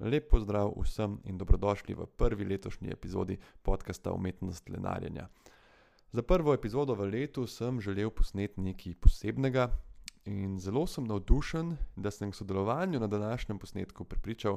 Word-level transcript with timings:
Lep 0.00 0.30
pozdrav 0.30 0.72
vsem 0.80 1.18
in 1.28 1.36
dobrodošli 1.38 1.94
v 1.94 2.06
prvi 2.16 2.44
letošnji 2.44 2.88
epizodi 2.88 3.36
podcasta 3.62 4.12
Umetnost 4.12 4.68
lenarjenja. 4.68 5.28
Za 6.12 6.22
prvo 6.22 6.54
epizodo 6.54 6.94
v 6.94 7.04
letu 7.04 7.46
sem 7.46 7.80
želel 7.80 8.08
posneti 8.10 8.60
nekaj 8.60 8.94
posebnega 8.96 9.68
in 10.24 10.56
zelo 10.58 10.86
sem 10.86 11.04
navdušen, 11.04 11.76
da 11.96 12.10
sem 12.10 12.30
k 12.30 12.34
sodelovanju 12.34 13.00
na 13.00 13.06
današnjem 13.06 13.58
posnetku 13.58 14.04
pripričal 14.04 14.56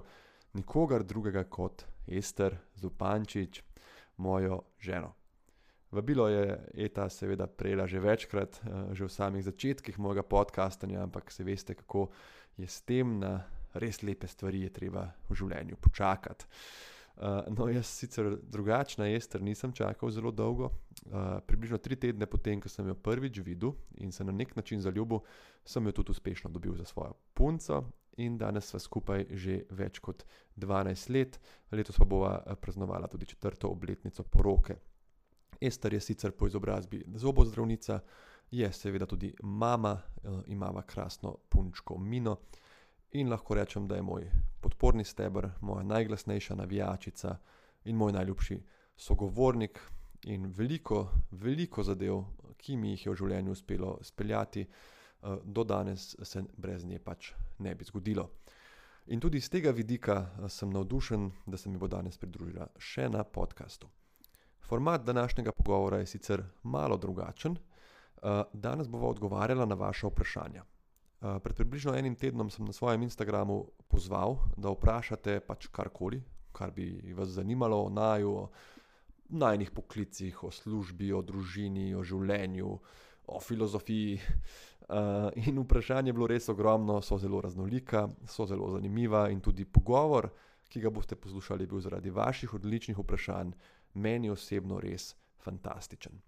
nikogar 0.53 1.03
drugega 1.03 1.43
kot 1.43 1.83
Ester 2.07 2.55
Zupančič, 2.75 3.63
mojo 4.17 4.61
ženo. 4.79 5.11
Vabilo 5.91 6.27
je 6.27 6.65
Eta 6.73 7.09
seveda 7.09 7.47
prejela 7.47 7.87
že 7.87 7.99
večkrat, 7.99 8.61
eh, 8.63 8.95
že 8.95 9.05
v 9.05 9.11
samih 9.11 9.43
začetkih 9.43 9.99
mojega 9.99 10.23
podcastanja, 10.23 11.03
ampak 11.03 11.31
se 11.31 11.43
veste, 11.43 11.75
kako 11.75 12.07
je 12.57 12.67
s 12.67 12.81
tem 12.81 13.19
na 13.19 13.43
res 13.73 14.01
lepe 14.03 14.27
stvari, 14.27 14.63
je 14.67 14.73
treba 14.73 15.07
v 15.29 15.37
življenju 15.37 15.79
počakati. 15.81 16.45
Uh, 17.13 17.43
no, 17.53 17.67
jaz 17.69 17.85
sicer 17.93 18.39
drugačna 18.41 19.05
jester 19.05 19.41
nisem 19.41 19.71
čakal 19.71 20.09
zelo 20.09 20.31
dolgo. 20.31 20.71
Uh, 21.05 21.37
približno 21.45 21.77
tri 21.77 21.95
tedne 21.95 22.25
potem, 22.25 22.61
ko 22.61 22.69
sem 22.69 22.87
jo 22.89 22.95
prvič 22.95 23.37
videl 23.45 23.75
in 24.01 24.11
se 24.11 24.23
na 24.25 24.33
nek 24.33 24.55
način 24.55 24.81
zaljubil, 24.81 25.21
sem 25.65 25.85
jo 25.85 25.91
tudi 25.91 26.11
uspešno 26.11 26.49
dobil 26.49 26.73
za 26.75 26.85
svojo 26.85 27.13
punco 27.33 27.83
in 28.17 28.37
danes 28.37 28.65
sva 28.69 28.79
skupaj 28.79 29.27
že 29.29 29.59
več 29.69 29.99
kot 29.99 30.25
12 30.57 31.13
let, 31.13 31.39
letos 31.71 31.97
pa 31.97 32.05
bova 32.05 32.33
praznovala 32.61 33.07
tudi 33.07 33.25
četrto 33.25 33.69
obletnico 33.69 34.23
poroke. 34.23 34.75
Ester 35.61 35.93
je 35.93 35.99
sicer 36.01 36.31
po 36.31 36.47
izobrazbi 36.47 37.03
zobozdravnica, 37.13 37.99
je 38.51 38.71
seveda 38.73 39.05
tudi 39.05 39.35
mama, 39.43 39.93
uh, 39.93 40.41
ima 40.47 40.81
krasno 40.81 41.37
punčko 41.49 41.97
Mino 41.97 42.39
in 43.13 43.29
lahko 43.29 43.55
rečem, 43.55 43.87
da 43.87 43.95
je 43.95 44.01
moj 44.01 44.31
podporni 44.61 45.03
stebr, 45.03 45.47
moja 45.61 45.83
najglasnejša 45.83 46.55
navijačica 46.55 47.37
in 47.85 47.95
moj 47.95 48.11
najljubši 48.11 48.61
sogovornik. 48.95 49.79
In 50.23 50.45
veliko, 50.55 51.09
veliko 51.31 51.83
zadev, 51.83 52.23
ki 52.57 52.77
mi 52.77 52.93
jih 52.93 53.05
je 53.05 53.11
v 53.11 53.15
življenju 53.19 53.51
uspelo 53.51 53.97
speljati, 54.01 54.61
eh, 54.61 55.37
do 55.43 55.63
danes 55.63 56.15
se 56.23 56.43
brez 56.57 56.85
nje 56.85 56.99
pač 56.99 57.33
ne 57.59 57.75
bi 57.75 57.83
zgodilo. 57.83 58.29
In 59.07 59.19
tudi 59.19 59.37
iz 59.37 59.49
tega 59.49 59.71
vidika 59.71 60.15
eh, 60.21 60.49
sem 60.49 60.69
navdušen, 60.69 61.31
da 61.45 61.57
se 61.57 61.69
mi 61.69 61.77
bo 61.77 61.87
danes 61.87 62.17
pridružila 62.17 62.67
še 62.79 63.09
na 63.09 63.23
podkastu. 63.23 63.87
Format 64.63 65.03
današnjega 65.03 65.51
pogovora 65.51 65.97
je 65.97 66.05
sicer 66.05 66.43
malo 66.63 66.97
drugačen. 66.97 67.57
Eh, 67.57 68.43
danes 68.53 68.87
bomo 68.87 69.07
odgovarjali 69.07 69.67
na 69.67 69.75
vaše 69.75 70.07
vprašanja. 70.07 70.63
Eh, 71.23 71.39
pred 71.39 71.55
približno 71.55 71.95
enim 71.95 72.15
tednom 72.19 72.49
sem 72.51 72.65
na 72.65 72.73
svojem 72.75 73.01
Instagramu 73.07 73.63
pozval, 73.87 74.35
da 74.59 74.73
vprašate 74.73 75.39
pač 75.47 75.69
karkoli, 75.71 76.19
kar 76.51 76.71
bi 76.75 76.99
vas 77.15 77.29
zanimalo 77.39 77.79
o 77.85 77.89
naju, 77.89 78.31
o 78.35 78.49
najnih 79.29 79.71
poklicih, 79.71 80.43
o 80.43 80.51
službi, 80.51 81.13
o 81.15 81.21
družini, 81.23 81.95
o 81.95 82.03
življenju, 82.03 82.75
o 83.27 83.39
filozofiji. 83.39 84.19
Uh, 84.83 85.31
in 85.47 85.63
vprašanje 85.63 86.11
je 86.11 86.13
bilo 86.13 86.27
res 86.27 86.49
ogromno, 86.51 86.99
so 87.01 87.15
zelo 87.17 87.39
raznolika, 87.41 88.09
so 88.27 88.43
zelo 88.45 88.67
zanimiva 88.75 89.29
in 89.31 89.39
tudi 89.39 89.63
pogovor, 89.63 90.27
ki 90.67 90.83
ga 90.83 90.91
boste 90.91 91.15
poslušali, 91.15 91.63
je 91.63 91.71
bil 91.71 91.79
zaradi 91.79 92.11
vaših 92.11 92.53
odličnih 92.59 92.99
vprašanj 92.99 93.55
meni 93.95 94.29
osebno 94.29 94.81
res 94.83 95.13
fantastičen. 95.39 96.19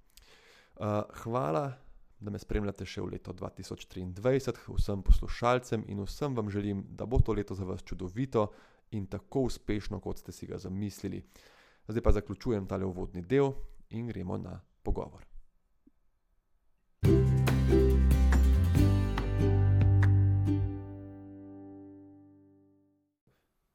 Uh, 0.79 1.03
hvala 1.19 1.84
da 2.25 2.31
me 2.33 2.39
spremljate 2.41 2.85
še 2.89 3.03
v 3.05 3.13
leto 3.13 3.33
2023, 3.37 4.55
vsem 4.73 5.03
poslušalcem 5.05 5.85
in 5.87 6.01
vsem 6.03 6.35
vam 6.35 6.49
želim, 6.49 6.81
da 6.89 7.05
bo 7.05 7.19
to 7.21 7.33
leto 7.37 7.55
za 7.55 7.65
vas 7.65 7.83
čudovito 7.85 8.47
in 8.97 9.05
tako 9.07 9.45
uspešno, 9.49 9.99
kot 10.01 10.19
ste 10.19 10.33
si 10.33 10.49
ga 10.49 10.57
zamislili. 10.57 11.21
Zdaj 11.87 12.01
pa 12.01 12.11
zaključujem 12.11 12.67
tale 12.67 12.85
uvodni 12.85 13.21
del 13.21 13.53
in 13.89 14.07
gremo 14.09 14.37
na 14.37 14.57
pogovor. 14.83 15.25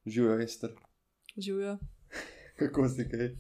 Živijo, 0.07 0.41
Ester. 0.41 0.71
Živijo. 1.37 1.79
Kako 2.59 2.89
si 2.89 3.09
kaj? 3.09 3.37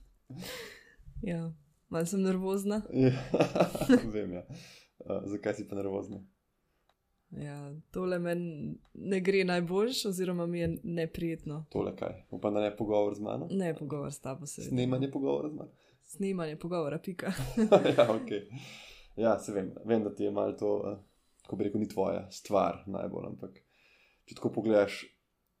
ja. 1.32 1.52
Malo 1.92 2.06
sem 2.06 2.22
nervozna. 2.22 2.82
Ja, 2.92 3.12
vem, 4.14 4.32
ja. 4.32 4.42
Uh, 4.98 5.26
zakaj 5.28 5.54
si 5.54 5.68
pa 5.68 5.76
nervozna? 5.76 6.22
Ja, 7.36 7.56
tole 7.92 8.16
meni 8.18 8.78
ne 8.94 9.18
gre 9.20 9.42
najboljš, 9.44 10.06
oziroma 10.08 10.46
mi 10.46 10.60
je 10.60 10.70
neprijetno. 10.82 11.66
Tole 11.72 11.92
kaj? 11.96 12.22
Upam, 12.30 12.54
da 12.54 12.60
ne 12.60 12.70
pogovor 12.76 13.14
z 13.14 13.20
mano? 13.20 13.48
Ne 13.50 13.74
pogovor 13.76 14.12
s 14.12 14.20
tabo, 14.20 14.46
se. 14.46 14.62
Snemanje 14.62 15.10
pogovora 15.10 15.50
z 15.50 15.54
mano. 15.54 15.70
Snemanje 16.02 16.56
pogovora, 16.56 16.98
pika. 16.98 17.32
ja, 17.96 18.08
ok. 18.14 18.32
Ja, 19.16 19.38
se 19.38 19.52
vem, 19.52 19.74
vem, 19.84 20.04
da 20.04 20.14
ti 20.14 20.24
je 20.24 20.30
malo 20.30 20.52
to, 20.52 20.72
uh, 20.76 21.46
ko 21.46 21.56
bi 21.56 21.68
rekel, 21.68 21.80
ni 21.80 21.88
tvoja 21.88 22.24
stvar 22.30 22.84
najbolj, 22.86 23.28
ampak 23.34 23.60
če 24.24 24.40
tako 24.40 24.54
pogledaš, 24.56 25.02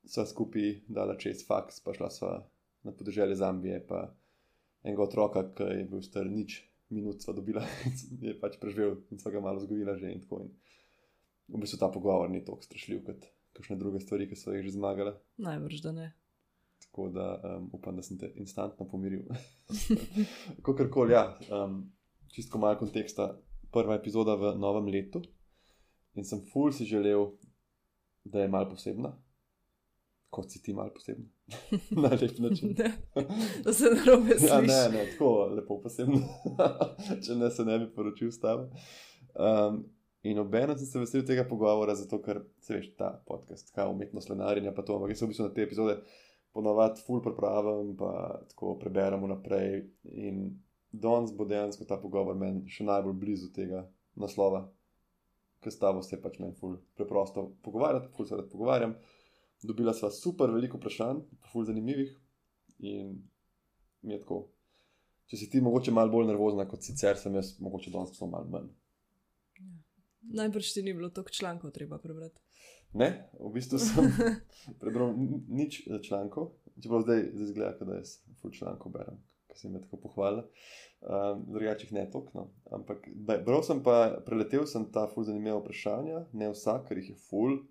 sva 0.08 0.24
skupaj 0.26 0.78
dala 0.88 1.20
čez 1.20 1.44
faks, 1.44 1.84
pa 1.84 1.92
šla 1.92 2.10
sva 2.10 2.34
na 2.82 2.96
podeželje 2.96 3.36
Zambije, 3.36 3.84
pa 3.86 4.14
enega 4.84 5.02
otroka, 5.02 5.44
ki 5.56 5.68
je 5.78 5.84
bil 5.90 6.02
star 6.02 6.28
nič 6.28 6.60
minut, 6.92 7.22
sva 7.24 7.34
dobila 7.36 7.64
in 7.88 7.94
je 8.28 8.34
pač 8.40 8.58
preživel 8.60 8.98
in 9.10 9.20
sva 9.22 9.32
ga 9.34 9.44
malo 9.44 9.62
zgodila 9.62 9.96
že 9.98 10.12
in 10.12 10.24
tako. 10.24 10.44
In 10.46 10.52
v 11.52 11.62
bistvu 11.64 11.78
ta 11.80 11.90
pogovor 11.92 12.30
ni 12.30 12.44
tako 12.44 12.64
strašljiv 12.64 13.04
kot 13.06 13.24
kakšne 13.52 13.76
druge 13.76 14.00
stvari, 14.00 14.28
ki 14.28 14.36
so 14.38 14.54
jih 14.54 14.64
že 14.64 14.76
zmagale. 14.76 15.16
Najbrž 15.42 15.82
da 15.84 15.92
ne. 15.92 16.08
Tako 16.86 17.08
da 17.12 17.26
um, 17.36 17.70
upam, 17.72 17.96
da 17.96 18.02
sem 18.04 18.18
te 18.18 18.30
instantno 18.40 18.86
pomiril. 18.88 19.26
Kakorkoli, 20.64 21.12
ja, 21.12 21.36
um, 21.52 21.92
čisto 22.32 22.58
malo 22.58 22.78
konteksta. 22.80 23.34
Prva 23.72 23.96
epizoda 23.96 24.36
v 24.36 24.54
novem 24.60 24.90
letu 24.92 25.22
in 26.12 26.26
sem 26.28 26.42
ful 26.52 26.72
si 26.76 26.84
želel, 26.84 27.30
da 28.24 28.42
je 28.42 28.48
malo 28.52 28.68
posebna, 28.70 29.14
kot 30.32 30.50
si 30.50 30.62
ti 30.62 30.72
malo 30.72 30.90
posebno. 30.94 31.24
Na 32.02 32.08
lep 32.08 32.38
način. 32.38 32.74
da 33.64 33.72
se 33.72 33.84
ne 33.84 34.04
robe 34.06 34.38
sliši. 34.38 34.52
Ja, 34.52 34.60
ne, 34.60 34.98
ne, 34.98 35.10
tako 35.10 35.32
lepo 35.56 35.76
posebno. 35.82 36.20
Če 37.26 37.36
ne 37.36 37.50
se 37.50 37.66
ne 37.68 37.78
bi 37.78 37.90
poročil 37.92 38.30
s 38.32 38.40
tabo. 38.40 38.70
Um, 39.36 39.82
in 40.24 40.40
obenem 40.40 40.78
sem 40.78 40.88
se 40.88 41.04
veselil 41.04 41.26
tega 41.28 41.44
pogovora, 41.48 41.94
zato 41.98 42.22
ker 42.24 42.40
se 42.64 42.78
veš 42.78 42.90
ta 42.96 43.12
podcast, 43.28 43.74
kaj 43.76 43.92
umetnost 43.92 44.32
lenarjenja, 44.32 44.72
pa 44.72 44.86
to, 44.86 44.96
ampak 44.96 45.12
jaz 45.12 45.20
sem 45.20 45.28
v 45.28 45.34
bistvu 45.34 45.50
na 45.50 45.54
te 45.54 45.68
epizode 45.68 46.00
ponovadi 46.56 47.04
full 47.04 47.20
prepravim, 47.24 47.92
pa 48.00 48.40
tako 48.48 48.78
preberemo 48.80 49.28
naprej. 49.28 49.82
In 50.16 50.44
danes 50.92 51.36
bo 51.36 51.44
dejansko 51.44 51.84
ta 51.88 52.00
pogovor 52.00 52.40
meni 52.40 52.64
še 52.72 52.88
najbolj 52.88 53.20
blizu 53.20 53.52
tega 53.52 53.84
naslova, 54.16 54.64
ker 55.60 55.72
s 55.72 55.80
tabo 55.80 56.00
se 56.00 56.16
pač 56.24 56.40
meni 56.40 56.56
full 56.56 56.80
preprosto 56.96 57.50
pogovarjati, 57.66 58.16
full 58.16 58.28
se 58.28 58.40
rad 58.40 58.48
pogovarjam 58.48 58.96
dobila 59.62 59.94
sva 59.94 60.10
super 60.10 60.50
veliko 60.50 60.78
vprašanj, 60.78 61.22
fulj 61.52 61.70
zanimivih. 61.70 62.12
In 62.78 63.14
mi 64.02 64.14
je 64.14 64.20
tako, 64.20 64.42
če 65.30 65.38
si 65.38 65.50
ti 65.50 65.62
mogoče 65.62 65.94
malo 65.94 66.10
bolj 66.10 66.30
nervozna 66.32 66.66
kot 66.68 66.82
sicer, 66.82 67.18
sem 67.18 67.34
jaz 67.38 67.54
mogoče 67.62 67.92
danes 67.94 68.16
samo 68.18 68.32
malo 68.36 68.50
manj. 68.50 68.70
Ja. 69.58 69.68
Najbrž 70.42 70.72
ti 70.74 70.82
ni 70.82 70.94
bilo 70.94 71.10
toliko 71.10 71.34
člankov, 71.34 71.70
treba 71.70 71.98
prebrati. 72.02 72.40
Ne, 72.92 73.08
v 73.40 73.52
bistvu 73.54 73.78
sem 73.80 74.10
prebral 74.80 75.14
nič 75.48 75.82
člankov, 76.04 76.52
čeprav 76.76 77.06
zdaj 77.06 77.22
izgleda, 77.46 77.86
da 77.88 78.00
jaz 78.00 78.18
fulj 78.40 78.58
člankov 78.58 78.92
berem, 78.92 79.20
ki 79.48 79.58
se 79.58 79.68
mi 79.70 79.78
je 79.78 79.86
tako 79.86 80.02
pohvalil. 80.02 80.44
Um, 81.02 81.46
drugačih 81.48 81.92
ne 81.92 82.04
toliko. 82.10 82.30
No. 82.34 82.44
Ampak 82.70 83.08
bral 83.46 83.62
sem 83.66 83.80
pa, 83.82 84.18
preletel 84.26 84.66
sem 84.70 84.84
ta 84.92 85.06
fulj 85.10 85.30
zanimiva 85.30 85.58
vprašanja, 85.62 86.26
ne 86.32 86.50
vsak, 86.52 86.84
ker 86.88 87.00
jih 87.00 87.14
je 87.14 87.22
fulj 87.30 87.62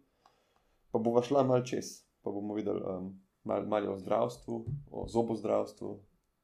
pa 0.91 1.00
bomo 1.00 1.22
šla 1.24 1.44
malo 1.47 1.66
čez, 1.66 2.02
pa 2.22 2.31
bomo 2.31 2.56
videli 2.57 2.81
um, 2.84 3.14
malo 3.43 3.67
mal 3.67 3.90
o 3.93 3.97
zdravstvu, 3.97 4.66
o 4.91 5.08
zobozdravstvu, 5.09 5.91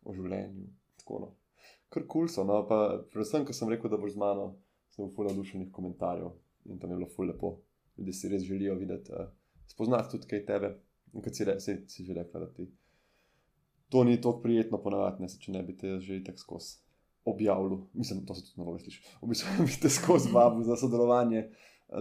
o 0.04 0.14
življenju. 0.14 0.68
No. 1.08 1.36
Kar 1.90 2.04
kul 2.04 2.26
cool 2.26 2.32
so. 2.32 2.44
No, 2.44 2.64
pa, 2.68 3.04
predvsem, 3.14 3.46
ko 3.48 3.56
sem 3.56 3.70
rekel, 3.72 3.92
da 3.92 4.00
boš 4.00 4.18
z 4.18 4.22
mano, 4.22 4.48
sem 4.92 5.06
v 5.06 5.14
fulano 5.16 5.40
dušenih 5.40 5.70
komentarjev 5.72 6.34
in 6.68 6.80
tam 6.82 6.92
je 6.92 6.98
bilo 7.00 7.08
ful 7.14 7.30
lepo. 7.30 7.54
Ljudje 7.98 8.14
si 8.14 8.32
res 8.32 8.44
želijo 8.44 8.76
videti, 8.76 9.14
uh, 9.16 9.30
spoznati 9.72 10.12
tudi 10.16 10.28
kaj 10.28 10.44
tebe. 10.50 10.74
In 11.16 11.24
kot 11.24 11.38
si, 11.38 11.48
re, 11.48 11.56
si, 11.64 11.78
si 11.88 12.04
že 12.04 12.18
rekla, 12.18 12.44
da 12.44 12.52
ti 12.52 12.68
to 13.90 14.04
ni 14.04 14.18
tako 14.20 14.42
prijetno 14.44 14.82
ponavadi, 14.84 15.24
ne 15.24 15.32
če 15.32 15.54
ne 15.56 15.64
bi 15.64 15.78
te 15.80 15.96
že 16.04 16.20
tako 16.28 16.44
skozi 16.44 16.76
objavljal. 17.28 17.88
Mislim, 17.94 18.26
to 18.26 18.36
se 18.36 18.44
tudi 18.46 18.60
narobe 18.62 18.84
sliši. 18.84 19.04
V 19.22 19.32
bistvu 19.32 19.64
bi 19.68 19.80
te 19.82 19.92
skozi 19.92 20.32
vabil 20.34 20.64
za 20.68 20.76
sodelovanje 20.76 21.48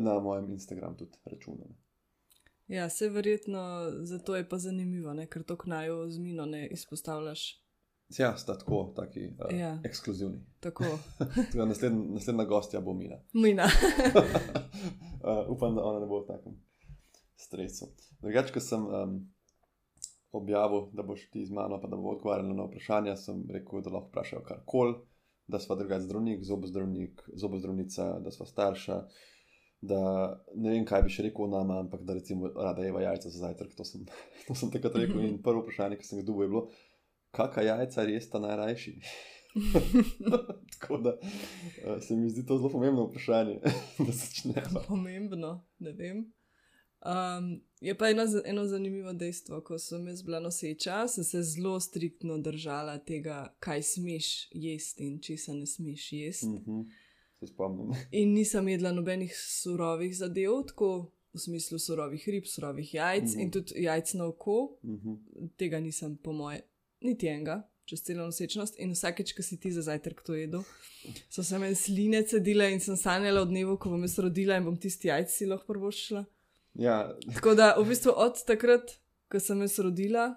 na 0.02 0.18
mojem 0.20 0.50
Instagramu, 0.50 0.98
tudi 0.98 1.18
računam. 1.24 1.74
Ja, 2.68 2.90
se 2.90 3.08
verjetno 3.08 3.60
zato 4.02 4.36
je 4.36 4.48
pa 4.48 4.58
zanimivo, 4.58 5.14
ne? 5.14 5.26
ker 5.26 5.42
to 5.42 5.56
knajo 5.56 6.08
z 6.10 6.18
mino 6.18 6.46
ne 6.46 6.66
izpostavljaš. 6.66 7.66
Ja, 8.18 8.36
sta 8.36 8.58
tako, 8.58 8.92
taki 8.96 9.20
uh, 9.20 9.58
ja. 9.58 9.80
ekskluzivni. 9.84 10.38
Tako. 10.60 10.84
naslednja, 11.66 12.12
naslednja 12.14 12.44
gostja 12.44 12.80
bo 12.80 12.94
mina. 12.94 13.16
Mina. 13.44 13.64
uh, 13.64 15.50
upam, 15.54 15.74
da 15.74 15.82
ona 15.82 16.00
ne 16.00 16.06
bo 16.06 16.20
v 16.20 16.26
takem 16.26 16.54
stresu. 17.36 17.90
Drugač, 18.22 18.52
ko 18.54 18.62
sem 18.62 18.86
um, 18.86 19.16
objavil, 20.32 20.88
da 20.92 21.02
boš 21.02 21.26
ti 21.30 21.44
z 21.46 21.54
mano, 21.54 21.80
pa 21.82 21.90
da 21.90 21.98
bo 21.98 22.14
odgovarjal 22.14 22.54
na 22.54 22.68
vprašanja, 22.68 23.16
sem 23.16 23.42
rekel, 23.50 23.82
da 23.82 23.90
lahko 23.90 24.12
vprašajo 24.12 24.42
karkoli, 24.46 24.94
da 25.46 25.58
sva 25.62 25.76
drugačen 25.78 26.06
zdravnik, 26.06 26.44
zobozdravnik, 26.46 27.26
zobozdravnica, 27.34 28.08
da 28.22 28.30
sva 28.30 28.46
starša. 28.46 29.00
Da 29.80 30.00
ne 30.54 30.70
vem, 30.72 30.84
kaj 30.88 31.02
bi 31.04 31.12
še 31.12 31.26
rekel 31.28 31.50
nama, 31.52 31.80
ampak 31.84 32.02
da 32.08 32.16
recimo 32.16 32.48
rada 32.48 32.84
jeva 32.84 33.02
jajca 33.04 33.30
za 33.30 33.42
zajtrk. 33.44 33.74
To 33.76 33.84
sem, 33.84 34.06
to 34.48 34.56
sem 34.56 34.72
takrat 34.72 34.96
rekel. 34.96 35.20
In 35.26 35.40
prvo 35.42 35.64
vprašanje, 35.64 36.00
ki 36.00 36.08
sem 36.08 36.20
ga 36.20 36.28
dobil, 36.28 36.46
je 36.46 36.52
bilo, 36.54 36.66
kakšna 37.36 37.66
jajca 37.70 38.06
res 38.08 38.30
ta 38.32 38.42
najrajši? 38.42 38.96
Tako 40.72 40.98
da 41.04 41.12
uh, 41.16 42.00
se 42.00 42.16
mi 42.16 42.30
zdi 42.30 42.46
to 42.46 42.58
zelo 42.58 42.70
pomembno 42.72 43.06
vprašanje, 43.10 43.60
da 44.06 44.12
začnemo. 44.12 44.82
Pomembno, 44.88 45.52
ne 45.78 45.92
vem. 45.92 46.24
Um, 47.06 47.60
je 47.80 47.94
pa 47.98 48.08
eno, 48.10 48.22
eno 48.44 48.64
zanimivo 48.66 49.12
dejstvo, 49.12 49.60
ko 49.60 49.78
sem 49.78 50.08
jaz 50.08 50.22
bila 50.22 50.40
noseča, 50.40 51.04
sem 51.08 51.24
se 51.24 51.42
zelo 51.42 51.80
striktno 51.80 52.38
držala 52.38 52.98
tega, 52.98 53.54
kaj 53.60 53.82
smeš 53.82 54.48
jesti 54.52 55.06
in 55.06 55.20
če 55.22 55.36
se 55.36 55.54
ne 55.54 55.66
smeš 55.66 56.12
jesti. 56.12 56.46
Mm 56.46 56.64
-hmm. 56.66 56.86
Se 57.46 57.52
spomnim. 57.52 57.94
In 58.20 58.34
nisem 58.34 58.68
jedla 58.68 58.92
nobenih 58.92 59.34
surovih 59.36 60.16
zadev, 60.16 60.64
tako 60.66 60.90
v 61.36 61.40
smislu 61.40 61.78
surovih 61.78 62.28
rib, 62.28 62.46
surovih 62.46 62.94
jajc 62.94 63.22
mm 63.22 63.28
-hmm. 63.28 63.42
in 63.42 63.50
tudi 63.50 63.82
jajc 63.82 64.14
na 64.14 64.26
oko. 64.26 64.78
Mm 64.82 64.96
-hmm. 64.96 65.48
Tega 65.56 65.80
nisem, 65.80 66.16
po 66.16 66.32
moje, 66.32 66.60
niti 67.00 67.26
enega. 67.26 67.68
Čez 67.84 68.02
celo 68.02 68.24
nosečnost 68.24 68.78
in 68.78 68.90
vsakeč, 68.92 69.32
ko 69.32 69.42
si 69.42 69.60
ti 69.60 69.70
za 69.72 69.82
zajtrk 69.82 70.22
to 70.22 70.34
jedel, 70.34 70.62
so 71.30 71.42
se 71.42 71.58
mi 71.58 71.74
sline 71.74 72.22
cedile 72.22 72.72
in 72.72 72.80
sem 72.80 72.96
sanjala 72.96 73.40
o 73.40 73.44
dnevu, 73.44 73.76
ko 73.78 73.88
bom 73.88 74.02
jaz 74.02 74.18
rodila 74.18 74.56
in 74.56 74.64
bom 74.64 74.76
tisti 74.76 75.08
jajc 75.08 75.30
si 75.30 75.46
lahko 75.46 75.66
prvo 75.66 75.90
šla. 75.90 76.24
Ja. 76.74 77.16
Tako 77.34 77.54
da, 77.54 77.76
v 77.78 77.88
bistvu 77.88 78.12
od 78.16 78.44
takrat, 78.46 78.98
ko 79.28 79.40
sem 79.40 79.60
jaz 79.60 79.78
rodila, 79.78 80.34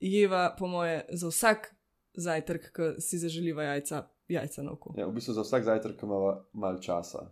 jeva, 0.00 0.56
po 0.58 0.66
moje, 0.66 1.04
za 1.12 1.28
vsak 1.28 1.74
zajtrk, 2.14 2.72
ki 2.74 3.00
si 3.00 3.18
zaželiva 3.18 3.62
jajca, 3.62 4.08
jajca 4.30 4.64
na 4.66 4.72
oko. 4.72 4.94
Ja, 4.98 5.08
v 5.08 5.16
bistvu 5.18 5.34
za 5.36 5.44
vsak 5.46 5.66
zajtrk 5.68 6.02
ima 6.06 6.20
malo 6.52 6.80
časa. 6.82 7.28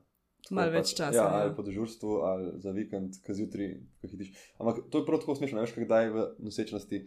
Malo 0.50 0.72
več 0.72 0.94
časa. 0.94 1.16
Ja, 1.16 1.24
ja. 1.24 1.40
Ali 1.42 1.54
po 1.56 1.64
dežurstvu, 1.66 2.20
ali 2.24 2.52
za 2.62 2.72
vikend, 2.72 3.18
ki 3.24 3.36
zjutraj, 3.40 3.74
ko 4.00 4.10
hitiš. 4.12 4.32
Ampak 4.58 4.84
to 4.90 5.02
je 5.02 5.08
prav 5.08 5.22
tako 5.22 5.36
smešno, 5.38 5.64
veš, 5.64 5.74
kdaj 5.76 6.10
v 6.14 6.26
nosečnosti, 6.46 7.02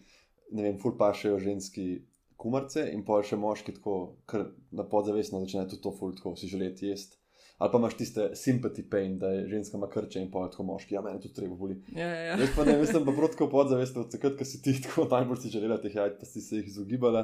ne 0.51 0.67
vem, 0.67 0.77
ful 0.81 0.97
pašejo 0.99 1.39
ženski 1.41 1.87
kumarce 2.41 2.87
in 2.91 3.05
pol 3.05 3.25
še 3.25 3.39
moški 3.39 3.77
tako, 3.77 3.97
ker 4.29 4.51
na 4.75 4.85
podzavestno 4.89 5.41
začnejo 5.43 5.71
tudi 5.73 5.83
to 5.85 5.93
ful 5.97 6.13
tako 6.17 6.35
si 6.39 6.49
želeti 6.51 6.89
jesti 6.89 7.21
ali 7.61 7.69
pa 7.71 7.77
imaš 7.77 7.93
tiste 7.97 8.21
sympathy 8.33 8.81
pain, 8.89 9.19
da 9.19 9.27
je 9.29 9.47
ženska 9.47 9.77
ima 9.77 9.89
krče 9.89 10.21
in 10.21 10.31
pa 10.31 10.47
tako 10.49 10.63
moški, 10.63 10.95
ja, 10.95 11.01
meni 11.01 11.21
to 11.21 11.29
treba 11.29 11.55
boli. 11.55 11.75
Ja, 11.93 12.07
ja, 12.07 12.21
ja. 12.21 12.37
Jaz 12.39 12.55
pa 12.55 12.65
ne 12.65 12.73
mislim, 12.79 13.05
pa 13.05 13.13
protko 13.13 13.49
podzavest, 13.49 13.97
od 13.97 14.09
takrat, 14.11 14.33
ko 14.39 14.45
si 14.45 14.61
ti 14.65 14.73
tako 14.81 15.05
najbolj 15.11 15.37
si 15.43 15.51
želela 15.53 15.77
teh 15.81 15.93
jajc, 15.95 16.15
pa 16.19 16.25
si 16.25 16.41
se 16.41 16.57
jih 16.57 16.71
izogibala, 16.71 17.21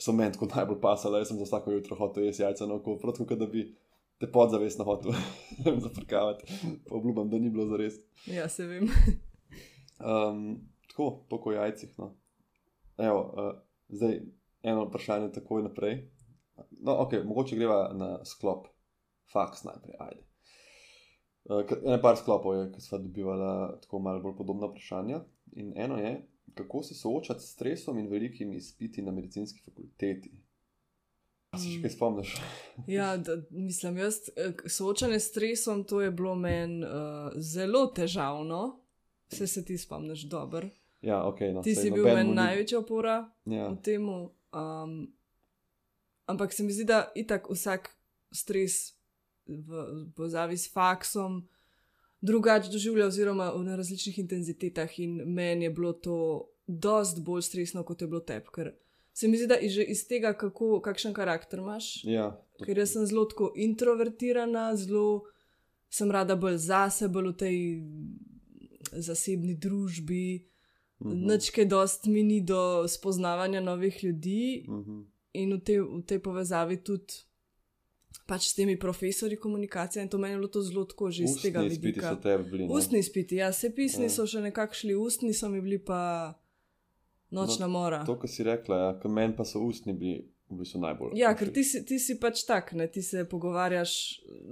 so 0.00 0.12
meni 0.12 0.32
tako 0.32 0.48
najbolj 0.54 0.80
pasala, 0.80 1.18
jaz 1.20 1.28
sem 1.28 1.38
za 1.38 1.44
vsako 1.44 1.72
jutro 1.72 1.96
hotel 1.96 2.24
jesti 2.24 2.42
jajca 2.42 2.66
na 2.66 2.74
oko, 2.74 2.96
protko, 2.98 3.36
da 3.36 3.46
bi 3.46 3.66
te 4.20 4.28
podzavest 4.32 4.78
na 4.78 4.84
hotel 4.84 5.12
zafrkavati, 5.84 6.44
pa 6.88 6.94
obljubam, 6.94 7.30
da 7.30 7.38
ni 7.38 7.50
bilo 7.50 7.66
za 7.66 7.76
res. 7.76 7.94
Ja, 8.26 8.48
se 8.48 8.66
vem. 8.66 8.88
um, 10.00 10.60
tako, 10.88 11.24
toliko 11.28 11.52
jajcih, 11.52 11.94
no. 11.98 12.14
Evo, 12.98 13.20
uh, 13.36 13.52
zdaj 13.88 14.20
eno 14.62 14.84
vprašanje 14.84 15.32
takoj 15.32 15.62
naprej. 15.62 16.02
No, 16.70 16.96
ok, 16.96 17.12
mogoče 17.24 17.56
greva 17.56 17.92
na 17.94 18.24
sklop 18.24 18.66
faks 19.32 19.64
najprej, 19.64 19.96
ajde. 19.98 20.26
Uh, 21.44 21.64
en 21.92 22.00
par 22.02 22.16
sklopov 22.16 22.56
je, 22.56 22.66
ki 22.72 22.80
smo 22.84 22.98
dobivali 22.98 23.80
tako 23.80 23.98
malo 23.98 24.20
bolj 24.20 24.36
podobna 24.36 24.68
vprašanja. 24.68 25.22
In 25.56 25.72
eno 25.76 25.96
je, 25.96 26.12
kako 26.54 26.82
se 26.82 26.94
soočati 26.94 27.40
s 27.40 27.52
stresom 27.52 27.98
in 27.98 28.08
velikimi 28.08 28.56
izpiti 28.56 29.02
na 29.02 29.12
medicinski 29.12 29.60
fakulteti. 29.64 30.30
Si 31.58 31.72
še 31.74 31.80
kaj 31.82 31.90
spomniš? 31.90 32.34
ja, 32.98 33.16
da, 33.16 33.36
mislim, 33.50 33.98
jaz, 33.98 34.20
eh, 34.36 34.52
soočanje 34.70 35.18
s 35.20 35.30
stresom, 35.32 35.82
to 35.84 36.00
je 36.00 36.10
bilo 36.10 36.34
meni 36.34 36.84
uh, 36.84 37.32
zelo 37.36 37.86
težavno. 37.86 38.80
Se, 39.30 39.46
se 39.46 39.64
ti 39.64 39.78
spomniš 39.78 40.22
dobro. 40.30 40.68
Ja, 41.00 41.22
okay, 41.26 41.54
no, 41.54 41.62
ti 41.62 41.74
si 41.74 41.90
bil 41.90 42.04
meni 42.04 42.34
največja 42.34 42.78
opora 42.78 43.22
ja. 43.46 43.68
v 43.70 43.76
tem. 43.82 44.06
Um, 44.06 44.94
ampak 46.26 46.52
se 46.52 46.66
mi 46.66 46.74
zdi, 46.74 46.84
da 46.84 47.08
itak 47.14 47.46
vsak 47.50 47.90
stres 48.30 48.92
v 49.46 49.86
povezavi 50.14 50.58
s 50.58 50.70
faksom 50.72 51.40
drugače 52.20 52.70
doživlja, 52.70 53.06
oziroma 53.06 53.52
na 53.64 53.76
različnih 53.76 54.18
intenzitetah. 54.18 54.98
In 54.98 55.22
meni 55.26 55.64
je 55.64 55.70
bilo 55.70 55.92
to 55.92 56.50
dost 56.66 57.24
bolj 57.24 57.42
stresno, 57.42 57.84
kot 57.84 58.02
je 58.02 58.08
bilo 58.08 58.20
tebi. 58.20 58.46
Ker 58.54 58.72
se 59.12 59.28
mi 59.28 59.36
zdi, 59.36 59.46
da 59.46 59.56
že 59.68 59.82
iz 59.82 60.06
tega, 60.08 60.32
kako, 60.32 60.80
kakšen 60.80 61.14
karakter 61.14 61.58
imaš. 61.58 62.04
Ja, 62.04 62.32
ker 62.64 62.78
jaz 62.78 62.92
sem 62.92 63.06
zelo 63.06 63.26
introvertirana, 63.54 64.76
zelo 64.76 65.24
sem 65.90 66.10
rada 66.10 66.36
bolj 66.36 66.56
zase, 66.56 67.08
bolj 67.08 67.32
v 67.32 67.36
tej 67.36 67.56
zasebni 68.92 69.54
družbi. 69.54 70.46
Mhm. 71.04 71.26
Načke, 71.26 71.64
dost 71.64 72.06
mi 72.06 72.22
ni 72.22 72.40
do 72.44 72.88
spoznavanja 72.88 73.60
novih 73.60 74.04
ljudi, 74.04 74.66
mhm. 74.68 75.00
in 75.32 75.52
v 75.56 75.60
tej, 75.64 75.80
v 75.80 76.02
tej 76.06 76.18
povezavi 76.18 76.82
tudi 76.84 77.29
pač 78.30 78.50
s 78.52 78.54
temi 78.54 78.78
profesori 78.78 79.36
komunikacije 79.36 80.04
in 80.04 80.08
to 80.08 80.18
meni 80.18 80.36
je 80.36 80.38
bilo 80.38 80.62
zelo 80.62 80.84
tako 80.86 81.10
že 81.10 81.26
iz 81.26 81.36
tega 81.42 81.64
vidika. 81.66 82.16
Ustni 82.70 83.02
izpiti, 83.02 83.40
ja, 83.42 83.52
se 83.52 83.72
pisni 83.74 84.06
ja. 84.06 84.14
so 84.14 84.26
še 84.30 84.44
nekako 84.44 84.78
šli, 84.82 84.94
ustni 84.94 85.34
so 85.34 85.50
mi 85.50 85.62
bili 85.64 85.80
pa 85.82 86.34
nočna 87.34 87.66
no, 87.66 87.72
mora. 87.72 88.04
To, 88.06 88.18
kar 88.18 88.30
si 88.30 88.46
rekla, 88.46 88.78
ja, 88.84 89.10
meni 89.10 89.34
pa 89.36 89.48
so 89.48 89.64
ustni 89.66 89.96
bili. 89.96 90.20
V 90.50 90.56
bistvu 90.58 90.80
najbolj. 90.82 91.12
Ja, 91.14 91.28
ker 91.38 91.52
ti 91.54 91.62
si, 91.62 91.78
ti 91.86 92.00
si 92.02 92.16
pač 92.18 92.40
tak, 92.42 92.72
ne? 92.74 92.88
ti 92.90 93.04
se 93.06 93.22
pogovarjaš 93.30 93.92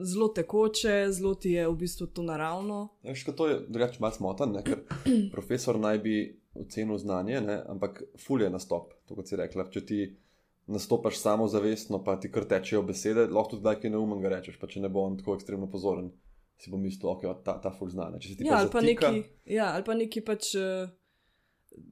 zelo 0.06 0.28
tekoče, 0.30 0.92
zelo 1.10 1.32
ti 1.34 1.56
je 1.56 1.64
v 1.66 1.75
bistvu 1.75 2.06
to 2.14 2.22
naravno. 2.22 2.76
Ja, 3.02 3.16
še 3.19 3.34
to 3.34 3.48
je 3.50 3.56
drugače 3.66 3.98
malo 4.04 4.14
smotano, 4.14 4.62
ker 4.62 4.84
profesor 5.34 5.75
naj 5.82 5.98
bi 6.04 6.14
ocenil 6.54 7.02
znanje, 7.02 7.40
ne? 7.42 7.58
ampak 7.66 8.04
fulje 8.22 8.46
nastop, 8.46 8.94
to 9.10 9.19
kot 9.19 9.26
si 9.26 9.40
rekla. 9.42 9.66
Če 9.75 9.82
ti 9.90 9.98
nastopaš 10.69 11.19
samozavestno, 11.20 12.03
pa 12.05 12.19
ti 12.20 12.31
kar 12.32 12.44
tečejo 12.49 12.82
besede, 12.87 13.26
lahko 13.26 13.56
tudi 13.56 13.69
nekaj 13.69 13.91
neumen 13.91 14.23
ga 14.23 14.32
rečeš, 14.37 14.59
pa 14.61 14.69
če 14.69 14.85
ne 14.85 14.93
bo 14.93 15.06
on 15.09 15.17
tako 15.19 15.38
ekstremno 15.38 15.69
pozoren, 15.73 16.11
si 16.61 16.70
bom 16.70 16.82
mislil, 16.82 17.15
je 17.23 17.35
ta, 17.44 17.56
ta 17.62 17.73
ful 17.73 17.91
znane. 17.91 18.20
Ja, 18.44 18.61
ali 18.61 18.73
pa 18.73 18.82
neki, 18.85 19.23
ja, 19.49 19.73
ali 19.75 19.87
pa 19.87 19.97
neki 19.97 20.25
pač 20.26 20.53
uh, 20.59 20.91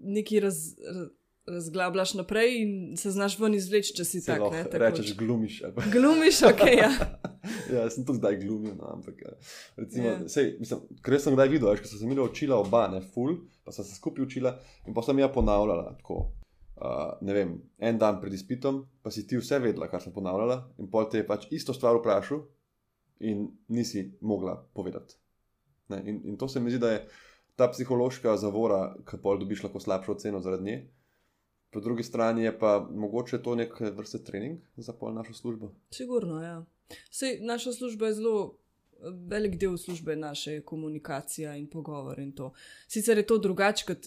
neki 0.00 0.42
raz. 0.44 0.66
raz 0.80 1.14
Razglabljaš 1.46 2.16
naprej 2.18 2.56
in 2.58 2.70
se 2.98 3.10
znaš 3.14 3.36
ven 3.38 3.54
izvleči, 3.54 3.92
če 3.94 4.04
si 4.04 4.18
tak, 4.24 4.40
ne, 4.50 4.64
tako. 4.66 4.80
Rečeš, 4.82 5.12
glumiš. 5.14 5.60
Glumiš, 5.92 6.40
ok. 6.48 6.62
Ja, 6.74 6.88
ja 7.76 7.84
sem 7.86 8.02
tudi 8.02 8.18
zdaj 8.18 8.40
glumil. 8.40 8.72
No, 8.74 8.88
ampak, 8.96 9.20
ja. 9.22 9.36
recimo, 9.76 10.08
yeah. 10.08 10.24
sej, 10.26 10.56
mislim, 10.58 10.80
ker 11.06 11.14
sem 11.22 11.36
kdaj 11.38 11.52
videl, 11.52 11.70
ker 11.78 11.86
sem 11.86 12.02
se 12.02 12.10
mi 12.10 12.18
učila 12.18 12.58
oba, 12.58 12.88
ne 12.90 12.98
full, 13.14 13.44
pa 13.62 13.70
sem 13.70 13.86
se 13.86 13.94
skupaj 13.94 14.26
učila 14.26 14.56
in 14.90 14.96
pa 14.96 15.06
sem 15.06 15.22
ja 15.22 15.30
ponavljala 15.30 15.94
tako 16.00 16.24
ne 17.20 17.32
vem, 17.32 17.54
en 17.78 17.98
dan 17.98 18.20
pred 18.20 18.34
izpitom, 18.36 18.82
pa 19.02 19.10
si 19.10 19.26
ti 19.26 19.38
vse 19.40 19.58
vedela, 19.62 19.88
kar 19.88 20.02
sem 20.02 20.12
ponavljala, 20.12 20.58
in 20.80 20.90
pol 20.92 21.08
te 21.10 21.22
je 21.22 21.28
pač 21.28 21.46
isto 21.56 21.74
stvar 21.74 21.96
vprašal, 22.00 22.42
in 23.24 23.46
nisi 23.72 24.10
mogla 24.20 24.56
povedati. 24.74 25.16
In, 26.04 26.20
in 26.24 26.36
to 26.36 26.48
se 26.48 26.60
mi 26.60 26.70
zdi, 26.70 26.82
da 26.82 26.90
je 26.92 27.06
ta 27.56 27.70
psihološka 27.72 28.36
zavora, 28.36 28.96
ki 29.08 29.20
pol 29.22 29.40
dobiš 29.40 29.64
lahko 29.64 29.80
slabšo 29.80 30.12
oceno 30.12 30.42
zaradi 30.44 30.68
nje. 30.68 30.76
Po 31.72 31.80
drugi 31.80 32.04
strani 32.04 32.44
je 32.44 32.52
pa 32.58 32.78
mogoče 32.90 33.40
to 33.42 33.54
nek 33.54 33.80
vrste 33.96 34.20
trening 34.24 34.60
za 34.76 34.92
pol 34.92 35.14
našo 35.14 35.34
službo. 35.34 35.72
Sigurno, 35.90 36.42
ja. 36.42 36.60
Sej, 37.10 37.40
naša 37.42 37.72
služba 37.72 38.06
je 38.06 38.18
zelo 38.20 38.36
velik 39.28 39.56
del 39.56 39.76
službe 39.76 40.16
naše 40.16 40.60
komunikacija 40.60 41.56
in 41.56 41.70
pogovor. 41.70 42.18
In 42.18 42.32
Sicer 42.88 43.18
je 43.18 43.26
to 43.26 43.38
drugače, 43.38 43.84
kot 43.86 44.06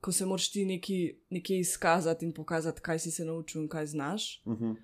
ko 0.00 0.12
se 0.12 0.26
moraš 0.26 0.50
ti 0.50 0.64
nekaj, 0.64 1.10
nekaj 1.30 1.58
izkazati 1.58 2.26
in 2.26 2.32
pokazati, 2.32 2.80
kaj 2.80 2.98
si 2.98 3.10
se 3.10 3.24
naučil 3.24 3.62
in 3.62 3.68
kaj 3.68 3.86
znaš. 3.86 4.42
Uh 4.44 4.52
mhm. 4.52 4.64
-huh. 4.64 4.76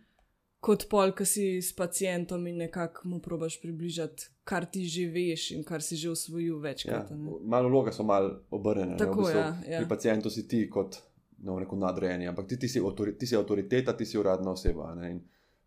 Kot 0.61 0.87
pol, 0.91 1.13
ki 1.13 1.25
si 1.25 1.63
s 1.63 1.77
pacijentom 1.77 2.47
in 2.47 2.57
nekako 2.57 3.09
mu 3.09 3.21
probaš 3.21 3.61
približati, 3.61 4.23
kar 4.45 4.65
ti 4.65 4.85
že 4.85 5.07
veš 5.11 5.51
in 5.51 5.65
kar 5.65 5.83
si 5.83 5.97
že 5.97 6.11
usvojil 6.11 6.59
večkrat. 6.59 7.11
Ja, 7.11 7.17
malo 7.45 7.69
vloga 7.69 7.93
so 7.93 8.03
malo 8.03 8.41
obrnjene. 8.51 8.97
Tako, 8.97 9.21
v 9.21 9.25
bistvu, 9.25 9.39
ja, 9.39 9.59
ja. 9.69 9.79
Pri 9.79 9.89
pacijentu 9.89 10.31
si 10.31 10.49
ti 10.49 10.71
kot 10.71 10.97
no, 11.39 11.61
nadrejeni, 11.73 12.29
ampak 12.29 12.47
ti, 12.47 12.59
ti, 12.59 12.69
si 12.69 12.79
autori, 12.79 13.19
ti 13.19 13.27
si 13.27 13.37
avtoriteta, 13.37 13.97
ti 13.97 14.05
si 14.07 14.19
uradna 14.19 14.51
oseba. 14.51 14.95
Ne, 14.95 15.11
in, 15.11 15.21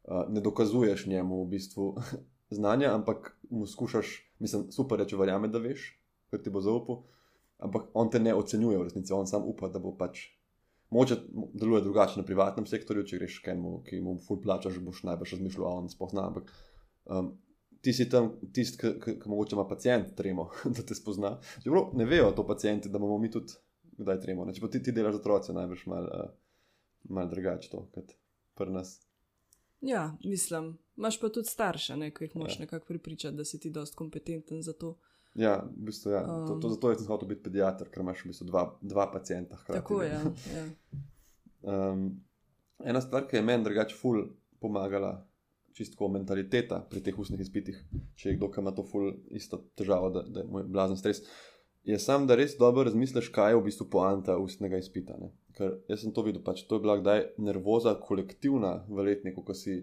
uh, 0.04 0.26
ne 0.30 0.42
dokazuješ 0.42 1.06
njemu 1.06 1.44
v 1.44 1.48
bistvu 1.48 1.96
znanja, 2.50 2.94
ampak 2.96 3.38
mu 3.50 3.68
skušaš, 3.68 4.34
mislim, 4.40 4.70
super 4.72 5.00
je, 5.00 5.12
če 5.12 5.20
verjame, 5.20 5.50
da 5.52 5.62
veš, 5.62 5.92
ker 6.30 6.42
ti 6.44 6.54
bo 6.54 6.62
zaupal. 6.62 7.04
Ampak 7.60 7.90
on 7.94 8.10
te 8.10 8.22
ne 8.24 8.34
ocenjuje 8.36 8.78
v 8.80 8.88
resnici, 8.88 9.14
on 9.14 9.28
sam 9.28 9.48
upa, 9.48 9.68
da 9.70 9.82
bo 9.84 9.92
pač. 9.98 10.30
Moče 10.90 11.20
deluje 11.54 11.84
drugače 11.86 12.18
na 12.18 12.26
privatnem 12.26 12.66
sektorju, 12.66 13.04
če 13.06 13.20
greš 13.20 13.42
k 13.46 13.54
enemu, 13.54 13.82
ki 13.86 14.00
mu 14.02 14.16
ful 14.24 14.40
plačaš, 14.42 14.80
boš 14.82 15.04
najbrž 15.06 15.36
razmišljal, 15.36 15.68
a 15.68 15.82
on 15.84 15.90
spozna. 15.92 16.24
Ampak 16.32 16.50
um, 17.06 17.34
ti 17.86 17.94
si 17.94 18.08
tam 18.10 18.32
tisti, 18.56 18.96
ki 19.04 19.20
mogoče 19.26 19.58
ima 19.58 19.68
pacijent 19.70 20.16
tremo, 20.18 20.48
da 20.76 20.86
te 20.86 20.98
spozna. 20.98 21.36
Čeprav 21.62 21.92
ne 22.00 22.08
vejo 22.10 22.32
to 22.38 22.48
pacijenti, 22.48 22.90
da 22.90 22.98
imamo 22.98 23.20
mi 23.22 23.30
tudi 23.32 23.60
kdaj 24.00 24.22
tremo. 24.24 24.48
Ne? 24.48 24.56
Če 24.56 24.64
pa 24.64 24.72
ti, 24.72 24.82
ti 24.84 24.96
delaš 24.96 25.20
z 25.20 25.22
otroci, 25.22 25.54
najbrž 25.60 25.86
malo 25.92 26.24
uh, 26.24 26.34
mal 27.14 27.30
drugače 27.30 27.70
to, 27.70 27.86
kot 27.94 28.16
pri 28.58 28.74
nas. 28.74 28.98
Ja, 29.82 30.18
mislim, 30.26 30.78
imaš 31.00 31.18
pa 31.18 31.30
tudi 31.30 31.48
starše, 31.48 31.96
ne, 31.98 32.12
ki 32.12 32.28
jih 32.28 32.36
moraš 32.36 32.58
Ja. 32.58 32.66
nekako 32.66 32.86
pripričati, 32.88 33.38
da 33.38 33.46
si 33.46 33.60
ti 33.60 33.70
dost 33.72 33.96
kompetenten 33.96 34.62
za 34.62 34.74
to. 34.74 34.98
Ja, 35.36 35.56
v 35.72 35.86
bistvu, 35.86 36.12
ja. 36.12 36.24
To, 36.26 36.58
to, 36.58 36.68
Um. 36.68 36.74
zato 36.74 36.94
sem 36.96 37.08
hotel 37.08 37.28
biti 37.28 37.44
pediater, 37.44 37.88
ker 37.90 38.02
imaš 38.02 38.26
v 38.26 38.32
bistvu 38.32 38.48
dva, 38.48 38.64
dva 38.82 39.06
pacijenta. 39.08 39.56
hkrati, 39.56 39.80
Tako 39.80 40.02
je. 40.02 40.10
Ja. 40.10 40.66
Um, 41.62 42.22
ena 42.80 43.02
stvar, 43.02 43.28
ki 43.28 43.36
je 43.36 43.42
meni 43.42 43.64
drugače 43.64 43.96
ful 43.96 44.24
pomagala, 44.60 45.26
čistko 45.72 46.08
mentaliteta 46.08 46.82
pri 46.90 47.02
teh 47.02 47.16
ustnih 47.16 47.40
izpitih, 47.40 47.78
če 48.16 48.30
je 48.30 48.36
kdo, 48.36 48.50
ki 48.52 48.60
ima 48.60 48.72
to 48.72 48.84
ful 48.84 49.12
isto 49.32 49.62
težavo, 49.76 50.10
da, 50.10 50.24
da 50.24 50.42
je 50.42 50.48
moj 50.48 50.64
blazen 50.66 50.98
stres, 50.98 51.22
je 51.84 52.00
sam, 52.00 52.26
da 52.28 52.36
res 52.36 52.58
dobro 52.60 52.84
razmisliš, 52.84 53.30
kaj 53.32 53.54
je 53.54 53.60
v 53.60 53.64
bistvu 53.64 53.88
poanta 53.90 54.36
ustnega 54.38 54.78
izpita. 54.78 55.16
Ne? 55.22 55.30
Ker 55.56 55.78
jaz 55.88 56.02
sem 56.04 56.12
to 56.12 56.26
videl, 56.26 56.44
pač 56.44 56.66
to 56.68 56.76
je 56.76 56.84
bila 56.84 56.98
kdaj 57.00 57.24
nervoza 57.40 57.94
kolektivna 57.96 58.84
v 58.90 59.06
letniku, 59.08 59.44
ko 59.44 59.54
si, 59.56 59.78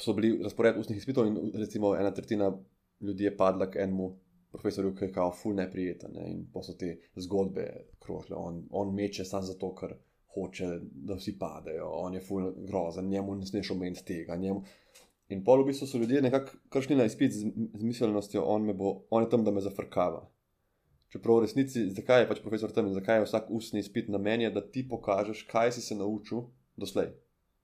so 0.00 0.12
bili 0.16 0.42
razpored 0.42 0.78
ustnih 0.78 0.98
izpitov 0.98 1.26
in 1.26 1.38
recimo 1.54 1.94
ena 1.96 2.10
tretjina 2.14 2.52
ljudi 3.00 3.24
je 3.24 3.36
padla 3.36 3.70
k 3.70 3.76
enemu 3.76 4.16
profesorju, 4.52 4.94
ki 4.94 5.04
je 5.04 5.12
kao 5.12 5.32
ful 5.32 5.54
neprijeten 5.54 6.12
ne? 6.14 6.30
in 6.30 6.46
pa 6.52 6.62
so 6.62 6.74
te 6.78 6.96
zgodbe 7.16 7.66
krožile, 7.98 8.36
on, 8.36 8.64
on 8.70 8.94
meče 8.94 9.24
samo 9.24 9.46
zato, 9.46 9.74
ker 9.74 9.94
hoče, 10.34 10.66
da 10.92 11.14
vsi 11.18 11.36
padejo, 11.38 11.88
on 12.04 12.14
je 12.14 12.20
ful 12.20 12.52
grozen, 12.66 13.08
njemu 13.08 13.34
ne 13.34 13.46
smeš 13.46 13.70
omeniti 13.70 14.04
tega. 14.04 14.36
Njemu... 14.36 14.62
In 15.30 15.44
pol 15.46 15.62
v 15.62 15.68
bistvu 15.70 15.86
so 15.86 15.98
ljudje 15.98 16.22
nekako 16.22 16.56
kršni 16.74 16.96
na 16.98 17.04
izpit 17.06 17.32
z, 17.32 17.50
z 17.74 17.82
miselnostjo, 17.86 18.42
on, 18.42 18.72
bo, 18.78 19.04
on 19.10 19.22
je 19.22 19.30
tam, 19.30 19.44
da 19.46 19.50
me 19.54 19.62
zafrkava. 19.62 20.24
Čeprav 21.10 21.38
v 21.38 21.44
resnici, 21.44 21.84
zakaj 21.94 22.22
je 22.22 22.28
pač 22.30 22.40
profesor 22.42 22.72
tam 22.74 22.86
in 22.86 22.94
zakaj 22.94 23.20
je 23.20 23.26
vsak 23.26 23.50
ustni 23.54 23.82
izpit 23.82 24.10
namen, 24.10 24.42
je, 24.42 24.50
da 24.54 24.62
ti 24.62 24.82
pokažeš, 24.88 25.44
kaj 25.50 25.72
si 25.74 25.82
se 25.86 25.98
naučil 25.98 26.48
doslej. 26.78 27.12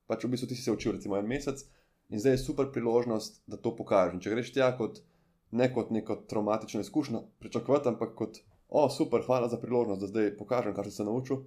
Pač 0.06 0.26
v 0.26 0.30
bistvu 0.34 0.50
ti 0.50 0.58
si 0.58 0.62
se 0.62 0.74
učil 0.74 0.94
recimo 0.94 1.18
en 1.18 1.26
mesec 1.26 1.62
in 2.08 2.20
zdaj 2.20 2.32
je 2.32 2.38
super 2.38 2.70
priložnost, 2.72 3.42
da 3.46 3.56
to 3.56 3.74
pokažeš. 3.76 4.14
In 4.14 4.22
če 4.24 4.34
greš 4.34 4.52
tja 4.54 4.70
kot 4.78 5.02
ne 5.50 5.68
kot 5.74 5.90
neko 5.90 6.16
traumatično 6.28 6.80
izkušnjo, 6.80 7.22
pričakovati, 7.38 7.88
ampak 7.88 8.14
kot, 8.14 8.38
o, 8.68 8.88
super, 8.90 9.22
hvala 9.26 9.48
za 9.48 9.60
priložnost, 9.60 10.00
da 10.00 10.06
zdaj 10.06 10.36
pokažem, 10.36 10.74
kar 10.74 10.84
si 10.84 10.96
se 10.96 11.04
naučil. 11.04 11.44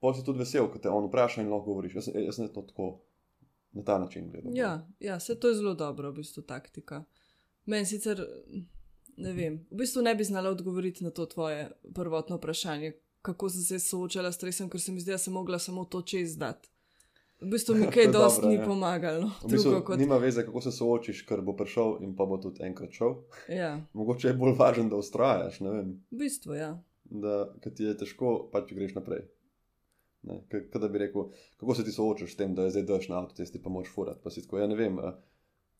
Pa 0.00 0.12
si 0.14 0.24
tudi 0.24 0.38
vesel, 0.38 0.68
ko 0.68 0.78
te 0.78 0.90
on 0.92 1.08
vpraša 1.08 1.42
in 1.42 1.50
lahko 1.52 1.72
govoriš. 1.72 1.94
Jaz, 1.94 2.08
jaz 2.14 2.36
sem 2.36 2.48
to 2.52 2.62
tako 2.62 2.88
na 3.72 3.84
ta 3.84 3.98
način 3.98 4.30
gledal. 4.30 4.52
Ja, 4.56 4.88
ja, 5.00 5.20
se 5.20 5.40
to 5.40 5.48
je 5.48 5.54
zelo 5.54 5.74
dobro, 5.74 6.10
v 6.10 6.20
bistvu 6.20 6.42
taktika. 6.42 7.04
Meni 7.66 7.86
sicer, 7.86 8.20
ne 9.16 9.32
vem, 9.32 9.62
v 9.70 9.80
bistvu 9.80 10.02
ne 10.02 10.14
bi 10.14 10.24
znala 10.24 10.50
odgovoriti 10.50 11.04
na 11.04 11.10
to 11.10 11.26
tvoje 11.26 11.70
prvotno 11.94 12.36
vprašanje, 12.36 12.92
kako 13.22 13.48
sem 13.48 13.62
se 13.62 13.78
soočala 13.78 14.32
s 14.32 14.36
stresom, 14.36 14.70
ker 14.70 14.80
se 14.80 14.92
mi 14.92 15.00
zdi, 15.00 15.10
da 15.10 15.18
sem 15.18 15.32
mogla 15.32 15.58
samo 15.58 15.84
to 15.84 16.02
čez 16.02 16.36
dati. 16.36 16.70
V 17.40 17.48
bistvu 17.48 17.74
mi 17.74 17.86
kaj 17.90 18.06
dosti 18.08 18.46
ni 18.46 18.54
ja. 18.54 18.64
pomagalo. 18.64 19.30
V 19.38 19.48
bistvu, 19.48 19.70
Drugo 19.70 19.84
kot. 19.84 19.98
Nima 19.98 20.16
veze, 20.18 20.44
kako 20.44 20.60
se 20.60 20.72
soočiš, 20.72 21.22
ker 21.22 21.40
bo 21.40 21.52
prišel 21.52 21.98
in 22.00 22.14
pa 22.14 22.24
bo 22.24 22.38
tudi 22.38 22.62
enkrat 22.62 22.92
šel. 22.92 23.14
Ja, 23.48 23.74
Mogoče 23.92 24.28
je 24.28 24.34
bolj 24.34 24.54
važno, 24.54 24.86
da 24.86 24.96
ustrajaš, 24.96 25.60
v 25.60 25.84
bistvu, 26.12 26.54
ja. 26.54 26.70
da 27.04 27.34
ti 27.66 27.82
je 27.82 27.96
težko, 27.96 28.48
pač 28.48 28.72
greš 28.72 28.94
naprej. 28.94 29.26
Ne, 30.22 30.38
k- 30.46 30.64
Kot 30.66 30.80
da 30.80 30.88
bi 30.88 30.98
rekel, 30.98 31.26
kako 31.56 31.74
se 31.74 31.84
ti 31.84 31.92
soočaš 31.92 32.32
s 32.32 32.36
tem, 32.36 32.54
da 32.54 32.64
je 32.64 32.72
zdaj 32.72 32.82
daš 32.84 33.08
na 33.08 33.18
avtocesti, 33.18 33.60
pa 33.60 33.68
moraš 33.68 33.90
furati. 33.90 34.22
Pa 34.22 34.30
si 34.30 34.40
tako, 34.40 34.58
ja 34.58 34.66
ne 34.66 34.74
vem, 34.74 34.96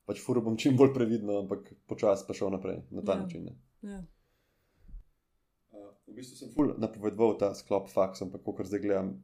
pač 0.04 0.20
furo 0.20 0.42
bom 0.42 0.56
čim 0.56 0.76
bolj 0.76 0.92
previdno, 0.92 1.38
ampak 1.38 1.60
počasi 1.86 2.26
pa 2.26 2.34
šel 2.34 2.50
naprej 2.50 2.82
na 2.90 3.00
ta 3.02 3.12
Ja. 3.12 3.22
način. 3.22 3.44
Ne. 3.44 3.54
ja. 3.84 4.02
Uh, 5.72 5.88
v 6.04 6.14
bistvu 6.14 6.36
sem 6.36 6.50
ful 6.50 6.74
napovedoval 6.76 7.38
ta 7.38 7.54
sklop 7.54 7.88
faks, 7.88 8.20
ampak 8.20 8.44
ko 8.44 8.54
zdaj 8.60 8.80
gledam, 8.80 9.14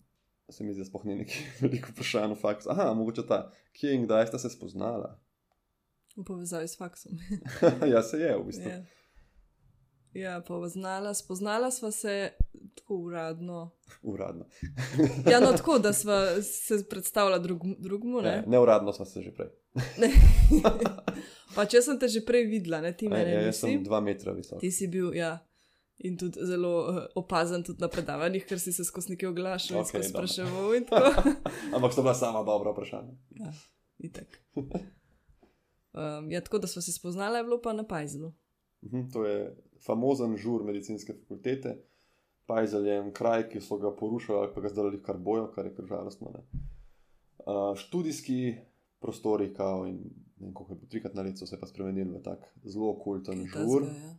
se 0.51 0.65
mi 0.65 0.73
zdi, 0.73 0.83
da 0.83 0.89
sploh 0.89 1.05
ni 1.05 1.17
neki 1.23 1.43
veliko 1.63 1.93
vprašanj 1.93 2.33
o 2.33 2.39
faks. 2.39 2.67
Aha, 2.67 2.93
mogoče 2.95 3.27
ta, 3.27 3.51
kje 3.73 3.95
in 3.95 4.07
kdaj 4.07 4.27
sta 4.27 4.39
se 4.39 4.51
spoznala? 4.51 5.19
V 6.17 6.25
povezavi 6.27 6.69
s 6.69 6.79
faksom. 6.79 7.13
ja, 7.93 8.03
se 8.03 8.19
je 8.19 8.37
v 8.39 8.47
bistvu. 8.47 8.71
Ja. 8.71 8.81
Ja, 10.15 10.41
poznala, 10.43 11.15
spoznala 11.15 11.71
sva 11.71 11.91
se 11.95 12.33
tako 12.75 12.97
uradno. 12.97 13.71
Uradno. 14.03 14.47
Ja, 15.31 15.41
no, 15.41 15.53
tako 15.59 15.79
da 15.79 15.93
sva 15.93 16.43
se 16.43 16.89
predstavila 16.89 17.39
drug, 17.39 17.63
drugmu. 17.79 18.21
Ne, 18.21 18.29
Ne? 18.31 18.45
neuradno 18.47 18.93
smo 18.93 19.05
se 19.05 19.23
že 19.23 19.31
prej. 19.31 19.49
Pa 21.55 21.67
če 21.67 21.83
sem 21.83 21.99
te 21.99 22.09
že 22.09 22.25
prej 22.27 22.47
videla, 22.51 22.81
ne 22.81 22.91
ti 22.97 23.07
Ja, 23.07 23.15
mene 23.15 23.31
ja, 23.31 23.41
jaz 23.51 23.63
sem 23.63 23.85
dva 23.85 24.01
metra 24.01 24.35
visok. 24.35 24.61
Ti 24.61 24.71
si 24.71 24.89
bil, 24.91 25.15
ja. 25.15 25.39
In 26.01 26.17
tudi 26.17 26.41
zelo 26.47 26.71
uh, 26.81 26.99
opazen 27.15 27.63
tudi 27.63 27.81
na 27.81 27.89
predavanjih, 27.89 28.47
ker 28.49 28.61
si 28.61 28.73
se 28.73 28.85
skozi 28.85 29.13
nekaj 29.13 29.29
oglašal 29.29 29.77
in 29.77 29.83
Okej, 29.83 29.91
skozi 29.91 30.09
spraševal. 30.09 30.75
In. 30.75 30.87
Ampak 31.77 31.95
to 31.95 32.03
bila 32.03 32.15
sama 32.15 32.41
dobra 32.43 32.73
vprašanja. 32.73 33.13
ja, 33.37 33.53
itak. 33.99 34.41
Um, 35.93 36.31
ja, 36.31 36.41
tako 36.41 36.59
da 36.59 36.67
smo 36.67 36.83
se 36.83 36.93
spoznala, 36.93 37.39
je 37.39 37.45
bilo 37.45 37.61
pa 37.63 37.73
na 37.73 37.85
Pajzlu. 37.87 38.33
Mhm, 38.83 39.11
To 39.13 39.25
je 39.25 39.57
famozen 39.87 40.37
žur 40.37 40.65
medicinske 40.65 41.13
fakultete. 41.13 41.77
Pajzel 42.47 42.87
je 42.87 42.97
en 42.99 43.13
kraj, 43.13 43.49
ki 43.49 43.61
so 43.61 43.77
ga 43.79 43.93
porušili, 43.97 44.39
ali 44.39 44.49
pa 44.55 44.61
ga 44.61 44.69
zdaj 44.69 45.03
kar 45.03 45.19
bojo, 45.19 45.51
kar 45.55 45.67
je 45.67 45.75
kar 45.75 45.85
žalostno. 45.87 46.33
ne. 46.35 46.43
Uh, 47.47 47.77
študijski 47.77 48.55
prostori, 49.01 49.55
kao 49.55 49.87
in 49.87 49.97
ne 50.37 50.47
vem, 50.47 50.55
koliko 50.55 50.73
je 50.73 50.77
bilo 50.77 50.89
trikrat 50.89 51.15
na 51.15 51.23
leto, 51.23 51.47
se 51.47 51.61
pa 51.61 51.67
spremenili 51.67 52.11
v 52.19 52.23
tak 52.23 52.39
zelo 52.65 52.99
kulten 52.99 53.47
žur, 53.47 53.83
tazga, 53.85 53.97
ja. 54.01 54.15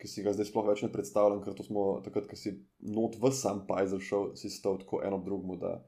Ki 0.00 0.08
si 0.10 0.24
ga 0.24 0.32
zdaj 0.36 0.50
sploh 0.50 0.66
več 0.68 0.82
ne 0.84 0.90
predstavljam, 0.92 1.42
ker 1.44 1.56
to 1.56 1.64
smo 1.64 1.86
takrat, 2.04 2.28
ko 2.28 2.36
si 2.36 2.52
not 2.84 3.16
v 3.20 3.30
sam 3.32 3.64
Pajzel 3.68 4.02
šel, 4.04 4.32
si 4.36 4.50
stal 4.52 4.80
tako 4.82 5.00
eno 5.06 5.20
ob 5.20 5.24
drugmu, 5.28 5.56
da 5.60 5.78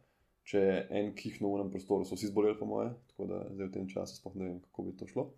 če 0.48 0.62
je 0.64 0.78
en 1.00 1.10
kih 1.16 1.42
na 1.44 1.50
unem 1.50 1.68
prostoru, 1.72 2.06
so 2.08 2.16
vsi 2.16 2.30
zboleli, 2.30 2.56
po 2.56 2.68
moje, 2.68 2.94
tako 3.12 3.28
da 3.28 3.42
zdaj 3.52 3.68
v 3.68 3.74
tem 3.74 3.88
času 3.90 4.16
sploh 4.16 4.38
ne 4.40 4.46
vem, 4.46 4.58
kako 4.64 4.86
bi 4.86 4.96
to 4.96 5.08
šlo. 5.10 5.28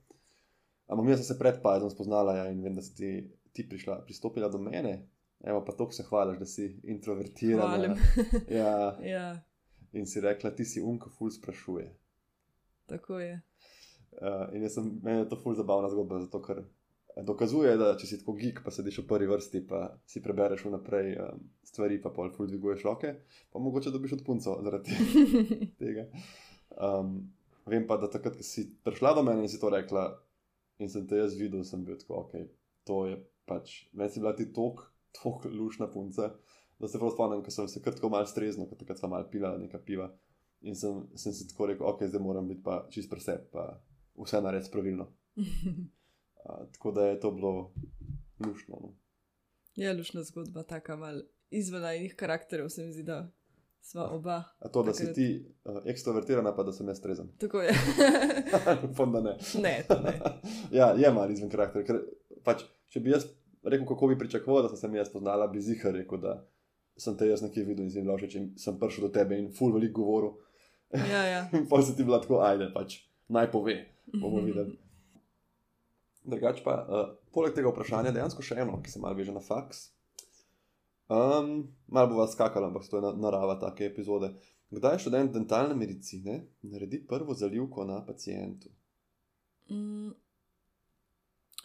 Ampak 0.91 1.07
mi 1.07 1.17
smo 1.17 1.27
se 1.27 1.39
pred 1.39 1.59
Pajzlom 1.63 1.91
spoznala 1.91 2.37
ja, 2.39 2.47
in 2.51 2.63
vem, 2.63 2.79
da 2.79 2.83
si 2.83 2.95
ti, 2.95 3.11
ti 3.55 3.67
prišla, 3.67 4.01
pristopila 4.07 4.51
do 4.51 4.63
mene. 4.63 5.01
Evo, 5.41 5.63
pa 5.65 5.73
toliko 5.73 5.97
se 5.97 6.05
hvališ, 6.07 6.39
da 6.39 6.47
si 6.47 6.67
introvertirana. 6.85 7.67
Hvalim. 7.67 7.95
Ja, 8.61 8.99
ja, 9.03 9.29
in 9.93 10.07
si 10.07 10.21
rekla, 10.21 10.51
ti 10.55 10.65
si 10.65 10.83
unka, 10.83 11.11
ful 11.11 11.31
sprašuje. 11.31 11.89
tako 12.87 13.19
je. 13.19 13.41
Uh, 14.11 14.51
in 14.55 14.63
jaz 14.63 14.75
sem, 14.75 14.91
meni 15.03 15.23
je 15.23 15.29
to 15.31 15.39
ful 15.39 15.55
zabavna 15.55 15.89
zgodba, 15.91 16.19
zato 16.21 16.43
ker 16.43 16.65
dokazuje, 17.27 17.73
da 17.81 17.93
če 17.99 18.07
si 18.07 18.19
tako 18.21 18.35
geek, 18.39 18.63
pa 18.65 18.73
sediš 18.75 19.01
v 19.03 19.07
prvi 19.11 19.29
vrsti, 19.31 19.63
pa 19.69 19.83
si 20.09 20.23
prebereš 20.25 20.65
vnaprej 20.67 21.11
um, 21.23 21.43
stvari, 21.67 22.01
pa 22.03 22.13
pol 22.15 22.31
ful 22.35 22.49
dviguješ 22.51 22.87
roke, 22.87 23.13
pa 23.53 23.63
mogoče 23.63 23.93
dobiš 23.95 24.19
od 24.19 24.25
punco 24.27 24.57
zaradi 24.65 24.97
tega. 25.83 26.07
Um, 26.77 27.19
vem 27.71 27.87
pa, 27.89 27.99
da 28.01 28.11
takrat, 28.13 28.39
ko 28.39 28.47
si 28.47 28.69
prišla 28.87 29.15
do 29.19 29.27
mene 29.27 29.45
in 29.47 29.53
si 29.53 29.61
to 29.63 29.73
rekla, 29.73 30.07
in 30.81 30.93
sem 30.93 31.07
te 31.09 31.21
jaz 31.21 31.37
videl, 31.39 31.65
sem 31.67 31.85
bil 31.85 31.99
tako, 32.01 32.25
ok, 32.25 32.49
to 32.89 33.05
je 33.11 33.21
pač, 33.51 33.77
meni 33.93 34.13
si 34.13 34.23
bila 34.23 34.35
ti 34.39 34.49
tok, 34.55 34.87
tok 35.21 35.47
lušna 35.51 35.91
punca, 35.93 36.33
da 36.81 36.89
se 36.89 36.99
prav 36.99 37.13
spomnim, 37.13 37.45
ko 37.45 37.53
sem 37.53 37.69
se 37.69 37.83
kar 37.85 37.97
tako 37.97 38.13
mal 38.15 38.27
strezno, 38.27 38.67
ker 38.71 38.81
takrat 38.81 39.03
sem 39.03 39.13
mal 39.13 39.27
pila 39.31 39.53
nekaj 39.61 39.85
piva. 39.85 40.09
In 40.65 40.77
sem, 40.77 41.07
sem 41.17 41.33
si 41.33 41.47
tako 41.49 41.71
rekel, 41.71 41.87
ok, 41.89 42.05
zdaj 42.09 42.21
moram 42.21 42.49
biti 42.49 42.63
pa 42.65 42.83
čist 42.93 43.09
presep, 43.13 43.49
pa 43.53 43.71
vse 44.21 44.41
narediti 44.45 44.73
pravilno. 44.73 45.09
Uh, 46.45 46.67
tako 46.73 46.93
da 46.93 47.07
je 47.07 47.21
to 47.21 47.31
bilo 47.31 47.73
lušno. 48.47 48.79
No. 48.81 48.95
je 49.75 49.95
lušna 49.95 50.23
zgodba, 50.23 50.63
taka 50.63 50.97
mal 50.97 51.23
izven 51.51 51.85
enih 51.85 52.15
karakterjev, 52.17 52.69
se 52.69 52.87
mi 52.87 52.93
zdi, 52.93 53.03
da 53.03 53.31
sva 53.81 54.09
oba. 54.11 54.43
A 54.59 54.69
to, 54.69 54.83
da 54.83 54.95
si 54.95 55.05
Takrat- 55.05 55.15
ti 55.15 55.47
uh, 55.65 55.83
ekstrovertirana, 55.85 56.55
pa 56.57 56.63
da 56.63 56.73
sem 56.73 56.89
jaz 56.89 56.99
strezen. 56.99 57.29
Tako 57.39 57.61
je. 57.61 57.75
Upam, 58.91 59.13
da 59.13 59.21
ne. 59.21 59.37
ne, 59.63 59.85
ne. 60.05 60.21
ja, 60.79 60.95
je 60.97 61.13
malo 61.13 61.31
izven 61.33 61.51
karakterja. 61.51 61.87
Ker, 61.87 62.01
pač, 62.45 62.65
če 62.89 63.01
bi 63.01 63.11
jaz 63.11 63.27
rekel, 63.63 63.87
kako 63.87 64.09
bi 64.13 64.19
pričakoval, 64.19 64.63
da 64.63 64.77
sem 64.77 64.91
se 64.91 64.97
jaz 64.99 65.13
poznala, 65.13 65.49
bi 65.49 65.61
zihar 65.61 65.95
rekel, 65.95 66.21
da 66.21 66.39
sem 67.01 67.17
te 67.17 67.29
jaz 67.29 67.43
nekje 67.43 67.65
videl 67.65 67.87
in 67.87 67.91
si 67.93 67.99
jim 68.01 68.09
všeč 68.13 68.37
in 68.37 68.47
sem 68.61 68.79
prišel 68.81 69.09
do 69.09 69.13
tebe 69.15 69.39
in 69.39 69.51
ful 69.57 69.73
veliko 69.73 70.03
govoril. 70.03 70.37
Ja, 70.93 71.23
ja. 71.25 71.43
In 71.57 71.69
pa 71.71 71.79
se 71.83 71.95
ti 71.97 72.05
bila 72.05 72.19
tako, 72.21 72.41
ajde, 72.43 72.67
pač 72.75 72.97
naj 73.31 73.47
pove, 73.53 73.77
bomo 74.11 74.41
videli. 74.43 74.75
Drugač 76.25 76.61
pa, 76.65 76.75
uh, 76.85 77.07
poleg 77.33 77.55
tega 77.57 77.73
vprašanja, 77.73 78.13
dejansko 78.13 78.45
še 78.45 78.61
eno, 78.61 78.79
ki 78.85 78.93
se 78.93 79.01
malo 79.01 79.17
veže 79.17 79.33
na 79.33 79.41
faks. 79.41 79.89
Um, 81.11 81.71
malo 81.89 82.13
bo 82.13 82.21
vas 82.21 82.35
skakalo, 82.37 82.69
ampak 82.69 82.87
to 82.87 83.01
je 83.01 83.03
na, 83.03 83.15
narava 83.19 83.57
take 83.59 83.89
epizode. 83.89 84.35
Kdaj 84.71 85.01
študent 85.03 85.33
dentalne 85.35 85.75
medicine 85.75 86.45
naredi 86.63 87.01
prvo 87.07 87.35
zalivko 87.35 87.85
na 87.89 87.99
pacijentu? 88.07 88.71
Mm, 89.71 90.13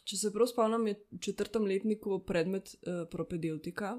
Če 0.05 0.19
se 0.21 0.29
prav 0.33 0.45
spomnim, 0.51 0.85
je 0.87 0.95
v 1.15 1.19
četrtem 1.27 1.63
letniku 1.65 2.19
predmet 2.29 2.75
uh, 2.75 3.07
propedeutika, 3.09 3.95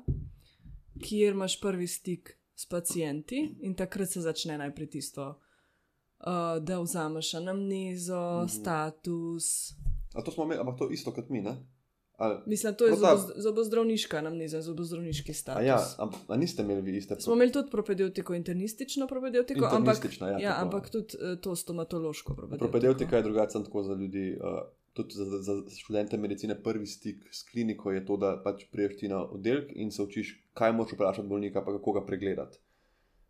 kjer 1.02 1.34
imaš 1.34 1.58
prvi 1.60 1.88
stik 1.90 2.30
s 2.54 2.68
pacijenti 2.70 3.40
in 3.66 3.74
takrat 3.74 4.14
se 4.14 4.22
začne 4.22 4.58
najprej 4.60 4.90
tisto, 4.94 5.26
uh, 5.34 6.58
da 6.62 6.78
vzameš 6.80 7.34
anamnezo, 7.34 8.22
mm 8.22 8.46
-hmm. 8.46 8.54
status. 8.60 9.74
A 10.16 10.22
to 10.22 10.30
smo 10.30 10.44
imeli, 10.44 10.60
ampak 10.60 10.78
to 10.78 10.88
isto 10.90 11.12
kot 11.12 11.28
mi, 11.28 11.42
ne? 11.42 11.56
Ali, 12.16 12.36
Mislim, 12.46 12.74
to 12.74 12.86
je 12.86 12.90
No, 12.90 12.96
ta- 12.96 13.16
zobo- 13.16 13.34
zobozdravniška 13.36 14.16
anamneza, 14.16 14.62
zobozdravniški 14.62 15.34
status. 15.34 15.66
ja, 15.66 15.76
a, 15.98 16.08
a 16.28 16.36
niste 16.36 16.62
imeli 16.62 16.80
vi 16.82 16.96
iste 16.96 17.20
Smo 17.20 17.34
imeli 17.34 17.52
tudi 17.52 17.70
propedeutiko, 17.70 18.34
internistično 18.34 19.06
propedeutiko, 19.06 19.66
ampak, 19.66 20.00
ja, 20.20 20.38
ja, 20.40 20.54
ampak 20.58 20.90
tudi 20.90 21.14
eh, 21.14 21.36
to 21.36 21.56
stomatološko 21.56 22.34
propedeutiko. 22.34 22.64
Propedeutika 22.64 23.16
je 23.16 23.22
drugačen 23.22 23.64
tako 23.64 23.82
za 23.82 23.94
ljudi. 23.94 24.38
Uh, 24.40 24.64
tudi 24.94 25.12
za, 25.12 25.24
za, 25.24 25.40
za 25.42 25.76
študente 25.76 26.16
medicine 26.16 26.62
prvi 26.62 26.86
stik 26.86 27.16
s 27.30 27.42
kliniko 27.42 27.92
je 27.92 28.06
to, 28.06 28.16
da 28.16 28.40
pač 28.44 28.64
priješ 28.72 28.96
ti 28.96 29.08
na 29.08 29.20
oddelek 29.22 29.72
in 29.74 29.90
se 29.90 30.02
učiš, 30.02 30.30
kaj 30.52 30.72
moš 30.72 30.92
vprašati 30.92 31.28
bolnika, 31.28 31.64
pa 31.64 31.72
kako 31.72 31.92
ga 31.92 32.06
pregledati. 32.06 32.58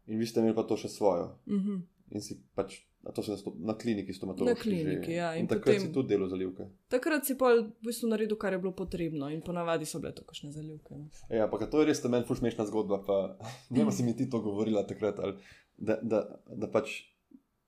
In 0.07 0.19
vi 0.19 0.27
ste 0.27 0.41
imeli 0.41 0.55
pa 0.55 0.63
to 0.63 0.77
še 0.77 0.89
svojo. 0.89 1.39
Mhm. 1.49 1.81
In 2.11 2.23
si 2.23 2.39
pač, 2.55 2.77
a 3.07 3.13
to 3.13 3.23
se 3.23 3.31
na, 3.31 3.39
na 3.65 3.75
kliniki 3.75 4.13
stomatološki. 4.13 4.51
Na 4.51 4.63
kliniki, 4.63 5.07
že, 5.07 5.13
ja, 5.13 5.35
in 5.35 5.41
In, 5.41 5.47
takrat 5.47 5.65
potem- 5.67 5.81
si 5.81 5.93
tudi 5.93 6.09
delo 6.09 6.29
zalivke. 6.29 6.67
Takrat 6.89 7.25
si 7.25 7.35
pa 7.35 7.55
v 7.55 7.71
bistvu 7.81 8.09
naredil, 8.09 8.37
kar 8.37 8.53
je 8.53 8.59
bilo 8.59 8.73
potrebno, 8.73 9.29
in 9.29 9.41
ponavadi 9.41 9.87
so 9.87 9.99
bile 9.99 10.13
to 10.13 10.25
kakšne 10.25 10.51
zaljubke. 10.53 10.95
No. 10.95 11.07
Ja, 11.31 11.47
pa 11.47 11.59
to 11.61 11.81
je 11.81 11.87
res 11.87 12.05
meni 12.05 12.25
ful 12.25 12.37
smešna 12.37 12.67
zgodba. 12.67 13.03
Pa, 13.03 13.37
ne 13.71 13.79
vem, 13.79 13.93
si 13.93 14.03
mi 14.03 14.13
ti 14.13 14.27
to 14.27 14.41
govorila 14.41 14.83
takrat. 14.83 15.19
Ali, 15.19 15.39
da, 15.77 15.99
da, 16.03 16.25
da 16.47 16.67
pač, 16.69 17.03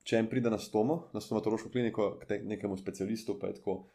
če 0.03 0.17
en 0.17 0.27
pride 0.27 0.51
na 0.51 0.59
stomo, 0.59 1.09
na 1.13 1.21
stomatološko 1.21 1.69
kliniko, 1.69 2.19
k 2.19 2.27
te- 2.27 2.43
nekemu 2.43 2.77
specialistu, 2.77 3.39
pa 3.39 3.47
je 3.47 3.55
tako. 3.55 3.87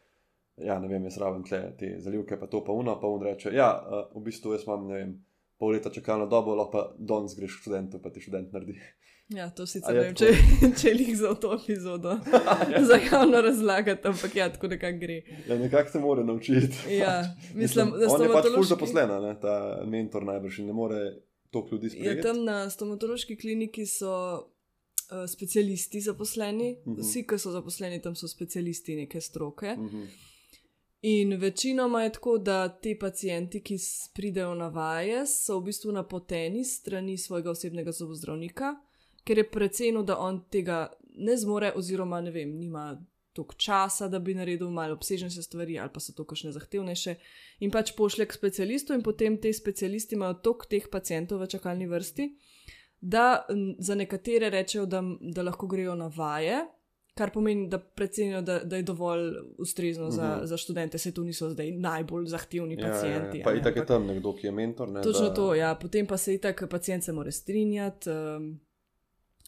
Ja, 0.56 0.78
ne 0.78 0.86
vem, 0.86 1.02
jaz 1.04 1.18
rabim 1.18 1.42
tle 1.42 1.74
te 1.76 1.96
zalivke, 1.98 2.36
pa 2.38 2.46
to 2.46 2.62
pa 2.62 2.72
uno, 2.72 2.94
pa 3.00 3.06
on 3.06 3.22
reče. 3.22 3.50
Ja, 3.50 3.72
v 4.14 4.20
bistvu 4.22 4.52
jaz 4.54 4.62
imam, 4.64 4.86
ne 4.86 4.94
vem, 4.94 5.14
pol 5.58 5.74
leta 5.74 5.90
čakalno 5.90 6.26
dobo, 6.26 6.54
lahko 6.54 6.70
pa 6.70 6.82
danes 6.96 7.34
greš 7.34 7.56
študentu, 7.58 7.98
pa 7.98 8.10
ti 8.10 8.22
študent 8.22 8.52
naredi. 8.54 8.78
Ja, 9.28 9.50
to 9.50 9.66
sicer 9.66 9.94
ne 9.94 10.00
vem, 10.00 10.14
če, 10.14 10.26
če 10.80 10.90
jih 10.92 11.16
za 11.16 11.34
to 11.34 11.54
epizodo 11.54 12.18
za 12.88 12.98
javno 13.02 13.40
razlagati, 13.40 14.08
ampak 14.08 14.36
ja, 14.36 14.48
tako 14.48 14.68
nekako 14.68 14.98
gre. 14.98 15.16
Ja, 15.48 15.56
nekako 15.56 15.90
se 15.90 16.00
mora 16.00 16.24
naučiti. 16.24 16.76
Ja, 16.90 17.14
mislim, 17.54 17.90
da 17.90 18.08
on 18.08 18.22
je 18.22 18.28
pač 18.28 18.44
ful 18.44 18.52
stomatološki- 18.52 18.68
zaposlena, 18.68 19.20
ne, 19.20 19.36
ta 19.40 19.54
mentor 19.86 20.24
najbrž 20.24 20.58
in 20.58 20.66
ne 20.66 20.72
more 20.74 21.00
toliko 21.50 21.74
ljudi 21.74 21.86
Ja, 21.86 21.90
sprejeti. 21.92 22.22
tam 22.22 22.44
na 22.44 22.70
stomatološki 22.70 23.36
kliniki 23.36 23.86
so 23.86 24.12
uh, 24.34 25.24
specialisti 25.28 26.00
zaposleni, 26.02 26.76
Mhm. 26.84 27.00
vsi, 27.00 27.24
ki 27.24 27.38
so 27.38 27.50
zaposleni 27.50 28.02
tam, 28.02 28.14
so 28.14 28.28
specialisti 28.28 28.96
neke 28.96 29.20
stroke. 29.22 29.74
Mhm. 29.74 30.04
In 31.02 31.34
večinoma 31.34 32.02
je 32.02 32.12
tako, 32.12 32.38
da 32.38 32.68
ti 32.70 32.98
pacijenti, 32.98 33.60
ki 33.62 33.76
pridejo 34.14 34.54
na 34.54 34.68
vaje, 34.68 35.26
so 35.26 35.58
v 35.58 35.64
bistvu 35.64 35.92
napoteni 35.92 36.62
strani 36.64 37.18
svojega 37.18 37.50
osebnega 37.50 37.92
zobozdravnika, 37.92 38.74
ker 39.24 39.38
je 39.38 39.44
precenil, 39.46 40.02
da 40.02 40.18
on 40.18 40.44
tega 40.46 40.88
ne 41.16 41.36
zmore, 41.36 41.72
oziroma 41.72 42.20
ne 42.20 42.30
vem, 42.30 42.50
nima 42.50 43.02
toliko 43.32 43.54
časa, 43.54 44.08
da 44.08 44.18
bi 44.18 44.34
naredil 44.34 44.70
malo 44.70 44.94
obsežnejše 44.94 45.42
stvari, 45.42 45.78
ali 45.78 45.90
pa 45.90 46.00
so 46.00 46.12
to 46.12 46.24
kakšne 46.24 46.52
zahtevnejše. 46.52 47.14
In 47.60 47.70
pač 47.70 47.92
pošlje 47.92 48.26
k 48.26 48.32
specialistu, 48.32 48.94
in 48.94 49.02
potem 49.02 49.36
ti 49.36 49.52
specialisti 49.52 50.14
imajo 50.14 50.34
toliko 50.36 50.66
teh 50.66 50.86
pacijentov 50.88 51.40
v 51.40 51.46
čakalni 51.48 51.86
vrsti, 51.86 52.28
da 53.00 53.44
za 53.78 53.94
nekatere 53.94 54.50
rečejo, 54.50 54.86
da, 54.86 55.02
da 55.20 55.42
lahko 55.42 55.66
grejo 55.66 55.94
na 55.94 56.06
vaje. 56.08 56.60
Kar 57.14 57.30
pomeni, 57.30 57.68
da 57.68 57.78
precenijo, 57.78 58.40
da, 58.42 58.58
da 58.60 58.76
je 58.76 58.82
dovolj 58.82 59.28
ustrezno 59.58 60.10
za, 60.10 60.36
Mhm. 60.36 60.46
za 60.46 60.56
študente, 60.56 60.98
se 60.98 61.12
to 61.12 61.22
niso 61.22 61.50
zdaj 61.50 61.70
najbolj 61.72 62.26
zahtevni 62.26 62.74
Ja, 62.74 62.80
ja, 62.80 62.86
pacijenti. 62.88 63.38
ja. 63.38 63.44
Pa 63.44 63.50
a 63.50 63.52
ne, 63.52 63.60
itak 63.60 63.76
je 63.76 63.82
ampak- 63.82 63.88
tam 63.88 64.06
nekdo, 64.06 64.32
ki 64.34 64.46
je 64.46 64.52
mentor. 64.52 64.88
Ne, 64.88 65.02
Točno 65.02 65.28
da, 65.28 65.34
to, 65.34 65.54
ja. 65.54 65.74
Potem 65.74 66.06
pa 66.06 66.16
se 66.16 66.34
itak 66.34 66.64
pacijent 66.70 67.04
se 67.04 67.12
mora 67.12 67.30
strinjati. 67.30 68.10
Um, 68.10 68.60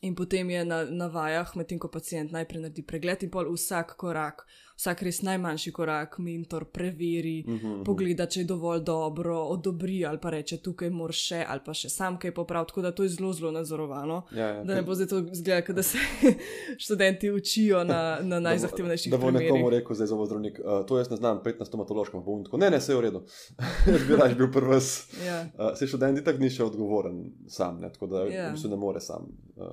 In 0.05 0.15
potem 0.15 0.51
je 0.51 0.65
na, 0.65 0.85
na 0.85 1.09
vajah, 1.09 1.55
medtem 1.57 1.81
ko 1.81 1.89
pacijent 1.89 2.35
najprej 2.35 2.67
naredi 2.67 2.85
pregled, 2.85 3.25
in 3.25 3.33
pol 3.33 3.49
vsak 3.55 3.97
korak, 3.97 4.45
vsak 4.77 5.03
res 5.03 5.23
najmanjši 5.23 5.73
korak, 5.73 6.19
mentor 6.19 6.65
preveri, 6.65 7.45
Uh 7.47 7.55
-huh, 7.55 7.85
pogleda, 7.85 8.27
če 8.27 8.41
je 8.41 8.45
dovolj 8.45 8.81
dobro, 8.81 9.39
odobri 9.39 10.05
ali 10.07 10.19
pa 10.19 10.31
reče, 10.31 10.57
tukaj 10.57 10.91
moraš 10.91 11.17
še, 11.27 11.45
ali 11.49 11.61
pa 11.65 11.75
še 11.75 11.89
sam 11.89 12.19
kaj 12.19 12.35
popraviti. 12.35 12.69
Tako 12.69 12.83
da 12.83 12.93
to 12.93 13.03
je 13.03 13.09
zelo, 13.09 13.33
zelo 13.33 13.51
nadzorovano. 13.51 14.23
Ja, 14.33 14.49
ja, 14.49 14.65
Da 14.65 14.75
ne 14.75 14.83
bo 14.83 14.95
zdaj 14.95 15.07
to 15.07 15.19
izgledalo, 15.33 15.67
kot 15.67 15.77
da 15.77 15.83
se 15.83 15.99
študenti 16.85 17.31
učijo 17.31 17.85
na, 17.85 18.19
na 18.23 18.41
najzahtevnejših 18.41 19.13
Da 19.13 19.19
bo 19.19 19.31
nekomu 19.31 19.53
primerih. 19.55 19.79
rekel, 19.79 19.95
zdaj 19.95 20.07
zobozdravnik, 20.07 20.59
uh, 20.59 20.87
to 20.87 20.99
jaz 20.99 21.11
ne 21.11 21.17
znam, 21.17 21.43
pet 21.43 21.59
na 21.59 21.65
stomatološkem, 21.65 22.21
pa 22.21 22.25
bom 22.25 22.45
tako, 22.45 22.57
ne, 22.57 22.71
ne, 22.71 22.79
vse 22.79 22.93
je 22.93 22.97
v 22.97 23.01
redu. 23.01 23.23
jaz 23.93 24.03
bi 24.09 24.17
raje 24.17 24.35
bil 24.35 24.53
prvi. 24.53 24.81
Ja. 25.27 25.47
Uh, 25.59 25.77
se 25.79 25.87
študent 25.87 26.25
tako 26.25 26.39
ni 26.39 26.51
še 26.51 26.65
odgovoren 26.65 27.33
sam, 27.49 27.81
ne, 27.81 27.93
tako 27.93 28.07
da 28.07 28.17
Ja. 28.27 28.53
yeah. 28.53 28.71
ne 28.71 28.77
more 28.77 29.01
sam 29.01 29.23
uh, 29.57 29.65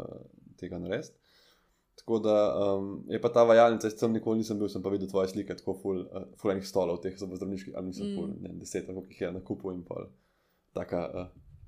tega 0.57 0.79
narediti. 0.79 1.22
Tako 2.03 2.17
da 2.19 2.35
um, 2.51 3.03
je 3.07 3.21
pa 3.21 3.29
ta 3.31 3.43
vajalnica, 3.47 3.87
jaz 3.87 3.93
sem 3.95 4.11
nikoli 4.11 4.41
nisem 4.41 4.57
bil, 4.59 4.67
sem 4.67 4.83
pa 4.83 4.91
videl 4.91 5.07
tvoje 5.07 5.29
slike, 5.31 5.55
tako 5.55 5.77
ful, 5.79 6.01
uh, 6.03 6.25
ful 6.35 6.51
enih 6.51 6.65
stolov, 6.67 6.97
teh 6.99 7.15
zobozdravniških, 7.15 7.77
ali 7.79 7.93
nisem 7.93 8.09
Mm. 8.09 8.15
ful, 8.17 8.27
ne, 8.27 8.49
vem, 8.49 8.57
deset, 8.59 8.85
koliko 8.89 9.07
jih 9.07 9.21
je 9.21 9.31
na 9.31 9.39
kupu 9.39 9.71
in 9.71 9.85
pol. 9.87 10.09
Taka 10.75 10.99
uh, 11.13 11.27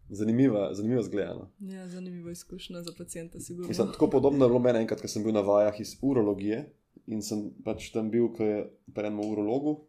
zanimiva, 0.09 0.73
zanimiva 0.73 1.03
zgledana. 1.07 1.47
ja, 1.59 1.87
zanimiva 1.87 2.31
izkušnja 2.31 2.81
za 2.81 2.91
pacijenta, 2.97 3.39
sigurno. 3.39 3.67
Mislim, 3.67 3.87
tako 3.87 4.09
podobno 4.09 4.45
je 4.45 4.49
bilo 4.49 4.59
meni 4.59 4.79
enkrat, 4.79 5.01
ko 5.01 5.07
sem 5.07 5.23
bil 5.23 5.33
na 5.33 5.41
vajah 5.41 5.79
iz 5.79 5.95
urologije 6.01 6.65
in 7.07 7.21
sem 7.21 7.51
pač 7.63 7.91
tam 7.95 8.11
bil, 8.11 8.27
ko 8.33 8.43
je 8.43 8.59
pri 8.93 9.07
enem 9.07 9.19
urologu 9.19 9.85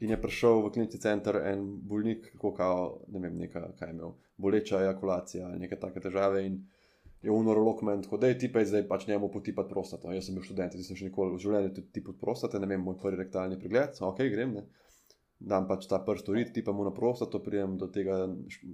in 0.00 0.10
je 0.10 0.20
prišel 0.22 0.58
v 0.66 0.72
klinični 0.72 1.00
center 1.00 1.36
en 1.36 1.80
bolnik, 1.86 2.32
kako 2.32 2.54
kao, 2.54 3.00
ne 3.08 3.20
vem, 3.20 3.38
neka, 3.38 3.68
kaj 3.78 3.88
je 3.88 3.94
imel, 3.94 4.12
boleča 4.36 4.80
ejakulacija 4.82 5.46
ali 5.46 5.58
neke 5.58 5.76
take 5.78 6.00
težave 6.00 6.46
in 6.46 6.64
je 7.24 7.32
urolog 7.32 7.82
meni 7.82 8.02
tako, 8.04 8.18
da 8.20 8.28
je 8.28 8.38
ti 8.38 8.50
pa 8.52 8.64
zdaj 8.64 8.86
pač 8.88 9.06
njemu 9.08 9.30
potipati 9.32 9.70
prostato. 9.70 10.12
Jaz 10.12 10.28
sem 10.28 10.36
bil 10.36 10.44
študent, 10.44 10.74
nisem 10.76 10.98
še 10.98 11.08
nikoli 11.08 11.32
v 11.32 11.40
življenju 11.40 11.70
tudi 11.78 11.92
tipot 11.96 12.18
prostate, 12.20 12.60
ne 12.60 12.68
vem, 12.68 12.82
moj 12.84 12.98
prvi 13.00 13.22
rektalni 13.22 13.56
pregled, 13.60 13.96
ok, 14.00 14.20
grem, 14.34 14.58
ne. 14.58 14.66
Dam 15.44 15.66
pač 15.68 15.88
ta 15.90 15.98
prst 16.04 16.28
urit, 16.30 16.52
ti 16.54 16.62
pa 16.64 16.72
mu 16.72 16.84
na 16.86 16.92
prostato, 16.94 17.40
pridem 17.42 17.74
do 17.80 17.88
tega 17.92 18.22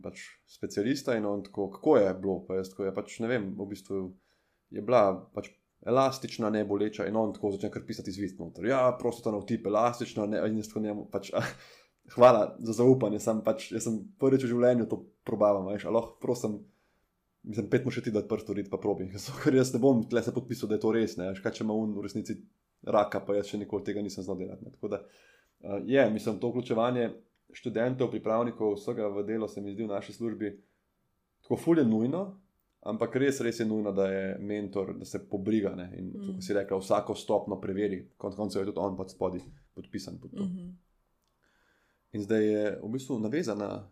pač 0.02 0.26
specialista 0.50 1.16
in 1.18 1.26
on 1.26 1.44
tako, 1.46 1.70
kako 1.76 1.96
je 1.98 2.10
bilo, 2.20 2.36
pa 2.46 2.58
jaz 2.58 2.72
tako, 2.72 2.84
ja 2.86 2.94
pač 2.94 3.16
ne 3.22 3.30
vem, 3.30 3.48
v 3.58 3.66
bistvu 3.70 4.02
je 4.74 4.84
bila 4.86 5.04
pač 5.34 5.50
elastična, 5.86 6.50
ne 6.52 6.64
boleča, 6.68 7.06
in 7.08 7.16
on 7.16 7.32
tako 7.34 7.54
začne 7.54 7.70
kar 7.72 7.86
pisati 7.86 8.12
izvid 8.12 8.36
noter. 8.42 8.66
Ja, 8.68 8.82
prostata 8.98 9.32
na 9.34 9.40
vtip, 9.40 9.66
elastična, 9.70 10.26
ne, 10.30 10.42
in 10.50 10.58
jaz 10.60 10.68
tako 10.72 10.84
njemu 10.86 11.06
pač. 11.12 11.32
Hvala 12.14 12.56
za 12.58 12.74
zaupanje, 12.74 13.20
sem 13.22 13.40
pač, 13.46 13.68
jaz 13.70 13.86
sem 13.86 14.00
prvič 14.18 14.42
v 14.42 14.50
življenju 14.50 14.88
to 14.90 14.98
probavam, 15.26 15.68
veš, 15.70 15.86
lahko 15.94 16.18
prosim, 16.22 16.56
mislim, 17.42 17.70
pet 17.70 17.84
mu 17.84 17.92
še 17.94 18.02
ti 18.04 18.12
dati 18.14 18.28
prst 18.28 18.50
urit, 18.52 18.70
pa 18.70 18.80
probi, 18.82 19.08
ker 19.42 19.56
jaz 19.56 19.72
ne 19.74 19.80
bom 19.82 20.04
tle 20.08 20.22
se 20.22 20.34
podpisal, 20.36 20.70
da 20.70 20.78
je 20.78 20.84
to 20.84 20.92
res, 20.96 21.16
ne, 21.20 21.32
kaj 21.42 21.58
če 21.58 21.64
ima 21.64 21.76
on 21.76 21.94
v 21.96 22.04
resnici 22.06 22.36
raka, 22.82 23.22
pa 23.24 23.36
jaz 23.38 23.50
še 23.52 23.60
nikoli 23.60 23.86
tega 23.86 24.02
nisem 24.04 24.24
znal 24.26 24.38
delati. 24.40 24.66
Ne. 24.66 24.74
Tako 24.76 24.92
da 24.92 25.02
uh, 25.02 25.80
je, 25.86 26.04
mislim, 26.12 26.40
to 26.40 26.52
vključevanje 26.52 27.10
študentov, 27.56 28.12
pripravnikov, 28.12 28.76
vsega 28.78 29.08
v 29.10 29.24
delo 29.26 29.48
se 29.50 29.60
mi 29.60 29.74
zdi 29.74 29.84
v 29.84 29.90
naši 29.90 30.14
službi 30.16 30.52
tako 31.42 31.58
fulje 31.58 31.84
nujno, 31.84 32.22
ampak 32.86 33.16
res, 33.20 33.40
res 33.44 33.58
je 33.60 33.66
nujno, 33.66 33.92
da 33.92 34.06
je 34.08 34.36
mentor, 34.38 34.92
da 34.96 35.04
se 35.08 35.22
pobriga 35.28 35.74
ne, 35.76 35.90
in, 35.98 36.12
mm. 36.12 36.28
Kot 36.28 36.44
si 36.46 36.56
rekel, 36.56 36.80
vsako 36.80 37.16
stopno 37.18 37.58
preveri, 37.60 38.04
konec 38.16 38.38
koncev 38.38 38.62
je 38.62 38.70
tudi 38.70 38.84
on 38.84 38.96
pod 38.96 39.10
spodaj 39.12 39.42
podpisan 39.74 40.20
pod 40.20 40.36
to. 40.36 40.44
Mm. 40.44 40.54
Mhm. 40.54 40.70
In 42.12 42.22
zdaj 42.26 42.44
je 42.44 42.62
v 42.82 42.88
bistvu 42.90 43.20
navezana 43.22 43.66
na 43.66 43.82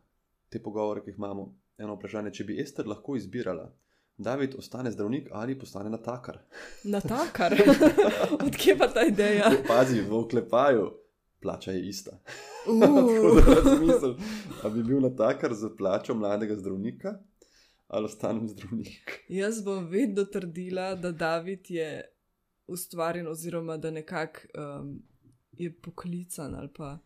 te 0.50 0.58
pogovore, 0.62 1.04
ki 1.04 1.12
jih 1.12 1.18
imamo. 1.20 1.52
Eno 1.78 1.94
vprašanje, 1.94 2.32
če 2.34 2.44
bi 2.44 2.60
Ester 2.60 2.86
lahko 2.86 3.16
izbirala, 3.16 3.68
David 4.18 4.54
ostane 4.58 4.90
zdravnik 4.90 5.28
ali 5.32 5.58
postane 5.58 5.90
natakar. 5.90 6.40
Natakar. 6.84 7.54
Odkje 8.46 8.78
pa 8.78 8.88
ta 8.90 9.04
ideja? 9.06 9.52
Pazi, 9.68 10.00
v 10.00 10.14
oklepaju, 10.14 10.88
plača 11.40 11.72
je 11.72 11.88
ista. 11.88 12.18
Tako 12.80 13.06
Uh, 13.28 13.44
da 13.44 13.54
razmislim, 13.54 14.16
ali 14.62 14.74
bi 14.74 14.82
bil 14.82 15.00
natakar 15.00 15.54
za 15.54 15.70
plačo 15.76 16.14
mladega 16.14 16.56
zdravnika 16.56 17.14
ali 17.88 18.04
ostanem 18.04 18.48
zdravnik. 18.48 19.24
jaz 19.28 19.62
bom 19.64 19.86
vedno 19.86 20.24
trdila, 20.24 20.94
da 20.94 21.12
David 21.12 21.70
je 21.70 22.04
ustvarjen, 22.66 23.26
oziroma 23.28 23.76
da 23.76 23.90
nekako 23.90 24.40
um, 24.80 25.02
je 25.52 25.72
poklican 25.80 26.54
ali 26.54 26.68
pa 26.76 26.98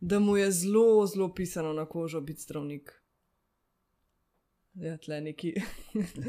da 0.00 0.18
mu 0.18 0.36
je 0.36 0.50
zelo, 0.50 1.06
zelo 1.06 1.34
pisano 1.34 1.72
na 1.72 1.86
kožo 1.86 2.20
biti 2.20 2.40
zdravnik. 2.40 3.03
Ja, 4.74 4.96
tle 4.98 5.20
neki. 5.20 5.54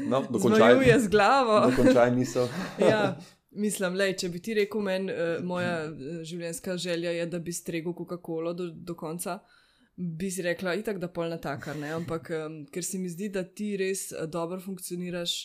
No, 0.08 0.22
Zmajuje 0.38 1.00
z 1.00 1.08
glavo. 1.08 1.60
Dokončaj 1.70 2.10
misel. 2.14 2.48
ja, 2.90 3.18
mislim, 3.50 3.98
lej, 3.98 4.14
če 4.22 4.30
bi 4.30 4.42
ti 4.42 4.54
rekel, 4.54 4.84
meni 4.86 5.12
uh, 5.12 5.38
moja 5.44 5.88
uh, 5.88 6.20
življenjska 6.26 6.76
želja 6.78 7.14
je, 7.18 7.26
da 7.32 7.40
bi 7.42 7.54
stregel 7.54 7.96
Coca-Colo 7.96 8.54
do, 8.54 8.70
do 8.70 8.94
konca, 8.98 9.40
bi 9.96 10.30
si 10.30 10.44
rekla, 10.46 10.76
itak 10.78 11.00
da 11.02 11.10
pol 11.10 11.32
na 11.32 11.40
takar. 11.42 11.78
Ne? 11.80 11.90
Ampak 11.96 12.30
um, 12.38 12.62
ker 12.70 12.86
se 12.86 13.00
mi 13.02 13.10
zdi, 13.10 13.32
da 13.34 13.42
ti 13.42 13.74
res 13.80 14.12
uh, 14.14 14.28
dobro 14.30 14.60
funkcioniraš 14.62 15.36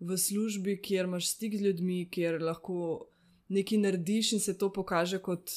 v 0.00 0.16
službi, 0.16 0.78
kjer 0.84 1.08
imaš 1.08 1.32
stik 1.34 1.56
z 1.56 1.68
ljudmi, 1.68 2.02
kjer 2.12 2.40
lahko 2.44 3.06
nekaj 3.50 3.80
narediš 3.82 4.34
in 4.36 4.40
se 4.40 4.56
to 4.58 4.68
pokaže 4.72 5.18
kot 5.24 5.48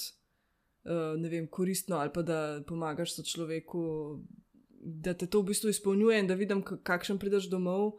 uh, 0.87 1.19
vem, 1.19 1.47
koristno, 1.47 1.99
ali 1.99 2.11
pa 2.15 2.23
da 2.23 2.39
pomagaš 2.67 3.19
človeku. 3.27 3.83
Da 4.85 5.13
te 5.13 5.27
to 5.27 5.41
v 5.41 5.45
bistvu 5.45 5.69
izpolnjuje, 5.69 6.19
in 6.19 6.27
da 6.27 6.33
vidim, 6.33 6.61
kakšen 6.63 7.17
prideš 7.19 7.49
domov, 7.49 7.93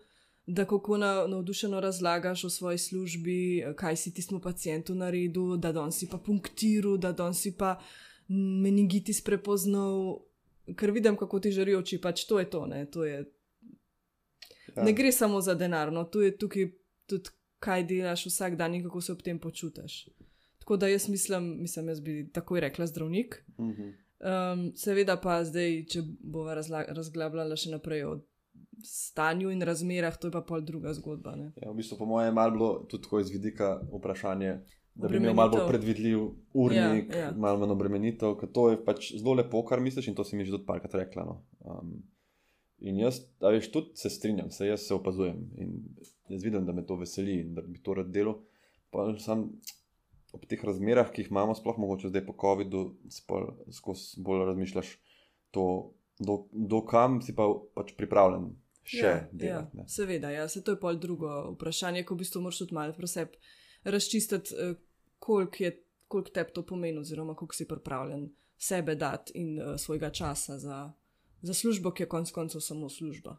da 0.46 0.64
kako 0.64 0.96
na, 0.96 1.26
navdušeno 1.26 1.80
razlagaš 1.80 2.44
o 2.44 2.50
svoji 2.50 2.78
službi, 2.78 3.64
kaj 3.76 3.96
si 3.96 4.14
tistemu 4.14 4.40
pacijentu 4.40 4.94
naredil, 4.94 5.56
da 5.56 5.72
danes 5.72 5.98
si 5.98 6.08
pa 6.10 6.18
punktiral, 6.18 6.96
da 6.96 7.12
danes 7.12 7.40
si 7.40 7.54
pa 7.56 7.78
meningitis 8.28 9.20
prepoznal, 9.24 10.20
ker 10.76 10.90
vidim, 10.90 11.16
kako 11.16 11.40
ti 11.40 11.52
žarijo 11.52 11.78
oči, 11.78 12.00
pač 12.00 12.26
to 12.26 12.38
je 12.38 12.50
to. 12.50 12.66
Ne, 12.66 12.86
to 12.86 13.04
je, 13.04 13.24
Ja. 14.76 14.82
ne 14.84 14.92
gre 14.92 15.12
samo 15.12 15.40
za 15.40 15.54
denar, 15.54 15.92
no, 15.92 16.04
tu 16.04 16.20
je 16.20 16.36
tukaj 16.36 16.70
tudi, 17.06 17.30
kaj 17.58 17.84
delaš 17.84 18.26
vsak 18.26 18.56
dan 18.56 18.74
in 18.74 18.82
kako 18.82 19.00
se 19.00 19.12
ob 19.12 19.22
tem 19.22 19.38
počutiš. 19.38 20.08
Tako 20.58 20.76
da 20.76 20.88
jaz 20.88 21.08
mislim, 21.08 21.60
mislim, 21.60 21.88
jaz 21.88 22.00
bi 22.00 22.30
takoj 22.32 22.60
rekla 22.60 22.86
zdravnik. 22.86 23.44
Mhm. 23.60 23.88
Um, 24.24 24.70
seveda 24.76 25.18
pa 25.20 25.42
zdaj, 25.44 25.82
če 25.92 26.00
bova 26.20 26.54
razglabljala 26.56 27.58
še 27.60 27.74
naprej 27.74 28.06
o 28.08 28.12
stanju 28.84 29.50
in 29.52 29.60
razmerah, 29.62 30.16
to 30.16 30.30
je 30.30 30.32
pa 30.32 30.40
pol 30.40 30.64
druga 30.64 30.94
zgodba. 30.96 31.34
Ne? 31.36 31.50
Ja, 31.60 31.68
v 31.70 31.76
bistvu, 31.76 31.98
po 32.00 32.08
mojem, 32.08 32.30
je 32.30 32.36
malo 32.38 32.56
bilo 32.56 32.70
tudi 32.88 33.04
tako 33.04 33.20
iz 33.20 33.32
vidika 33.32 33.74
vprašanje, 33.92 34.54
da 34.94 35.10
bi 35.10 35.20
imel 35.20 35.36
malo 35.36 35.58
bolj 35.58 35.68
predvidljiv 35.68 36.24
urnik, 36.54 37.12
Ja, 37.12 37.26
ja. 37.26 37.34
malo 37.36 37.60
manj 37.60 37.74
obremenitev, 37.76 38.36
ker 38.40 38.52
to 38.54 38.70
je 38.72 38.80
pač 38.86 39.12
zelo 39.12 39.36
lepo, 39.36 39.60
kar 39.68 39.82
misliš 39.84 40.08
in 40.08 40.16
to 40.16 40.24
si 40.24 40.40
mi 40.40 40.48
že 40.48 40.56
tudi 40.56 40.66
parkrat 40.68 40.96
rekla. 41.02 41.26
No. 41.28 41.36
Um, 41.60 41.94
in 42.80 43.04
jaz, 43.04 43.20
a 43.44 43.52
veš, 43.52 43.70
tudi 43.74 43.96
se 44.00 44.10
strinjam, 44.10 44.50
se 44.50 44.70
jaz 44.70 44.86
se 44.88 44.94
opazujem 44.94 45.40
in 45.60 45.76
jaz 46.32 46.44
vidim, 46.44 46.64
da 46.64 46.72
me 46.72 46.86
to 46.86 46.96
veseli 46.96 47.40
in 47.42 47.54
da 47.54 47.62
bi 47.62 47.82
to 47.82 47.94
rad 48.00 48.12
delal. 48.14 48.40
Pa 48.90 49.10
sam 49.18 49.50
ob 50.34 50.44
teh 50.50 50.62
razmerah, 50.66 51.10
ki 51.12 51.22
jih 51.22 51.30
imamo, 51.32 51.54
sploh 51.54 51.78
mogoče 51.78 52.10
zdaj 52.10 52.24
po 52.26 52.34
COVID-u, 52.40 52.84
skozi 53.72 54.22
bolj 54.24 54.44
razmišljaš, 54.50 54.92
to, 55.54 55.66
do, 56.18 56.44
do 56.52 56.82
kam 56.86 57.20
si 57.22 57.34
pa 57.36 57.46
pač 57.76 57.94
pripravljen 57.98 58.50
še 58.84 59.06
ja, 59.06 59.20
delati. 59.32 59.78
ja, 59.80 59.88
seveda, 59.88 60.30
ja, 60.34 60.48
se 60.48 60.64
to 60.64 60.74
je 60.74 60.80
pol 60.80 60.98
drugo 61.00 61.30
vprašanje, 61.54 62.04
ko 62.04 62.16
v 62.16 62.24
bistvu 62.24 62.42
moraš 62.44 62.64
tudi 62.64 62.76
malo 62.76 62.96
pri 62.96 63.08
sebi 63.10 63.40
razčistiti, 63.84 64.54
eh, 64.58 64.76
koliko 65.18 65.64
je. 65.64 65.78
Koliko 66.04 66.30
te 66.30 66.42
to 66.52 66.62
pomeni, 66.62 67.00
oziroma 67.00 67.32
koliko 67.34 67.56
si 67.56 67.64
pripravljen 67.66 68.26
sebe 68.60 68.94
dati 68.94 69.32
in 69.40 69.56
uh, 69.56 69.72
svojega 69.80 70.10
časa 70.10 70.58
za, 70.58 70.92
za 71.42 71.54
službo, 71.54 71.90
ki 71.90 72.04
je 72.04 72.08
konec 72.08 72.30
koncev 72.30 72.60
samo 72.60 72.90
služba. 72.92 73.38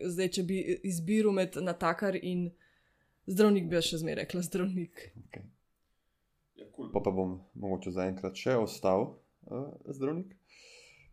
Zdaj, 0.00 0.28
če 0.28 0.42
bi 0.48 0.58
izbiral 0.82 1.36
med 1.36 1.58
natakar 1.60 2.16
in 2.16 2.48
zdravnik, 3.26 3.68
bi 3.68 3.76
jaz 3.76 3.92
še 3.92 4.00
zmeraj 4.00 4.24
rekla 4.24 4.42
zdravnik. 4.48 5.04
Okay. 5.26 5.44
Ja, 6.56 6.66
cool. 6.70 6.92
Pa, 6.92 7.00
pa 7.00 7.10
bom 7.10 7.40
mogoče 7.54 7.90
zaenkrat 7.90 8.36
še 8.36 8.56
ostal 8.56 9.00
uh, 9.42 9.66
zdravnik. 9.88 10.36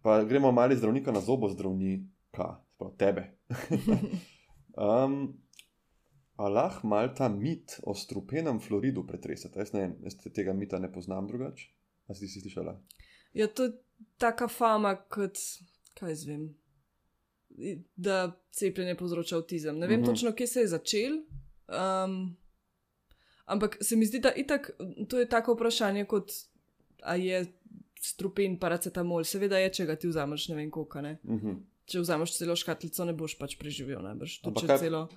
Pa 0.02 0.24
gremo 0.24 0.52
malo 0.52 0.74
iz 0.74 0.80
zdravnika 0.80 1.12
na 1.12 1.22
zobo 1.22 1.50
zdravnika, 1.50 2.46
sploh 2.68 2.94
tebe. 2.98 3.24
um, 4.78 5.34
a 6.36 6.48
lahko 6.48 6.88
mal 6.88 7.14
ta 7.16 7.30
mit 7.30 7.80
o 7.84 7.94
strupenem 7.94 8.60
Floridu 8.60 9.04
pretresete? 9.04 9.60
Jaz 9.60 9.74
ne 9.74 9.80
vem, 9.82 9.96
jaz 10.04 10.16
te- 10.16 10.30
tega 10.32 10.54
mita 10.54 10.80
ne 10.80 10.90
poznam 10.90 11.28
drugače. 11.28 11.70
A 12.08 12.14
si 12.14 12.28
si 12.28 12.42
slišala? 12.42 12.74
Ja, 13.34 13.48
to 13.48 13.64
je 13.64 13.72
taka 14.18 14.48
fama, 14.48 14.96
kot 15.08 15.38
kaj 15.94 16.10
jaz 16.10 16.26
vem, 16.26 16.48
i- 17.52 17.78
da 17.96 18.18
cepljenje 18.52 18.96
povzroča 18.96 19.38
avtizem. 19.38 19.78
Ne 19.78 19.88
vem 19.88 19.96
Mhm. 19.96 20.02
mm 20.02 20.06
-hmm. 20.06 20.12
točno, 20.12 20.32
kje 20.32 20.48
se 20.48 20.60
je 20.60 20.68
začel. 20.68 21.14
Um, 21.70 22.36
ampak 23.52 23.78
se 23.80 23.96
mi 23.96 24.06
zdi, 24.06 24.20
da 24.20 24.32
itak, 24.34 24.72
to 25.06 25.20
je 25.20 25.28
tako 25.28 25.54
vprašanje, 25.54 26.06
kot 26.06 26.32
a 27.04 27.16
je 27.16 27.46
strupen 28.00 28.56
paracetamol. 28.58 29.24
Seveda 29.24 29.58
je, 29.58 29.70
če 29.72 29.86
ga 29.86 29.96
ti 29.96 30.08
vzameš, 30.08 30.48
ne 30.48 30.56
vem 30.56 30.70
koliko. 30.70 31.02
Ne? 31.02 31.18
Uh 31.24 31.36
-huh. 31.36 31.58
Če 31.86 32.00
vzameš 32.00 32.38
celo 32.38 32.56
škatlico, 32.56 33.06
ne 33.06 33.14
boš 33.14 33.36
pač 33.36 33.56
preživel 33.56 34.02
najbrž. 34.02 34.40
Tudi 34.40 34.48
Ampak 34.56 34.70
kaj- 34.70 34.80
celo. 34.80 35.08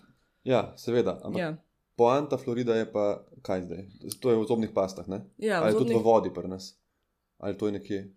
Ja, 0.45 0.73
seveda. 0.77 1.21
Ampak 1.23 1.41
ja. 1.41 1.57
Poanta 1.97 2.37
Florida 2.37 2.75
je 2.75 2.93
pa 2.93 3.05
kaj 3.43 3.63
zdaj? 3.63 3.83
To 4.21 4.31
je 4.31 4.37
v 4.37 4.45
zobnih 4.45 4.71
pastah, 4.71 5.07
ne? 5.07 5.25
ja 5.39 5.61
Ali 5.61 5.69
je 5.69 5.73
tudi 5.75 5.85
vzodnih- 5.85 5.99
v 5.99 6.05
vodi 6.05 6.31
pri 6.31 6.49
nas? 6.49 6.75
Ali 7.39 7.57
to 7.57 7.67
je 7.67 7.73
nekje? 7.73 8.11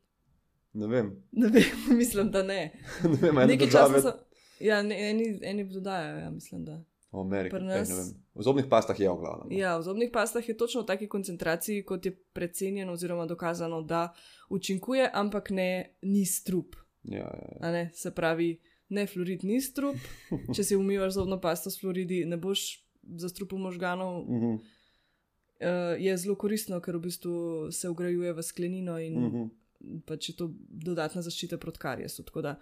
Ne 0.73 0.87
vem. 0.87 1.23
ne 1.33 1.47
vem, 1.47 1.63
mislim, 1.91 2.31
da 2.31 2.43
ne. 2.43 2.71
ne 3.03 3.17
vem, 3.21 3.37
ene 3.37 3.45
Nekaj 3.47 3.67
države. 3.67 3.93
časa 3.93 4.11
so. 4.11 4.17
Ja, 4.59 4.81
ne, 4.81 5.09
eni, 5.09 5.39
eni 5.43 5.63
dodajajo, 5.65 6.17
ja, 6.17 6.29
mislim, 6.31 6.65
da. 6.65 6.83
Ameriki, 7.11 7.55
Pri 7.55 7.63
ej, 7.63 7.67
nas- 7.69 7.89
ne 7.89 7.95
vem. 7.95 8.07
V 8.37 8.43
zobnih 8.43 8.65
pastah 8.69 8.99
je 8.99 9.09
oglavno. 9.09 9.49
Ja, 9.49 9.77
v 9.77 9.83
zobnih 9.83 10.09
pastah 10.13 10.45
je 10.45 10.57
točno 10.57 10.81
v 10.81 10.85
taki 10.85 11.07
koncentraciji, 11.09 11.83
kot 11.83 12.05
je 12.05 12.13
precenjeno 12.33 12.93
oziroma 12.93 13.25
dokazano, 13.25 13.81
da 13.81 14.13
učinkuje, 14.49 15.09
ampak 15.13 15.49
ne 15.49 15.97
ni 16.01 16.25
strup. 16.25 16.75
Ja, 17.03 17.25
ja, 17.25 17.49
ja. 17.61 17.71
Ne? 17.71 17.89
Se 17.93 18.13
pravi, 18.15 18.59
ne 18.89 19.07
fluorid 19.07 19.43
ni 19.43 19.61
strup. 19.61 19.97
Če 20.55 20.63
si 20.63 20.77
umivaš 20.77 21.17
zobno 21.17 21.41
pasto 21.41 21.73
s 21.73 21.81
fluoridi, 21.81 22.25
ne 22.25 22.37
boš 22.37 22.83
zastrupil 23.01 23.57
možganov. 23.57 24.21
Uh 24.21 24.41
-huh, 24.41 24.57
Uh, 25.57 25.97
je 25.97 26.17
zelo 26.17 26.35
koristno, 26.35 26.77
ker 26.81 26.95
v 26.95 26.99
bistvu 26.99 27.71
se 27.71 27.89
ugrajuje 27.89 28.33
v 28.33 28.43
sklenino 28.43 28.99
in 28.99 29.17
uh 29.17 29.33
-huh. 29.33 29.49
pač 30.05 30.29
je 30.29 30.35
to 30.35 30.53
dodatna 30.69 31.21
zaščita 31.21 31.57
proti 31.57 31.79
kariesu. 31.79 32.23
Tako 32.23 32.41
da 32.41 32.59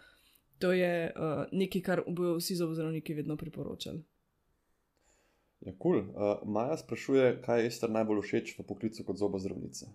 to 0.59 0.71
je 0.71 1.11
uh, 1.15 1.45
nekaj, 1.51 1.81
kar 1.81 2.03
bodo 2.07 2.38
vsi 2.38 2.55
zobozdravniki 2.55 3.13
vedno 3.13 3.38
priporočali. 3.38 4.03
Ja, 5.61 5.71
kul. 5.71 5.77
Cool. 5.77 5.99
Uh, 6.11 6.43
Maja 6.45 6.77
sprašuje, 6.77 7.41
kaj 7.41 7.59
je 7.59 7.67
Ester 7.67 7.89
najbolj 7.89 8.21
všeč 8.21 8.55
v 8.55 8.63
poklicu 8.63 9.03
kot 9.03 9.17
zobozdravnica. 9.17 9.87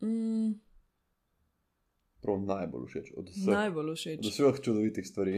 Mm, 0.00 0.60
Prav 2.18 2.40
najbolj 2.40 2.86
všeč 2.86 3.12
od 3.14 3.28
vseh, 3.28 3.46
najbolj 3.48 3.94
všeč. 3.94 4.18
od 4.18 4.26
vseh 4.26 4.60
čudovitih 4.60 5.06
stvari. 5.06 5.34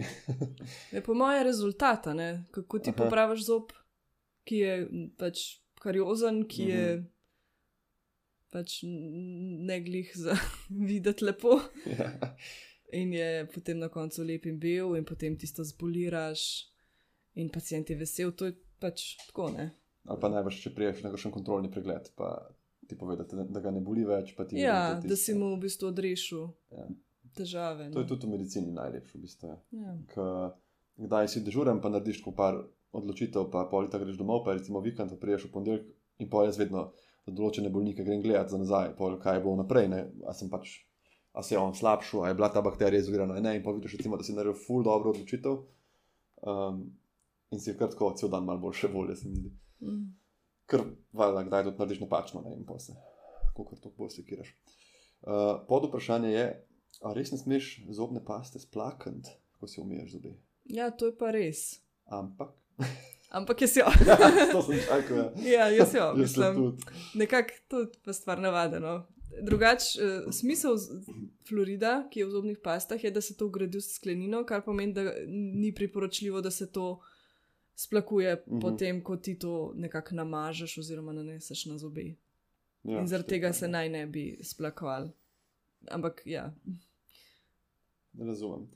Je 0.94 1.00
po 1.00 1.14
mojem 1.14 1.44
rezultatu, 1.44 2.10
ne? 2.12 2.44
kako 2.50 2.78
ti 2.78 2.90
Aha. 2.90 2.96
popraviš 2.98 3.44
zob, 3.44 3.72
ki 4.42 4.56
je 4.56 4.74
pač 5.16 5.42
kariozen, 5.76 6.44
ki 6.44 6.62
je 6.64 6.84
Mhm. 6.88 7.06
pač 8.48 8.80
ne 9.60 9.80
glih 9.80 10.10
za 10.16 10.32
videti 10.88 11.24
lepo. 11.24 11.60
ja. 11.88 12.34
In 12.90 13.12
je 13.12 13.46
potem 13.46 13.78
na 13.78 13.88
koncu 13.88 14.24
lep 14.24 14.46
in 14.46 14.58
bel, 14.58 14.96
in 14.96 15.04
potem 15.04 15.36
tisto 15.36 15.60
zboliraš, 15.62 16.64
in 17.34 17.50
pacijent 17.50 17.90
je 17.90 17.96
vesel. 17.96 18.32
To 18.32 18.46
je 18.46 18.56
pač 18.80 19.16
tako, 19.26 19.50
ne. 19.56 19.70
Ali 20.08 20.20
pa 20.20 20.30
najbrž, 20.32 20.62
če 20.64 20.72
priješ 20.74 21.02
na 21.04 21.10
kakšen 21.12 21.34
kontrolni 21.34 21.70
pregled, 21.70 22.08
pa 22.16 22.48
ti 22.88 22.96
pove, 22.96 23.16
da, 23.18 23.26
te, 23.28 23.36
da 23.36 23.60
ga 23.60 23.70
ne 23.70 23.82
boli 23.84 24.06
več. 24.08 24.32
pa 24.36 24.46
Ja, 24.56 24.96
da 25.04 25.16
si 25.16 25.34
mu 25.34 25.52
v 25.56 25.66
bistvu 25.66 25.90
odrešil 25.90 26.48
Ja. 26.72 26.86
težave. 27.36 27.90
To 27.92 28.00
je 28.00 28.06
no. 28.06 28.08
tudi 28.08 28.26
v 28.26 28.30
medicini 28.30 28.72
najlepše. 28.72 29.18
V 29.18 29.22
bistvu, 29.22 29.50
ja. 29.52 29.58
Ja. 29.76 29.92
K, 30.08 30.16
kdaj 30.96 31.28
si 31.28 31.44
dežuren, 31.44 31.82
pa 31.84 31.92
narediš 31.92 32.22
tako 32.22 32.32
par 32.34 32.56
odločitev, 32.96 33.50
pa 33.52 33.66
polita 33.68 34.00
greš 34.00 34.16
domov, 34.16 34.44
pa 34.46 34.56
recimo 34.56 34.80
vikend, 34.80 35.12
pa 35.12 35.20
priješ 35.20 35.48
v 35.48 35.52
ponedeljek 35.52 35.84
in 36.24 36.30
pol 36.32 36.48
jaz 36.48 36.56
vedno 36.58 36.88
za 37.28 37.34
določene 37.36 37.68
bolnike 37.68 38.02
grem 38.02 38.22
gledati 38.24 38.54
za 38.54 38.58
nazaj, 38.58 38.94
pol 38.96 39.18
kaj 39.20 39.42
bo 39.44 39.52
naprej. 39.60 39.90
Ne? 39.92 40.00
A 40.24 40.32
sem 40.32 40.48
pač, 40.48 40.78
a 41.36 41.44
se 41.44 41.54
je 41.54 41.60
on 41.60 41.76
slabšal, 41.76 42.24
a 42.24 42.32
je 42.32 42.38
bila 42.40 42.48
ta 42.48 42.64
bakterija 42.64 43.04
izogrena, 43.04 43.36
a 43.36 43.44
ne, 43.44 43.58
in 43.58 43.62
pa 43.62 43.76
vidiš, 43.76 43.98
recimo, 44.00 44.16
da 44.16 44.24
si 44.24 44.32
naredil 44.32 44.56
ful 44.56 44.80
dobro 44.82 45.12
odločitev. 45.12 45.60
Um, 46.48 46.80
in 47.50 47.60
si 47.60 47.76
kar 47.78 47.90
tako 47.90 48.12
cel 48.16 48.28
dan 48.28 48.44
malo 48.44 48.58
boljše 48.58 48.88
volje, 48.92 49.16
se 49.16 49.28
mi 49.28 49.36
zdi. 49.36 49.52
Mm. 49.80 50.06
Ker, 50.68 50.84
valjda, 51.12 51.44
kdaj 51.48 51.64
tudi 51.64 51.78
narediš 51.78 52.00
napačno, 52.00 52.42
ne, 52.44 52.56
in 52.56 52.66
pa 52.66 52.78
se, 52.78 52.92
kako 53.56 53.76
to 53.82 53.92
bolj 53.96 54.10
sekiraš. 54.18 54.50
Uh, 55.20 55.66
pod 55.68 55.88
vprašanje 55.88 56.30
je, 56.32 56.46
a 57.02 57.12
res 57.16 57.32
ne 57.32 57.38
smeš 57.38 57.70
zobne 57.96 58.20
paste 58.24 58.60
splakati, 58.60 59.32
ko 59.58 59.66
si 59.66 59.80
umiješ 59.80 60.12
zobe? 60.12 60.36
ja, 60.68 60.90
to 60.90 61.06
je 61.06 61.16
pa 61.16 61.30
res. 61.32 61.80
Ampak. 62.12 62.52
Ampak 63.30 63.60
jaz 63.60 63.76
jo. 63.76 63.84
ja, 64.08 64.16
to 64.52 64.62
sem 64.62 64.80
čakal. 64.84 65.16
Ja. 65.16 65.32
ja, 65.44 65.68
jaz 65.68 65.94
jo, 65.94 66.12
mislim. 66.22 66.76
Nekako 67.14 67.54
to 67.68 67.80
je 67.80 67.86
pa 68.04 68.12
stvar 68.12 68.40
navadeno. 68.40 69.06
Drugač, 69.44 69.96
uh, 69.96 70.28
smisel 70.32 70.76
z- 70.76 71.00
fluorida, 71.48 72.08
ki 72.12 72.20
je 72.20 72.26
v 72.26 72.30
zobnih 72.30 72.58
pastah, 72.64 73.04
je, 73.04 73.10
da 73.10 73.20
se 73.20 73.36
to 73.36 73.46
ugradi 73.46 73.78
v 73.78 73.84
sklenino, 73.84 74.44
kar 74.48 74.64
pomeni, 74.64 74.92
da 74.92 75.12
ni 75.28 75.72
priporočljivo, 75.74 76.40
da 76.40 76.50
se 76.50 76.70
to 76.72 77.00
splakuje 77.78 78.32
uh 78.34 78.40
Mhm. 78.46 78.56
-huh. 78.56 78.60
potem, 78.62 79.02
ko 79.02 79.16
ti 79.16 79.38
to 79.38 79.52
nekako 79.76 80.14
namažeš 80.14 80.78
oziroma 80.78 81.12
naneseš 81.12 81.66
na 81.66 81.78
zobe. 81.78 82.14
Ja, 82.84 83.00
In 83.00 83.06
zaradi 83.06 83.28
tega 83.28 83.52
se 83.52 83.68
naj 83.68 83.88
ne 83.88 84.06
bi 84.06 84.38
splakovali. 84.42 85.10
Ampak 85.88 86.22
ja, 86.26 86.52
ja. 88.16 88.24
Razumem. 88.26 88.68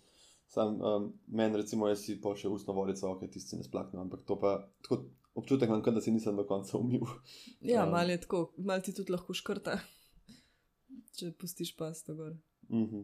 Sam, 0.47 0.81
um, 0.83 1.13
meni, 1.27 1.57
recimo, 1.57 1.89
jaz 1.89 1.99
si 2.01 2.21
pa 2.21 2.35
še 2.37 2.49
ustno 2.49 2.75
vodico, 2.75 3.09
ok, 3.09 3.31
tisti 3.31 3.57
ne 3.57 3.65
splaknem, 3.65 4.03
ampak 4.03 4.21
to 4.23 4.37
pa 4.37 4.69
tako 4.83 5.05
občutek 5.35 5.69
imam, 5.69 5.83
da 5.85 6.01
si 6.01 6.13
nisem 6.13 6.37
do 6.37 6.45
konca 6.45 6.79
umil. 6.79 7.01
ja 7.61 7.75
Ja. 7.75 7.87
malo 7.87 8.11
je 8.11 8.21
tako, 8.21 8.53
malo 8.57 8.81
ti 8.81 8.93
tudi 8.95 9.13
lahko 9.13 9.35
škrta, 9.35 9.79
če 11.13 11.33
pustiš 11.33 11.77
pasto 11.77 12.15
gor. 12.15 12.37
Mhm. 12.69 13.01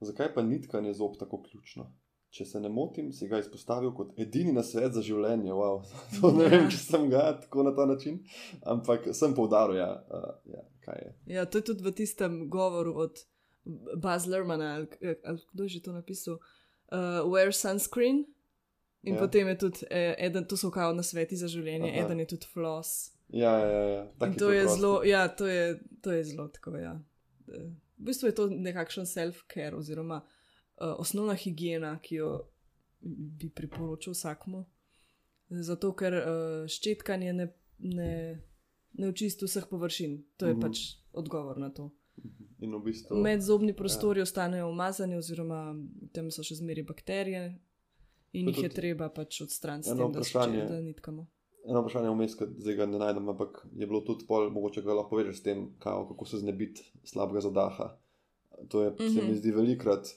Zakaj 0.00 0.34
pa 0.34 0.42
nitkanje 0.42 0.92
zob 0.94 1.16
tako 1.18 1.42
ključno? 1.42 1.92
Če 2.30 2.44
se 2.46 2.60
ne 2.62 2.68
motim, 2.70 3.08
si 3.12 3.26
ga 3.26 3.40
izpostavil 3.42 3.90
kot 3.94 4.12
edini 4.22 4.52
na 4.54 4.62
svet 4.62 4.94
za 4.94 5.02
življenje. 5.02 5.50
Wow. 5.50 5.80
To 6.20 6.30
ne 6.36 6.46
vem, 6.46 6.66
Ja. 6.66 6.70
če 6.70 6.78
sem 6.78 7.08
ga 7.10 7.24
tako 7.42 7.64
na 7.66 7.72
ta 7.74 7.86
način, 7.90 8.20
ampak 8.62 9.08
sem 9.18 9.34
poudaril, 9.34 9.80
ja, 9.80 9.90
uh, 10.06 10.30
ja, 10.46 10.62
kaj 10.86 11.00
je. 11.02 11.10
Ja, 11.34 11.44
to 11.50 11.58
je 11.58 11.66
tudi 11.72 11.82
v 11.82 11.92
tistem 11.98 12.44
govoru 12.48 12.94
od 13.02 13.18
Buzz 13.98 14.28
Lermana, 14.30 14.76
ali, 14.78 15.16
ali 15.26 15.42
kdo 15.52 15.66
je 15.66 15.74
že 15.76 15.82
to 15.82 15.92
napisal, 15.92 16.38
uh, 16.38 17.26
Wear 17.26 17.50
sunscreen. 17.50 18.24
In 19.02 19.14
Ja. 19.14 19.16
ja. 19.16 19.20
potem 19.26 19.48
je 19.48 19.58
tudi, 19.58 19.86
eh, 19.90 20.14
eden, 20.18 20.44
to 20.44 20.56
so 20.60 20.68
kao 20.70 20.92
na 20.92 21.02
sveti 21.02 21.36
za 21.36 21.48
življenje, 21.48 21.88
Aha. 21.88 22.04
Eden 22.04 22.18
je 22.20 22.26
tudi 22.36 22.46
floss. 22.46 23.14
Ja, 23.32 23.58
ja, 23.58 23.82
ja. 23.88 24.02
In 24.26 24.34
to 24.36 24.50
je, 24.52 24.66
zelo, 24.68 25.00
ja, 25.04 25.24
to, 25.28 25.46
je, 25.46 25.80
to 26.04 26.12
je 26.12 26.24
zelo 26.24 26.48
tako. 26.48 26.76
Ja. 26.76 27.00
v 27.48 28.04
bistvu 28.06 28.28
je 28.28 28.34
to 28.34 28.44
nekakšen 28.52 29.06
self-care 29.08 29.74
oziroma 29.76 30.20
uh, 30.20 30.39
osnovna 30.80 31.34
higiena, 31.34 31.98
ki 32.02 32.14
jo 32.14 32.30
bi 33.00 33.48
priporočil 33.48 34.12
vsakmu. 34.12 34.64
Zato, 35.50 35.92
ker 35.98 36.14
uh, 36.14 36.68
ščetkanje 36.70 37.32
ne, 37.34 37.46
ne, 37.78 38.12
ne 38.98 39.08
očisti 39.08 39.48
vseh 39.48 39.66
površin. 39.70 40.20
To 40.36 40.46
je 40.46 40.54
mm 40.54 40.58
-hmm. 40.58 40.62
pač 40.62 40.78
odgovor 41.12 41.58
na 41.58 41.70
to. 41.70 41.90
In 42.60 42.74
v 42.76 42.82
bistvu. 42.84 43.16
Medzobni 43.16 43.72
prostori 43.76 44.20
ja. 44.20 44.22
ostanejo 44.22 44.68
umazani, 44.68 45.16
oziroma 45.16 45.74
tam 46.12 46.30
so 46.30 46.42
še 46.42 46.54
zmeri 46.54 46.82
bakterije, 46.82 47.58
in 48.32 48.48
jih 48.48 48.62
je 48.62 48.68
treba 48.68 49.08
pač 49.08 49.40
odstraniti, 49.40 49.90
da 50.12 50.24
se 50.24 50.82
nitkamo. 50.82 51.26
Eno 51.68 51.82
vprašanje 51.82 52.10
vmes, 52.10 52.36
zdaj 52.58 52.74
ga 52.74 52.86
ne 52.86 52.98
najdem, 52.98 53.28
ampak 53.28 53.66
je 53.76 53.86
bilo 53.86 54.00
tudi 54.00 54.24
pol, 54.28 54.50
mogoče 54.50 54.82
ga 54.82 54.96
lahko 54.96 55.16
poveš 55.16 55.40
s 55.40 55.42
tem, 55.42 55.66
kao, 55.78 56.06
kako 56.08 56.24
se 56.24 56.40
znebiti 56.40 56.84
slabega 57.04 57.40
zadaha. 57.40 57.96
To 58.68 58.82
je, 58.82 58.90
mm 58.90 58.94
-hmm. 58.94 59.14
se 59.14 59.22
mi 59.22 59.30
mhm. 59.30 59.36
zdi 59.36 59.50
velikrat, 59.50 60.08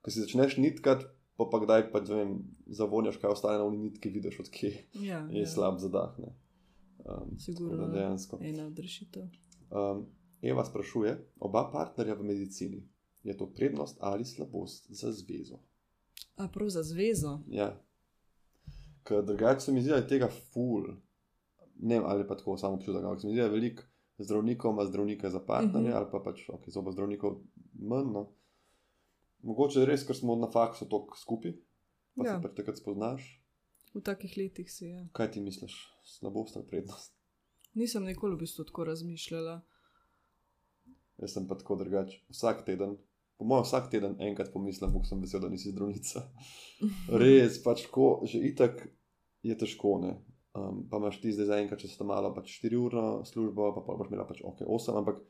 ko 0.00 0.10
si 0.10 0.20
začneš 0.20 0.56
nitkati, 0.56 1.04
pa 1.36 1.48
pa 1.52 1.60
kdaj 1.64 1.88
pa 1.92 2.00
zavonjaš, 2.66 3.16
kaj 3.16 3.30
ostane 3.30 3.58
na 3.58 3.64
uniji 3.64 3.80
nitki, 3.80 4.08
vidiš, 4.08 4.40
odkje 4.40 4.72
ja, 4.94 5.28
je 5.32 5.40
ja. 5.40 5.46
slab 5.46 5.78
zadah. 5.78 6.18
Um, 6.18 7.38
Sigurno, 7.38 7.86
da 7.86 7.92
dejansko. 7.92 8.38
Ena 8.42 8.66
od 8.66 8.78
rešitev. 8.78 9.22
Um, 9.70 10.06
Eva 10.42 10.64
sprašuje, 10.64 11.16
oba 11.40 11.70
partnerja 11.72 12.14
v 12.14 12.24
medicini, 12.24 12.82
je 13.22 13.36
to 13.36 13.46
prednost 13.46 13.96
ali 14.00 14.24
slabost 14.24 14.86
za 14.88 15.12
zvezo? 15.12 15.58
A 16.36 16.48
prav 16.48 16.68
za 16.68 16.82
zvezo? 16.82 17.38
Ja. 17.48 17.76
Ker 19.04 19.24
drugače 19.24 19.60
se 19.60 19.72
mi 19.72 19.82
zdi, 19.82 19.90
da 19.90 19.96
je 19.96 20.08
tega 20.08 20.28
ful, 20.28 20.86
ne 21.76 21.98
vem, 21.98 22.04
ali 22.06 22.26
pa 22.28 22.36
tako 22.36 22.56
samo 22.56 22.74
občutek, 22.74 23.04
ampak 23.04 23.20
se 23.20 23.26
mi 23.26 23.32
zdi, 23.32 23.40
da 23.40 23.46
je 23.46 23.52
veliko 23.52 23.82
zdravnikov, 24.18 24.72
ima 24.72 24.84
zdravnike 24.84 25.28
za 25.28 25.40
partnerje, 25.40 25.78
uh 25.78 25.84
mhm. 25.84 25.92
-huh. 25.92 25.96
ali 25.96 26.06
pa 26.12 26.20
pač, 26.24 26.48
ok, 26.48 26.68
zoba 26.68 26.92
zdravnikov 26.92 27.40
manj. 27.72 28.12
No. 28.12 28.32
Mogoče 29.42 29.80
je 29.80 29.88
res, 29.88 30.04
ker 30.06 30.16
smo 30.16 30.36
na 30.36 30.50
faksu 30.52 30.88
tako 30.90 31.16
skupaj, 31.16 31.54
pa 32.16 32.26
ja. 32.26 32.34
se 32.34 32.42
pred 32.44 32.56
takrat 32.58 32.80
spoznaš. 32.80 33.28
V 33.94 34.02
takih 34.06 34.36
letih 34.36 34.68
si 34.70 34.84
je. 34.84 34.96
Ja. 34.96 35.06
Kaj 35.16 35.32
ti 35.34 35.40
misliš, 35.42 35.74
slabost 36.04 36.56
ali 36.56 36.66
prednost? 36.66 37.14
Nisem 37.74 38.04
nikoli 38.04 38.36
v 38.36 38.44
bistvu 38.44 38.66
tako 38.68 38.84
razmišljala. 38.84 39.60
Jaz 41.20 41.34
sem 41.34 41.46
pa 41.48 41.56
tako 41.58 41.76
drugačen. 41.80 42.22
Vsak 42.32 42.64
teden, 42.66 42.96
po 43.38 43.44
mojem, 43.44 43.66
vsak 43.66 43.90
teden 43.90 44.16
enkrat 44.22 44.52
pomislim, 44.52 44.92
kako 44.94 45.06
sem 45.08 45.20
vesel, 45.22 45.42
da 45.42 45.50
nisi 45.52 45.72
zdravnica. 45.72 46.22
Res, 47.22 47.60
pač 47.64 47.86
ko 47.92 48.20
že 48.24 48.42
itak 48.52 48.86
je 49.42 49.56
težko. 49.56 49.98
Um, 50.50 50.86
pa 50.90 50.98
imaš 50.98 51.20
ti 51.22 51.32
zdaj 51.32 51.46
za 51.46 51.58
enkrat, 51.62 51.82
če 51.82 51.90
si 51.90 51.98
tam 51.98 52.10
malo, 52.10 52.32
pač 52.34 52.56
4 52.58 52.78
ur 52.78 52.96
službo, 53.26 53.70
pa 53.76 53.84
pa 53.86 53.98
boš 53.98 54.10
imela 54.10 54.26
pač 54.26 54.42
ok, 54.42 54.64
8, 54.66 54.98
ampak 54.98 55.20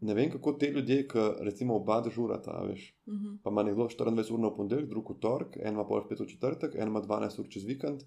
ne 0.00 0.14
vem, 0.14 0.30
kako 0.32 0.52
te 0.52 0.70
ljudje, 0.70 1.02
ki 1.08 1.26
recimo 1.46 1.76
oba 1.76 2.00
dežurata, 2.04 2.62
veš. 2.68 2.86
Uh 3.06 3.14
mhm. 3.14 3.26
-huh. 3.26 3.36
Pa 3.42 3.50
ima 3.50 3.62
nekdo 3.62 3.88
24 3.88 4.32
ur 4.32 4.40
na 4.40 4.54
ponedeljek, 4.56 4.88
drug 4.88 5.10
v 5.10 5.20
torek, 5.20 5.56
en 5.56 5.74
ima 5.74 5.84
pol 5.84 6.00
5 6.10 6.24
v 6.24 6.28
četrtek, 6.28 6.74
en 6.74 6.88
ima 6.88 7.02
12 7.02 7.40
ur 7.40 7.48
čez 7.48 7.64
vikend, 7.64 8.04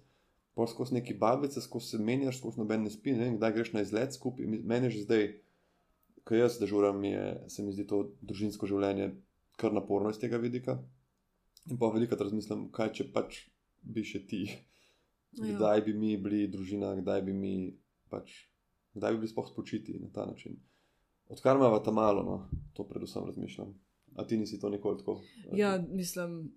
pol 0.54 0.66
skozi 0.66 0.94
neki 0.94 1.14
babice, 1.14 1.60
skozi 1.60 1.88
se 1.88 1.98
menjaš, 1.98 2.38
skozi 2.38 2.58
noben 2.58 2.82
ne 2.82 2.90
spi, 2.90 3.12
ne 3.12 3.24
vem, 3.24 3.36
kdaj 3.36 3.52
greš 3.52 3.72
na 3.72 3.80
izlet 3.80 4.14
skupaj. 4.14 4.46
Meni 4.46 4.90
že 4.90 5.02
zdaj, 5.02 5.40
ko 6.24 6.34
jaz 6.34 6.58
dežuram, 6.58 7.04
je, 7.04 7.44
se 7.48 7.62
mi 7.62 7.72
zdi 7.72 7.86
to 7.86 8.10
družinsko 8.22 8.66
življenje 8.66 9.12
kar 9.56 9.72
naporno 9.72 10.10
iz 10.10 10.18
tega 10.18 10.36
vidika. 10.36 10.78
In 11.70 11.78
pa 11.78 11.88
veliko 11.94 12.16
razmislim, 12.20 12.68
kaj 12.74 12.92
če 12.98 13.08
pač 13.12 13.38
bi 13.82 14.04
še 14.04 14.20
ti, 14.28 14.42
ja. 14.48 15.54
kdaj 15.54 15.84
bi 15.86 15.94
mi 15.96 16.16
bili 16.20 16.46
družina, 16.52 16.92
kdaj 17.00 17.22
bi 17.24 17.32
mi 17.32 17.54
pač, 18.12 18.34
kdaj 18.96 19.14
bi 19.14 19.22
bili 19.22 19.32
spoh 19.32 19.48
spočiti 19.48 19.96
na 20.00 20.10
ta 20.12 20.26
način. 20.28 20.58
Odkar 21.28 21.56
imamo 21.56 21.78
ta 21.78 21.90
malo, 21.90 22.22
no, 22.22 22.48
to 22.72 22.84
predvsem 22.88 23.24
razmišljam. 23.26 23.74
A 24.16 24.26
ti 24.26 24.36
nisi 24.36 24.60
to 24.60 24.68
nikoli 24.68 24.98
tako? 24.98 25.20
Ja, 25.52 25.84
mislim, 25.88 26.52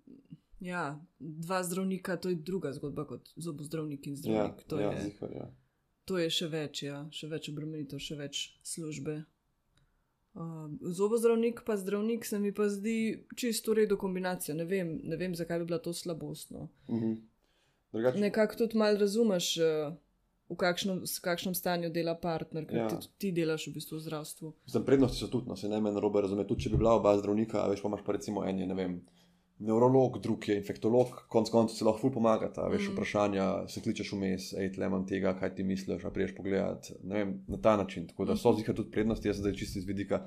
ja, 0.60 1.04
dva 1.18 1.62
zdravnika, 1.64 2.16
to 2.16 2.28
je 2.28 2.34
druga 2.34 2.72
zgodba 2.72 3.06
kot 3.06 3.28
zobozdravnik 3.36 4.06
in 4.06 4.16
zdravnik. 4.16 4.60
Ja, 4.60 4.68
to, 4.68 4.80
ja, 4.80 4.92
je, 4.92 5.02
zihar, 5.02 5.32
ja. 5.32 5.50
to 6.04 6.18
je 6.18 6.30
še 6.30 6.48
več, 6.48 6.82
ja, 6.82 7.02
še 7.10 7.28
več 7.28 7.48
obremenitev, 7.48 7.98
še 8.02 8.16
več 8.16 8.44
službe. 8.62 9.22
Um, 10.38 10.78
zobozdravnik 10.94 11.64
pa 11.66 11.74
zdravnik 11.76 12.26
se 12.26 12.38
mi 12.38 12.52
pa 12.54 12.68
zdi 12.70 13.24
čisto 13.36 13.74
redo 13.74 13.96
kombinacija. 13.98 14.54
Ne 14.54 14.68
vem, 14.68 15.00
ne 15.02 15.16
vem, 15.16 15.34
zakaj 15.34 15.58
bi 15.58 15.72
bila 15.72 15.80
to 15.82 15.92
slabostno. 15.92 16.68
Uh 16.86 16.94
mhm. 16.94 17.14
-huh. 17.92 18.20
Nekako 18.20 18.54
tudi 18.54 18.78
malo 18.78 18.98
razumeš. 18.98 19.56
Uh, 19.56 19.96
v 20.48 20.56
kakšnem, 20.56 21.02
kakšnem 21.22 21.54
stanju 21.54 21.90
dela 21.92 22.14
partner, 22.16 22.64
ker 22.68 22.78
ja. 22.78 22.88
ti, 22.88 23.10
ti 23.20 23.32
delaš 23.36 23.68
v 23.68 23.76
bistvu 23.76 23.98
v 23.98 24.04
zdravstvu. 24.06 24.52
Zdaj, 24.72 24.84
prednosti 24.86 25.20
so 25.20 25.28
tudi, 25.28 25.50
no, 25.50 25.56
se 25.56 25.68
ne 25.68 25.80
meni 25.84 26.00
robe 26.00 26.24
razumeti. 26.24 26.48
Tudi 26.48 26.66
če 26.66 26.72
bi 26.72 26.80
bila 26.80 26.96
oba 26.96 27.14
zdravnika, 27.20 27.66
veš, 27.68 27.84
pa 27.84 27.92
imaš 27.92 28.04
pa 28.06 28.16
recimo 28.16 28.44
en, 28.48 28.64
ne 28.72 28.76
vem. 28.78 28.98
Neurolog, 29.58 30.20
drug 30.22 30.44
je 30.46 30.54
infektolog, 30.54 31.16
konec 31.28 31.48
koncev 31.50 31.74
se 31.74 31.84
lahko 31.84 32.12
pomagata. 32.14 32.68
Veš, 32.70 32.84
mm. 32.86 32.92
vprašanja 32.94 33.46
se 33.68 33.82
kličeš 33.82 34.12
vmes, 34.14 34.52
ej, 34.54 34.70
tle 34.76 34.86
imam 34.86 35.02
tega, 35.06 35.32
kaj 35.34 35.56
ti 35.56 35.66
misliš, 35.66 36.04
a 36.06 36.12
priješ 36.14 36.36
pogledat. 36.36 36.92
Vem, 37.02 37.40
na 37.50 37.58
ta 37.58 37.74
način. 37.76 38.06
Tako 38.06 38.28
da 38.30 38.36
so 38.38 38.52
mhm. 38.52 38.60
zika 38.60 38.76
tudi 38.78 38.94
prednosti, 38.94 39.28
jaz 39.28 39.42
zdaj 39.42 39.56
čisto 39.58 39.82
iz 39.82 39.88
vidika 39.88 40.22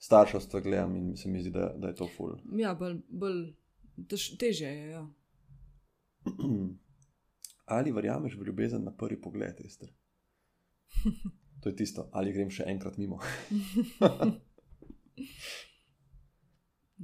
starševstva 0.00 0.60
gledam 0.64 0.96
in 0.96 1.12
se 1.16 1.28
mi 1.28 1.42
zdi, 1.44 1.52
da, 1.52 1.74
da 1.76 1.92
je 1.92 1.98
to 2.00 2.08
ful. 2.16 2.34
Ja, 2.56 2.72
bolj, 2.74 3.02
bolj 3.08 3.52
tež, 4.08 4.30
teže 4.40 4.72
je. 4.72 4.88
Ja. 4.96 5.04
ali 7.64 7.92
verjameš 7.92 8.38
v 8.38 8.46
ljubezen 8.46 8.84
na 8.84 8.96
prvi 8.96 9.20
pogled, 9.20 9.60
Ester? 9.64 9.88
To 11.64 11.68
je 11.68 11.76
tisto, 11.76 12.08
ali 12.12 12.32
grem 12.32 12.50
še 12.52 12.66
enkrat 12.68 12.98
mimo. 13.00 13.16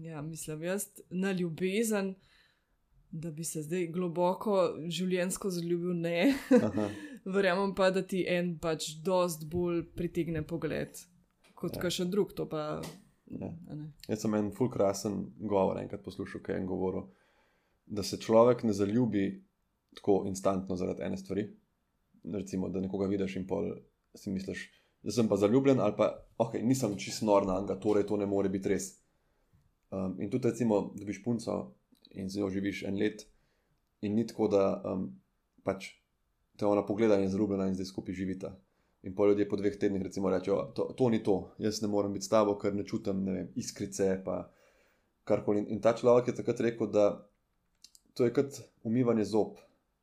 ja, 0.06 0.20
mislim, 0.22 0.62
jaz 0.62 0.84
na 1.08 1.32
ljubezen, 1.32 2.12
da 3.10 3.30
bi 3.32 3.44
se 3.44 3.62
zdaj 3.64 3.86
globoko 3.94 4.58
življenjsko 4.84 5.50
zaljubil, 5.56 5.94
ne. 5.96 6.36
Verjamem 7.36 7.72
pa, 7.74 7.88
da 7.88 8.04
ti 8.04 8.20
en 8.28 8.58
pač 8.60 8.90
dost 9.04 9.48
bolj 9.48 9.86
pritegne 9.96 10.44
pogled 10.44 11.00
kot 11.56 11.80
ja. 11.80 11.92
še 11.92 12.04
drug. 12.12 12.36
Pa, 12.50 12.82
ja. 13.32 13.50
Jaz 14.08 14.26
sem 14.26 14.36
en 14.36 14.52
fulkrasen 14.56 15.22
govor 15.40 15.80
enkrat 15.80 16.04
poslušal, 16.04 16.44
kaj 16.44 16.56
je 16.56 16.62
en 16.62 16.68
govoril. 16.68 17.08
Da 17.88 18.04
se 18.06 18.20
človek 18.20 18.62
ne 18.68 18.76
zaljubi 18.76 19.30
tako 19.94 20.24
instantno 20.26 20.76
zaradi 20.76 21.03
ene 21.03 21.16
stvari. 21.16 21.48
Recimo, 22.33 22.68
da 22.68 22.81
nekoga 22.81 23.07
vidiš 23.07 23.37
in 23.37 23.46
pol 23.46 23.72
si 24.14 24.31
misliš, 24.31 24.66
da 25.03 25.12
sem 25.12 25.29
pa 25.29 25.37
zaljubljen, 25.37 25.81
ali 25.81 25.94
pa 25.96 26.11
ok, 26.38 26.55
nisem 26.62 26.96
čisto 26.98 27.26
nor 27.26 27.46
na 27.46 27.57
anga, 27.59 27.79
torej 27.81 28.07
to 28.07 28.16
ne 28.16 28.26
more 28.26 28.48
biti 28.48 28.68
res. 28.68 28.90
Um, 29.90 30.16
in 30.20 30.31
tudi, 30.31 30.48
recimo, 30.48 30.92
da 30.94 31.05
biš 31.05 31.22
punco 31.24 31.61
in 32.11 32.29
z 32.29 32.38
njo 32.38 32.50
živiš 32.50 32.83
en 32.83 32.98
let, 32.98 33.24
in 34.00 34.14
ni 34.14 34.26
tako, 34.26 34.48
da 34.48 34.64
um, 34.85 35.09
pač 35.64 35.88
te 36.57 36.66
ona 36.66 36.85
pogleda 36.87 37.16
in 37.16 37.24
je 37.24 37.33
zaljubljena 37.35 37.68
in 37.68 37.74
zdaj 37.74 37.88
skupaj 37.88 38.14
živita. 38.14 38.53
In 39.03 39.14
pa 39.16 39.26
ljudje 39.26 39.48
po 39.48 39.57
dveh 39.57 39.79
tednih 39.81 40.03
recimo 40.03 40.31
rečejo, 40.31 40.72
to, 40.76 40.90
to 40.96 41.09
ni 41.09 41.22
to, 41.24 41.55
jaz 41.59 41.81
ne 41.83 41.88
morem 41.88 42.12
biti 42.12 42.29
s 42.29 42.33
tabo, 42.33 42.59
ker 42.61 42.74
ne 42.76 42.85
čutim 42.85 43.24
ne 43.24 43.33
vem, 43.33 43.48
iskrice. 43.57 44.18
In, 45.31 45.66
in 45.70 45.81
ta 45.81 45.94
človek 45.96 46.29
je 46.29 46.35
takrat 46.37 46.61
rekel, 46.61 46.90
da 46.90 47.07
to 48.14 48.26
je 48.26 48.35
kot 48.35 48.61
umivanje 48.85 49.24
zob 49.24 49.57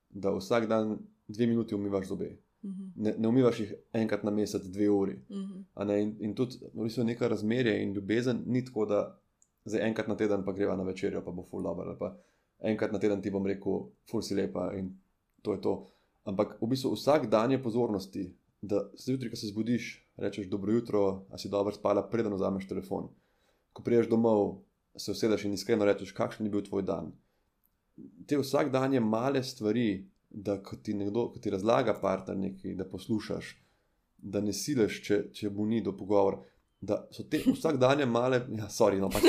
da 0.09 0.31
vsak 0.35 0.67
dan 0.67 0.97
dve 1.27 1.47
minuti 1.47 1.75
umivaš 1.75 2.07
zobe. 2.07 2.37
Uh 2.63 2.69
mhm. 2.69 2.83
-huh. 2.83 2.91
ne, 2.95 3.15
ne 3.17 3.27
umivaš 3.27 3.59
jih 3.59 3.73
enkrat 3.93 4.23
na 4.23 4.31
mesec, 4.31 4.63
dve 4.63 4.89
uri. 4.89 5.19
Uh 5.29 5.37
mhm. 5.37 5.63
-huh. 5.75 6.01
in, 6.01 6.15
in 6.19 6.35
tudi 6.35 6.55
v 6.73 6.83
bistvu 6.83 7.03
neka 7.03 7.27
razmerje 7.27 7.83
in 7.83 7.93
ljubezen 7.93 8.43
ni 8.45 8.65
tako, 8.65 8.85
da 8.85 9.19
za 9.65 9.79
enkrat 9.79 10.07
na 10.07 10.15
teden 10.15 10.45
pa 10.45 10.51
greva 10.51 10.75
na 10.75 10.83
večerjo, 10.83 11.21
pa 11.25 11.31
bo 11.31 11.43
full 11.43 11.63
dobro. 11.63 12.15
Enkrat 12.59 12.91
na 12.91 12.99
teden 12.99 13.21
ti 13.21 13.31
bom 13.31 13.45
rekel, 13.45 13.85
full 14.09 14.21
si 14.21 14.35
lepa 14.35 14.73
in 14.73 14.97
to 15.41 15.53
je 15.53 15.61
to. 15.61 15.87
Ampak 16.23 16.57
v 16.61 16.67
bistvu 16.67 16.91
vsak 16.91 17.29
dan 17.29 17.51
je 17.51 17.63
pozornosti, 17.63 18.35
da 18.61 18.89
se 18.95 19.11
jutri, 19.11 19.29
ko 19.29 19.35
se 19.35 19.47
zbudiš, 19.47 20.11
rečeš 20.17 20.49
dobro 20.49 20.71
jutro, 20.71 21.25
a 21.29 21.37
si 21.37 21.49
dobro 21.49 21.73
spala, 21.73 22.09
preden 22.09 22.33
vzameš 22.33 22.67
telefon. 22.67 23.09
Ko 23.73 23.83
priješ 23.83 24.09
domov, 24.09 24.57
se 24.97 25.11
usedeš 25.11 25.45
in 25.45 25.53
iskreno 25.53 25.85
rečeš, 25.85 26.11
kakšen 26.11 26.45
je 26.45 26.51
bil 26.51 26.61
tvoj 26.61 26.83
dan 26.83 27.11
te 28.27 28.37
vsakdanje 28.37 28.99
male 28.99 29.43
stvari, 29.43 30.07
da 30.29 30.57
ko 30.63 30.75
ti 30.75 30.93
nekdo, 30.93 31.29
ko 31.33 31.39
ti 31.39 31.49
razlaga 31.49 31.95
partner 32.01 32.37
nekaj, 32.37 32.75
da 32.75 32.85
poslušaš, 32.89 33.55
da 34.17 34.41
ne 34.41 34.53
sileš, 34.53 35.01
če, 35.05 35.21
če 35.33 35.49
bo 35.49 35.65
ni 35.65 35.81
do 35.81 35.95
pogovora. 35.97 36.41
Da 36.81 36.99
so 37.11 37.23
te 37.25 37.39
vsakdanje 37.41 38.05
male, 38.05 38.43
ja, 38.53 38.67
sorry, 38.69 38.99
no, 39.01 39.09
pač 39.09 39.23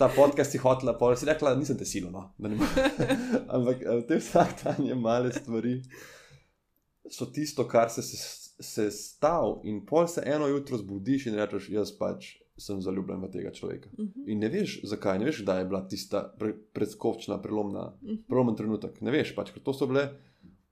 ta 0.00 0.08
podcast 0.08 0.54
si 0.54 0.60
hotela, 0.62 0.94
pa 0.96 1.10
si 1.16 1.28
rekla, 1.28 1.52
nisem 1.58 1.76
te 1.76 1.84
silo, 1.84 2.08
no, 2.10 2.30
da 2.38 2.48
ne 2.48 2.56
moreš. 2.56 3.02
Ampak 3.58 3.82
eh, 3.82 4.00
te 4.08 4.16
vsakdanje 4.22 4.96
male 4.96 5.32
stvari 5.34 5.74
so 7.10 7.28
tisto, 7.28 7.66
kar 7.68 7.92
se, 7.92 8.02
se, 8.02 8.16
se 8.62 8.88
stav 8.90 9.60
in 9.68 9.82
pol 9.86 10.08
se 10.08 10.24
eno 10.24 10.48
jutro 10.48 10.78
zbudiš 10.80 11.28
in 11.28 11.36
rečeš, 11.36 11.68
jaz 11.74 11.92
pač 11.98 12.32
sem 12.58 12.80
zaljubljen 12.82 13.20
v 13.20 13.30
tega 13.30 13.52
človeka. 13.52 13.90
Uh 13.92 14.04
mhm. 14.04 14.12
-huh. 14.16 14.32
In 14.32 14.38
ne 14.38 14.48
veš, 14.48 14.80
zakaj, 14.84 15.18
ne 15.18 15.24
veš, 15.24 15.42
kdaj 15.42 15.60
je 15.60 15.64
bila 15.64 15.88
tista 15.88 16.34
pre, 16.38 16.54
predskočna, 16.72 17.42
prelomna, 17.42 17.86
uh 17.86 18.02
mhm. 18.02 18.12
-huh. 18.12 18.26
prelomen 18.28 18.56
trenutek. 18.56 19.00
Ne 19.00 19.10
veš, 19.10 19.34
pač, 19.36 19.50
ker 19.50 19.62
to 19.62 19.74
so 19.74 19.86
bile, 19.86 20.08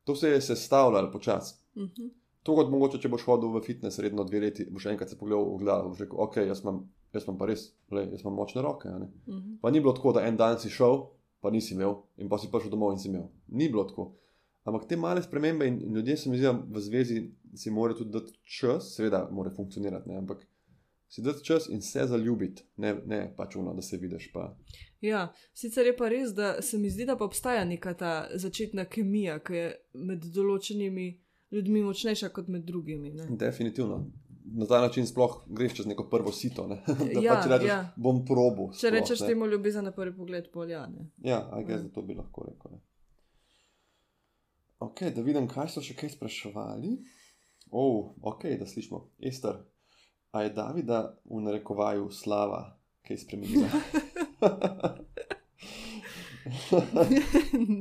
to 0.05 0.16
se 0.16 0.29
je 0.29 0.40
sestavljalo 0.40 1.12
počasi. 1.12 1.55
Uh 1.75 1.83
mhm. 1.83 1.92
-huh. 1.97 2.11
To 2.42 2.55
kot 2.55 2.70
mogoče, 2.70 2.99
če 2.99 3.09
boš 3.09 3.23
hodil 3.25 3.49
v 3.49 3.61
fitness 3.64 3.99
redno 3.99 4.25
dve 4.25 4.40
leti, 4.40 4.66
boš 4.70 4.87
enkrat 4.87 5.09
se 5.09 5.18
pogledal 5.18 5.44
v 5.55 5.59
gledalo, 5.59 5.88
boš 5.88 6.01
rekel, 6.01 6.18
ok, 6.20 6.37
jaz 6.37 6.61
imam, 6.62 6.90
jaz 7.12 7.25
imam 7.25 7.38
pa 7.38 7.47
res, 7.47 7.73
le, 7.90 8.03
jaz 8.12 8.20
imam 8.20 8.35
močne 8.35 8.62
roke. 8.62 8.88
ne." 8.88 9.09
Mhm. 9.27 9.57
Pa 9.62 9.70
ni 9.70 9.81
bilo 9.81 9.92
tako, 9.92 10.12
da 10.12 10.27
en 10.27 10.37
dan 10.37 10.59
si 10.61 10.70
šel, 10.70 11.07
pa 11.40 11.51
nisi 11.51 11.75
imel, 11.75 11.94
in 12.16 12.29
pa 12.29 12.38
si 12.38 12.51
prišel 12.53 12.70
domov 12.70 12.92
in 12.92 12.99
si 12.99 13.09
imel. 13.09 13.29
Ni 13.49 13.68
bilo 13.68 13.85
tako. 13.85 14.12
Ampak 14.64 14.87
te 14.88 14.97
male 14.97 15.23
spremembe 15.23 15.66
in, 15.66 15.81
in 15.81 15.94
ljudje 15.94 16.16
se 16.16 16.31
mi 16.31 16.37
zdi, 16.37 16.47
da 16.47 16.53
v 16.53 16.81
zvezi 16.81 17.31
si 17.55 17.70
morajo 17.70 17.99
tudi 17.99 18.11
dati 18.11 18.33
čas, 18.42 18.94
seveda 18.97 19.29
mora 19.33 19.51
funkcionirati, 19.51 20.09
ne? 20.09 20.16
ampak 20.16 20.47
si 21.14 21.22
dati 21.22 21.44
čas 21.44 21.68
in 21.68 21.83
se 21.83 22.07
zaljubiti, 22.07 22.62
ne, 22.77 22.94
ne 23.07 23.35
pač 23.37 23.57
uno, 23.57 23.74
da 23.74 23.83
se 23.83 23.96
vidiš. 23.96 24.33
Pa. 24.33 24.57
Ja, 25.00 25.33
sicer 25.55 25.87
je 25.87 25.96
pa 25.96 26.09
res, 26.09 26.33
da 26.35 26.62
se 26.62 26.79
mi 26.79 26.90
zdi, 26.90 27.07
da 27.07 27.14
pa 27.16 27.24
obstaja 27.24 27.64
neka 27.64 27.92
ta 27.94 28.14
začetna 28.35 28.85
kemija, 28.90 29.38
ki 29.38 29.55
je 29.55 29.68
med 30.09 30.24
določenimi 30.35 31.07
ljudmi 31.55 31.83
močnejša 31.87 32.33
kot 32.35 32.48
med 32.50 32.64
drugimi. 32.66 33.12
Ne? 33.14 33.29
Definitivno. 33.38 34.00
Na 34.59 34.66
ta 34.66 34.81
način 34.83 35.07
sploh 35.07 35.37
greš 35.46 35.77
čez 35.79 35.87
neko 35.87 36.09
prvo 36.11 36.33
sito. 36.33 36.66
Ne? 36.66 36.81
da 37.14 37.20
Ja, 37.22 37.37
pač 37.37 37.46
rečeš, 37.53 37.68
ja. 37.68 37.79
bom 37.96 38.24
probo. 38.27 38.66
Če 38.81 38.90
rečeš 38.96 39.22
temu 39.22 39.46
ljubezen 39.53 39.87
na 39.87 39.92
prvi 39.94 40.16
pogled, 40.16 40.48
polja. 40.53 40.83
Ne? 40.90 41.07
Ja, 41.22 41.44
aj 41.55 41.68
gre 41.68 41.79
za 41.85 41.92
to 41.94 42.03
bi 42.03 42.16
lahko 42.18 42.48
rekel. 42.48 42.74
Ne. 42.74 42.83
Ok, 44.83 45.05
da 45.14 45.22
vidim, 45.22 45.46
kaj 45.48 45.70
so 45.77 45.85
še 45.85 45.94
kaj 45.94 46.16
spraševali. 46.16 46.96
Oh, 47.70 48.16
ok, 48.22 48.48
da 48.59 48.66
slišimo. 48.66 49.05
Ester, 49.31 49.62
a 50.35 50.42
je 50.42 50.51
Davida 50.51 51.14
v 51.31 51.40
narekovaju 51.40 52.11
slava, 52.11 52.75
kaj 53.07 53.18
spremenila? 53.23 53.68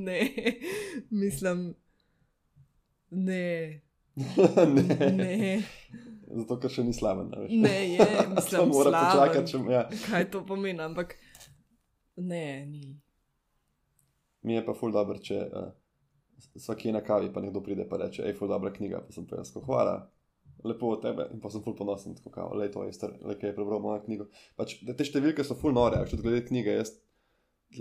ne, 0.08 0.20
mislim, 1.10 1.76
ne, 3.10 3.82
ne. 4.16 5.12
ne, 5.12 5.64
Zato, 6.34 6.60
ker 6.62 6.70
še 6.70 6.86
ni 6.86 6.94
slaven. 6.94 7.34
veš. 7.34 7.52
ne, 7.58 7.76
je, 7.96 8.06
mislim, 8.36 8.70
mora 8.70 8.94
slaven. 8.94 9.10
počakati, 9.10 9.52
če 9.52 9.58
ja. 9.74 9.84
Kaj 10.06 10.30
to 10.32 10.46
pomeni, 10.46 10.82
ampak 10.82 11.18
ne, 12.22 12.66
ni. 12.70 12.94
Mi 14.46 14.60
je 14.60 14.66
pa 14.66 14.78
ful 14.78 14.94
dobro, 14.94 15.18
če 15.18 15.42
uh, 15.42 15.72
sva 16.38 16.78
kje 16.78 16.94
na 16.94 17.02
kavi, 17.02 17.34
pa 17.34 17.42
nekdo 17.42 17.66
pride 17.66 17.90
in 17.90 18.02
reče: 18.06 18.28
hej, 18.28 18.38
ful 18.38 18.52
dobra 18.52 18.74
knjiga, 18.74 19.02
pa 19.02 19.16
sem 19.16 19.26
pa 19.26 19.42
jaz, 19.42 19.50
tako, 19.54 19.66
hvala. 19.74 19.98
Lepo 20.64 20.94
od 20.96 21.02
tebe, 21.04 21.28
in 21.34 21.42
pa 21.44 21.50
sem 21.52 21.64
ful 21.64 21.76
ponosen, 21.76 22.16
tako 22.16 22.32
kao, 22.32 22.54
le 22.56 22.70
to 22.72 22.86
je 22.88 22.94
star, 22.96 23.12
le 23.22 23.36
kaj 23.40 23.50
je 23.50 23.56
prebral 23.58 23.82
mojo 23.84 24.00
knjigo. 24.06 24.30
Pač, 24.56 24.78
te 24.86 24.96
te 24.96 25.08
številke 25.08 25.44
so 25.44 25.58
ful 25.60 25.76
nore, 25.76 26.00
če 26.08 26.22
glede 26.22 26.46
knjige, 26.48 26.78
jaz 26.80 26.94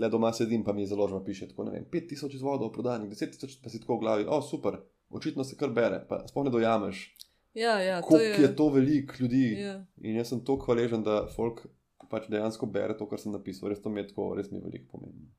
le 0.01 0.09
doma 0.09 0.33
sedim, 0.33 0.65
pa 0.65 0.73
mi 0.73 0.87
založba 0.89 1.21
piše, 1.23 1.47
tako 1.51 1.67
ne 1.69 1.77
vem, 1.77 1.85
5000 1.93 2.35
izvodov 2.35 2.73
prodanih, 2.75 3.11
10 3.13 3.35
tisoč 3.35 3.59
pa 3.61 3.69
si 3.71 3.79
tako 3.79 3.99
v 3.99 4.03
glavi, 4.03 4.25
o 4.27 4.41
super, 4.41 4.81
očitno 5.13 5.45
se 5.45 5.55
kar 5.55 5.71
bere, 5.71 6.01
pa 6.09 6.23
sploh 6.27 6.49
ne 6.49 6.51
dojameš, 6.51 7.05
Ja, 7.53 7.79
ja, 7.79 8.01
to 8.01 8.07
koliko 8.07 8.25
je, 8.25 8.29
je. 8.31 8.41
je 8.41 8.55
to 8.55 8.69
veliko 8.69 9.13
ljudi. 9.19 9.61
Ja. 9.61 9.85
In 10.01 10.15
jaz 10.15 10.31
sem 10.33 10.39
tako 10.41 10.65
hvaležen, 10.65 11.03
da 11.05 11.27
folk 11.29 11.61
pač 12.09 12.25
dejansko 12.29 12.65
bere 12.65 12.97
to, 12.97 13.05
kar 13.09 13.21
sem 13.21 13.31
napisal. 13.31 13.69
Res 13.69 13.81
to 13.81 13.91
mi 13.93 14.01
je 14.01 14.07
tako, 14.09 14.31
res 14.37 14.49
mi 14.51 14.57
je 14.57 14.63
veliko 14.65 14.97
pomembno. 14.97 15.29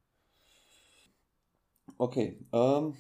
Ok, 1.99 2.17
um, 2.55 2.93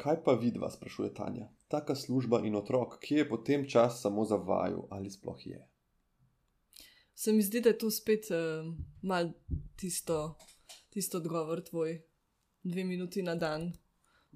kaj 0.00 0.22
pa 0.24 0.34
vidva, 0.40 0.70
sprašuje 0.72 1.12
Tanja. 1.14 1.50
Taka 1.68 1.94
služba 1.94 2.40
in 2.44 2.54
otrok, 2.54 2.98
ki 3.00 3.14
je 3.14 3.28
potem 3.28 3.68
čas 3.68 4.00
samo 4.00 4.24
za 4.24 4.36
vaju 4.36 4.86
ali 4.90 5.10
sploh 5.10 5.46
je. 5.46 5.60
Se 7.14 7.32
mi 7.32 7.42
zdi, 7.42 7.60
da 7.60 7.68
je 7.68 7.78
to 7.78 7.90
spet 7.90 8.26
uh, 8.30 8.74
mal 9.02 9.30
tisto, 9.76 10.36
tisto 10.90 11.18
odgovor 11.18 11.60
tvoj, 11.60 12.02
dve 12.62 12.84
minuti 12.84 13.22
na 13.22 13.34
dan. 13.34 13.72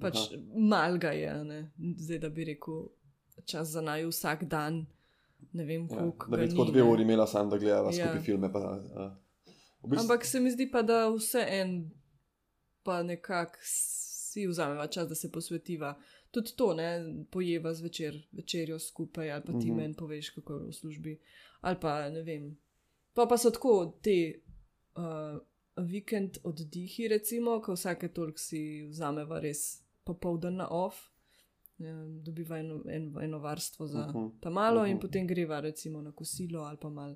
Pač 0.00 0.16
Aha. 0.16 0.38
mal 0.54 0.98
ga 0.98 1.10
je, 1.10 1.44
ne? 1.44 1.72
zdaj 1.96 2.18
da 2.18 2.28
bi 2.28 2.44
rekel, 2.44 2.86
čas 3.44 3.68
za 3.68 3.80
naj 3.80 4.06
vsak 4.06 4.44
dan. 4.44 4.86
Ne 5.52 5.64
vem, 5.64 5.82
Ja, 5.82 5.88
koliko. 5.88 6.30
da 6.30 6.36
bi 6.36 6.48
tako 6.48 6.64
dve 6.64 6.82
uri 6.82 7.02
imela 7.02 7.26
sam, 7.26 7.50
da 7.50 7.58
gledava 7.58 7.90
Ja. 7.90 8.06
skupaj 8.06 8.22
filme. 8.22 8.52
Pa, 8.52 8.58
uh, 8.58 9.12
v 9.82 9.88
bistvu, 9.88 10.02
Ampak 10.02 10.24
se 10.24 10.40
mi 10.40 10.50
zdi 10.50 10.70
pa, 10.70 10.82
da 10.82 11.08
vse 11.08 11.44
en, 11.50 11.90
pa 12.82 13.02
nekako 13.02 13.58
si 13.62 14.46
vzameva 14.46 14.86
čas, 14.86 15.08
da 15.08 15.14
se 15.14 15.32
posvetiva. 15.32 15.94
Tudi 16.30 16.50
to, 16.56 16.74
ne, 16.74 16.88
pojeva 17.30 17.74
zvečer, 17.74 18.26
večerjo 18.32 18.78
skupaj, 18.78 19.30
ali 19.30 19.42
pa 19.46 19.52
ti 19.52 19.66
Mhm. 19.66 19.76
meni 19.76 19.94
poveš, 19.94 20.30
kako 20.30 20.54
je 20.54 20.66
v 20.66 20.72
službi. 20.72 21.20
Ali 21.60 21.76
pa 21.80 22.10
ne 22.10 22.22
vem. 22.22 22.58
Pa, 23.14 23.26
pa 23.26 23.36
so 23.36 23.50
tako 23.50 23.98
te 24.02 24.34
uh, 24.96 25.40
vikend 25.76 26.38
oddihi, 26.44 27.08
recimo, 27.08 27.60
ko 27.60 27.72
vsake 27.72 28.08
toliko 28.08 28.38
si 28.38 28.82
vzameva 28.82 29.40
res 29.40 29.82
popoldan 30.04 30.56
na 30.56 30.68
off. 30.68 30.96
Ja, 31.78 31.94
dobiva 32.22 32.58
eno, 32.58 32.82
eno, 32.88 33.20
eno 33.20 33.38
varstvo 33.38 33.86
za 33.86 33.98
uh 34.00 34.06
Mhm, 34.06 34.18
-huh. 34.18 34.40
ta 34.40 34.50
malo, 34.50 34.80
uh 34.80 34.86
-huh. 34.86 34.90
in 34.90 34.96
mhm. 34.96 35.00
potem 35.00 35.26
greva 35.26 35.60
recimo 35.60 36.02
na 36.02 36.12
kosilo 36.12 36.60
ali 36.60 36.76
pa 36.80 36.88
mal 36.88 37.14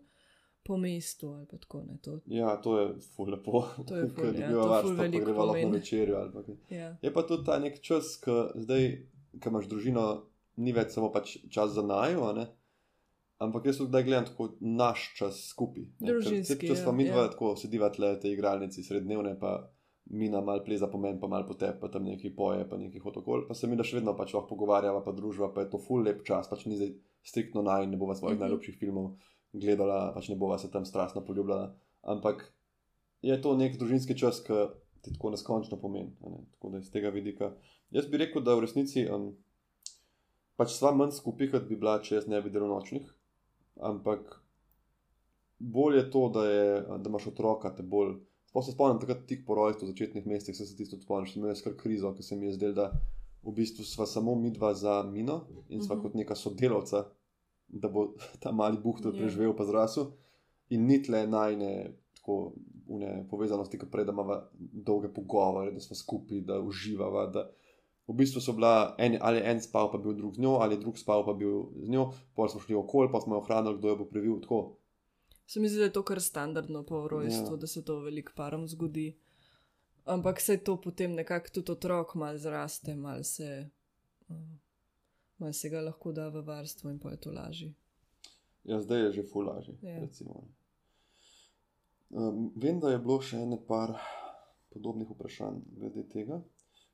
po 0.64 0.77
mestu 0.77 1.29
ali 1.29 1.46
pa 1.46 1.59
tako. 1.59 1.83
Ne, 1.83 1.98
to, 2.03 2.18
Ja, 2.27 2.57
to 2.57 2.79
je 2.81 2.88
ful 3.16 3.31
lepo. 3.31 3.64
To 3.87 3.96
je 3.96 4.09
ful, 4.09 4.22
Ker 4.33 4.40
ja, 4.40 4.48
ful 4.48 4.70
varstvo, 4.70 4.96
pa 4.96 5.09
greva 5.09 5.44
lahko 5.44 5.70
večerjo 5.70 6.22
ja. 6.70 6.96
Je 7.03 7.12
pa 7.12 7.22
tudi 7.22 7.44
ta 7.44 7.59
nek 7.59 7.81
čas, 7.81 8.16
ki 8.22 8.37
zdaj, 8.62 8.88
ki 9.40 9.48
imaš 9.48 9.68
družino, 9.68 10.07
ni 10.57 10.72
več 10.72 10.94
samo 10.94 11.12
pač 11.12 11.37
čas 11.51 11.75
za 11.75 11.83
najo, 11.83 12.29
ampak 13.42 13.66
jaz 13.66 13.81
tudi 13.83 14.03
gledam 14.07 14.27
tako 14.31 14.53
naš 14.61 15.12
čas 15.18 15.40
skupaj. 15.51 15.85
Družinski, 15.98 16.68
Če 16.68 16.77
smo 16.77 16.92
ja, 16.92 16.96
mi 16.96 17.09
dva 17.11 17.27
ja. 17.27 17.31
tako 17.33 17.57
sediva 17.59 17.90
tle, 17.90 18.14
te 18.20 18.31
igralnici 18.31 18.85
srednjevne, 18.87 19.35
pa 19.40 19.57
mina 20.14 20.40
mal 20.40 20.62
pleza 20.64 20.87
po 20.90 20.98
meni, 20.98 21.18
pa 21.20 21.27
mal 21.31 21.46
po 21.46 21.55
tebi, 21.55 21.79
pa 21.81 21.88
tam 21.88 22.05
neki 22.07 22.31
poje, 22.37 22.68
pa 22.68 22.79
neki 22.79 23.03
hotokol, 23.03 23.46
pa 23.48 23.55
se 23.55 23.66
mi 23.66 23.79
da 23.79 23.87
še 23.87 23.98
vedno 23.98 24.14
pač 24.18 24.35
lahko 24.35 24.55
pogovarjava, 24.55 25.03
pa 25.03 25.14
družba, 25.14 25.51
pa 25.55 25.64
je 25.64 25.70
to 25.70 25.79
full 25.79 26.03
lep 26.03 26.22
čas, 26.27 26.51
pač 26.51 26.66
ni 26.66 26.79
zdaj 26.79 26.92
striktno 27.22 27.62
naj, 27.62 27.87
ne 27.87 27.96
bova 27.96 28.14
svojih 28.14 28.38
Mhm. 28.38 28.44
najljubših 28.46 28.79
filmov 28.79 29.12
gledala, 29.53 30.12
pač 30.15 30.29
ne 30.29 30.37
bova 30.37 30.59
se 30.59 30.71
tam 30.71 30.85
strastno 30.85 31.25
poljubljala, 31.25 31.75
ampak 32.03 32.45
je 33.23 33.37
to 33.43 33.57
nek 33.57 33.79
družinski 33.79 34.17
čas, 34.19 34.41
ki 34.43 34.67
ti 35.03 35.12
tako 35.12 35.31
neskončno 35.31 35.79
pomeni. 35.81 36.12
Ne? 36.21 36.45
Tako 36.55 36.71
da 36.71 36.79
iz 36.79 36.91
tega 36.91 37.11
vidika. 37.11 37.53
Jaz 37.91 38.07
bi 38.07 38.21
rekel, 38.23 38.43
da 38.43 38.55
v 38.55 38.65
resnici 38.65 39.05
um, 39.11 39.33
pač 40.57 40.77
sva 40.77 40.93
manj 40.95 41.12
skupaj, 41.17 41.51
kot 41.53 41.69
bi 41.69 41.77
bila, 41.77 41.99
če 42.03 42.17
jaz 42.17 42.29
ne 42.31 42.41
bi 42.43 42.51
delal 42.51 42.71
nočnih. 42.73 43.07
Ampak 43.83 44.41
bolje 45.59 46.03
je 46.03 46.11
to, 46.11 46.29
da, 46.35 46.45
je, 46.49 46.69
da 46.99 47.11
imaš 47.11 47.27
otroka, 47.33 47.71
te 47.75 47.83
bolj. 47.83 48.17
Sploh 48.51 48.65
se 48.67 48.75
spomnim 48.75 49.01
takrat 49.01 49.25
tik 49.27 49.47
po 49.47 49.55
rojstvu, 49.57 49.87
v 49.87 49.93
začetnih 49.95 50.27
mesecih, 50.27 50.57
se, 50.57 50.67
se 50.67 50.77
tisto 50.77 50.99
spomniš, 51.01 51.33
sem 51.33 51.41
imel 51.41 51.55
jaz 51.55 51.62
kar 51.65 51.77
krizo, 51.79 52.11
ker 52.15 52.25
se 52.27 52.37
mi 52.37 52.51
je 52.51 52.57
zdelo, 52.59 52.75
da 52.77 52.88
v 53.43 53.55
bistvu 53.57 53.85
sva 53.87 54.07
samo 54.07 54.35
mi 54.38 54.51
dva 54.55 54.75
za 54.75 55.03
mino 55.03 55.47
in 55.69 55.83
sva 55.83 55.97
Mhm. 55.97 56.03
kot 56.03 56.15
neka 56.15 56.35
sodelavca, 56.35 57.07
da 57.73 57.89
bo 57.89 58.13
ta 58.41 58.53
mali 58.53 58.79
buhtel 58.79 59.13
Ja. 59.13 59.19
preživel 59.19 59.57
pa 59.57 59.65
zrasel. 59.65 60.13
In 60.69 60.87
ni 60.87 61.03
tle 61.03 61.27
najne 61.27 61.73
tako 62.15 62.53
une 62.89 63.27
povezanosti, 63.29 63.79
kot 63.79 63.91
prej, 63.91 64.05
da 64.05 64.13
imamo 64.13 64.37
dolge 64.59 65.09
pogovore, 65.09 65.73
da 65.73 65.81
smo 65.81 65.97
skupaj, 65.97 66.41
da 66.41 66.61
uživamo. 66.61 67.27
Da 67.29 67.47
v 68.07 68.15
bistvu 68.15 68.41
so 68.41 68.53
bila 68.53 68.73
en, 68.99 69.19
ali 69.21 69.41
en 69.41 69.61
spal, 69.61 69.91
pa 69.91 69.99
bil 69.99 70.13
drug 70.13 70.35
z 70.35 70.41
njo, 70.41 70.57
ali 70.57 70.77
drug 70.77 70.99
spal, 70.99 71.25
pa 71.25 71.33
bil 71.33 71.53
z 71.77 71.89
njo, 71.89 72.05
pol 72.35 72.49
smo 72.49 72.61
šli 72.61 72.75
okoli, 72.75 73.09
pa 73.13 73.21
smo 73.21 73.35
jo 73.35 73.41
hranili, 73.41 73.79
kdo 73.79 73.89
jo 73.89 73.97
bo 73.97 74.05
previl. 74.05 74.41
Tako. 74.41 74.77
Se 75.47 75.61
mi 75.61 75.69
zdi, 75.69 75.79
da 75.79 75.85
je 75.85 75.93
to 75.93 76.03
kar 76.03 76.21
standardno 76.21 76.83
po 76.83 77.09
rojstvu, 77.09 77.53
Ja. 77.53 77.57
da 77.57 77.67
se 77.67 77.85
to 77.85 77.99
veliko 78.01 78.33
parom 78.37 78.69
zgodi. 78.69 79.17
Ampak 80.05 80.41
se 80.41 80.57
to 80.57 80.81
potem 80.81 81.13
nekako 81.13 81.49
tudi 81.51 81.73
otrok 81.73 82.15
mal 82.15 82.39
zraste, 82.39 82.95
mal 82.97 83.23
se, 83.23 83.69
uh, 84.29 84.37
mal 85.43 85.53
se 85.53 85.69
ga 85.69 85.83
lahko 85.83 86.13
da 86.13 86.29
v 86.33 86.43
varstvo 86.47 86.91
in 86.91 86.99
pa 87.03 87.13
je 87.13 87.21
to 87.21 87.33
lažje. 87.35 87.73
Ja, 88.65 88.81
zdaj 88.81 89.01
je 89.07 89.13
že 89.13 89.23
fulaži. 89.27 89.75
Ja. 89.83 89.99
recimo. 90.01 90.45
Um, 92.11 92.53
vem, 92.57 92.81
da 92.81 92.93
je 92.93 92.99
bilo 93.01 93.19
še 93.25 93.41
ene 93.43 93.57
par 93.67 93.97
podobnih 94.73 95.09
vprašanj 95.11 95.63
glede 95.79 96.05
tega. 96.13 96.43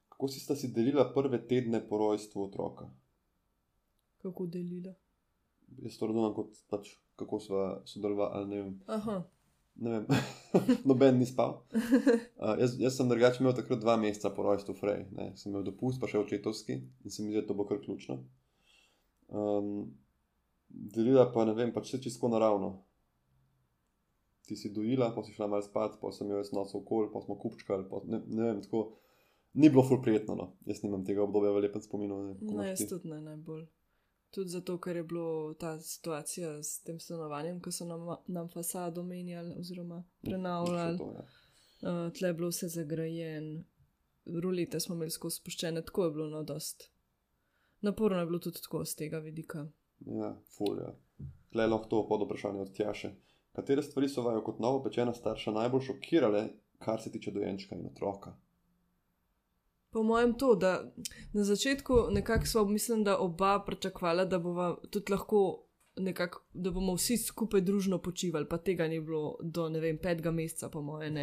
Kako 0.09 0.29
si 0.29 0.41
sta 0.41 0.57
si 0.57 0.71
delila 0.75 1.09
prve 1.15 1.41
tedne 1.47 1.81
po 1.89 1.99
rojstvu 1.99 2.45
otroka? 2.45 2.87
Kako 4.23 4.47
delila? 4.47 4.95
Jaz 5.83 5.99
to 5.99 6.09
razumem 6.09 6.35
kot 6.35 6.55
pač, 6.71 6.95
kako 7.19 7.41
sva 7.43 7.65
sodelovala, 7.87 8.47
ne 8.47 8.63
vem. 8.63 8.79
Aha, 8.87 9.19
Ne 9.79 9.91
vem, 9.91 10.07
noben 10.89 11.19
ni 11.19 11.27
spal. 11.27 11.63
Uh, 11.73 12.55
jaz, 12.61 12.77
jaz 12.81 12.97
sem 12.97 13.09
drugače 13.09 13.43
imel 13.43 13.55
takrat 13.57 13.81
dva 13.83 13.97
meseca 14.01 14.31
po 14.35 14.47
rojstvu 14.47 14.75
Frej, 14.79 15.07
ne. 15.17 15.31
sem 15.37 15.53
imel 15.53 15.67
dopust, 15.67 16.01
pa 16.01 16.11
še 16.11 16.21
očetovski 16.23 16.79
in 16.79 17.15
se 17.15 17.23
mi 17.23 17.33
zdi, 17.33 17.41
da 17.41 17.47
to 17.49 17.57
bo 17.59 17.67
kar 17.69 17.81
ključno. 17.85 18.21
Um, 19.29 19.73
delila 20.69 21.29
pa 21.33 21.45
ne 21.49 21.57
vem, 21.57 21.73
pač 21.75 21.91
vse 21.91 22.03
čisto 22.07 22.31
naravno. 22.33 22.79
Ti 24.49 24.57
si 24.57 24.73
dojila, 24.73 25.11
pa 25.13 25.25
si 25.25 25.35
šla 25.37 25.51
malo 25.51 25.65
spat, 25.65 25.99
pa 26.01 26.13
sem 26.15 26.31
jo 26.33 26.41
jaz 26.41 26.55
nosil 26.57 26.81
okol, 26.81 27.11
pa 27.13 27.21
smo 27.21 27.37
kupčkali, 27.37 27.85
pa 27.91 28.01
ne, 28.09 28.23
ne 28.27 28.49
vem, 28.49 28.63
tako. 28.65 28.89
Ni 29.59 29.69
bilo 29.73 29.83
ful 29.83 30.01
prijetno, 30.05 30.37
no. 30.39 30.47
jaz 30.69 30.83
nimam 30.85 31.03
tega 31.05 31.25
obdobja 31.25 31.51
v 31.53 31.65
lepem 31.65 31.83
spominu. 31.83 32.19
Ne, 32.29 32.35
no, 32.53 32.65
jaz 32.65 32.85
tudi 32.89 33.11
ne 33.11 33.21
najbolj. 33.25 33.65
Tudi 34.31 34.51
zato, 34.51 34.77
ker 34.81 34.97
je 34.97 35.05
bilo 35.05 35.55
ta 35.55 35.79
situacija 35.81 36.63
s 36.63 36.83
tem 36.85 37.01
stanovanjem, 37.01 37.61
ko 37.65 37.73
so 37.73 37.85
nam, 37.89 38.05
nam 38.27 38.49
fasado 38.49 39.03
menjali 39.03 39.55
oziroma 39.59 40.03
prenavljali. 40.21 40.99
To, 40.99 41.13
ja. 41.15 41.25
Uh, 41.81 42.13
tle 42.13 42.29
je 42.29 42.35
bilo 42.35 42.49
vse 42.49 42.69
zagrajen, 42.69 43.65
rulete 44.43 44.81
smo 44.81 44.95
imeli 44.95 45.11
skozi 45.11 45.41
spuščene, 45.41 45.85
tako 45.85 46.05
je 46.05 46.11
bilo 46.11 46.29
no, 46.29 46.43
dost, 46.43 46.91
naporno 47.81 48.19
je 48.19 48.27
bilo 48.27 48.39
tudi 48.39 48.61
tako 48.63 48.85
z 48.85 48.97
tega 48.97 49.19
vidika. 49.19 49.65
Ja, 50.07 50.35
ful, 50.57 50.77
ja. 50.83 50.93
Tle 51.53 51.65
je 51.65 51.73
lahko 51.73 51.89
to 51.89 52.03
pod 52.09 52.27
vprašanje 52.27 52.61
od 52.61 52.75
Tjaše. 52.77 53.15
Katere 53.53 53.83
stvari 53.83 54.09
so 54.09 54.23
vaju 54.23 54.43
kot 54.45 54.59
novo 54.59 54.83
pečena 54.83 55.15
starša 55.15 55.55
najbolj 55.57 55.87
šokirale, 55.87 56.49
kar 56.79 57.01
se 57.03 57.13
tiče 57.13 57.31
dojenčka 57.31 57.77
in 57.77 57.87
otroka? 57.87 58.37
Po 59.91 60.03
mojem, 60.03 60.35
to, 60.39 60.55
da 60.55 60.93
na 61.33 61.45
začetku 61.45 61.95
nekako 62.11 62.47
smo, 62.47 62.65
mislim, 62.65 63.05
da 63.05 63.19
oba 63.19 63.65
pričakvala, 63.67 64.25
da, 64.25 64.41
tudi 64.91 65.13
lahko 65.13 65.69
nekako, 66.01 66.43
da 66.53 66.71
bomo 66.71 66.95
vsi 66.95 67.17
skupaj 67.17 67.61
družno 67.61 67.99
počivali, 67.99 68.47
pa 68.49 68.59
tega 68.59 68.89
ni 68.89 69.01
bilo 69.01 69.39
do 69.43 69.69
ne 69.69 69.81
vem, 69.81 69.99
petega 69.99 70.31
meseca, 70.31 70.69
po 70.69 70.83
mojem. 70.83 71.17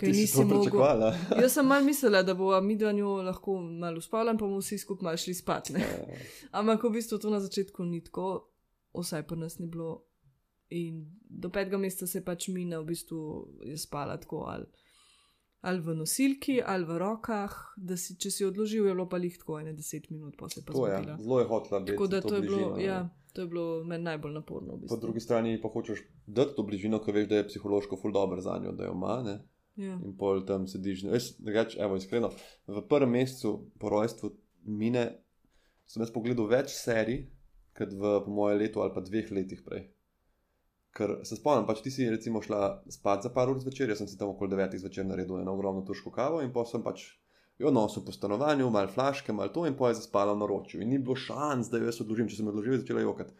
Ker 0.00 0.08
nisi 0.08 0.44
mogel. 0.44 0.80
Jaz 1.42 1.54
sem 1.54 1.66
mal 1.66 1.84
mislila, 1.84 2.22
da 2.22 2.34
bo 2.34 2.60
mi 2.60 2.76
dva 2.76 2.92
njo 2.92 3.16
lahko 3.22 3.60
malo 3.60 4.00
spala, 4.00 4.32
pa 4.32 4.44
bomo 4.44 4.60
vsi 4.60 4.78
skupaj 4.78 5.16
šli 5.16 5.34
spat. 5.34 5.70
Ja. 5.70 5.86
Ampak 6.58 6.84
v 6.84 6.92
bistvu 6.98 7.18
to 7.18 7.30
na 7.30 7.40
začetku 7.40 7.84
ni 7.84 8.02
tako, 8.04 8.48
vsaj 8.96 9.26
pa 9.26 9.36
nas 9.36 9.58
ni 9.58 9.66
bilo. 9.66 10.04
In 10.70 11.06
do 11.30 11.48
petega 11.48 11.78
meseca 11.80 12.06
se 12.06 12.20
pač 12.24 12.50
mina, 12.52 12.82
v 12.82 12.90
bistvu 12.90 13.20
je 13.64 13.78
spala 13.80 14.18
tako 14.20 14.44
ali 14.52 14.66
ali 15.60 15.80
v 15.82 15.94
nosilki, 15.98 16.60
ali 16.62 16.86
v 16.86 16.98
rokah, 17.02 17.54
da 17.76 17.96
si, 17.98 18.14
če 18.20 18.30
si 18.30 18.46
odložil, 18.46 18.86
je 18.86 18.94
bilo 18.94 19.08
pa 19.10 19.18
jih 19.18 19.38
tako, 19.40 19.58
ne 19.66 19.74
deset 19.74 20.10
minut, 20.10 20.36
pa 20.38 20.48
se 20.48 20.60
je 20.60 20.66
pa 20.66 20.76
zgodilo. 20.76 21.18
Zelo 21.22 21.40
je 21.40 21.46
hotla 21.50 21.80
biti. 21.80 21.92
Tako 21.92 22.06
da 22.06 22.20
to, 22.20 22.28
to 22.28 22.34
je 22.36 22.42
bilo, 22.42 22.78
ja, 22.78 22.98
to 23.34 23.42
je 23.42 23.50
bilo 23.50 23.66
meni 23.84 24.06
najbolj 24.06 24.36
naporno. 24.38 24.76
V 24.76 24.84
bistvu. 24.84 24.96
Po 24.96 25.00
drugi 25.02 25.20
strani 25.20 25.60
pa 25.62 25.70
hočeš 25.74 26.04
dati 26.26 26.54
to 26.56 26.62
bližino, 26.62 27.02
ko 27.02 27.14
veš, 27.14 27.28
da 27.28 27.40
je 27.40 27.48
psihološko 27.50 27.98
ful 27.98 28.14
dobro 28.14 28.40
za 28.40 28.58
njo, 28.62 28.72
da 28.72 28.86
jo 28.86 28.94
ima. 28.94 29.40
Ja. 29.78 29.94
In 30.02 30.14
pol 30.18 30.44
tam 30.46 30.66
sediš. 30.66 31.04
Reč, 31.46 31.76
evo, 31.78 31.98
iskreno, 31.98 32.30
v 32.66 32.82
prvem 32.90 33.18
mesecu 33.18 33.70
po 33.78 33.90
rojstvu 33.90 34.32
mine, 34.66 35.04
sem 35.86 36.02
jaz 36.02 36.10
pogledal 36.14 36.50
več 36.50 36.74
serij, 36.74 37.28
kot 37.78 37.94
v, 37.94 38.18
po 38.24 38.34
mojem 38.34 38.58
letu 38.62 38.82
ali 38.82 38.94
pa 38.94 39.02
dveh 39.02 39.30
letih 39.34 39.62
prej. 39.66 39.86
Ker 40.98 41.14
se 41.28 41.38
spomnim, 41.38 41.66
pač 41.68 41.80
ti 41.84 41.92
si 41.94 42.08
recimo 42.10 42.42
šla 42.42 42.82
spat 42.90 43.22
za 43.26 43.30
par 43.34 43.50
ur 43.52 43.60
zvečer, 43.62 43.90
jaz 43.92 44.02
sem 44.02 44.10
si 44.10 44.18
tam 44.18 44.32
okoli 44.34 44.50
devetih 44.50 44.82
zvečer 44.82 45.06
naredil 45.06 45.38
eno 45.38 45.54
ogromno 45.54 45.84
tuško 45.86 46.10
kavo 46.14 46.42
in 46.42 46.50
pa 46.54 46.64
sem 46.66 46.82
pač 46.82 47.04
jo 47.58 47.70
nosil 47.74 48.04
po 48.06 48.14
stanovanju, 48.14 48.70
malo 48.70 48.90
flaške, 48.90 49.32
malo 49.32 49.52
to 49.54 49.66
in 49.66 49.76
pa 49.78 49.90
je 49.90 50.00
zaspala 50.00 50.34
na 50.38 50.46
ročju. 50.46 50.82
In 50.82 50.90
ni 50.90 50.98
bilo 50.98 51.16
šans, 51.18 51.70
da 51.70 51.78
jo 51.78 51.88
jaz 51.90 52.00
odložim, 52.02 52.28
če 52.30 52.38
sem 52.38 52.46
jo 52.46 52.54
odložil, 52.54 52.78
začela 52.82 53.02
jokati. 53.02 53.34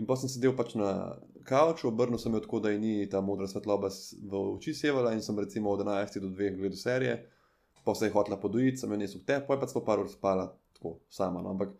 In 0.00 0.06
pa 0.08 0.16
sem 0.16 0.30
sedel 0.32 0.54
pač 0.56 0.76
na 0.78 1.18
kavču, 1.48 1.90
obrnil 1.90 2.20
sem 2.20 2.32
jo 2.36 2.40
tako, 2.44 2.62
da 2.64 2.72
je 2.72 2.80
ni 2.80 2.94
ta 3.10 3.20
modra 3.24 3.48
svetloba 3.50 3.90
v 3.90 4.42
oči 4.54 4.72
sevala 4.76 5.12
in 5.16 5.20
sem 5.24 5.36
recimo 5.38 5.72
od 5.74 5.84
11 5.84 6.20
do 6.22 6.30
2 6.30 6.56
gledal 6.56 6.78
serije, 6.78 7.18
pa 7.84 7.94
se 7.94 8.06
je 8.08 8.14
hotla 8.14 8.38
podojiti, 8.40 8.80
sem 8.80 8.92
jo 8.92 9.00
nesel 9.00 9.24
te, 9.26 9.40
pa 9.44 9.56
je 9.56 9.64
pač 9.64 9.74
to 9.76 9.84
par 9.84 10.00
ur 10.00 10.08
spala 10.08 10.46
tako 10.76 10.96
sama. 11.08 11.42
No. 11.44 11.52
Ampak 11.56 11.74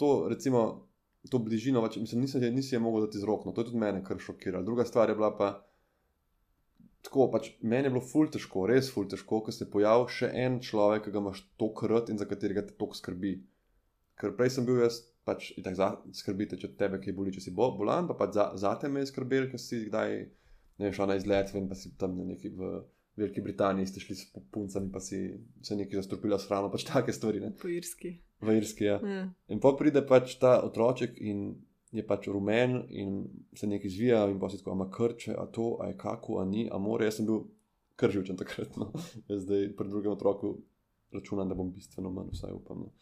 to 0.00 0.26
recimo 0.30 0.87
to 1.26 1.40
bližino, 1.42 1.82
pač, 1.82 1.98
mislim, 1.98 2.22
nisem, 2.24 2.44
nisem 2.54 2.78
je 2.78 2.82
mogel 2.82 3.06
dati 3.06 3.18
z 3.18 3.26
roko, 3.26 3.48
no, 3.48 3.54
to 3.54 3.64
je 3.64 3.70
tudi 3.70 3.80
mene 3.82 4.04
kar 4.04 4.20
šokiralo. 4.22 4.64
Druga 4.64 4.86
stvar 4.86 5.10
je 5.10 5.16
bila 5.18 5.32
pa, 5.36 5.50
tako, 7.02 7.28
pač, 7.32 7.50
meni 7.60 7.88
je 7.88 7.94
bilo 7.96 8.04
ful 8.04 8.30
težko, 8.32 8.66
res 8.70 8.90
ful 8.94 9.08
težko, 9.10 9.42
ko 9.44 9.54
se 9.54 9.68
pojavi 9.70 10.08
še 10.14 10.30
en 10.44 10.60
človek, 10.64 11.06
ki 11.06 11.14
ga 11.14 11.22
imaš 11.24 11.44
toliko 11.60 11.90
rad 11.90 12.12
in 12.12 12.20
za 12.20 12.28
katerega 12.30 12.66
te 12.68 12.76
toliko 12.78 12.98
skrbi. 13.00 13.34
Ker 14.18 14.34
prej 14.38 14.54
sem 14.56 14.66
bil 14.66 14.82
jaz, 14.82 15.02
pač 15.28 15.50
tako 15.64 16.14
skrbite, 16.16 16.58
če 16.58 16.72
tebe 16.78 17.00
kaj 17.02 17.14
boli, 17.14 17.34
če 17.34 17.44
si 17.44 17.54
bo, 17.54 17.70
bolan, 17.76 18.08
pa 18.08 18.16
pač 18.18 18.38
za, 18.38 18.50
za 18.58 18.74
te 18.80 18.90
me 18.90 19.04
je 19.04 19.10
skrbel, 19.12 19.50
ker 19.50 19.62
si 19.62 19.84
kdaj 19.90 20.14
ne 20.78 20.94
šel 20.94 21.10
na 21.10 21.18
izlet, 21.18 21.50
vem 21.54 21.68
pa 21.70 21.78
si 21.78 21.94
tam 21.98 22.16
neki 22.28 22.54
v. 22.54 22.78
Veliki 23.18 23.42
Britaniji 23.42 23.88
ste 23.90 23.98
šli 23.98 24.14
s 24.14 24.28
puncami, 24.54 24.92
pa 24.94 25.00
si 25.02 25.18
se 25.66 25.74
nekaj 25.74 25.98
zastrupili 25.98 26.36
s 26.38 26.46
hrano, 26.46 26.68
pač 26.70 26.84
take 26.86 27.10
stvari. 27.10 27.40
Ne? 27.42 27.48
Po 27.50 27.66
irski. 27.66 28.12
V 28.40 28.56
Irski. 28.56 28.84
Ja. 28.84 29.00
Ja. 29.02 29.24
In 29.48 29.60
pa 29.60 29.72
pride 29.78 30.04
pač 30.06 30.36
ta 30.38 30.60
otroček 30.62 31.18
in 31.18 31.56
je 31.90 32.04
pač 32.06 32.28
rumen 32.28 32.82
in 32.88 33.24
se 33.56 33.66
nekaj 33.66 33.90
zvija, 33.90 34.24
in 34.30 34.38
pa 34.40 34.50
si 34.50 34.60
tako, 34.60 34.76
ima 34.76 34.90
krče, 34.90 35.34
a 35.34 35.46
to, 35.46 35.76
a 35.80 35.88
je 35.88 35.96
kako, 35.98 36.38
a 36.42 36.44
ni, 36.44 36.68
a 36.72 36.78
more. 36.78 37.08
Jaz 37.08 37.18
sem 37.18 37.26
bil 37.26 37.46
krživčen 37.96 38.36
takrat. 38.36 38.76
No. 38.76 38.92
Jaz 39.30 39.42
zdaj 39.46 39.72
pri 39.76 39.88
drugem 39.88 40.12
otroku 40.12 40.58
računam, 41.12 41.48
da 41.48 41.54
bom 41.54 41.72
bistveno 41.72 42.10
manj, 42.10 42.32
vsaj 42.32 42.52
upam. 42.52 42.86
No. 42.86 42.92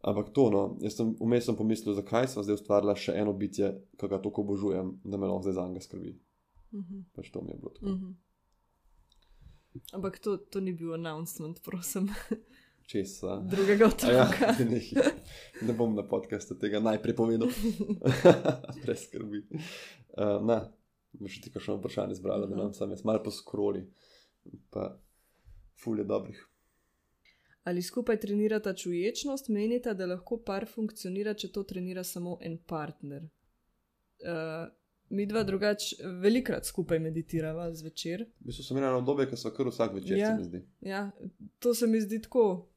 Ampak 0.00 0.30
to, 0.32 0.46
no, 0.50 0.62
jaz 0.80 0.94
sem 0.96 1.10
vmes 1.20 1.44
sem 1.44 1.56
pomislil, 1.58 1.94
zakaj 1.98 2.28
sem 2.30 2.44
zdaj 2.46 2.60
ustvarila 2.60 2.94
še 2.96 3.16
eno 3.18 3.34
bitje, 3.34 3.72
ki 3.98 4.08
ga 4.08 4.20
tako 4.22 4.44
obožujem, 4.46 4.94
da 5.04 5.18
me 5.18 5.26
lahko 5.26 5.48
zdaj 5.48 5.56
za 5.58 5.66
njega 5.68 5.84
skrbi. 5.84 6.14
Uh 6.70 6.78
mhm. 6.80 6.94
-huh. 6.94 7.04
Pač 7.16 7.30
to 7.30 7.42
mi 7.42 7.50
je 7.50 7.58
bilo 7.58 7.70
tako. 7.74 7.86
Uh 7.86 7.92
mhm. 7.92 8.06
-huh. 8.06 8.14
Ampak 9.92 10.18
to, 10.18 10.36
to 10.36 10.60
ni 10.60 10.72
bil 10.72 10.94
announcement, 10.94 11.62
prosim. 11.62 12.08
česa. 12.88 13.36
Drugega 13.44 13.84
ja, 13.84 13.88
otroka. 13.88 14.46
Ja, 14.46 14.64
ne, 14.72 14.80
ne 15.62 15.72
bom 15.76 15.94
na 15.94 16.02
podkastu 16.08 16.56
tega 16.58 16.80
najprej 16.80 17.16
povedal, 17.16 17.52
brez 18.82 19.04
skrbi. 19.04 19.44
Uh, 20.16 20.38
na, 20.48 20.62
boš 21.12 21.40
ti 21.44 21.52
kakšno 21.52 21.76
vprašanje 21.76 22.16
izbrala, 22.16 22.46
uh 22.46 22.50
-huh. 22.50 22.56
da 22.56 22.62
nam 22.62 22.74
sam 22.74 22.90
jaz 22.90 23.04
malo 23.04 23.22
poskroli, 23.22 23.84
pa 24.70 24.96
fulje 25.84 26.04
dobrih. 26.04 26.48
Ali 27.64 27.82
skupaj 27.82 28.20
trenirata 28.20 28.74
čuječnost, 28.74 29.48
menite, 29.48 29.94
da 29.94 30.06
lahko 30.06 30.38
par 30.46 30.66
funkcionira, 30.66 31.34
če 31.34 31.52
to 31.52 31.62
trenira 31.62 32.04
samo 32.04 32.38
en 32.40 32.58
partner? 32.66 33.22
Uh, 33.22 34.72
mi 35.10 35.26
dva 35.26 35.42
drugače 35.42 35.96
velikrat 36.20 36.66
skupaj 36.66 36.98
meditiramo 36.98 37.74
zvečer. 37.74 38.24
Mi 38.40 38.52
smo 38.52 38.76
imeli 38.76 38.88
eno 38.88 38.98
obdobje, 38.98 39.28
ko 39.30 39.36
smo 39.36 39.50
kar 39.50 39.68
vsak 39.68 39.94
večer, 39.94 40.18
ja, 40.18 40.26
se 40.26 40.38
mi 40.38 40.44
zdi. 40.44 40.62
Ja, 40.80 41.10
to 41.58 41.74
se 41.74 41.86
mi 41.86 42.00
zdi 42.00 42.22
tako. 42.22 42.68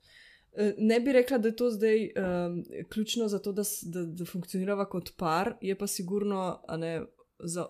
Eh, 0.54 0.74
ne 0.78 0.99
bi 0.99 1.14
rekla, 1.14 1.38
da 1.38 1.47
je 1.47 1.56
to 1.56 1.70
zdaj 1.70 2.04
um, 2.04 2.64
ključno 2.89 3.28
za 3.28 3.39
to, 3.39 3.52
da, 3.52 3.64
da, 3.84 4.04
da 4.06 4.26
funkcioniramo 4.26 4.86
kot 4.86 5.14
par, 5.18 5.54
je 5.62 5.78
pa 5.78 5.88
sigurno 5.88 6.62
ne, 6.78 7.06
za 7.39 7.66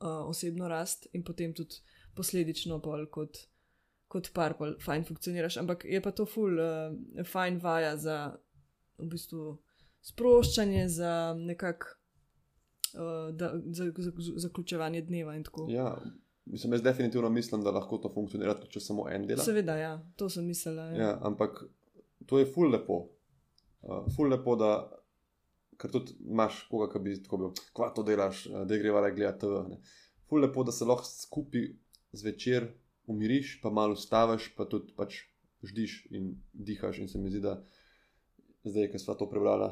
uh, 0.00 0.28
osebno 0.28 0.68
rast 0.68 1.06
in 1.12 1.24
potem 1.24 1.54
tudi 1.54 1.74
posledično 2.16 2.80
pol 2.80 3.04
kot, 3.12 3.36
kot 4.08 4.32
par, 4.32 4.56
pol 4.56 4.74
fajn 4.84 5.04
funkcioniraš. 5.04 5.56
Ampak 5.56 5.84
je 5.84 6.00
pa 6.02 6.10
to 6.10 6.26
ful, 6.26 6.56
uh, 6.56 6.96
fajn 7.26 7.60
vaja 7.60 7.96
za 7.96 8.18
v 8.98 9.10
bistvu 9.12 9.58
sproščanje, 10.00 10.88
za 10.88 11.34
nekak. 11.38 11.84
Uh, 12.96 13.34
da, 13.36 13.50
za, 13.66 13.90
za, 13.98 14.12
za 14.16 14.38
zaključevanje 14.48 15.02
dneva 15.02 15.34
in 15.36 15.42
tako. 15.44 15.66
Ja, 15.68 15.98
mislim, 16.44 16.72
jaz 16.72 16.82
definitivno 16.82 17.28
mislim, 17.30 17.64
da 17.64 17.70
lahko 17.70 17.98
to 17.98 18.08
funkcionira, 18.14 18.54
če 18.70 18.80
samo 18.80 19.10
en 19.10 19.26
del. 19.26 19.42
Seveda, 19.44 19.76
ja, 19.76 19.98
to 20.16 20.30
sem 20.32 20.46
mislila. 20.46 20.86
Ja. 20.94 21.02
Ja, 21.02 21.18
ampak 21.22 21.66
to 22.26 22.40
je 22.40 22.46
ful 22.46 22.70
lepo. 22.70 22.98
Uh, 23.82 24.06
ful 24.16 24.30
lepo, 24.30 24.56
da 24.58 24.70
ker 25.78 25.92
tudi 25.92 26.16
imaš 26.24 26.64
koga, 26.70 26.88
ki 26.92 27.02
bi 27.04 27.14
tako 27.22 27.40
bil, 27.42 27.54
kva 27.76 27.90
to 27.94 28.04
delaš, 28.06 28.46
uh, 28.50 28.64
da 28.66 28.78
greva 28.80 29.04
gledati 29.10 29.44
TV. 29.44 29.78
Ful 30.26 30.42
lepo, 30.42 30.64
da 30.66 30.74
se 30.74 30.88
lahko 30.88 31.06
skupaj 31.06 31.68
zvečer 32.16 32.68
umiriš, 33.06 33.60
pa 33.62 33.70
malo 33.70 33.94
ustaviš, 33.94 34.50
pa 34.56 34.66
tudi 34.68 34.94
pač 34.96 35.22
ždiš 35.66 36.06
in 36.10 36.34
dihaš. 36.52 36.98
In 37.04 37.08
se 37.08 37.18
mi 37.22 37.30
zdi, 37.30 37.44
da 37.44 37.60
zdaj, 38.64 38.90
ki 38.92 39.02
smo 39.02 39.14
to 39.14 39.30
prebrali, 39.30 39.70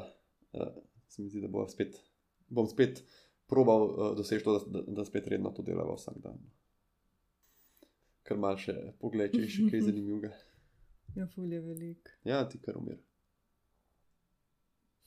uh, 0.55 0.73
se 1.11 1.21
mi 1.21 1.29
zdi, 1.29 1.43
da 1.43 1.51
bo 1.51 1.67
spet. 1.69 1.99
Bom 2.47 2.67
spet 2.69 3.03
probal 3.49 3.89
uh, 3.89 4.11
doseči 4.17 4.45
to, 4.45 4.59
da, 4.71 4.85
da 4.87 5.05
spet 5.05 5.27
redno 5.27 5.51
to 5.51 5.65
delava 5.65 5.97
vsak 5.97 6.21
dan. 6.23 6.39
Ker 8.25 8.39
malo 8.41 8.57
še 8.57 8.73
pogled, 9.01 9.35
če 9.35 9.43
je 9.43 9.53
še 9.57 9.69
kaj 9.69 9.87
zanimivega. 9.89 10.33
Ja, 11.15 11.27
fulje 11.35 11.61
velik. 11.61 12.09
Ja, 12.23 12.43
ti 12.49 12.59
kar 12.61 12.77
umir. 12.77 12.99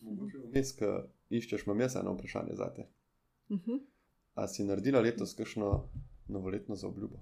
Vmes, 0.00 0.72
ki 0.78 0.90
iščeš, 1.40 1.66
imam 1.66 1.80
jaz 1.84 1.96
eno 2.00 2.14
vprašanje 2.14 2.56
za 2.56 2.68
te. 2.74 2.88
Uh 3.48 3.56
mhm. 3.56 3.70
-huh. 3.70 3.80
A 4.34 4.46
si 4.48 4.64
naredila 4.64 5.00
letos 5.00 5.34
kakšno 5.34 5.88
novoletno 6.28 6.76
zaobljubo? 6.76 7.18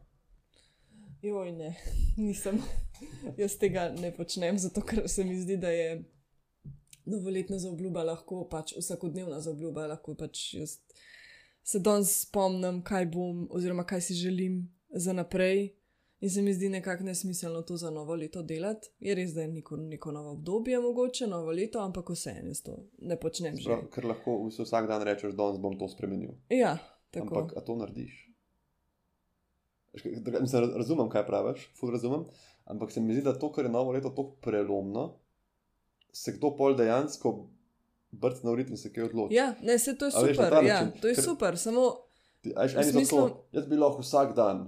Joj, 1.22 1.53
ne, 1.53 1.74
nisem. 2.26 2.61
jaz 3.37 3.59
tega 3.59 3.89
ne 4.01 4.16
počnem, 4.16 4.59
zato 4.59 4.80
ker 4.80 5.09
se 5.09 5.24
mi 5.24 5.41
zdi, 5.41 5.57
da 5.57 5.68
je 5.68 6.05
novoletna 7.05 7.59
zaobljuba 7.59 8.03
lahko 8.03 8.49
pač 8.51 8.74
vsakodnevna 8.76 9.41
zaobljuba. 9.41 9.87
Lahko 9.87 10.14
pač 10.14 10.55
jaz 10.55 10.78
se 11.66 11.78
danes 11.78 12.20
spomnim, 12.22 12.82
kaj 12.82 13.07
bom, 13.07 13.47
oziroma 13.51 13.84
kaj 13.84 14.01
si 14.01 14.14
želim 14.14 14.74
za 14.91 15.12
naprej. 15.12 15.74
In 16.21 16.31
se 16.31 16.43
mi 16.43 16.55
zdi 16.55 16.69
nekako 16.69 17.05
nesmiselno 17.05 17.62
to 17.62 17.77
za 17.77 17.91
novo 17.91 18.14
leto 18.14 18.43
delati. 18.43 18.89
Je 19.01 19.14
res, 19.14 19.35
da 19.35 19.43
je 19.43 19.49
neko, 19.49 19.77
neko 19.77 20.12
novo 20.12 20.31
obdobje, 20.31 20.81
mogoče 20.81 21.27
novo 21.27 21.53
leto, 21.53 21.81
ampak 21.81 22.11
vse 22.11 22.33
en 22.41 22.47
jaz 22.49 22.62
to 22.64 22.77
ne 22.99 23.19
počnem. 23.21 23.59
Sprav, 23.61 23.83
ker 23.93 24.09
lahko 24.09 24.39
vsak 24.49 24.89
dan 24.89 25.05
rečeš, 25.05 25.35
da 25.37 25.51
bom 25.61 25.77
to 25.79 25.89
spremenil. 25.93 26.33
Ja, 26.49 26.79
tako. 27.11 27.27
Ampak 27.27 27.67
to 27.67 27.77
narediš. 27.77 28.23
Mislim, 30.41 30.73
razumem, 30.77 31.09
kaj 31.12 31.27
praviš, 31.27 31.69
ful 31.77 31.93
razumem. 31.93 32.25
Ampak 32.64 32.93
se 32.93 33.01
mi 33.01 33.14
zdi, 33.14 33.23
da 33.23 33.37
to, 33.39 33.53
kar 33.53 33.64
je 33.64 33.71
novo 33.71 33.93
leto, 33.93 34.09
tako 34.09 34.41
prelomno, 34.41 35.19
se 36.12 36.33
kdo 36.33 36.55
pol 36.57 36.77
dejansko 36.77 37.35
brca 38.11 38.41
na 38.45 38.51
urit 38.51 38.71
in 38.73 38.77
se 38.77 38.93
kaj 38.93 39.05
odloči. 39.11 39.35
Ja, 39.35 39.53
ne, 39.62 39.79
se 39.79 39.99
to 39.99 40.09
je 40.09 40.17
super. 40.17 40.55
Veš, 40.55 40.69
ja, 40.69 40.81
to 41.01 41.09
je 41.09 41.14
ker, 41.14 41.25
super. 41.25 41.59
Samo. 41.61 41.91
Ti, 42.41 42.53
ajš, 42.57 42.77
smislu... 42.91 43.19
to, 43.19 43.45
jaz 43.53 43.69
bi 43.69 43.77
lahko 43.77 44.01
vsak 44.01 44.35
dan 44.37 44.67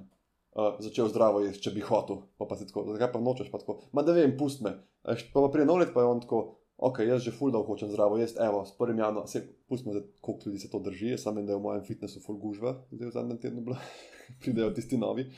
uh, 0.56 0.78
začel 0.84 1.10
zdravo 1.12 1.42
jesti, 1.44 1.62
če 1.66 1.74
bi 1.74 1.84
hotel, 1.84 2.22
pa 2.38 2.48
pa 2.48 2.56
si 2.56 2.68
tako, 2.68 2.86
zakaj 2.92 3.12
pa 3.12 3.20
nočeš 3.20 3.50
pa 3.52 3.60
tako. 3.62 3.80
Ma 3.92 4.04
da 4.06 4.16
vem, 4.16 4.36
pust 4.38 4.62
me. 4.64 4.76
Ajš, 5.08 5.28
pa 5.32 5.42
pa 5.44 5.50
prije 5.52 5.68
nolet 5.68 5.92
pa 5.94 6.04
je 6.04 6.12
on 6.12 6.22
tako, 6.24 6.42
ok, 6.78 7.02
jaz 7.08 7.26
že 7.26 7.34
full 7.34 7.52
da 7.54 7.62
hočem 7.64 7.90
zdravo 7.90 8.18
jesti, 8.18 8.40
evo, 8.44 8.64
s 8.64 8.76
prvim 8.78 8.98
januarjem, 8.98 9.28
se 9.28 9.44
pustimo, 9.68 9.94
zdaj, 9.96 10.06
koliko 10.20 10.48
ljudi 10.48 10.58
se 10.58 10.70
to 10.70 10.80
drži, 10.80 11.14
jaz 11.14 11.26
samo 11.26 11.40
vem, 11.40 11.46
da 11.46 11.52
je 11.52 11.58
v 11.58 11.66
mojem 11.66 11.84
fitnessu 11.84 12.22
full 12.24 12.38
gužva, 12.38 12.76
zdaj 12.90 13.08
v 13.08 13.14
zadnjem 13.16 13.40
tednu 13.42 13.64
bila, 13.66 13.78
pridejo 14.42 14.70
tisti 14.76 14.98
novi. 14.98 15.28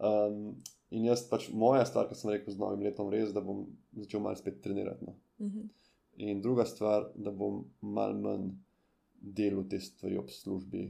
Um, 0.00 0.56
in 0.90 1.04
jaz 1.04 1.26
pač 1.28 1.50
moja 1.52 1.84
stvar, 1.86 2.08
ki 2.08 2.16
sem 2.16 2.32
rekel 2.32 2.54
z 2.54 2.60
novim 2.60 2.82
letom, 2.86 3.10
res, 3.12 3.34
da 3.36 3.44
bom 3.44 3.66
začel 4.00 4.24
malo 4.24 4.40
spet 4.40 4.62
trenirati. 4.64 5.04
No. 5.04 5.18
Uh 5.38 5.46
-huh. 5.46 5.68
In 6.16 6.40
druga 6.40 6.64
stvar, 6.64 7.12
da 7.14 7.30
bom 7.30 7.64
malo 7.80 8.16
manj 8.18 8.50
delal 9.20 9.68
te 9.68 9.80
stvari 9.80 10.18
ob 10.18 10.30
službi. 10.30 10.88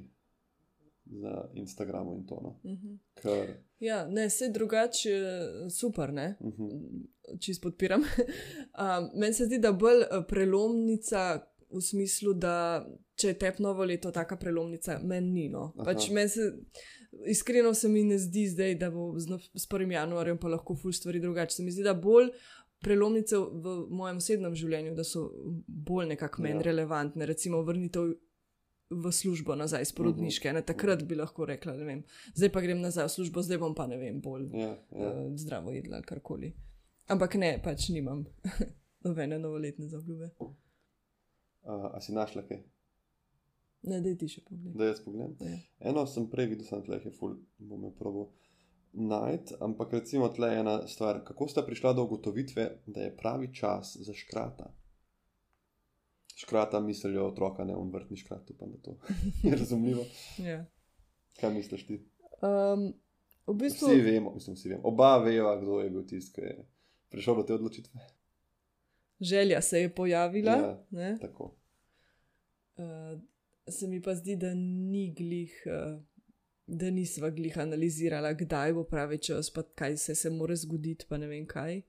Na 1.13 1.49
Instagramu 1.55 2.15
in 2.15 2.27
to. 2.27 2.41
No. 2.43 2.61
Uh 2.65 2.79
-huh. 2.79 2.99
Ker, 3.15 3.57
Ja, 3.81 4.07
ne, 4.09 4.27
vse 4.29 4.49
drugače, 4.49 5.11
super, 5.71 6.13
ne, 6.13 6.37
uh 6.41 6.53
-huh, 6.55 7.07
čist 7.41 7.63
podpiram. 7.63 8.01
um, 8.83 9.11
Meni 9.21 9.35
se 9.35 9.45
zdi, 9.45 9.59
da 9.59 9.73
bolj 9.73 10.03
eh, 10.03 10.23
prelomnica 10.29 11.41
v 11.71 11.81
smislu, 11.81 12.35
da 12.35 12.87
če 13.15 13.29
je 13.29 13.39
tep 13.39 13.59
novo 13.59 13.85
leto, 13.85 14.11
taka 14.11 14.37
prelomnica, 14.37 14.99
meni 15.05 15.31
ni. 15.31 15.49
No. 15.49 15.73
Aha. 15.77 15.85
Pač 15.85 16.11
meni 16.11 16.29
se, 16.29 16.53
iskreno 17.27 17.75
se 17.75 17.89
mi 17.89 18.05
ne 18.05 18.19
zdi 18.19 18.47
zdaj, 18.49 18.75
da 18.75 18.91
bo 18.91 19.19
z, 19.19 19.39
s 19.55 19.69
1. 19.69 19.93
januarjem 19.93 20.39
pa 20.39 20.49
lahko 20.49 20.77
ful 20.77 20.93
stvari 20.93 21.21
drugače. 21.21 21.57
Se 21.57 21.63
mi 21.63 21.71
zdi, 21.71 21.83
da 21.83 21.95
bolj 21.95 22.31
prelomnice 22.81 23.37
v 23.37 23.87
mojem 23.91 24.17
osebnem 24.17 24.55
življenju, 24.55 24.95
da 24.95 25.05
so 25.05 25.31
bolj 25.67 26.07
nekako 26.07 26.43
meni 26.43 26.61
Ja. 26.61 26.63
relevantne, 26.63 27.27
recimo 27.27 27.63
vrnitev. 27.63 28.15
V 28.91 29.13
službo 29.15 29.55
nazaj, 29.55 29.85
iz 29.87 29.93
porodniške, 29.95 30.51
ne 30.53 30.65
takrat 30.67 31.05
bi 31.07 31.15
lahko 31.15 31.47
rekla, 31.47 31.77
ne 31.79 31.85
vem, 31.87 32.01
zdaj 32.35 32.51
pa 32.51 32.63
grem 32.65 32.81
nazaj 32.83 33.07
v 33.07 33.13
službo, 33.15 33.45
zdaj 33.47 33.61
bom 33.63 33.75
pa 33.75 33.87
ne 33.87 34.01
vem, 34.01 34.19
bolj 34.21 34.49
ja, 34.51 34.73
ja. 34.91 35.13
uh, 35.13 35.29
zdravo 35.39 35.71
jedla 35.71 36.01
ali 36.01 36.09
karkoli. 36.09 36.51
Ampak 37.11 37.37
ne, 37.39 37.53
pač 37.63 37.89
nimam 37.95 38.25
nobene 39.07 39.39
novoletne 39.39 39.87
zaobljube. 39.91 40.33
A, 41.63 41.77
a 41.95 42.01
si 42.03 42.15
našla 42.17 42.43
kaj? 42.49 42.65
Ne, 43.87 44.01
da 44.03 44.13
ti 44.19 44.29
še 44.29 44.43
pogledaj. 44.45 44.77
Da 44.77 44.91
jaz 44.91 45.01
pogledam. 45.05 45.37
Ja. 45.41 45.59
Eno 45.91 46.05
sem 46.11 46.27
prej 46.33 46.51
videl, 46.51 46.67
sem 46.69 46.83
tleh 46.85 47.07
je 47.07 47.15
full, 47.15 47.39
bom 47.59 47.87
jo 47.87 47.95
probo 47.97 48.27
najti, 48.93 49.55
ampak 49.61 49.93
recimo 49.93 50.29
tle 50.29 50.51
je 50.51 50.61
ena 50.61 50.89
stvar, 50.89 51.23
kako 51.25 51.49
sta 51.49 51.63
prišla 51.63 51.93
do 51.93 52.05
ugotovitve, 52.05 52.67
da 52.87 53.07
je 53.07 53.17
pravi 53.17 53.55
čas 53.55 53.97
za 54.01 54.15
škrata. 54.15 54.75
Škrata 56.41 56.81
mislijo 56.81 57.27
otroka, 57.27 57.65
ne 57.65 57.75
on 57.75 57.91
vrtni 57.91 58.17
škrat, 58.17 58.51
upam, 58.51 58.71
da 58.71 58.79
to 58.79 58.97
je 59.43 59.57
razumljivo. 59.57 60.05
Ja. 60.39 60.65
Kaj 61.41 61.53
misliš 61.53 61.87
ti? 61.87 61.99
Um, 62.41 62.87
v 63.47 63.55
bistvu, 63.55 63.89
Vsi 63.89 64.01
vemo, 64.03 64.33
mislim, 64.35 64.57
vsi 64.57 64.69
vemo. 64.69 64.81
Oba 64.85 65.19
veva, 65.19 65.57
kdo 65.57 65.81
je 65.81 65.91
bil 65.91 66.07
tisti, 66.07 66.33
ki 66.33 66.41
je 66.43 66.55
prišel 67.09 67.37
do 67.37 67.43
te 67.43 67.55
odločitve. 67.55 68.01
želja 69.21 69.61
se 69.63 69.81
je 69.81 69.95
pojavila, 69.95 70.53
Ja. 70.53 71.01
ja. 71.01 71.19
Tako. 71.19 71.55
uh, 72.77 73.21
se 73.69 73.87
mi 73.87 74.03
pa 74.03 74.15
zdi, 74.15 74.37
da 74.37 74.55
ni 74.55 75.15
glih. 75.15 75.63
Uh, 75.67 76.01
Da 76.73 76.87
nisva 76.87 77.31
glih 77.31 77.59
analizirala, 77.59 78.33
kdaj 78.33 78.73
bo 78.73 78.85
pravi 78.85 79.19
čas, 79.19 79.49
pa 79.51 79.63
kaj 79.65 79.97
se, 79.97 80.15
se 80.15 80.31
mora 80.31 80.57
zgoditi, 80.57 81.05
pa 81.09 81.17
ne 81.17 81.27
vem 81.27 81.47
kaj. 81.47 81.81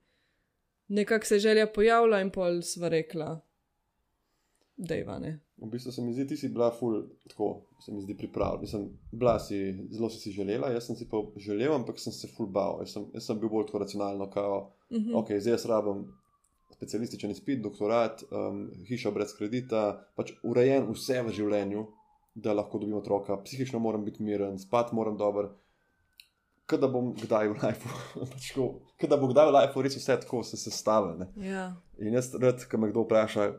Nekako 0.88 1.26
se 1.26 1.38
želja 1.38 1.66
pojavila, 1.66 2.18
in 2.20 2.30
pol 2.30 2.62
sva 2.62 2.88
rekla, 2.88 3.40
da 4.76 4.94
je 4.94 5.04
vane. 5.04 5.40
V 5.56 5.68
bistvu 5.70 5.92
se 5.92 6.02
mi 6.02 6.12
zdi, 6.12 6.26
ti 6.26 6.36
si 6.36 6.48
bila 6.48 6.70
ful, 6.74 7.02
tako 7.28 7.66
se 7.84 7.92
mi 7.92 8.02
zdi 8.02 8.16
pripravljena. 8.16 8.60
Mislim, 8.60 8.88
bila 9.12 9.38
si, 9.38 9.58
zelo 9.90 10.10
si 10.10 10.18
si 10.18 10.32
želela, 10.32 10.70
jaz 10.72 10.86
sem 10.86 10.96
si 10.96 11.08
pa 11.08 11.20
želel, 11.36 11.74
ampak 11.74 12.00
sem 12.00 12.12
se 12.12 12.28
ful 12.36 12.46
bal. 12.46 12.80
Jaz 12.80 12.96
sem, 12.96 13.06
jaz 13.14 13.26
sem 13.26 13.40
bil 13.40 13.48
bolj 13.52 13.66
tako 13.66 13.84
racionalno, 13.84 14.30
kao, 14.30 14.72
Uh 14.92 14.98
-huh. 14.98 15.18
ok, 15.18 15.28
zdaj 15.40 15.52
jaz 15.52 15.64
rabim 15.66 16.04
specialističen 16.82 17.30
izpit, 17.30 17.62
doktorat, 17.62 18.22
um, 18.30 18.70
hiša 18.88 19.10
brez 19.10 19.34
kredita, 19.36 19.82
pač 20.16 20.32
urejen 20.42 20.88
vse 20.92 21.22
v 21.22 21.32
življenju, 21.32 21.86
da 22.34 22.52
lahko 22.52 22.78
dobim 22.78 22.96
otroka, 22.96 23.36
psihično 23.44 23.78
moram 23.78 24.04
biti 24.04 24.22
miren, 24.22 24.58
spat 24.58 24.92
moram 24.92 25.16
dober. 25.16 25.48
Kaj 26.66 26.78
da 26.78 26.88
bom 26.88 27.12
kdaj 27.14 27.48
v 27.48 27.56
lifeu, 27.62 27.98
pač 28.32 28.52
kaj 29.00 29.10
da 29.10 29.16
bo 29.16 29.28
kdaj 29.32 29.50
v 29.50 29.54
lifeu 29.56 29.82
res 29.82 29.96
vse 29.96 30.16
tako 30.24 30.42
se 30.42 30.56
sestavljeno. 30.56 31.26
Ja, 31.36 31.74
In 31.98 32.14
jaz 32.14 32.34
rad, 32.34 32.64
ko 32.70 32.78
me 32.78 32.90
kdo 32.90 33.04
vpraša, 33.04 33.52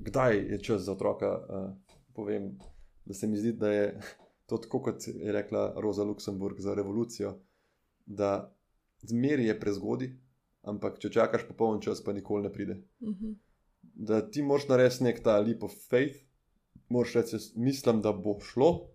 kdaj 0.00 0.36
je 0.36 0.62
čas 0.62 0.82
za 0.82 0.92
otroka, 0.92 1.30
uh, 1.38 1.70
povem, 2.14 2.58
da 3.04 3.14
se 3.14 3.26
mi 3.26 3.36
zdi, 3.36 3.52
da 3.52 3.72
je 3.72 4.00
to 4.46 4.56
tako, 4.58 4.82
kot 4.82 5.08
je 5.08 5.32
rekla 5.32 5.74
Roza 5.76 6.04
Luksemburg 6.04 6.60
za 6.60 6.74
revolucijo, 6.74 7.34
da 8.06 8.54
zmeri 9.02 9.44
je 9.44 9.60
prezgodi, 9.60 10.08
ampak 10.62 10.98
če 10.98 11.10
čakaš 11.10 11.46
popoln 11.48 11.80
čas, 11.80 12.00
pa 12.04 12.12
nikoli 12.12 12.42
ne 12.42 12.52
pride. 12.52 12.82
uh 13.00 13.08
-huh. 13.08 13.34
Da 13.82 14.30
ti 14.30 14.42
moraš 14.42 14.68
narediti 14.68 15.04
nek 15.04 15.22
ta 15.22 15.40
leap 15.40 15.62
of 15.62 15.72
faith, 15.90 16.18
moraš 16.88 17.12
reči, 17.14 17.36
mislim, 17.56 18.02
da 18.02 18.12
bo 18.12 18.38
šlo. 18.40 18.90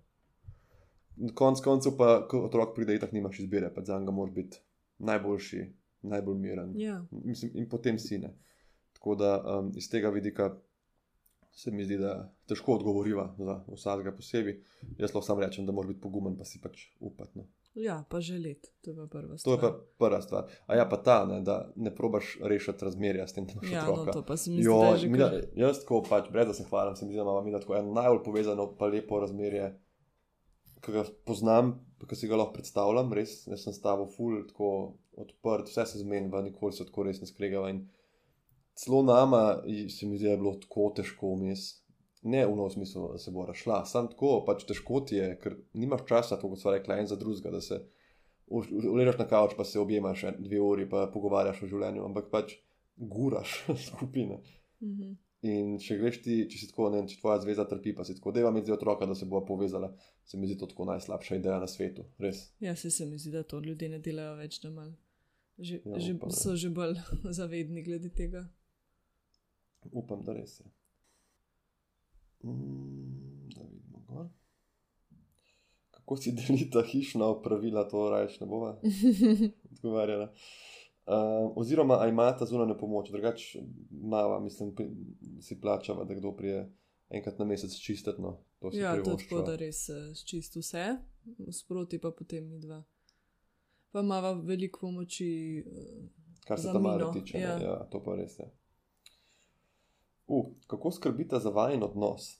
Konec 1.33 1.61
koncev 1.61 1.97
pa, 1.97 2.27
ko 2.27 2.39
otrok 2.45 2.75
pride, 2.75 2.95
itak 2.95 3.11
nimaš 3.11 3.39
izbire, 3.39 3.73
pa 3.75 3.83
za 3.83 3.99
njega 3.99 4.11
moraš 4.11 4.35
biti 4.35 4.57
najboljši, 4.97 5.73
najbolj 6.01 6.37
miren. 6.37 6.73
ja. 6.79 7.05
Mislim, 7.11 7.51
in 7.55 7.69
potem 7.69 7.99
sine. 7.99 8.37
Tako 8.93 9.15
da 9.15 9.59
um, 9.59 9.71
iz 9.75 9.89
tega 9.89 10.09
vidika 10.09 10.59
se 11.53 11.71
mi 11.71 11.85
zdi, 11.85 11.97
da 11.97 12.13
težko 12.45 12.73
odgovoriva 12.73 13.35
za 13.37 13.63
vsakega 13.69 14.11
posebej. 14.11 14.55
Jaz 14.97 15.11
lahko 15.11 15.21
samo 15.21 15.41
rečem, 15.41 15.65
da 15.65 15.71
moraš 15.71 15.89
biti 15.89 16.01
pogumen, 16.01 16.33
pa 16.35 16.45
si 16.45 16.61
pač 16.61 16.79
upati. 16.99 17.37
No. 17.37 17.45
Ja, 17.75 18.03
pa 18.05 18.19
želeti, 18.19 18.69
to 18.81 18.91
je 18.91 18.95
pa 18.95 19.07
prva 19.07 19.31
To 19.31 19.37
stvar. 19.37 19.55
je 19.55 19.61
pa 19.61 19.69
prva 19.99 20.21
stvar. 20.21 20.43
A 20.67 20.75
ja, 20.75 20.85
pa 20.85 20.97
ta, 20.99 21.25
ne, 21.25 21.41
da 21.41 21.55
ne 21.75 21.95
probaš 21.95 22.37
rešiti 22.41 22.85
razmerja 22.85 23.27
s 23.27 23.33
tem, 23.33 23.45
da 23.45 23.53
imaš 23.53 23.71
Ja, 23.71 23.85
no, 23.85 23.91
otroka. 23.93 24.11
to 24.11 24.21
pa 24.23 24.37
se 24.37 24.49
mi 24.49 24.55
zdi, 24.55 24.63
da 24.63 24.69
Jo, 24.69 24.81
je 24.83 24.97
že 24.97 25.11
kar... 25.13 25.39
jaz 25.55 25.79
tako 25.79 26.03
pač, 26.03 26.29
brez 26.31 26.47
da 26.47 26.53
se 26.53 26.63
hvalim, 26.63 26.95
se 26.95 27.05
mi 27.05 27.11
zdi, 27.11 27.17
da 27.17 27.21
imamo 27.21 27.41
mi 27.41 27.51
tako 27.51 27.75
eno 27.75 27.93
najbolj 27.93 28.23
povezano, 28.23 28.75
pa 28.75 28.85
lepo 28.87 29.19
razmerje, 29.19 29.71
ki 30.81 30.91
ga 30.91 31.03
poznam, 31.23 31.73
ki 32.03 32.15
si 32.15 32.27
ga 32.27 32.35
lahko 32.35 32.53
predstavljam. 32.53 33.13
Res, 33.13 33.47
jaz 33.47 33.63
sem 33.63 33.73
s 33.73 33.81
tabo 33.81 34.05
ful, 34.07 34.41
tako 34.47 34.69
odprt, 35.15 35.69
vse 35.69 35.85
se 35.85 35.99
zmenjava, 35.99 36.41
nikoli 36.41 36.73
se 36.73 36.85
tako 36.85 37.03
res 37.03 37.21
ne 37.21 37.27
skregava. 37.27 37.69
In 37.69 37.85
celo 38.76 39.03
nama 39.03 39.61
se 39.89 40.07
mi 40.07 40.17
zdi, 40.17 40.26
da 40.26 40.36
je 40.36 40.41
bilo 40.41 40.53
tako 40.61 40.91
težko 40.97 41.34
vmes. 41.36 41.69
Ne 42.24 42.45
v 42.47 42.69
smislu, 42.71 43.09
da 43.11 43.17
se 43.19 43.32
bo 43.36 43.43
rašla, 43.45 43.82
samo 43.86 44.07
tako, 44.07 44.38
pač 44.47 44.63
težko 44.63 45.01
ti 45.03 45.17
je, 45.17 45.34
ker 45.41 45.57
nimaš 45.76 46.05
časa, 46.07 46.38
tako 46.38 46.53
kot 46.53 46.61
sva 46.61 46.78
rekla, 46.78 47.01
en 47.01 47.09
za 47.11 47.17
drugega, 47.19 47.51
da 47.51 47.59
se 47.61 47.82
uležeš 48.47 49.17
na 49.19 49.28
kavč, 49.28 49.57
pa 49.57 49.65
se 49.67 49.80
objemaš 49.80 50.24
dve 50.39 50.61
uri, 50.61 50.88
pa 50.89 51.09
pogovarjaš 51.13 51.65
o 51.65 51.69
življenju, 51.74 52.05
ampak 52.07 52.32
pač 52.32 52.55
guraš 52.95 53.57
skupine. 53.89 54.39
Mhm. 54.84 55.13
In 55.43 55.74
če 55.84 55.97
greš 55.99 56.21
ti, 56.24 56.36
če 56.47 56.55
si 56.61 56.67
tako, 56.69 56.86
ne, 56.88 57.01
vem, 57.01 57.07
če 57.11 57.17
tvoja 57.19 57.41
zveza 57.43 57.65
trpi, 57.67 57.91
pa 57.97 58.05
si 58.07 58.13
tako, 58.15 58.32
da 58.32 58.39
ima 58.39 58.61
zdaj 58.63 58.78
otroka, 58.78 59.07
da 59.09 59.15
se 59.15 59.26
bo 59.28 59.41
povezala, 59.43 59.89
se 60.24 60.39
mi 60.39 60.47
zdi 60.47 60.55
to 60.61 60.69
tako 60.71 60.88
najslabša 60.88 61.36
ideja 61.41 61.57
na 61.59 61.67
svetu, 61.67 62.05
res. 62.24 62.45
Ja, 62.63 62.78
se, 62.80 62.88
se 62.88 63.03
mi 63.05 63.19
zdi, 63.19 63.34
da 63.36 63.43
to 63.43 63.59
ljudje 63.59 63.89
ne 63.91 63.99
delajo 63.99 64.38
več, 64.39 64.61
da 64.63 64.71
mal. 64.71 64.93
Že, 65.59 65.82
Ja, 65.84 65.99
že, 65.99 66.13
ne. 66.15 66.32
so 66.32 66.55
že 66.55 66.71
bolj 66.71 66.95
zavedni 67.39 67.84
glede 67.84 68.07
tega. 68.15 68.45
Upam, 69.91 70.21
da 70.21 70.34
res 70.34 70.59
je. 70.59 70.65
Mm, 72.43 73.49
da 73.49 73.61
vidimo 73.63 73.99
gor. 73.99 74.27
Kako 75.91 76.17
si 76.17 76.31
delita 76.31 76.81
hišna 76.84 77.25
opravila, 77.27 77.88
to 77.88 78.09
rajš 78.09 78.39
ne 78.39 78.47
bova 78.47 78.79
odgovarjala. 79.71 80.34
Uh, 81.05 81.13
oziroma, 81.55 81.97
a 82.01 82.07
imata 82.07 82.45
zunanjo 82.45 82.77
pomoč, 82.77 83.09
drugače 83.11 83.59
mava, 83.91 84.39
mislim, 84.39 84.75
pri- 84.75 84.91
si 85.41 85.61
plačava, 85.61 86.03
da 86.05 86.13
kdo 86.13 86.31
prije 86.31 86.71
enkrat 87.09 87.39
na 87.39 87.45
mesec 87.45 87.75
čistiti. 87.75 88.21
No, 88.21 88.43
to 88.59 88.67
ja, 88.67 88.91
to 88.91 88.95
tako, 88.95 89.03
privoščiva. 89.03 89.41
da 89.41 89.55
res 89.55 89.89
eh, 89.89 89.93
čisto 90.25 90.59
vse, 90.59 90.86
sproti 91.53 91.99
pa 91.99 92.11
potem 92.11 92.49
mi 92.49 92.59
dva. 92.59 92.84
Pa 93.91 93.99
imava 93.99 94.31
veliko 94.34 94.79
pomoči. 94.79 95.27
eh, 95.59 96.07
Kar 96.47 96.59
se 96.59 96.67
tam 96.67 96.81
malo 96.84 97.11
tiče, 97.13 97.38
ja. 97.38 97.49
ja. 97.49 97.59
ja, 97.59 97.75
to 97.86 98.03
pa 98.03 98.15
res 98.15 98.39
je. 98.39 98.47
Uh, 100.28 100.45
kako 100.67 100.91
skrbite 100.91 101.39
za 101.39 101.49
vajen 101.49 101.84
odnos? 101.84 102.39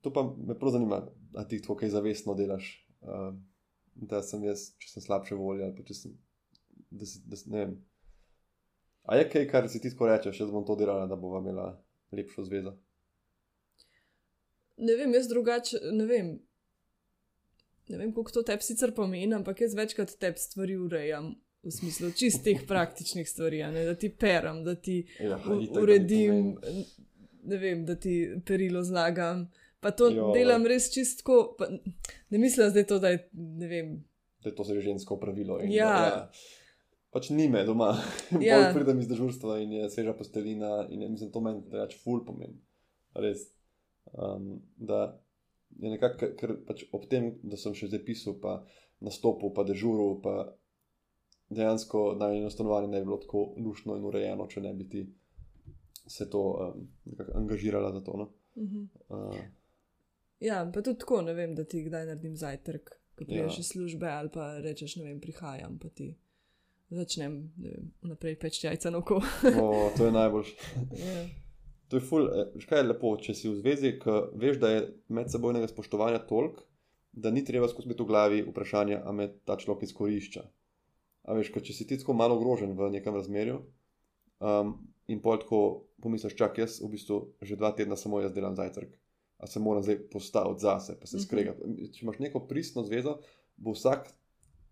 To 0.00 0.12
pa 0.12 0.22
me 0.46 0.58
prav 0.58 0.72
zanima, 0.72 1.02
a 1.34 1.44
ti 1.48 1.60
tako 1.62 1.76
kaj 1.76 1.90
zavestno 1.90 2.34
delaš, 2.34 2.68
uh, 3.00 3.34
da 3.94 4.22
sem 4.22 4.44
jaz, 4.44 4.70
če 4.78 4.92
sem 4.92 5.02
slabše 5.02 5.38
volje 5.38 5.64
ali 5.66 5.86
če 5.86 5.94
sem. 5.94 6.18
Da 6.90 7.06
si, 7.06 7.22
da, 7.26 7.36
si-. 7.36 7.54
A 9.08 9.16
je 9.16 9.28
kaj, 9.30 9.48
kar 9.50 9.68
si 9.68 9.80
ti 9.80 9.90
tako 9.90 10.08
rečeš, 10.08 10.40
jaz 10.40 10.52
bom 10.52 10.66
to 10.66 10.76
delala, 10.76 11.08
da 11.08 11.16
bova 11.16 11.40
imela 11.40 11.70
lepšo 12.12 12.44
zvezo? 12.44 12.76
Ne 14.78 14.94
vem, 14.96 15.14
jaz 15.16 15.28
drugače 15.28 15.80
ne 15.92 16.06
vem. 16.06 16.30
Ne 17.88 17.98
vem, 17.98 18.12
koliko 18.12 18.32
to 18.36 18.42
tebi 18.46 18.62
sicer 18.62 18.92
pomeni, 18.94 19.32
ampak 19.34 19.60
jaz 19.64 19.74
večkrat 19.74 20.12
tebi 20.20 20.38
stvari 20.38 20.76
urejam. 20.76 21.32
V 21.68 21.72
smislu 21.72 22.10
čistih 22.12 22.62
praktičnih 22.64 23.26
stvari, 23.26 23.58
ne, 23.64 23.84
da 23.84 23.94
ti 23.94 24.08
perem, 24.10 24.62
da 24.64 24.74
ti 24.74 25.02
Ja, 25.20 25.36
u- 25.38 25.60
da 25.66 25.80
uredim, 25.80 26.56
ne 27.44 27.56
vem, 27.58 27.84
da 27.84 27.94
ti 27.94 28.14
perilo 28.42 28.80
zlagam. 28.82 29.50
Pa 29.78 29.90
to 29.92 30.08
Jo. 30.08 30.32
delam 30.32 30.64
res 30.64 30.88
čistko. 30.88 31.54
Pa, 31.54 31.68
ne 32.30 32.38
mislim 32.38 32.70
zdaj 32.70 32.86
to, 32.86 32.98
da 32.98 33.08
je, 33.08 33.28
ne 33.34 33.66
vem, 33.68 34.04
Da 34.40 34.48
je 34.48 34.54
to 34.54 34.64
že 34.64 34.80
žensko 34.80 35.16
pravilo. 35.16 35.60
in 35.60 35.70
Ja. 35.70 35.84
Da, 35.90 36.06
ja. 36.06 36.30
pač 37.10 37.30
ni 37.30 37.48
me 37.48 37.64
doma. 37.64 37.92
Ja. 38.40 38.58
Ja. 38.58 38.72
Pridem 38.72 38.98
iz 38.98 39.08
dežurstva 39.08 39.58
in 39.58 39.72
je 39.72 39.90
sveža 39.90 40.12
postelina 40.14 40.86
in 40.88 41.02
je, 41.02 41.08
mislim, 41.08 41.30
to 41.30 41.40
meni 41.40 41.62
reč 41.70 41.96
ful 41.96 42.24
pomeni. 42.24 42.56
Res. 43.14 43.44
Um, 44.08 44.62
da 44.76 45.20
je 45.76 45.90
nekako, 45.90 46.32
ker 46.34 46.56
pač 46.64 46.84
ob 46.92 47.04
tem, 47.06 47.34
da 47.42 47.56
sem 47.56 47.74
še 47.74 47.86
zdaj 47.86 48.00
pisal, 48.00 48.34
pa 48.34 48.64
nastopil, 49.00 49.50
pa 49.50 49.62
dežuril, 49.62 50.22
pa 50.22 50.54
dejansko 51.50 52.16
na 52.20 52.32
eno 52.34 52.50
stanovanje 52.50 52.88
ne 52.88 52.98
bi 52.98 53.04
bilo 53.04 53.16
tako 53.16 53.54
lušno 53.56 53.96
in 53.96 54.04
urejeno, 54.04 54.46
če 54.46 54.60
ne 54.60 54.74
bi 54.74 54.88
ti 54.88 55.06
se 56.06 56.30
to 56.30 56.42
um, 56.74 56.88
angažirala 57.34 57.92
za 57.92 58.00
to. 58.00 58.16
No? 58.16 58.32
Mhm. 58.64 58.84
Uh, 59.08 59.36
Ja, 60.40 60.70
pa 60.74 60.82
tudi 60.82 60.98
tako, 60.98 61.22
ne 61.22 61.32
vem, 61.34 61.54
da 61.54 61.64
ti 61.64 61.82
kdaj 61.82 62.04
naredim 62.06 62.36
zajtrk, 62.36 62.90
ko 63.18 63.24
priješ 63.24 63.56
Ja. 63.56 63.60
iz 63.60 63.68
službe, 63.68 64.06
ali 64.06 64.30
pa 64.30 64.58
rečeš, 64.58 64.96
ne 64.96 65.04
vem, 65.04 65.20
prihajam, 65.20 65.78
pa 65.82 65.88
ti 65.88 66.14
začnem, 66.90 67.52
ne 67.56 67.70
vem, 67.70 67.88
vnaprej 68.02 68.36
peč 68.38 68.60
jajca 68.64 68.90
na 68.90 68.98
oko. 68.98 69.18
o, 69.62 69.90
to 69.96 70.06
je 70.06 70.12
najboljše. 70.12 70.54
ja. 70.92 71.24
To 71.88 71.96
je 71.96 72.00
ful, 72.00 72.28
eh, 72.28 72.52
veš, 72.54 72.66
kaj 72.70 72.78
je 72.78 72.86
lepo, 72.86 73.16
če 73.16 73.34
si 73.34 73.48
v 73.48 73.56
zvezi, 73.58 73.94
ki 73.98 74.14
veš, 74.38 74.60
da 74.62 74.70
je 74.70 74.86
medsebojnega 75.08 75.68
spoštovanja 75.68 76.18
toliko, 76.30 76.62
da 77.12 77.30
ni 77.30 77.42
treba 77.44 77.68
skozi 77.68 77.88
biti 77.88 78.02
v 78.02 78.06
glavi 78.06 78.42
vprašanja, 78.46 79.02
a 79.04 79.12
me 79.12 79.26
ta 79.44 79.56
človek 79.56 79.88
izkorišča. 79.88 80.44
A 81.28 81.36
veš, 81.36 81.50
če 81.52 81.74
si 81.76 81.84
ti 81.86 81.98
tako 82.00 82.14
malo 82.16 82.38
ogrožen 82.38 82.72
v 82.72 82.88
nekem 82.94 83.12
razmerju 83.14 83.58
um, 84.40 84.70
in 85.12 85.20
pol 85.20 85.36
tako 85.42 85.60
pomisliš, 86.00 86.36
čak 86.38 86.56
jaz 86.58 86.78
v 86.80 86.88
bistvu 86.94 87.18
že 87.42 87.58
dva 87.58 87.72
tedna 87.76 87.96
samo 87.96 88.20
jaz 88.22 88.32
delam 88.32 88.56
zajtrk, 88.56 88.94
a 89.38 89.46
se 89.46 89.60
moram 89.60 89.82
zdaj 89.84 89.98
postaviti 90.12 90.64
zase, 90.64 90.96
pa 91.00 91.06
se 91.06 91.16
Mhm. 91.16 91.24
skregati. 91.24 91.60
Če 91.92 92.06
imaš 92.06 92.18
neko 92.18 92.40
pristno 92.48 92.82
zvezo, 92.86 93.18
bo 93.56 93.74
vsak 93.76 94.08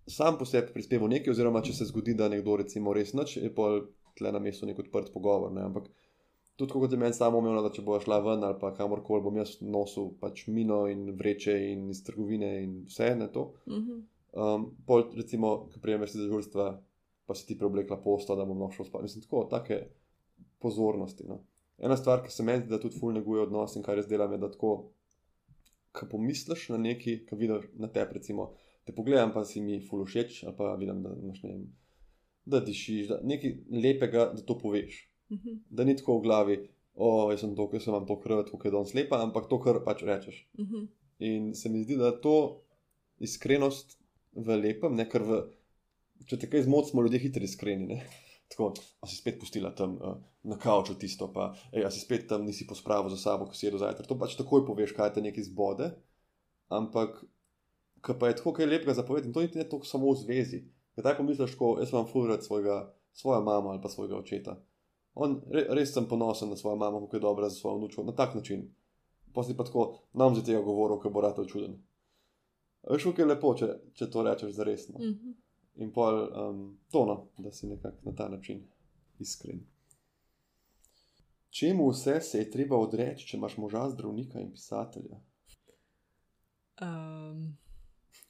sam 0.08 0.38
po 0.38 0.46
sebi 0.46 0.72
prispeval 0.72 1.08
nekaj, 1.10 1.30
oziroma 1.34 1.62
če 1.62 1.72
se 1.74 1.84
zgodi, 1.84 2.14
da 2.14 2.28
nekdo 2.28 2.56
recimo 2.56 2.92
res 2.94 3.12
noč, 3.12 3.36
je 3.36 3.52
pol 3.54 3.86
tle 4.16 4.32
na 4.32 4.38
mestu 4.38 4.66
nek 4.66 4.78
odprt 4.78 5.12
pogovor. 5.12 5.52
Ne? 5.52 5.66
Ampak 5.66 5.90
tudi 6.56 6.72
kot 6.72 6.92
je 6.92 6.96
meni 6.98 7.12
samo 7.12 7.38
omenilo, 7.38 7.62
da 7.62 7.74
če 7.74 7.82
bo 7.82 7.98
šla 8.00 8.20
ven 8.24 8.44
ali 8.44 8.56
pa 8.60 8.70
kamorkoli, 8.74 9.22
bom 9.22 9.36
jaz 9.36 9.58
nosil 9.60 10.14
pač 10.20 10.46
mino 10.48 10.86
in 10.88 11.10
vreče 11.18 11.52
in 11.72 11.90
iz 11.90 12.00
trgovine 12.06 12.62
in 12.62 12.84
vse 12.86 13.14
na 13.16 13.28
to. 13.28 13.52
Mhm. 13.68 14.04
Um, 14.32 14.70
pol, 14.86 15.06
recimo, 15.16 15.68
ko 15.72 15.80
prijemeš 15.82 16.14
iz 16.14 16.24
dežurstva, 16.26 16.66
pa 17.26 17.34
si 17.34 17.46
ti 17.46 17.56
preoblekla 17.58 17.98
posta, 18.02 18.36
da 18.36 18.44
bom 18.44 18.60
lahko 18.60 18.80
šel 18.80 18.90
spat. 18.90 19.06
Mislim, 19.06 19.24
tako, 19.24 19.46
take 19.50 19.80
pozornosti. 20.62 21.24
No. 21.28 21.40
Ena 21.78 21.96
stvar, 21.96 22.22
ki 22.24 22.32
se 22.32 22.44
meni 22.44 22.66
da 22.68 22.80
tudi 22.80 22.98
ful 22.98 23.14
neguje 23.16 23.42
odnos 23.46 23.76
in 23.76 23.84
kar 23.84 23.98
jaz 23.98 24.08
delam, 24.08 24.32
je, 24.32 24.38
da 24.42 24.50
tako, 24.52 24.74
ko 25.96 26.08
pomisliš 26.10 26.68
na 26.74 26.78
neki, 26.80 27.18
ko 27.28 27.36
vidiš 27.36 27.68
na 27.80 27.88
te, 27.92 28.04
recimo, 28.12 28.50
te 28.84 28.94
pogledam, 28.96 29.32
pa 29.34 29.44
si 29.44 29.60
mi 29.64 29.80
ful 29.84 30.04
všeč, 30.04 30.42
ali 30.46 30.56
pa 30.56 30.74
vidim, 30.80 31.02
da 31.04 31.12
imaš 31.22 31.42
ne 31.44 31.52
vem, 31.52 31.66
da 32.46 32.60
dišiš, 32.64 33.10
da 33.10 33.20
nekaj 33.24 33.54
lepega, 33.72 34.30
da 34.36 34.44
to 34.46 34.58
poveš. 34.58 35.04
Mhm. 35.32 35.60
Da 35.70 35.84
ni 35.84 35.96
tako 35.96 36.20
v 36.20 36.26
glavi, 36.28 36.58
o, 36.94 37.30
jaz 37.32 37.42
sem 37.42 37.56
to, 37.56 37.66
ker 37.72 37.82
sem 37.82 37.94
vam 37.94 38.06
to 38.06 38.18
krvat, 38.20 38.50
kako 38.52 38.68
je 38.68 38.74
danes 38.76 38.94
lepa, 38.94 39.20
ampak 39.24 39.48
to, 39.50 39.58
kar 39.60 39.82
pač 39.84 40.04
rečeš. 40.06 40.44
Mhm. 40.60 40.86
In 41.26 41.54
se 41.54 41.72
mi 41.72 41.82
zdi, 41.82 41.96
da 41.96 42.12
to 42.12 42.62
iskrenost 43.18 43.96
v 44.36 44.56
lepem, 44.60 44.96
ne 44.96 45.06
ker 45.08 45.24
v, 45.24 45.40
če 46.28 46.38
te 46.42 46.50
kaj 46.52 46.66
zmoti, 46.66 46.92
smo 46.92 47.04
ljudje 47.04 47.22
hitri 47.24 47.48
iskreni. 47.48 47.88
Ne? 47.94 48.00
Tako, 48.52 48.70
a 49.02 49.08
si 49.10 49.16
spet 49.18 49.40
pustila 49.40 49.72
tam 49.74 49.96
uh, 49.98 50.18
na 50.46 50.58
kavču 50.60 50.94
tisto, 51.00 51.26
pa 51.34 51.50
ej, 51.72 51.88
si 51.90 52.04
spet 52.04 52.28
tam 52.30 52.44
nisi 52.46 52.66
pospravil 52.68 53.10
za 53.10 53.18
sabo, 53.18 53.48
ko 53.50 53.58
si 53.58 53.66
jedel 53.66 53.82
zajtrk. 53.82 54.06
To 54.06 54.18
pač 54.20 54.36
takoj 54.38 54.62
poveš, 54.68 54.94
kaj 54.94 55.16
te 55.16 55.24
nekaj 55.24 55.48
zbode. 55.48 55.90
Ampak, 56.70 57.18
ko 58.06 58.14
pa 58.20 58.30
je 58.30 58.38
tako 58.38 58.54
kaj 58.54 58.70
lepega 58.70 58.94
zapovedati, 58.94 59.32
in 59.32 59.34
to 59.34 59.42
niti 59.42 59.58
ne 59.58 59.66
toliko 59.66 59.90
samo 59.90 60.12
v 60.12 60.20
zvezi. 60.22 60.62
Ker 60.94 61.04
tako 61.08 61.26
misliš, 61.26 61.58
ko 61.58 61.74
jaz 61.80 61.90
imam 61.90 62.06
svojega, 62.40 62.94
svojo 63.12 63.42
mamo 63.42 63.74
ali 63.74 63.82
pa 63.82 63.90
svojega 63.90 64.16
očeta. 64.16 64.56
On, 65.16 65.40
re, 65.50 65.66
res 65.74 65.90
sem 65.94 66.06
ponosen 66.06 66.52
na 66.52 66.56
svojo 66.56 66.76
mamo, 66.76 67.00
kako 67.00 67.16
je 67.16 67.20
dobra 67.20 67.48
za 67.48 67.56
svojo 67.56 67.80
vnučko, 67.80 68.04
na 68.04 68.14
tak 68.14 68.34
način. 68.34 68.68
Posli 69.32 69.56
pa 69.56 69.64
tako, 69.64 69.98
nam 70.12 70.34
za 70.34 70.44
tega 70.44 70.60
govoril, 70.60 71.00
ker 71.00 71.12
bo 71.12 71.20
rad 71.20 71.40
čuden. 71.48 71.80
Veš, 72.90 73.04
kako 73.10 73.22
je 73.22 73.26
lepo, 73.26 73.54
če, 73.58 73.68
če 73.94 74.10
to 74.10 74.22
rečeš 74.22 74.52
za 74.56 74.64
resno. 74.64 74.98
Mhm. 75.00 75.34
In 75.76 75.92
pol 75.92 76.22
um, 76.24 76.60
tono, 76.92 77.26
da 77.38 77.52
si 77.52 77.66
nekako 77.68 78.08
na 78.08 78.14
ta 78.16 78.28
način 78.32 78.62
iskren. 79.20 79.60
Čemu 81.50 81.88
vse 81.90 82.20
se 82.20 82.38
je 82.38 82.50
treba 82.50 82.78
odreči, 82.78 83.26
če 83.26 83.36
imaš 83.36 83.56
moža 83.56 83.88
zdravnika 83.92 84.40
in 84.40 84.52
pisatelja? 84.52 85.18
Um, 86.80 87.56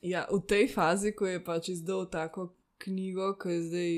ja, 0.01 0.27
v 0.31 0.41
tej 0.47 0.69
fazi, 0.71 1.11
ko 1.15 1.27
je 1.27 1.43
pač 1.45 1.71
izdal 1.75 2.07
tako 2.11 2.53
knjigo, 2.83 3.33
ki 3.39 3.55
je 3.55 3.63
zdaj 3.63 3.95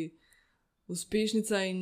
uspešnica 0.89 1.63
in 1.69 1.81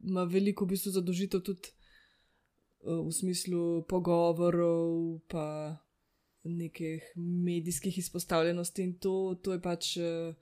ima 0.00 0.24
veliko 0.24 0.64
v 0.64 0.74
bistvu 0.74 0.94
zadožitev 0.94 1.42
tudi 1.42 1.70
uh, 1.70 3.02
v 3.06 3.12
smislu 3.12 3.82
pogovorov, 3.90 5.18
pa 5.26 5.74
nekih 6.44 7.12
medijskih 7.16 7.98
izpostavljenosti 7.98 8.82
in 8.82 8.94
to, 8.98 9.40
to 9.42 9.52
je 9.52 9.60
pač, 9.62 9.96
uh, 9.96 10.34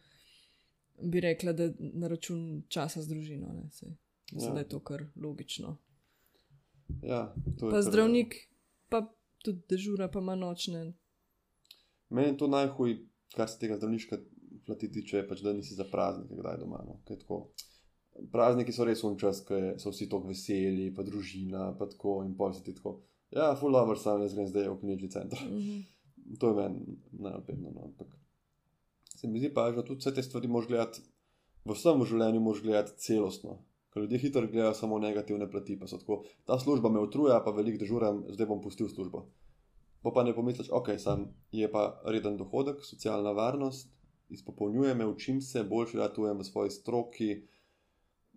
bi 1.02 1.20
rekla, 1.20 1.52
da 1.52 1.70
na 1.78 2.08
račun 2.08 2.62
časa 2.68 3.02
z 3.02 3.08
družino. 3.08 3.52
ne, 3.52 3.70
saj 3.72 3.88
Mislim, 4.32 4.50
Ja. 4.50 4.54
da 4.54 4.60
je 4.60 4.68
to 4.68 4.80
kar 4.80 5.04
logično. 5.16 5.76
Ja, 7.02 7.34
to 7.58 7.70
Pa 7.70 7.82
zdravnik, 7.82 8.34
pa 8.88 9.14
tudi 9.44 9.62
dežura, 9.68 10.08
pa 10.08 10.18
ima 10.18 10.34
nočne. 10.34 10.92
Meni 12.08 12.28
je 12.28 12.36
to 12.36 12.46
najhuj, 12.48 12.98
kar 13.36 13.48
se 13.48 13.58
tega 13.58 13.76
zdravniška 13.76 14.18
plati 14.66 14.92
tiče, 14.92 15.24
pač, 15.28 15.40
da 15.40 15.52
nisi 15.52 15.74
za 15.74 15.84
praznike 15.92 16.34
kdaj 16.36 16.58
doma. 16.58 16.82
No? 16.86 17.00
Je 17.08 17.18
tako. 17.18 17.50
Prazniki 18.32 18.72
so 18.72 18.84
res 18.84 19.04
un 19.04 19.18
čas, 19.18 19.40
ko 19.46 19.56
so 19.78 19.92
vsi 19.92 20.08
tako 20.08 20.28
veseli, 20.28 20.90
pa 20.94 21.02
družina, 21.02 21.70
pa 21.78 21.86
tako 21.86 22.22
in 22.26 22.34
pol 22.36 22.52
si 22.52 22.64
ti 22.64 22.74
tako. 22.74 22.98
Ja, 23.30 23.52
full 23.56 23.72
lover 23.72 23.98
sam, 24.00 24.22
jaz 24.24 24.34
grem 24.34 24.48
zdaj 24.48 24.70
v 24.70 24.78
knjižni 24.80 25.10
center. 25.12 25.40
Mhm. 25.44 25.80
To 26.40 26.48
je 26.48 26.54
meni 26.54 26.98
najlepeno. 27.12 27.70
No, 27.74 27.84
ampak 27.84 28.08
se 29.16 29.28
mi 29.28 29.40
zdi 29.40 29.50
pa, 29.54 29.70
da 29.70 29.82
tudi 29.82 29.98
vse 29.98 30.14
te 30.14 30.22
stvari 30.22 30.48
moš 30.48 30.68
gledati, 30.68 31.02
v 31.64 31.74
vsem 31.74 32.04
življenju 32.04 32.40
moš 32.40 32.62
gledati 32.62 32.96
celostno. 33.02 33.58
Ker 33.92 34.04
ljudje 34.04 34.20
hitro 34.22 34.46
gledajo 34.46 34.74
samo 34.76 34.98
negativne 35.00 35.48
plati, 35.50 35.78
pa 35.80 35.88
so 35.88 35.98
tako, 35.98 36.22
ta 36.44 36.58
služba 36.60 36.90
me 36.92 37.00
utruja, 37.00 37.40
pa 37.44 37.54
veliko 37.56 37.80
dežuram, 37.80 38.22
zdaj 38.36 38.46
bom 38.50 38.60
pustil 38.62 38.88
službo. 38.92 39.24
Pa 40.04 40.12
pa 40.14 40.22
ne 40.22 40.34
pomisliš, 40.36 40.68
ok, 40.70 40.92
sam 41.00 41.24
je 41.52 41.70
pa 41.72 42.00
reden 42.04 42.36
dohodek, 42.36 42.84
socialna 42.84 43.32
varnost, 43.32 43.90
izpopolnjuje 44.28 44.94
me, 44.94 45.06
učim 45.06 45.40
se, 45.40 45.64
boljše 45.64 45.98
ratujem 45.98 46.38
v 46.38 46.44
svoji 46.44 46.70
stroki. 46.70 47.30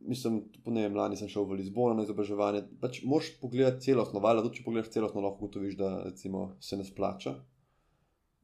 Mislim, 0.07 0.41
ne 0.65 0.81
vem, 0.81 0.95
lani 0.97 1.17
sem 1.17 1.29
šel 1.29 1.45
v 1.45 1.59
Lizbono 1.59 1.93
na 1.97 2.03
izobraževanje. 2.07 2.63
Pač 2.81 3.03
moraš 3.05 3.35
pogledati 3.41 3.85
celostno, 3.85 4.21
valjda, 4.23 4.43
tudi 4.47 4.59
če 4.59 4.65
pogledaš 4.65 4.93
celostno, 4.95 5.21
lahko 5.21 5.45
ugotoviš, 5.45 5.75
da 5.77 5.91
recimo, 6.03 6.47
se 6.59 6.77
ne 6.77 6.85
splača. 6.87 7.35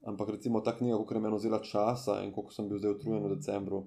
Ampak 0.08 0.30
recimo 0.36 0.62
ta 0.62 0.76
knjiga, 0.78 1.00
koliko 1.00 1.18
je 1.18 1.24
meni 1.24 1.40
vzela 1.40 1.62
časa 1.64 2.22
in 2.24 2.32
koliko 2.32 2.54
sem 2.54 2.70
bil 2.70 2.80
zdaj 2.80 2.94
utrujen 2.96 3.26
v 3.26 3.34
decembru, 3.34 3.82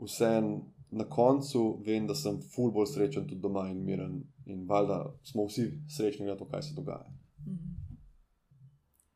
vseeno 0.00 0.60
na 0.94 1.08
koncu 1.10 1.64
vem, 1.84 2.06
da 2.06 2.14
sem 2.14 2.38
ful 2.54 2.70
bolj 2.72 2.92
srečen 2.92 3.26
tudi 3.26 3.42
doma 3.42 3.66
in 3.72 3.82
miren. 3.84 4.20
In 4.46 4.66
valjda 4.68 5.00
smo 5.26 5.48
vsi 5.48 5.66
srečni 5.90 6.28
na 6.30 6.36
to, 6.38 6.46
kaj 6.48 6.62
se 6.62 6.76
dogaja. 6.76 7.10
Mhm. 7.48 7.74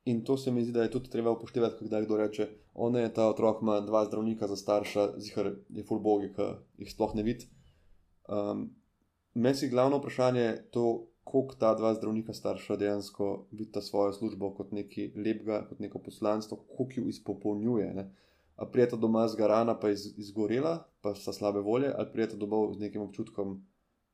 In 0.09 0.25
to 0.25 0.37
se 0.37 0.51
mi 0.51 0.63
zdi, 0.65 0.73
da 0.73 0.83
je 0.83 0.91
tudi 0.91 1.11
treba 1.11 1.31
upoštevati, 1.31 1.77
ko 1.79 1.85
kdaj 1.85 2.05
kdo 2.05 2.17
reče: 2.17 2.49
O 2.75 2.91
ne, 2.91 3.03
ta 3.15 3.29
otrok 3.29 3.63
ima 3.63 3.81
dva 3.81 4.05
zdravnika 4.05 4.47
za 4.49 4.57
starša, 4.57 5.09
zihar 5.21 5.51
je 5.69 5.85
ful 5.85 6.01
bogi, 6.01 6.31
ki 6.33 6.47
jih 6.79 6.93
sploh 6.93 7.15
ne 7.15 7.23
vidi. 7.23 7.49
Um, 8.29 8.69
Meni 9.39 9.55
si 9.55 9.69
glavno 9.69 9.99
vprašanje 9.99 10.41
je 10.41 10.71
to, 10.71 11.07
koliko 11.25 11.55
ta 11.55 11.75
dva 11.75 11.95
zdravnika 11.95 12.33
starša 12.33 12.77
dejansko 12.77 13.47
vidita 13.51 13.81
svojo 13.81 14.13
službo 14.13 14.51
kot 14.55 14.73
nekaj 14.73 15.13
lepega, 15.17 15.61
kot 15.69 15.79
neko 15.79 15.99
poslanstvo, 15.99 16.57
koliko 16.77 17.01
jo 17.01 17.09
izpopolnjuje. 17.09 17.93
Ne? 17.95 18.11
A 18.57 18.67
prijeta 18.67 18.97
doma 18.97 19.29
zgarana, 19.29 19.77
pa 19.81 19.91
iz, 19.91 20.09
izgorela, 20.19 20.89
pa 21.01 21.15
sta 21.15 21.33
slabe 21.33 21.61
volje, 21.61 21.93
ali 21.97 22.13
prijeta 22.13 22.37
domov 22.37 22.73
z 22.75 22.81
nekim 22.81 23.03
občutkom 23.03 23.61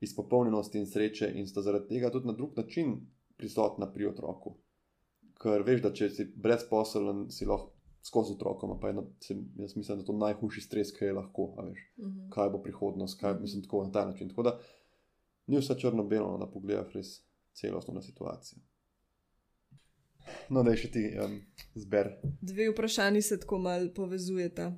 izpopolnjenosti 0.00 0.78
in 0.78 0.86
sreče 0.86 1.30
in 1.34 1.48
sta 1.48 1.62
zaradi 1.62 1.88
tega 1.88 2.10
tudi 2.10 2.26
na 2.26 2.32
drug 2.32 2.52
način 2.56 2.98
prisotna 3.36 3.92
pri 3.92 4.06
otroku. 4.06 4.56
Ker 5.40 5.62
veš, 5.62 5.80
da 5.82 5.92
če 5.92 6.10
si 6.10 6.28
brezposeln, 6.36 7.30
si 7.30 7.46
lahko 7.46 7.72
skozi 8.04 8.32
otrokom, 8.32 8.74
pa 8.80 8.88
je, 8.88 8.94
jaz 9.56 9.76
mislim, 9.76 9.96
da 9.96 10.02
je 10.02 10.06
to 10.06 10.12
najhujši 10.14 10.60
stres, 10.60 10.92
ki 10.92 11.04
je 11.04 11.12
lahko, 11.14 11.54
a 11.56 11.62
veš 11.62 11.80
Mhm. 11.98 12.28
kaj 12.30 12.50
bo 12.50 12.58
prihodnost, 12.60 13.20
kaj 13.20 13.32
Mhm. 13.32 13.42
mislim 13.42 13.62
tako 13.62 13.84
na 13.84 13.92
ta 13.92 14.04
način. 14.06 14.28
Tako 14.28 14.42
da 14.42 14.58
ni 15.46 15.58
vse 15.58 15.74
črno-belo, 15.74 16.30
no, 16.30 16.38
da 16.38 16.46
pogledaš 16.48 16.92
res 16.92 17.14
celostno 17.54 17.94
na 17.94 18.02
situacijo. 18.02 18.58
No, 20.48 20.62
da 20.62 20.70
je 20.70 20.76
še 20.76 20.90
ti 20.90 21.02
um, 21.18 21.40
zber. 21.74 22.08
Dve 22.40 22.70
vprašanji 22.70 23.22
se 23.22 23.40
tako 23.40 23.58
malo 23.58 23.90
povezujeta. 23.90 24.70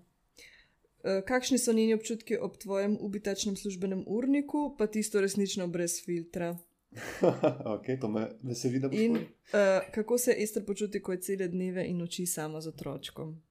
Eh, 1.05 1.23
Kakšni 1.23 1.59
so 1.59 1.73
njeni 1.73 1.95
občutki 1.95 2.37
ob 2.37 2.57
tvojem 2.57 2.97
ubitačnem 3.01 3.57
službenem 3.57 4.05
urniku, 4.09 4.75
pa 4.79 4.87
tisto 4.87 5.21
resnično 5.21 5.69
brez 5.69 6.05
filtra? 6.05 6.57
ok, 7.75 7.87
to 8.01 8.09
me 8.09 8.29
veseli, 8.43 8.79
da 8.79 8.89
boš 8.89 8.99
In 8.99 9.17
uh, 9.17 9.21
kako 9.95 10.19
se 10.19 10.35
Ester 10.39 10.65
počuti, 10.67 11.03
ko 11.03 11.13
je 11.13 11.21
cele 11.21 11.49
dneve 11.49 11.85
in 11.87 11.99
noči 11.99 12.27
sama 12.27 12.61
z 12.61 12.69
otročkom? 12.69 13.43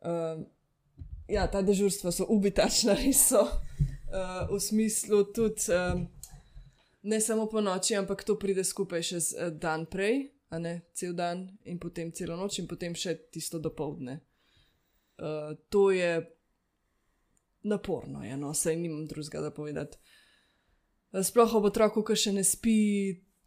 Uh, 0.00 0.44
ja, 1.28 1.46
ta 1.50 1.62
dežurstva 1.62 2.12
so 2.12 2.26
ubitačna, 2.28 2.94
res 3.02 3.28
so. 3.28 3.42
Uh, 4.08 4.48
v 4.56 4.60
smislu 4.60 5.24
tudi 5.32 5.68
um, 5.74 6.06
ne 7.02 7.20
samo 7.20 7.48
po 7.48 7.60
noči, 7.60 7.96
ampak 7.96 8.24
to 8.24 8.38
pride 8.38 8.64
skupaj 8.64 9.02
še 9.02 9.20
z 9.20 9.34
uh, 9.36 9.50
dan 9.52 9.86
prej, 9.86 10.30
a 10.48 10.58
ne 10.58 10.80
cel 10.96 11.12
dan 11.12 11.44
in 11.68 11.78
potem 11.78 12.12
celo 12.12 12.36
noč 12.36 12.62
in 12.62 12.68
potem 12.68 12.94
še 12.96 13.14
tisto 13.28 13.58
dopoledne. 13.60 14.20
Uh, 15.18 15.52
to 15.68 15.90
je 15.90 16.22
naporno, 17.68 18.22
je, 18.24 18.36
no, 18.36 18.54
saj 18.54 18.76
nimam 18.76 19.04
drugega 19.06 19.42
da 19.42 19.50
povedati. 19.50 19.98
Sploh 21.12 21.54
ob 21.56 21.70
otroku, 21.70 22.04
ki 22.04 22.16
še 22.16 22.34
ne 22.36 22.44
spi 22.44 22.76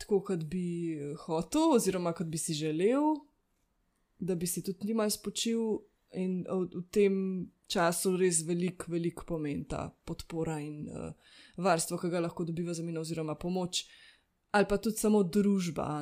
tako, 0.02 0.24
kot 0.32 0.48
bi 0.50 0.98
hotel, 1.28 1.76
oziroma 1.78 2.14
kot 2.18 2.30
bi 2.32 2.40
si 2.42 2.58
želel, 2.58 3.14
da 4.18 4.36
bi 4.36 4.50
si 4.50 4.64
tudi 4.66 4.90
njima 4.90 5.10
spočil, 5.10 5.82
in 6.14 6.44
v, 6.44 6.68
v 6.68 6.84
tem 6.92 7.16
času 7.72 8.16
res 8.20 8.42
veliko, 8.48 8.92
veliko 8.92 9.26
pomeni 9.28 9.64
ta 9.68 9.88
podpora 10.06 10.60
in 10.60 10.90
uh, 10.90 11.14
varstvo, 11.62 12.00
ki 12.02 12.12
ga 12.12 12.24
lahko 12.26 12.46
dobiva 12.48 12.76
za 12.76 12.84
mino, 12.84 13.02
oziroma 13.02 13.38
pomoč, 13.40 13.86
ali 14.52 14.68
pa 14.68 14.78
tudi 14.78 15.00
samo 15.00 15.24
družba. 15.24 16.02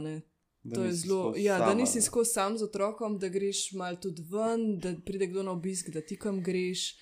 To 0.73 0.83
je 0.83 0.93
zelo, 0.93 1.33
ja, 1.37 1.59
da 1.61 1.73
nisi 1.73 2.01
skozi 2.01 2.33
sam 2.33 2.57
z 2.57 2.67
otrokom, 2.67 3.19
da 3.19 3.29
greš 3.29 3.71
mal 3.79 3.99
tudi 4.01 4.25
ven, 4.31 4.79
da 4.81 4.95
pride 5.05 5.29
kdo 5.29 5.45
na 5.45 5.53
obisk, 5.53 5.93
da 5.93 6.01
ti 6.01 6.17
kam 6.19 6.41
greš. 6.43 6.95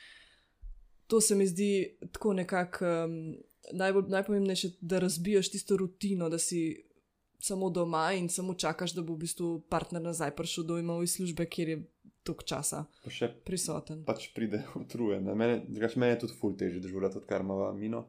To 1.08 1.22
se 1.24 1.36
mi 1.36 1.48
zdi 1.48 1.98
tako 2.12 2.34
nekako 2.36 2.86
um, 3.08 3.38
najpomembnejše, 3.74 4.70
da 4.82 5.00
razbiješ 5.00 5.52
tisto 5.52 5.78
rutino, 5.78 6.30
da 6.30 6.40
si 6.40 6.84
samo 7.40 7.70
doma 7.70 8.12
in 8.14 8.30
samo 8.30 8.54
čakaš, 8.54 8.94
da 8.94 9.02
bo 9.02 9.14
v 9.14 9.26
bistvu 9.26 9.62
partner 9.70 10.02
nazaj 10.02 10.36
prišel 10.36 10.64
do 10.64 10.78
imov 10.80 11.04
iz 11.04 11.16
službe, 11.18 11.46
kjer 11.46 11.70
je 11.70 11.78
tok 12.28 12.44
časa 12.44 12.84
pa 13.04 13.14
še 13.14 13.30
prisoten. 13.48 14.04
Pač 14.08 14.30
pride 14.36 14.64
utrujen. 14.82 15.28
Mene, 15.32 15.64
mene 15.72 16.14
je 16.14 16.22
tudi 16.26 16.38
ful 16.38 16.56
teži, 16.60 16.84
da 16.84 16.92
živim 16.92 17.10
odkar 17.10 17.46
ima 17.46 17.72
mino. 17.74 18.08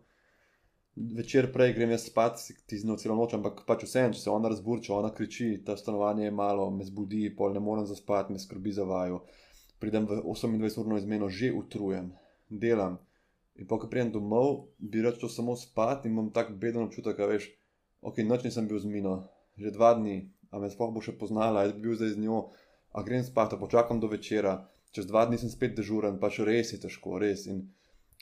Večer 0.99 1.47
prej 1.55 1.77
grem 1.77 1.93
jaz 1.95 2.09
spat, 2.09 2.41
ti 2.67 2.79
z 2.79 2.89
njo 2.89 2.97
celo 2.99 3.15
noč, 3.15 3.37
ampak 3.37 3.61
pač 3.69 3.85
vse, 3.87 4.09
če 4.17 4.19
se 4.19 4.33
ona 4.35 4.51
razburča, 4.51 4.97
ona 4.97 5.13
kriči, 5.15 5.61
ta 5.67 5.77
stanovanje 5.79 6.25
je 6.27 6.33
malo, 6.35 6.65
me 6.75 6.87
zbudi, 6.89 7.29
pol 7.39 7.55
ne 7.55 7.63
morem 7.63 7.87
zaspati, 7.87 8.35
me 8.35 8.43
skrbi 8.43 8.73
za 8.75 8.87
vaju. 8.89 9.21
Pridem 9.79 10.09
v 10.11 10.19
28-urno 10.25 10.99
izmeno, 10.99 11.29
že 11.31 11.53
utrujen, 11.55 12.11
delam. 12.51 12.99
In 13.59 13.67
pa, 13.67 13.79
ko 13.79 13.91
pridem 13.91 14.13
domov, 14.15 14.71
bi 14.79 15.03
rekel, 15.03 15.27
to 15.27 15.29
samo 15.29 15.57
spati 15.59 16.09
in 16.09 16.15
imam 16.15 16.31
tak 16.35 16.55
beden 16.63 16.87
občutek, 16.87 17.19
da 17.19 17.27
veš, 17.27 17.51
ok, 18.01 18.23
noč 18.23 18.47
nisem 18.47 18.69
bil 18.71 18.79
z 18.79 18.87
mino, 18.87 19.15
že 19.59 19.75
dva 19.75 19.97
dni, 19.99 20.31
a 20.55 20.63
me 20.63 20.71
sploh 20.71 20.93
bo 20.95 21.03
še 21.03 21.19
poznala, 21.19 21.67
jaz 21.67 21.75
bi 21.75 21.89
bil 21.89 21.99
zdaj 21.99 22.15
z 22.15 22.23
njo 22.23 22.43
a 22.93 23.03
grem 23.03 23.25
spat, 23.25 23.59
počakam 23.61 24.01
do 24.01 24.09
večera, 24.09 24.69
čez 24.95 25.07
dva 25.07 25.27
dni 25.27 25.39
sem 25.39 25.51
spet 25.53 25.77
dežuren, 25.77 26.21
pač 26.23 26.41
res 26.47 26.73
je 26.73 26.81
težko, 26.81 27.19
res. 27.21 27.47
In 27.51 27.67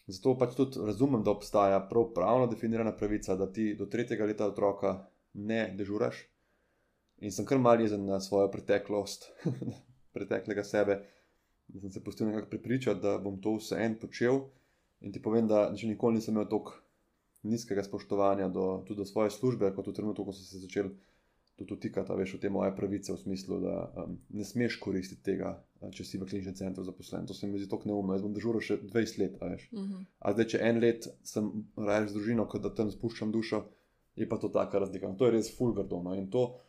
zato 0.09 0.35
pač 0.39 0.57
tudi 0.59 0.83
razumem, 0.83 1.23
da 1.23 1.35
obstaja 1.37 1.79
prav 1.91 2.11
pravno 2.17 2.49
definirana 2.51 2.95
pravica, 2.97 3.37
da 3.37 3.47
ti 3.47 3.75
do 3.79 3.87
tretjega 3.87 4.27
leta 4.27 4.49
otroka 4.49 4.97
ne 5.35 5.69
dežuraš. 5.79 6.25
In 7.25 7.33
sem 7.33 7.47
kar 7.49 7.59
mal 7.63 7.81
jezen 7.81 8.05
na 8.05 8.21
svojo 8.21 8.51
preteklost, 8.53 9.31
preteklega 10.17 10.65
sebe, 10.65 11.01
da 11.69 11.81
sem 11.81 11.93
se 11.93 12.03
pustil 12.05 12.29
nekako 12.29 12.51
prepričati, 12.51 13.01
da 13.01 13.17
bom 13.19 13.41
to 13.41 13.57
vse 13.57 13.79
en 13.81 13.97
počel. 14.01 14.45
In 15.07 15.15
ti 15.15 15.23
povem, 15.23 15.47
da 15.47 15.69
še 15.79 15.87
nikoli 15.87 16.19
nisem 16.19 16.35
imel 16.35 16.49
tako 16.51 16.81
nizkega 17.47 17.85
spoštovanja 17.87 18.49
do, 18.51 18.83
do 18.89 19.05
svoje 19.07 19.31
službe, 19.31 19.71
kot 19.77 19.87
v 19.87 19.95
trenutku, 19.95 20.25
ko 20.27 20.35
sem 20.35 20.49
se 20.49 20.63
začel 20.65 20.91
tudi 21.57 21.71
dotikata, 21.71 22.17
veš, 22.19 22.35
v 22.37 22.41
te 22.43 22.51
moje 22.51 22.73
pravice, 22.77 23.15
v 23.15 23.21
smislu, 23.21 23.61
da 23.63 23.77
um, 24.03 24.19
ne 24.35 24.45
smeš 24.45 24.77
koristiti 24.83 25.23
tega, 25.25 25.55
če 25.95 26.05
si 26.05 26.19
v 26.21 26.29
kliničnem 26.29 26.59
centru 26.59 26.85
zaposlen. 26.85 27.25
To 27.31 27.37
se 27.39 27.49
mi 27.49 27.61
zdi 27.63 27.71
tako 27.71 27.89
neumno. 27.89 28.13
Jaz 28.13 28.27
bom 28.27 28.35
dežuril 28.37 28.65
še 28.65 28.81
20 28.83 29.21
let, 29.23 29.39
veš. 29.41 29.69
Uh 29.73 29.81
mhm. 29.81 29.95
-huh. 29.95 30.05
A 30.19 30.35
zdaj, 30.35 30.49
če 30.53 30.63
en 30.69 30.81
let 30.83 31.09
sem 31.23 31.49
raje 31.77 32.09
z 32.09 32.19
družino, 32.19 32.49
kot 32.51 32.63
da 32.63 32.75
tam 32.75 32.91
spuščam 32.91 33.33
dušo, 33.33 33.65
je 34.17 34.29
pa 34.29 34.37
to 34.37 34.49
taka 34.49 34.79
razlika. 34.79 35.09
No, 35.09 35.17
to 35.17 35.27
je 35.27 35.37
res 35.39 35.53
fulgardno. 35.57 36.15
In 36.15 36.31
to 36.31 36.61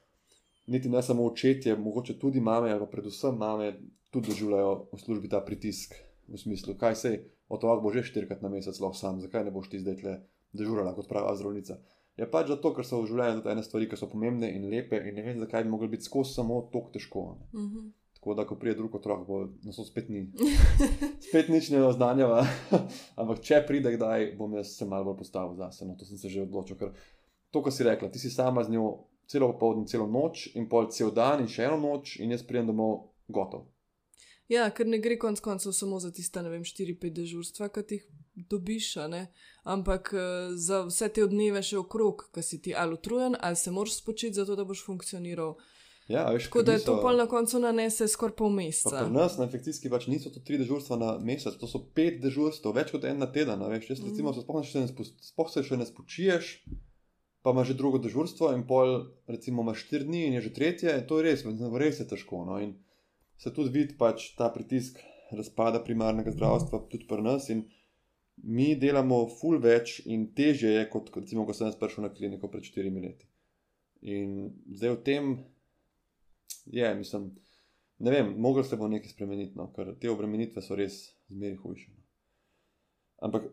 niti 0.67 0.89
ne 0.89 1.03
samo 1.03 1.25
očetje, 1.25 1.75
mogoče 1.75 2.19
tudi 2.19 2.39
mame, 2.39 2.79
pa 2.79 2.85
predvsem 2.85 3.35
mame, 3.35 3.73
tudi 4.11 4.29
doživljajo 4.29 4.87
v 4.93 4.99
službi 4.99 5.29
ta 5.29 5.41
pritisk. 5.41 5.95
V 6.27 6.37
smislu, 6.37 6.75
kaj 6.75 6.95
se 6.95 7.11
otrok 7.49 7.83
bo 7.83 7.93
že 7.93 8.03
štirikrat 8.07 8.41
na 8.41 8.49
mesec 8.49 8.79
lahko 8.79 8.97
sam, 8.97 9.21
zakaj 9.23 9.45
ne 9.47 9.51
boš 9.51 9.69
ti 9.71 9.83
zdaj 9.83 10.01
tle 10.01 10.17
dežurala 10.53 10.95
kot 10.95 11.07
prava 11.11 11.35
zdravnica 11.35 11.79
je 12.17 12.25
pač 12.25 12.49
zato, 12.49 12.73
ker 12.73 12.85
so 12.85 13.03
v 13.03 13.11
življenju 13.11 13.43
tudi 13.43 13.53
ene 13.53 13.63
stvari, 13.63 13.87
ki 13.89 13.99
so 13.99 14.09
pomembne 14.09 14.49
in 14.49 14.65
lepe, 14.71 14.97
in 14.97 15.15
ne 15.19 15.23
vem, 15.25 15.39
zakaj 15.43 15.65
bi 15.65 15.73
mogli 15.73 15.91
biti 15.91 16.07
skozi 16.09 16.33
samo 16.39 16.63
tako 16.73 16.93
težko. 16.95 17.23
Uh 17.53 17.61
mhm. 17.61 17.77
-huh. 17.77 17.91
Tako 18.17 18.33
da, 18.33 18.45
ko 18.45 18.55
pride 18.55 18.75
drug 18.75 18.95
otrok, 18.95 19.27
bo 19.27 19.35
nas 19.63 19.77
spet 19.87 20.09
ni. 20.09 20.31
spet 21.29 21.49
nič 21.49 21.69
ne 21.69 21.83
oznanjava. 21.85 22.47
Ampak 23.19 23.39
če 23.41 23.61
pride 23.67 23.91
kdaj, 23.93 24.35
bom 24.37 24.53
jaz 24.53 24.73
se 24.77 24.85
malo 24.85 25.05
bolj 25.05 25.17
postavil 25.17 25.55
za 25.55 25.71
sebe. 25.71 25.91
No, 25.91 25.97
to 25.97 26.05
sem 26.05 26.17
se 26.17 26.29
že 26.29 26.41
odločil. 26.41 26.77
Ker 26.77 26.91
to, 27.51 27.61
kar 27.61 27.71
si 27.71 27.83
rekla, 27.83 28.09
ti 28.09 28.19
si 28.19 28.29
sama 28.29 28.63
z 28.63 28.73
njo 28.73 29.05
celo 29.27 29.51
popoldne, 29.53 29.85
celo 29.85 30.07
noč 30.07 30.55
in 30.55 30.67
pol 30.69 30.89
cel 30.89 31.11
dan 31.11 31.39
in 31.39 31.47
še 31.47 31.63
eno 31.63 31.77
noč, 31.77 32.17
in 32.19 32.31
jaz 32.31 32.43
pridem 32.43 32.67
domov 32.67 33.13
gotov. 33.29 33.67
Ja, 34.47 34.69
ker 34.71 34.87
ne 34.87 34.99
gre 35.03 35.17
konec 35.19 35.41
koncev 35.43 35.73
samo 35.75 35.99
za 35.99 36.11
tiste, 36.15 36.39
ne 36.43 36.49
vem, 36.49 36.63
4-5 36.63 37.15
dežurstva, 37.19 37.67
ki 37.67 37.83
jih 37.91 38.05
dobiš, 38.47 38.93
ampak 39.67 40.13
uh, 40.15 40.53
za 40.55 40.85
vse 40.87 41.09
te 41.11 41.25
dneve 41.27 41.63
še 41.63 41.81
okrog, 41.81 42.29
ki 42.31 42.43
si 42.45 42.61
ti 42.63 42.75
ali 42.75 42.95
utrujen, 42.95 43.35
ali 43.39 43.59
se 43.59 43.73
moraš 43.75 43.97
spočiti, 43.99 44.37
zato 44.39 44.55
da 44.55 44.63
boš 44.63 44.85
funkcioniral. 44.87 45.57
Ja, 46.07 46.29
veš, 46.31 46.47
Tako 46.47 46.61
da 46.63 46.77
je 46.77 46.85
to 46.85 46.95
pol 47.03 47.17
na 47.19 47.25
koncu 47.27 47.59
nanese 47.59 48.07
skoraj 48.07 48.35
pol 48.39 48.53
meseca. 48.55 49.01
Pri 49.03 49.11
nas 49.11 49.35
na 49.35 49.49
infekcijski 49.49 49.91
pač 49.91 50.07
niso 50.07 50.31
to 50.31 50.39
tri 50.39 50.55
dežurstva 50.61 50.95
na 50.95 51.09
mesec, 51.19 51.57
to 51.59 51.67
so 51.67 51.81
pet 51.83 52.21
dežurstv, 52.23 52.71
več 52.71 52.93
kot 52.95 53.03
en 53.09 53.19
na 53.19 53.27
teden. 53.27 53.65
Veš, 53.73 53.89
jaz, 53.91 54.03
recimo, 54.05 54.31
mm. 54.31 54.37
se 54.37 54.45
spoh, 54.45 54.61
še 54.63 54.85
ne 54.85 55.07
spoh 55.27 55.51
se 55.51 55.65
še 55.67 55.81
ne 55.81 55.87
spočiješ, 55.89 56.53
pa 57.43 57.51
imaš 57.51 57.73
že 57.73 57.79
drugo 57.83 57.99
dežurstvo 57.99 58.53
in 58.55 58.63
pol, 58.69 59.01
recimo, 59.27 59.67
imaš 59.67 59.83
štiri 59.83 60.07
dni 60.07 60.23
in 60.29 60.39
je 60.39 60.45
že 60.47 60.53
tretje, 60.55 60.95
to 61.11 61.19
je 61.19 61.27
res, 61.27 61.43
res 61.75 61.99
je 61.99 62.07
težko. 62.07 62.45
No? 62.47 62.61
In 62.63 62.77
se 63.37 63.53
tudi 63.53 63.73
vidi 63.73 63.97
pač 63.97 64.31
ta 64.37 64.49
pritisk 64.53 64.99
razpada 65.31 65.83
primarnega 65.83 66.31
zdravstva, 66.31 66.85
tudi 66.91 67.07
pri 67.07 67.21
nas. 67.21 67.49
In 67.53 67.65
mi 68.43 68.75
delamo 68.79 69.25
ful 69.39 69.59
več 69.61 69.99
in 70.05 70.29
teže 70.37 70.71
je, 70.73 70.85
kot 70.93 71.11
recimo, 71.15 71.45
ko 71.45 71.55
sem 71.57 71.69
jaz 71.69 71.77
prišel 71.79 72.07
na 72.07 72.13
kliniko 72.13 72.49
pred 72.53 72.65
štirimi 72.65 73.03
leti. 73.03 73.29
In 74.07 74.51
zdaj 74.77 74.93
v 74.93 75.03
tem 75.03 75.29
je, 76.69 76.89
mislim, 76.95 77.31
ne 78.05 78.13
vem, 78.13 78.33
mogel 78.41 78.63
se 78.63 78.77
bo 78.77 78.89
nekaj 78.91 79.13
spremeniti, 79.13 79.57
no, 79.57 79.71
ker 79.73 79.95
te 79.99 80.11
obremenitve 80.11 80.61
so 80.61 80.77
res 80.77 80.99
zmeri 81.31 81.57
hujše. 81.57 81.89
No. 81.93 82.03
Ampak, 83.27 83.47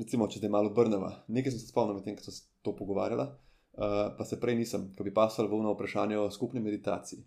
recimo, 0.00 0.30
če 0.32 0.40
zdaj 0.40 0.52
malo 0.52 0.72
obrnemo, 0.72 1.10
nekaj 1.28 1.52
sem 1.52 1.60
se 1.60 1.68
spomnil 1.68 1.98
med 1.98 2.06
tem, 2.06 2.16
ko 2.16 2.24
sem 2.24 2.38
se 2.38 2.46
to 2.64 2.72
pogovarjala, 2.76 3.26
uh, 3.76 3.98
pa 4.16 4.24
se 4.24 4.40
prej 4.40 4.56
nisem, 4.56 4.88
ko 4.96 5.04
bi 5.04 5.12
pasal 5.12 5.50
v 5.50 5.60
vprašanje 5.74 6.16
o 6.16 6.30
skupni 6.32 6.62
meditaciji. 6.64 7.20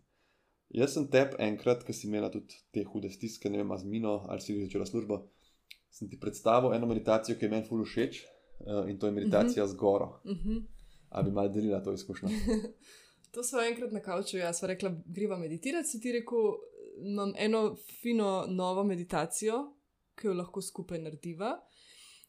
Jaz 0.73 0.93
sem 0.93 1.05
tep 1.07 1.35
enkrat, 1.39 1.83
ki 1.85 1.93
si 1.93 2.07
imela 2.07 2.31
tudi 2.33 2.57
te 2.73 2.83
hude 2.83 3.09
stiske, 3.13 3.49
ne 3.49 3.61
vem, 3.61 3.77
z 3.77 3.85
mino 3.85 4.23
ali 4.29 4.41
si 4.41 4.57
začela 4.57 4.85
službo 4.89 5.21
sem 5.93 6.09
ti 6.09 6.19
predstavil 6.19 6.73
eno 6.73 6.87
meditacijo, 6.87 7.37
ki 7.37 7.45
je 7.45 7.49
meni 7.49 7.67
fully 7.67 7.85
všeč 7.85 8.23
uh, 8.23 8.89
in 8.89 8.97
to 8.99 9.07
je 9.07 9.11
meditacija 9.11 9.63
uh 9.63 9.69
-huh. 9.69 9.73
z 9.73 9.77
goro. 9.77 10.21
Uh 10.25 10.31
-huh. 10.31 10.63
Ali 11.09 11.25
bi 11.25 11.31
malo 11.31 11.49
delila 11.49 11.83
to 11.83 11.93
izkušnjo? 11.93 12.29
to 13.33 13.43
smo 13.43 13.61
enkrat 13.61 13.91
na 13.91 14.01
kauču, 14.01 14.37
jaz 14.37 14.59
sem 14.59 14.67
rekla, 14.67 14.95
greva 15.05 15.37
meditirati. 15.37 15.87
Si 15.87 16.01
ti 16.01 16.11
rekel, 16.11 16.37
imam 17.05 17.33
eno 17.37 17.75
fino 18.01 18.45
novo 18.47 18.83
meditacijo, 18.83 19.75
ki 20.15 20.27
jo 20.27 20.33
lahko 20.33 20.61
skupaj 20.61 20.99
narediva. 20.99 21.59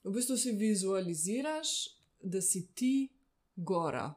V 0.05 0.11
bistvu 0.11 0.37
si 0.37 0.53
vizualiziraš, 0.53 1.69
da 2.23 2.41
si 2.41 2.73
ti 2.75 3.09
gora 3.57 4.15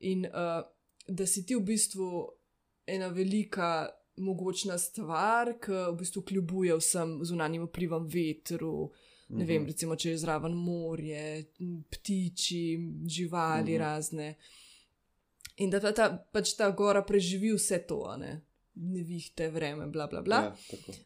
in 0.00 0.26
uh, 0.26 0.64
da 1.08 1.26
si 1.26 1.46
ti 1.46 1.54
v 1.54 1.60
bistvu 1.60 2.28
ena 2.86 3.08
velika 3.08 3.88
mogočna 4.16 4.78
stvar, 4.78 5.56
ki 5.62 5.72
v 5.72 5.96
bistvu 5.98 6.22
kljubuje 6.22 6.76
vsem 6.78 7.18
zunanjim 7.24 7.66
vplivom 7.66 8.06
vetru. 8.06 8.90
Ne 9.28 9.44
vem, 9.44 9.62
mhm. 9.62 9.70
recimo, 9.72 9.96
če 9.96 10.10
je 10.10 10.18
zraven 10.20 10.52
morje, 10.52 11.46
ptiči, 11.90 12.78
živali 13.08 13.62
uh 13.62 13.68
mhm. 13.68 13.74
-huh. 13.74 13.78
razne. 13.78 14.34
In 15.56 15.70
da 15.70 15.80
ta, 15.80 15.92
ta, 15.92 16.26
pač 16.32 16.56
ta 16.58 16.70
gora 16.70 17.02
preživi 17.02 17.52
vse 17.54 17.78
to, 17.86 18.16
ne, 18.18 18.40
ne 18.74 19.02
vihte, 19.02 19.48
vreme, 19.50 19.86
bla, 19.86 20.06
bla, 20.06 20.22
bla. 20.22 20.36
Ja, 20.36 20.56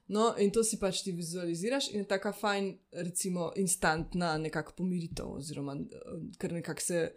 no, 0.08 0.34
in 0.38 0.50
to 0.50 0.64
si 0.64 0.78
pač 0.80 1.02
ti 1.04 1.12
vizualiziraš 1.12 1.90
in 1.92 2.00
je 2.00 2.08
tako 2.08 2.32
fajn, 2.32 2.78
recimo, 2.92 3.52
instantna 3.56 4.38
nekakšna 4.38 4.76
pomiritev, 4.76 5.26
oziroma 5.26 5.76
kar 6.38 6.52
nekako 6.52 6.80
se 6.80 7.12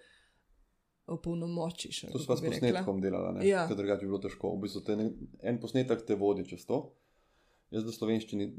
opolnomočiš. 1.11 2.05
To 2.11 2.19
smo 2.19 2.37
s 2.37 2.45
posnetkom 2.45 3.01
delali, 3.01 3.47
ja. 3.47 3.65
ker 3.67 3.77
drugače 3.79 4.05
bi 4.05 4.11
bilo 4.11 4.21
težko. 4.23 4.55
V 4.55 4.65
bistvu 4.65 4.97
ne, 4.99 5.07
en 5.43 5.59
posnetek 5.61 6.05
te 6.07 6.17
vodi 6.19 6.45
čez 6.47 6.65
to. 6.69 6.83
Jaz 7.71 7.85
v 7.87 7.93
slovenščini 7.95 8.49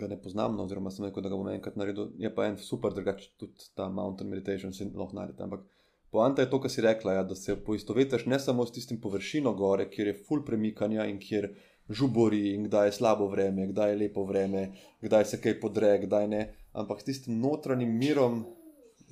ga 0.00 0.08
ne 0.08 0.16
poznam, 0.20 0.54
no, 0.56 0.64
oziroma 0.64 0.88
sem 0.92 1.04
rekel, 1.04 1.24
da 1.24 1.28
ga 1.28 1.36
bom 1.36 1.50
enkrat 1.52 1.76
naredil. 1.76 2.14
Je 2.20 2.30
pa 2.32 2.46
en 2.48 2.56
super, 2.56 2.94
drugače 2.96 3.34
tudi 3.40 3.68
ta 3.76 3.90
mountain 3.92 4.30
meditation 4.32 4.72
se 4.72 4.86
lahko 4.88 5.18
naredi. 5.18 5.42
Ampak 5.44 5.66
poanta 6.14 6.44
je 6.44 6.50
to, 6.52 6.62
kar 6.64 6.72
si 6.72 6.84
rekla, 6.84 7.18
ja, 7.18 7.26
da 7.28 7.36
se 7.36 7.58
poistovetiš 7.60 8.24
ne 8.32 8.38
samo 8.40 8.64
s 8.64 8.72
tistim 8.72 9.02
površino 9.04 9.52
gore, 9.58 9.90
kjer 9.92 10.12
je 10.12 10.18
full 10.24 10.46
premikanja 10.48 11.04
in 11.10 11.20
kjer 11.20 11.50
žubori 11.88 12.54
in 12.54 12.64
kdaj 12.64 12.88
je 12.88 12.92
slabo 12.92 13.28
vreme, 13.28 13.66
kdaj 13.68 13.90
je 13.92 14.00
lepo 14.00 14.24
vreme, 14.24 14.70
kdaj 15.04 15.24
se 15.24 15.40
kaj 15.44 15.58
podre, 15.60 15.98
kdaj 16.06 16.28
ne. 16.28 16.42
Ampak 16.72 17.02
s 17.02 17.10
tistim 17.10 17.36
notranjim 17.40 17.92
mirom 17.98 18.44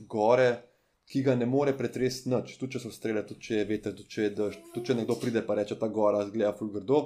gore, 0.09 0.63
ki 1.07 1.23
ga 1.23 1.35
ne 1.35 1.47
more 1.47 1.75
pretresti 1.77 2.31
noč, 2.33 2.57
tudi 2.61 2.77
če 2.77 2.85
so 2.85 2.93
strele, 2.95 3.25
tudi 3.27 3.49
če 3.49 3.57
je 3.61 3.65
veter, 3.69 3.97
tudi 3.97 4.09
če 4.15 4.29
je 4.29 4.35
dež, 4.39 4.61
tudi 4.75 4.87
če 4.89 4.99
nekdo 5.01 5.17
pride 5.21 5.43
pa 5.47 5.57
reče, 5.59 5.79
ta 5.81 5.89
gora 5.89 6.25
zgleda 6.29 6.55
fulgrdo. 6.59 7.03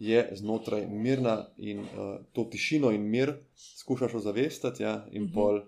Je 0.00 0.20
znotraj 0.38 0.86
mirna 0.88 1.34
in 1.60 1.82
uh, 1.84 2.14
to 2.32 2.46
tišino 2.48 2.88
in 2.96 3.02
mir 3.12 3.34
skušaš 3.60 4.14
ozavestiti, 4.22 4.82
ja, 4.82 5.04
in 5.12 5.26
uh 5.26 5.28
-huh. 5.28 5.34
pol, 5.34 5.60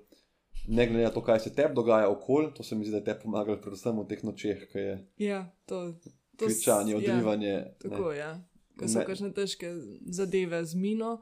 ne 0.69 0.87
glede 0.87 1.05
na 1.05 1.11
to, 1.11 1.23
kaj 1.23 1.41
se 1.41 1.55
tebi 1.55 1.75
dogaja 1.75 2.09
okoli, 2.09 2.55
to 2.55 2.63
se 2.63 2.75
mi 2.75 2.85
zdi, 2.85 2.91
da 2.91 2.97
je 2.97 3.05
te 3.05 3.19
pomagalo, 3.23 3.61
predvsem 3.61 3.99
v 3.99 4.07
teh 4.09 4.25
nočeh, 4.25 4.65
ki 4.73 4.79
je 4.79 5.07
Ja, 5.19 5.53
to, 5.67 5.93
to 6.37 6.47
kričanje, 6.47 6.93
ja, 6.93 6.99
odrivanje. 6.99 7.65
Tako, 7.83 8.13
ja. 8.13 8.41
Ko 8.79 8.89
so 8.89 8.99
Ne. 8.99 9.05
kakšne 9.05 9.33
težke 9.33 9.69
zadeve 10.07 10.65
z 10.65 10.75
mino, 10.75 11.21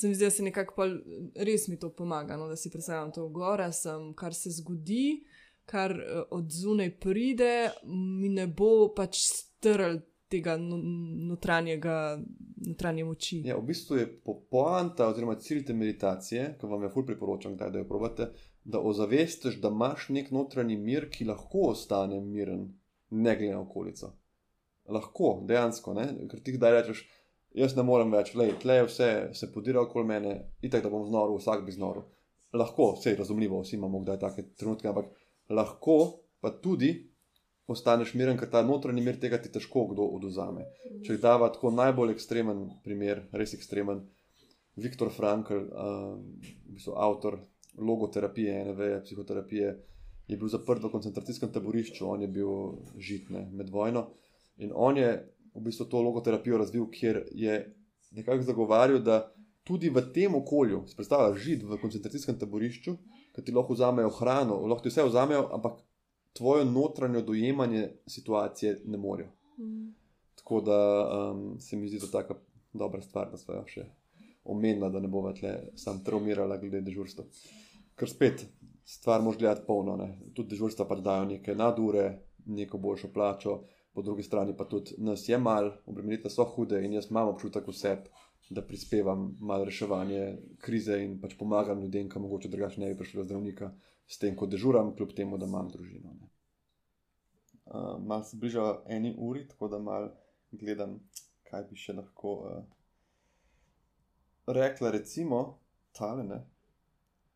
se 0.00 0.08
mi 0.08 0.14
zdi, 0.14 0.24
da 0.24 0.30
se 0.30 0.42
nekako 0.42 0.86
res 1.36 1.68
mi 1.68 1.78
to 1.78 1.92
pomaga, 1.94 2.36
no, 2.36 2.48
da 2.48 2.56
si 2.56 2.70
predstavljam 2.70 3.12
to 3.12 3.28
gora, 3.28 3.72
sem, 3.72 4.14
kar 4.14 4.34
se 4.34 4.50
zgodi, 4.50 5.22
kar 5.68 5.92
eh, 5.92 6.22
od 6.30 6.52
zunaj 6.52 6.94
pride, 7.00 7.70
mi 7.84 8.32
ne 8.32 8.46
bo 8.46 8.88
pač 8.96 9.20
strl 9.28 10.00
tega 10.28 10.56
no, 10.60 10.76
notranjega, 11.30 12.18
notranje 12.66 13.04
moči. 13.04 13.40
Ja, 13.48 13.56
v 13.56 13.68
bistvu 13.70 13.96
je 13.96 14.06
po- 14.24 14.36
poanta 14.50 15.08
oziroma 15.08 15.38
cilj 15.40 15.64
te 15.68 15.76
meditacije, 15.76 16.50
ki 16.60 16.68
vam 16.68 16.84
jo 16.84 16.90
ful 16.92 17.06
priporočam, 17.08 17.54
kdaj, 17.56 17.72
da 17.72 17.82
jo 17.82 17.88
probate, 17.88 18.30
da 18.64 18.80
ozavestiš, 18.80 19.60
da 19.62 19.72
imaš 19.72 20.10
nek 20.12 20.30
notranji 20.34 20.76
mir, 20.76 21.08
ki 21.12 21.28
lahko 21.30 21.70
ostane 21.72 22.20
miren, 22.20 22.66
ne 23.10 23.36
glede 23.36 23.54
na 23.54 23.62
okolico. 23.62 24.12
Lahko, 24.88 25.38
dejansko, 25.48 25.94
ne? 25.96 26.10
ker 26.28 26.44
ti 26.44 26.56
kdaj 26.56 26.76
rečeš, 26.76 27.02
jaz 27.56 27.76
ne 27.76 27.84
morem 27.84 28.12
več, 28.12 28.34
le 28.36 28.50
je 28.52 28.84
vse 28.84 29.08
se 29.36 29.50
podira 29.52 29.80
okoli 29.80 30.12
mene, 30.12 30.34
itek 30.64 30.84
da 30.84 30.92
bom 30.92 31.06
znoril, 31.08 31.40
vsak 31.40 31.64
bi 31.64 31.72
znoril. 31.72 32.04
Lahko, 32.56 32.94
vse 32.96 33.12
je 33.12 33.20
razumljivo, 33.20 33.62
vsi 33.64 33.76
imamo 33.76 34.00
kdaj 34.04 34.20
take 34.20 34.44
trenutke, 34.56 34.88
ampak 34.88 35.08
lahko 35.48 35.98
pa 36.40 36.50
tudi 36.50 36.92
ostaneš 37.68 38.14
miren, 38.16 38.38
ker 38.40 38.48
ta 38.50 38.62
notranji 38.64 39.04
mir 39.04 39.18
tega 39.20 39.38
ti 39.42 39.50
težko 39.52 39.84
kdo 39.90 40.06
oduzame. 40.16 40.64
Če 41.04 41.18
dava 41.20 41.50
tako 41.52 41.72
najbolj 41.76 42.14
ekstremen 42.14 42.64
primer, 42.84 43.26
res 43.36 43.52
ekstremen, 43.56 44.06
Viktor 44.78 45.10
Frankl, 45.10 45.66
uh, 45.66 46.14
v 46.68 46.76
bistvu 46.78 46.94
avtor 46.96 47.40
logoterapije, 47.78 48.54
NV, 48.70 48.88
psihoterapije, 49.04 49.74
je 50.28 50.36
bil 50.36 50.50
zaprt 50.52 50.84
v 50.84 50.92
koncentracijskem 50.92 51.50
taborišču, 51.52 52.06
on 52.06 52.22
je 52.22 52.28
bil 52.30 52.78
žitne 53.00 53.48
med 53.52 53.70
vojno 53.72 54.08
in 54.58 54.72
on 54.74 54.96
je 54.96 55.10
v 55.54 55.62
bistvu 55.64 55.86
to 55.88 56.02
logoterapijo 56.02 56.58
razvil, 56.58 56.86
kjer 56.92 57.22
je 57.32 57.58
nekako 58.10 58.42
zagovarjal, 58.42 59.00
da 59.02 59.32
tudi 59.64 59.90
v 59.90 60.02
tem 60.14 60.34
okolju, 60.34 60.84
si 60.88 60.96
predstavljaš 60.96 61.40
žid 61.42 61.64
v 61.68 61.78
koncentracijskem 61.80 62.38
taborišču, 62.38 62.96
ki 63.38 63.44
ti 63.46 63.54
lahko 63.54 63.76
vzamejo 63.76 64.10
hrano, 64.18 64.58
lahko 64.66 64.82
ti 64.82 64.90
vse 64.90 65.04
vzamejo, 65.06 65.44
ampak 65.54 65.78
tvoje 66.34 66.64
notranje 66.66 67.22
dojemanje 67.22 67.88
situacije 68.06 68.80
ne 68.84 68.98
morejo. 68.98 69.30
Mm. 69.58 69.94
Tako 70.34 70.60
da 70.60 70.78
um, 71.06 71.60
se 71.60 71.76
mi 71.76 71.88
zdi 71.88 72.00
to 72.00 72.06
tako 72.06 72.34
dobra 72.72 73.02
stvar, 73.02 73.30
da 73.30 73.38
smo 73.38 73.54
jo 73.54 73.64
še 73.66 73.86
omenili, 74.44 74.90
da 74.92 75.00
ne 75.00 75.08
bova 75.08 75.32
tle 75.36 75.54
sam 75.76 76.02
traumirala 76.04 76.58
glede 76.58 76.80
dežurstva. 76.82 77.24
Ker 77.98 78.10
spet 78.10 78.46
stvar 78.84 79.22
moš 79.22 79.38
gledati 79.38 79.66
polno, 79.66 79.96
ne? 79.96 80.12
tudi 80.34 80.56
dežurstva 80.56 80.86
pač 80.88 81.02
dajo 81.04 81.26
neke 81.28 81.54
nadure, 81.54 82.06
neko 82.46 82.78
boljšo 82.78 83.12
plačo, 83.14 83.58
po 83.92 84.02
drugi 84.02 84.22
strani 84.22 84.56
pa 84.56 84.64
tudi 84.64 84.94
nas 84.98 85.28
je 85.28 85.38
mal, 85.38 85.72
obremenitve 85.86 86.30
so 86.30 86.46
hude 86.54 86.80
in 86.84 86.94
jaz 86.96 87.10
imam 87.10 87.28
občutek 87.34 87.66
vseb, 87.68 88.06
da 88.50 88.62
prispevam 88.66 89.36
malo 89.40 89.64
reševanje 89.64 90.38
krize 90.58 90.96
in 91.04 91.20
pač 91.20 91.36
pomagam 91.38 91.82
ljudem, 91.82 92.08
ki 92.08 92.18
mogoče 92.18 92.48
drugače 92.48 92.80
ne 92.80 92.88
bi 92.92 92.96
prišli 92.98 93.18
do 93.20 93.24
zdravnika, 93.24 93.70
s 94.08 94.18
tem, 94.18 94.36
ko 94.36 94.46
dežuram, 94.46 94.94
kljub 94.96 95.12
temu, 95.16 95.38
da 95.38 95.46
imam 95.46 95.68
družino. 95.68 96.14
Ne? 96.20 96.30
Uh, 97.68 97.98
malo 98.00 98.24
se 98.24 98.36
bliža 98.40 98.82
eni 98.88 99.14
uri, 99.18 99.44
tako 99.48 99.68
da 99.68 99.78
malo 99.78 100.14
gledam, 100.50 100.96
kaj 101.50 101.66
bi 101.68 101.76
še 101.76 101.92
lahko 101.98 102.34
uh, 102.48 102.62
rekla. 104.46 104.94
Recimo, 104.96 105.42
tale 105.92 106.24
ne. 106.24 106.40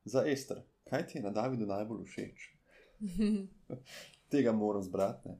Za 0.04 0.24
Ester, 0.26 0.62
kaj 0.88 1.06
ti 1.06 1.18
je 1.18 1.26
na 1.26 1.30
Davidu 1.30 1.68
najbolj 1.68 2.06
všeč? 2.08 2.48
Tega 4.32 4.52
moram 4.56 4.82
zbrati. 4.82 5.28
Ne? 5.28 5.36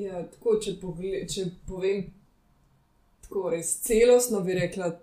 Ja, 0.00 0.24
tako, 0.32 0.56
če, 0.64 0.78
pogle, 0.80 1.26
če 1.28 1.50
povem 1.68 2.06
tako 3.32 3.50
res 3.50 3.80
celostno, 3.80 4.40
bi 4.40 4.54
rekla, 4.54 5.00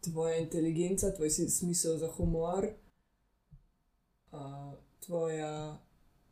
tvoja 0.00 0.36
inteligenca, 0.36 1.14
tvoj 1.14 1.30
smisel 1.30 1.96
za 1.96 2.08
humor, 2.10 2.66
uh, 4.32 4.74
tvoja 5.06 5.78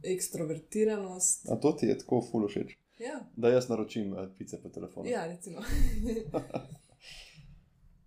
ekstrovertiranost. 0.02 1.50
A 1.50 1.56
to 1.56 1.72
ti 1.72 1.86
je 1.86 1.98
tako 1.98 2.22
ful 2.30 2.48
všeč, 2.48 2.76
Ja, 2.98 3.20
da 3.36 3.48
jaz 3.48 3.68
naročim 3.68 4.12
uh, 4.12 4.28
pice 4.38 4.62
po 4.62 4.68
telefonu. 4.68 5.08
ja 5.08 5.26
recimo. 5.26 5.60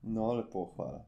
No, 0.01 0.33
lepo, 0.33 0.71
hvala. 0.75 1.05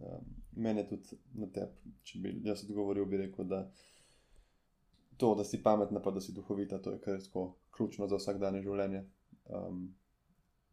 Um, 0.00 0.24
mene 0.52 0.82
tudi 0.88 1.16
na 1.32 1.46
tebi, 1.48 1.92
če 2.04 2.18
bi 2.18 2.32
jaz 2.44 2.60
odgovoril, 2.66 3.06
bi 3.08 3.16
rekel, 3.16 3.46
da 3.48 3.62
to, 5.16 5.32
da 5.34 5.44
si 5.44 5.62
pametna, 5.62 6.02
pa 6.02 6.10
da 6.10 6.20
si 6.20 6.34
duhovita, 6.36 6.78
to 6.78 6.92
je 6.92 7.00
kar 7.00 7.22
tako 7.24 7.54
ključno 7.72 8.08
za 8.08 8.20
vsakdanje 8.20 8.60
življenje. 8.62 9.00
Um, 9.48 9.97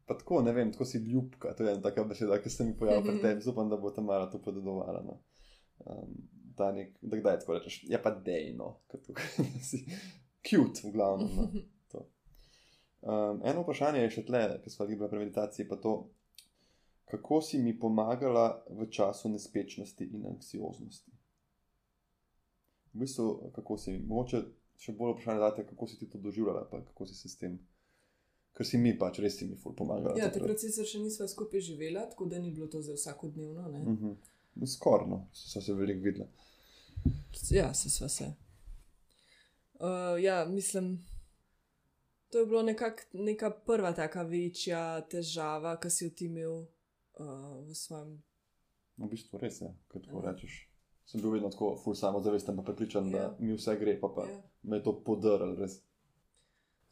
pa 0.06 0.14
tako, 0.18 0.42
ne 0.42 0.52
vem, 0.52 0.72
tako 0.72 0.84
si 0.84 0.98
ljubka, 0.98 1.54
to 1.54 1.64
je 1.64 1.72
ena 1.72 1.82
taka 1.82 2.04
beseda, 2.04 2.38
ki 2.42 2.50
se 2.50 2.64
mi 2.64 2.76
pojavlja 2.78 3.02
pri 3.02 3.22
tebi, 3.22 3.50
upam, 3.50 3.70
da 3.70 3.76
bo 3.76 3.90
ta 3.90 4.02
mara 4.02 4.30
to 4.30 4.38
podedovala. 4.42 5.02
No. 5.02 5.18
Um, 5.78 6.14
da, 6.56 6.72
nek, 6.72 6.94
da 7.02 7.18
kdaj 7.18 7.40
tako 7.40 7.58
rečeš, 7.58 7.84
je 7.84 8.02
pa 8.02 8.10
dejno, 8.10 8.76
kot 8.86 9.10
si 9.68 9.84
cute, 10.46 10.86
v 10.88 10.92
glavnem. 10.92 11.32
No. 11.36 11.48
To. 11.92 12.00
Um, 13.00 13.42
eno 13.46 13.62
vprašanje 13.62 14.00
je 14.00 14.14
še 14.16 14.24
tle, 14.26 14.40
ki 14.62 14.70
smo 14.70 14.86
gibali 14.86 15.10
pri 15.10 15.20
meditaciji, 15.22 15.68
pa 15.70 15.76
to, 15.78 15.92
kako 17.06 17.38
si 17.42 17.60
mi 17.62 17.76
pomagala 17.78 18.64
v 18.66 18.88
času 18.90 19.30
nespečnosti 19.30 20.08
in 20.10 20.26
anksioznosti. 20.26 21.12
V 22.90 23.04
bistvu, 23.04 23.52
kako 23.54 23.78
si, 23.78 23.94
mogoče 24.02 24.42
še 24.82 24.96
bolj 24.98 25.14
vprašanje 25.14 25.44
date, 25.44 25.66
kako 25.68 25.86
si 25.86 25.98
ti 26.00 26.10
to 26.10 26.18
doživljala, 26.18 26.66
pa 26.70 26.82
kako 26.82 27.06
si 27.06 27.14
se 27.14 27.30
s 27.30 27.38
tem, 27.38 27.60
ker 28.56 28.66
si 28.66 28.78
mi 28.78 28.94
pač 28.98 29.18
res 29.20 29.40
mi 29.42 29.56
ful 29.56 29.74
pomagala. 29.76 30.16
Ja, 30.18 30.30
takrat 30.32 30.60
sicer 30.60 30.86
še 30.88 30.98
nisva 30.98 31.28
skupaj 31.28 31.60
živela, 31.60 32.06
tako 32.10 32.26
da 32.26 32.38
ni 32.38 32.50
bilo 32.50 32.66
to 32.66 32.80
za 32.82 32.94
vsakodnevno. 32.96 33.68
ne. 33.68 33.82
Uh 33.82 33.98
-huh. 34.00 34.66
Skorno, 34.66 35.28
so 35.32 35.60
se 35.60 35.72
veliko 35.74 36.04
videla. 36.04 36.26
Ja, 37.50 37.74
se 37.74 37.90
sva 37.90 38.08
se. 38.08 38.32
Uh, 39.74 40.22
ja, 40.22 40.44
mislim, 40.44 41.04
to 42.30 42.38
je 42.38 42.62
nekak, 42.62 43.06
neka 43.12 43.50
prva 43.50 43.92
taka 43.92 44.22
večja 44.22 45.00
težava, 45.00 45.76
ki 45.80 45.90
si 45.90 46.04
jo 46.04 46.10
ti 46.10 46.24
imel 46.24 46.52
uh, 46.56 47.68
v 47.68 47.74
svojem. 47.74 48.22
V 48.96 49.08
bistvu 49.10 49.38
res 49.38 49.60
je, 49.60 49.74
kot 49.88 50.04
tako 50.04 50.22
Ja. 50.24 50.32
rečeš. 50.32 50.70
Sem 51.06 51.20
bil 51.20 51.30
vedno 51.30 51.50
tako 51.50 51.76
ful 51.76 51.94
samozavesten, 51.94 52.56
pa 52.56 52.62
prepričan, 52.62 53.10
Ja. 53.10 53.18
da 53.18 53.36
mi 53.38 53.52
vse 53.54 53.76
gre, 53.76 54.00
pa, 54.00 54.08
pa 54.08 54.24
Ja. 54.26 54.42
me 54.62 54.76
je 54.76 54.82
to 54.82 55.02
podrl 55.04 55.54
res. 55.60 55.82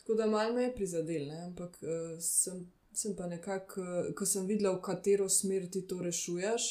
Tako 0.04 0.16
da 0.16 0.26
malo 0.26 0.52
me 0.54 0.62
je 0.62 0.74
prizadel, 0.74 1.26
ne? 1.26 1.44
ampak 1.44 1.78
uh, 1.82 2.20
sem, 2.20 2.66
sem 2.92 3.16
pa 3.16 3.26
nekako, 3.26 3.80
uh, 3.80 4.10
ko 4.16 4.26
sem 4.28 4.44
videla, 4.46 4.74
v 4.76 4.82
katero 4.84 5.28
smer 5.28 5.64
ti 5.72 5.86
to 5.88 6.02
rešuješ, 6.04 6.66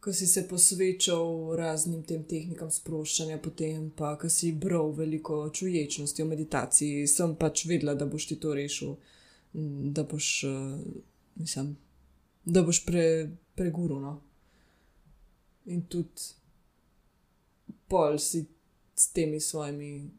ko 0.00 0.12
si 0.16 0.26
se 0.26 0.46
posvečal 0.48 1.52
raznim 1.60 2.00
tem 2.08 2.22
tehnikam 2.24 2.70
sproščanja, 2.72 3.36
potem 3.44 3.90
pa, 3.96 4.14
ko 4.16 4.30
si 4.32 4.54
bral 4.56 4.94
veliko 4.96 5.42
čuječnosti, 5.52 6.22
o 6.22 6.30
meditaciji, 6.30 7.04
sem 7.12 7.36
pač 7.36 7.66
vedela, 7.68 7.92
da 7.94 8.08
boš 8.08 8.30
ti 8.30 8.40
to 8.40 8.54
rešil, 8.56 8.96
da 9.92 10.06
boš, 10.08 10.30
uh, 10.48 10.80
mislim, 11.36 11.74
da 12.44 12.64
boš 12.64 12.80
pre, 12.88 13.04
preguril. 13.54 14.00
No? 14.00 14.14
In 15.68 15.84
tudi 15.92 16.32
pol 17.90 18.16
si 18.18 18.46
s 18.96 19.12
temi 19.12 19.40
svojimi 19.40 20.10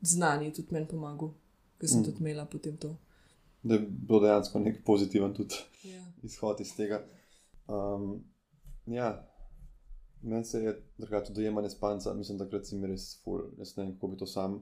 znanji 0.00 0.52
tudi 0.52 0.72
meni 0.72 0.88
pomagal, 0.88 1.34
ker 1.82 1.90
sem 1.90 1.98
Mm. 1.98 2.02
mm. 2.02 2.06
tudi 2.06 2.20
imela 2.20 2.44
potem 2.46 2.76
to. 2.76 2.96
Da 3.62 3.74
je 3.74 3.80
bil 4.08 4.20
dejansko 4.22 4.58
nek 4.62 4.84
pozitiven 4.86 5.34
tudi 5.34 5.54
Ja. 5.84 6.04
izhod 6.28 6.60
iz 6.60 6.76
tega. 6.76 7.02
Um, 7.66 8.22
ja, 8.86 9.08
meni 10.22 10.44
se 10.44 10.60
je 10.62 10.76
drugače 10.98 11.32
dojemanje 11.32 11.70
spanca, 11.70 12.14
mislim, 12.14 12.38
da 12.38 12.44
takrat 12.44 12.66
si 12.66 12.76
mi 12.76 12.86
res 12.86 13.08
ful, 13.24 13.42
jaz 13.58 13.74
ne 13.76 13.84
vem, 13.84 13.94
kako 13.94 14.12
bi 14.12 14.16
to 14.16 14.26
sam 14.26 14.60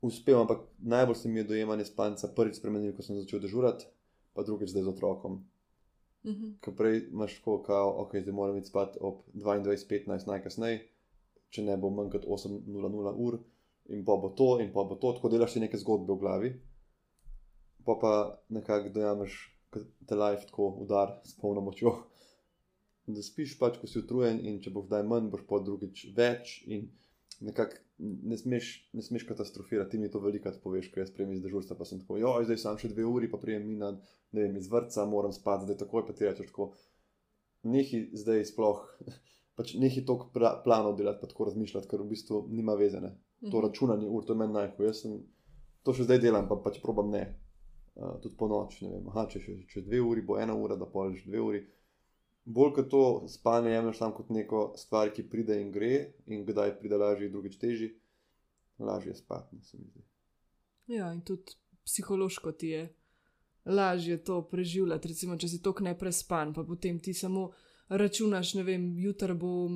uspel, 0.00 0.40
ampak 0.40 0.64
najbolj 0.78 1.14
se 1.14 1.28
mi 1.28 1.40
je 1.40 1.44
dojemanje 1.44 1.84
spanca 1.84 2.32
prvič 2.36 2.56
spremenil, 2.56 2.96
ko 2.96 3.04
sem 3.04 3.20
začel 3.20 3.40
dežurati, 3.40 3.84
pa 4.32 4.42
drugič 4.42 4.72
zdaj 4.72 4.88
z 4.88 4.92
otrokom. 4.94 5.42
Mhm. 6.24 6.56
Ker 6.64 6.76
prej 6.76 7.02
imaš 7.12 7.36
tako, 7.38 7.60
kao, 7.62 7.92
ok, 8.02 8.16
zdaj 8.24 8.32
moram 8.32 8.56
iti 8.56 8.72
spat 8.72 8.96
ob 9.00 9.20
22.15 9.34 10.28
najkasneje, 10.28 10.80
če 11.50 11.68
ne 11.68 11.76
bo 11.76 11.92
manj 11.92 12.12
kot 12.16 12.24
8.00 12.24 13.14
ur, 13.16 13.40
in 13.90 14.04
pa 14.06 14.16
bo 14.16 14.30
to, 14.36 14.58
in 14.62 14.72
pa 14.72 14.84
bo 14.84 14.96
to, 14.96 15.14
tako 15.16 15.30
delaš 15.32 15.56
si 15.56 15.62
neke 15.62 15.78
zgodbe 15.80 16.14
v 16.14 16.22
glavi. 16.22 16.50
Pa 17.86 17.96
pa 18.00 18.12
nekako 18.48 18.92
dojameš 18.94 19.40
te 20.06 20.14
life 20.14 20.46
tako 20.46 20.68
udar 20.84 21.18
s 21.24 21.36
polno 21.40 21.60
močjo. 21.64 21.94
Da 23.10 23.22
spiš 23.22 23.56
pač, 23.58 23.78
ko 23.80 23.88
si 23.90 23.98
utrujen, 23.98 24.38
in 24.46 24.60
če 24.62 24.70
boš 24.74 24.86
zdaj 24.90 25.06
manj, 25.08 25.30
boš 25.32 25.46
pa 25.48 25.58
drugič 25.66 26.04
več. 26.16 26.60
In 26.70 26.90
nekako 27.40 27.80
ne 28.00 28.36
smeš, 28.38 28.68
ne 28.92 29.02
smeš 29.02 29.24
katastrofirati, 29.28 29.90
ti 29.90 29.98
mi 29.98 30.10
to 30.10 30.20
velikrat 30.20 30.60
poveš, 30.62 30.90
ko 30.92 31.02
jaz 31.02 31.10
spremem 31.12 31.36
iz 31.36 31.42
dežurstva, 31.44 31.76
pa 31.76 31.88
sem 31.88 32.00
tako, 32.00 32.18
jo, 32.20 32.32
zdaj 32.46 32.60
sem 32.62 32.78
še 32.80 32.92
dve 32.92 33.04
uri, 33.08 33.28
pa 33.32 33.40
prijem 33.40 33.66
mi 33.66 33.76
na, 33.80 33.92
ne 34.36 34.44
vem, 34.44 34.56
iz 34.60 34.70
vrca, 34.72 35.04
moram 35.08 35.34
spati, 35.36 35.66
zdaj 35.68 35.80
takoj 35.82 36.06
pa 36.08 36.16
ti 36.16 36.28
rečeš 36.28 36.52
tako. 36.52 36.70
Nehi 37.68 38.06
zdaj 38.16 38.46
sploh, 38.52 38.84
pač 39.60 39.74
nehi 39.76 40.00
toliko 40.06 40.30
planov 40.64 40.96
delati, 40.96 41.20
pa 41.20 41.28
tako 41.28 41.50
razmišljati, 41.50 41.88
ker 41.90 42.00
v 42.00 42.08
bistvu 42.14 42.46
nima 42.48 42.74
vezene. 42.80 43.12
To 43.40 43.58
Mhm. 43.58 43.66
računanje 43.66 44.08
ur, 44.08 44.24
to 44.24 44.32
je 44.32 44.38
meni 44.38 44.52
najhujše. 44.52 44.88
Jaz 44.88 45.02
sem 45.02 45.18
to 45.82 45.92
še 45.96 46.04
zdaj 46.04 46.18
delam, 46.20 46.48
pa 46.48 46.56
pač 46.56 46.80
probam 46.82 47.10
ne. 47.10 47.22
Uh, 47.94 48.16
tudi 48.22 48.36
po 48.36 48.48
noč, 48.48 48.78
ne 48.82 48.88
vem, 48.88 49.08
aha, 49.08 49.26
če 49.28 49.40
še 49.40 49.54
čez 49.68 49.84
dve 49.84 50.00
uri, 50.00 50.22
bo 50.22 50.38
ena 50.38 50.54
ura, 50.56 50.76
da 50.76 50.86
poliš 50.86 51.24
dve 51.26 51.40
uri. 51.42 51.60
Bolj 52.44 52.70
kot 52.74 52.88
to 52.88 53.00
spanje 53.28 53.72
jemliš 53.74 53.98
tam 53.98 54.12
kot 54.16 54.30
neko 54.30 54.60
stvar, 54.76 55.10
ki 55.12 55.26
pride 55.28 55.58
in 55.60 55.72
gre, 55.72 56.14
in 56.26 56.46
kdaj 56.46 56.78
pride 56.78 56.96
lažje, 56.96 57.28
drugič 57.28 57.58
teži, 57.60 57.90
lažje 58.78 59.10
je 59.10 59.18
spati, 59.18 59.56
ne 59.56 59.62
se 59.62 59.76
mi 59.78 59.84
zdi. 59.90 60.04
Ja, 60.94 61.12
in 61.12 61.20
tudi 61.20 61.52
psihološko 61.84 62.52
ti 62.52 62.68
je 62.68 62.86
lažje 63.66 64.16
to 64.24 64.42
preživljati. 64.48 65.08
Recimo, 65.08 65.36
če 65.36 65.48
si 65.48 65.62
tok 65.62 65.80
neprespan, 65.84 66.54
pa 66.54 66.64
potem 66.64 66.98
ti 66.98 67.12
samo 67.14 67.50
računaš, 67.90 68.54
ne 68.54 68.62
vem, 68.62 68.98
jutra 68.98 69.34
bom, 69.34 69.72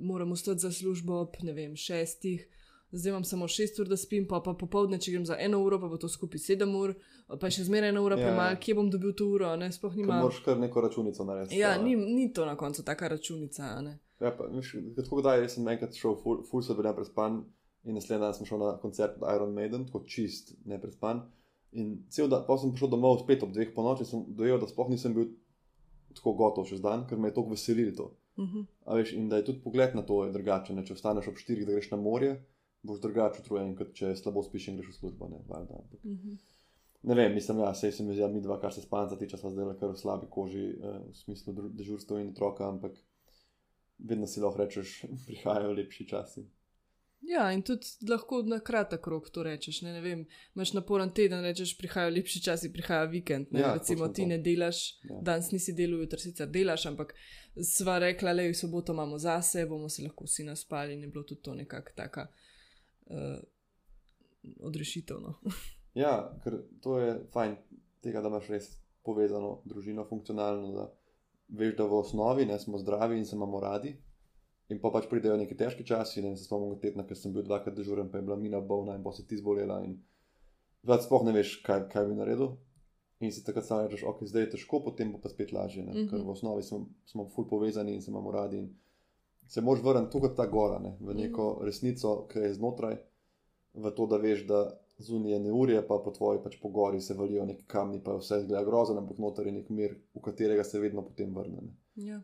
moram 0.00 0.32
vstati 0.32 0.60
za 0.60 0.72
službo 0.72 1.20
ob, 1.20 1.36
ne 1.42 1.52
vem, 1.52 1.76
šestih. 1.76 2.48
Zdaj 2.90 3.10
imam 3.10 3.24
samo 3.24 3.48
šest 3.48 3.78
ur, 3.78 3.88
da 3.88 3.96
spim, 3.96 4.24
pa, 4.26 4.40
pa 4.40 4.54
popoldne, 4.54 4.96
če 4.98 5.12
grem 5.12 5.26
za 5.26 5.36
eno 5.38 5.58
uro, 5.60 5.76
pa 5.76 5.88
bo 5.88 5.96
to 5.96 6.08
skupaj 6.08 6.40
sedem 6.40 6.72
ur, 6.74 6.94
pa 7.28 7.50
še 7.50 7.66
zmeraj 7.66 7.90
ena 7.90 8.00
ura 8.00 8.16
Ja, 8.16 8.20
ja, 8.20 8.24
ja. 8.24 8.30
premalo, 8.30 8.56
kje 8.56 8.74
bom 8.74 8.88
dobil 8.90 9.12
to 9.12 9.26
uro, 9.28 9.50
ne, 9.56 9.68
sploh 9.68 9.92
Ker 9.92 10.00
nima. 10.00 10.16
moraš 10.22 10.38
kar 10.40 10.56
neko 10.56 10.80
računico 10.80 11.24
narediti. 11.24 11.58
Ja, 11.58 11.74
a- 11.74 11.82
ni, 11.82 11.92
ni 11.96 12.32
to 12.32 12.46
na 12.46 12.56
koncu 12.56 12.80
taka 12.82 13.08
računica, 13.08 13.80
ne. 13.82 13.98
Ja, 14.20 14.32
pa, 14.32 14.46
veš, 14.46 14.72
tako 14.96 15.20
kdaj 15.20 15.42
jaz 15.42 15.54
sem 15.54 15.68
enkrat 15.68 15.92
šel, 15.94 16.16
ful, 16.16 16.40
ful 16.42 16.62
se 16.62 16.74
bil 16.74 16.88
neprespan 16.88 17.42
in 17.84 17.94
naslednji 17.94 18.20
dan 18.20 18.34
sem 18.34 18.46
šel 18.46 18.58
na 18.58 18.72
koncert 18.80 19.20
Iron 19.34 19.52
Maiden, 19.54 19.84
tako 19.84 20.00
čist 20.06 20.54
neprespan. 20.64 21.20
In 21.72 22.06
cel 22.08 22.26
dan, 22.28 22.46
pa 22.48 22.56
sem 22.56 22.72
prišel 22.72 22.88
domov 22.88 23.20
spet 23.20 23.44
ob 23.44 23.52
dveh 23.52 23.74
po 23.76 23.84
noči 23.84 24.08
sem 24.08 24.24
dojel, 24.32 24.56
da 24.58 24.66
sploh 24.66 24.88
nisem 24.88 25.12
bil 25.14 25.28
tako 26.14 26.32
gotov 26.32 26.66
čez 26.68 26.80
dan, 26.80 27.06
ker 27.08 27.18
me 27.18 27.28
je 27.28 27.34
toliko 27.34 27.50
veselilo 27.50 27.96
to. 27.96 28.06
Uh 28.36 28.44
-huh. 28.44 28.64
A 28.84 28.94
veš, 28.94 29.12
in 29.12 29.28
da 29.28 29.36
je 29.36 29.44
tudi 29.44 29.60
pogled 29.64 29.94
na 29.94 30.02
to 30.02 30.32
drugačen. 30.32 30.76
ne. 30.76 30.86
Če 30.86 30.94
vstaneš 30.94 31.28
ob 31.28 31.36
štirih, 31.36 31.66
da 31.66 31.72
greš 31.72 31.90
na 31.90 31.96
morje, 31.96 32.44
boš 32.82 33.00
drugače 33.00 33.42
utrujen, 33.42 33.76
kot 33.76 33.92
če 33.92 34.16
slabo 34.16 34.42
spiš 34.42 34.68
in 34.68 34.76
greš 34.76 34.88
v 34.88 34.94
službo. 34.94 35.28
Ne, 35.28 35.38
valjda, 35.48 35.74
ampak- 35.74 36.04
Uh 36.04 36.10
-huh. 36.12 36.36
ne 37.02 37.14
vem, 37.14 37.34
mislim, 37.34 37.58
ja, 37.58 37.74
sej 37.74 37.92
se 37.92 38.02
mi 38.04 38.12
zdi, 38.12 38.20
da 38.20 38.28
mi 38.28 38.40
dva, 38.40 38.60
kar 38.60 38.72
se 38.72 38.80
spanca 38.80 39.16
tiče, 39.16 39.36
sva 39.36 39.50
zdaj 39.50 39.78
kar 39.80 39.88
v 39.90 39.96
slabi 39.96 40.26
koži, 40.30 40.68
eh, 40.82 41.00
v 41.10 41.16
smislu 41.16 41.52
dežurstva 41.52 42.20
in 42.20 42.28
otroka, 42.28 42.68
ampak 42.68 42.92
vedno 43.98 44.26
si 44.26 44.40
lahko 44.40 44.58
rečeš, 44.58 45.04
prihajajo 45.26 45.72
lepši 45.72 46.08
časi. 46.08 46.46
Ja, 47.20 47.52
in 47.52 47.62
tudi 47.66 47.86
lahko 48.08 48.42
na 48.46 48.60
kratek 48.60 49.06
rok 49.06 49.26
to 49.30 49.42
rečeš. 49.42 49.82
Ne, 49.82 49.92
ne 49.92 50.00
vem, 50.00 50.22
imaš 50.54 50.72
naporen 50.72 51.10
teden, 51.12 51.42
rečeš, 51.44 51.74
prihajajo 51.78 52.14
lepši 52.14 52.42
časi, 52.42 52.70
prihaja 52.72 53.04
vikend. 53.10 53.50
Ne, 53.52 53.60
Ja, 53.60 53.74
Recimo 53.74 54.08
ti 54.08 54.22
to. 54.22 54.28
ne 54.28 54.38
delaš, 54.38 54.78
ja. 55.04 55.18
danes 55.22 55.50
nisi 55.52 55.74
delal, 55.74 56.00
jutri 56.00 56.20
sicer 56.20 56.48
delaš, 56.48 56.86
ampak 56.86 57.14
sva 57.58 57.98
rekla, 57.98 58.32
le 58.32 58.48
v 58.48 58.54
soboto 58.54 58.92
imamo 58.94 59.18
zase, 59.18 59.66
bomo 59.66 59.88
se 59.88 60.02
lahko 60.02 60.24
vsi 60.24 60.44
naspali 60.44 60.94
in 60.94 61.02
je 61.02 61.08
bilo 61.08 61.24
tudi 61.24 61.42
to 61.42 61.54
nekako 61.54 61.92
taka 61.96 62.28
uh, 63.06 63.38
odrešitev. 64.60 65.20
No. 65.20 65.34
Ja, 65.94 66.30
ker 66.44 66.54
to 66.80 66.98
je 67.00 67.14
fajn, 67.32 67.56
tega, 68.04 68.20
da 68.22 68.28
imaš 68.28 68.46
res 68.52 68.66
povezano 69.02 69.62
družino, 69.66 70.04
funkcionalno, 70.06 70.68
da 70.76 70.84
veš, 71.58 71.72
da 71.74 71.84
v 71.84 71.96
osnovi 71.98 72.46
ne 72.46 72.58
smo 72.60 72.78
zdravi 72.78 73.16
in 73.18 73.24
se 73.26 73.34
imamo 73.34 73.58
radi. 73.60 73.96
In 74.68 74.80
pa 74.80 74.90
pač 74.92 75.06
pridejo 75.08 75.36
neki 75.40 75.56
težki 75.56 75.84
časi, 75.88 76.20
ne 76.20 76.30
vem, 76.30 76.36
se 76.36 76.44
spomnim 76.44 76.76
tedna, 76.80 77.06
ker 77.08 77.16
sem 77.16 77.32
bil 77.32 77.46
dvakrat 77.46 77.76
dežuren, 77.76 78.10
pa 78.12 78.20
je 78.20 78.26
bila 78.26 78.36
mina 78.36 78.60
bolna 78.60 78.98
in 78.98 79.04
pa 79.04 79.14
si 79.16 79.24
ti 79.26 79.38
zbolela. 79.40 79.80
In 79.84 79.94
več 80.84 81.06
sploh 81.06 81.24
ne 81.24 81.32
veš, 81.32 81.60
kaj, 81.64 81.86
kaj 81.92 82.08
bi 82.10 82.18
naredil. 82.18 82.56
In 83.24 83.32
si 83.34 83.42
takrat 83.46 83.66
sam 83.66 83.80
rečeš, 83.82 84.04
ok, 84.06 84.26
zdaj 84.28 84.44
je 84.44 84.50
težko, 84.56 84.82
potem 84.84 85.10
bo 85.14 85.18
pa 85.22 85.32
spet 85.32 85.52
lažje. 85.52 85.82
Mm 85.82 85.92
-hmm. 85.94 86.10
Ker 86.10 86.20
v 86.22 86.30
osnovi 86.30 86.62
smo, 86.62 86.86
smo 87.04 87.28
ful 87.34 87.48
povezani 87.48 87.94
in 87.94 88.02
se 88.02 88.10
imamo 88.10 88.32
radi. 88.32 88.58
In 88.58 88.68
se 89.48 89.60
moraš 89.60 89.84
vrniti 89.84 90.12
tukaj 90.12 90.34
ta 90.36 90.46
gora, 90.46 90.78
ne, 90.78 90.96
v 91.00 91.14
neko 91.14 91.60
resnico, 91.64 92.26
ki 92.28 92.38
je 92.38 92.54
znotraj, 92.54 92.96
v 93.74 93.90
to, 93.90 94.06
da 94.06 94.16
veš, 94.16 94.46
da 94.46 94.80
zunaj 94.98 95.32
je 95.32 95.38
neurje, 95.40 95.86
pa 95.88 95.98
po 96.04 96.10
tvoji 96.10 96.42
pač 96.44 96.58
po 96.62 96.68
gori 96.68 97.00
se 97.00 97.14
valijo 97.14 97.44
neki 97.44 97.64
kamni, 97.64 98.02
pa 98.04 98.16
vse 98.16 98.40
zgleda 98.40 98.64
grozno, 98.64 98.98
ampak 98.98 99.18
noter 99.18 99.46
je 99.46 99.52
nek 99.52 99.68
mir, 99.68 99.96
v 100.14 100.20
katerega 100.20 100.64
se 100.64 100.78
vedno 100.78 101.02
potem 101.02 101.34
vrne. 101.34 101.62
Ne. 101.62 101.72
Ja. 101.94 102.22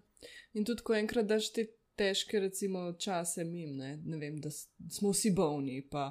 In 0.53 0.65
tudi, 0.65 0.83
ko 0.83 0.95
enkrat 0.95 1.27
daš 1.27 1.53
te 1.53 1.67
težke, 1.97 2.41
recimo, 2.41 2.93
čase 2.95 3.45
mim, 3.45 3.77
ne, 3.77 3.97
ne 4.05 4.19
vem, 4.19 4.39
da 4.41 4.51
smo 4.91 5.11
vsi 5.11 5.31
bolni, 5.31 5.81
pa 5.83 6.11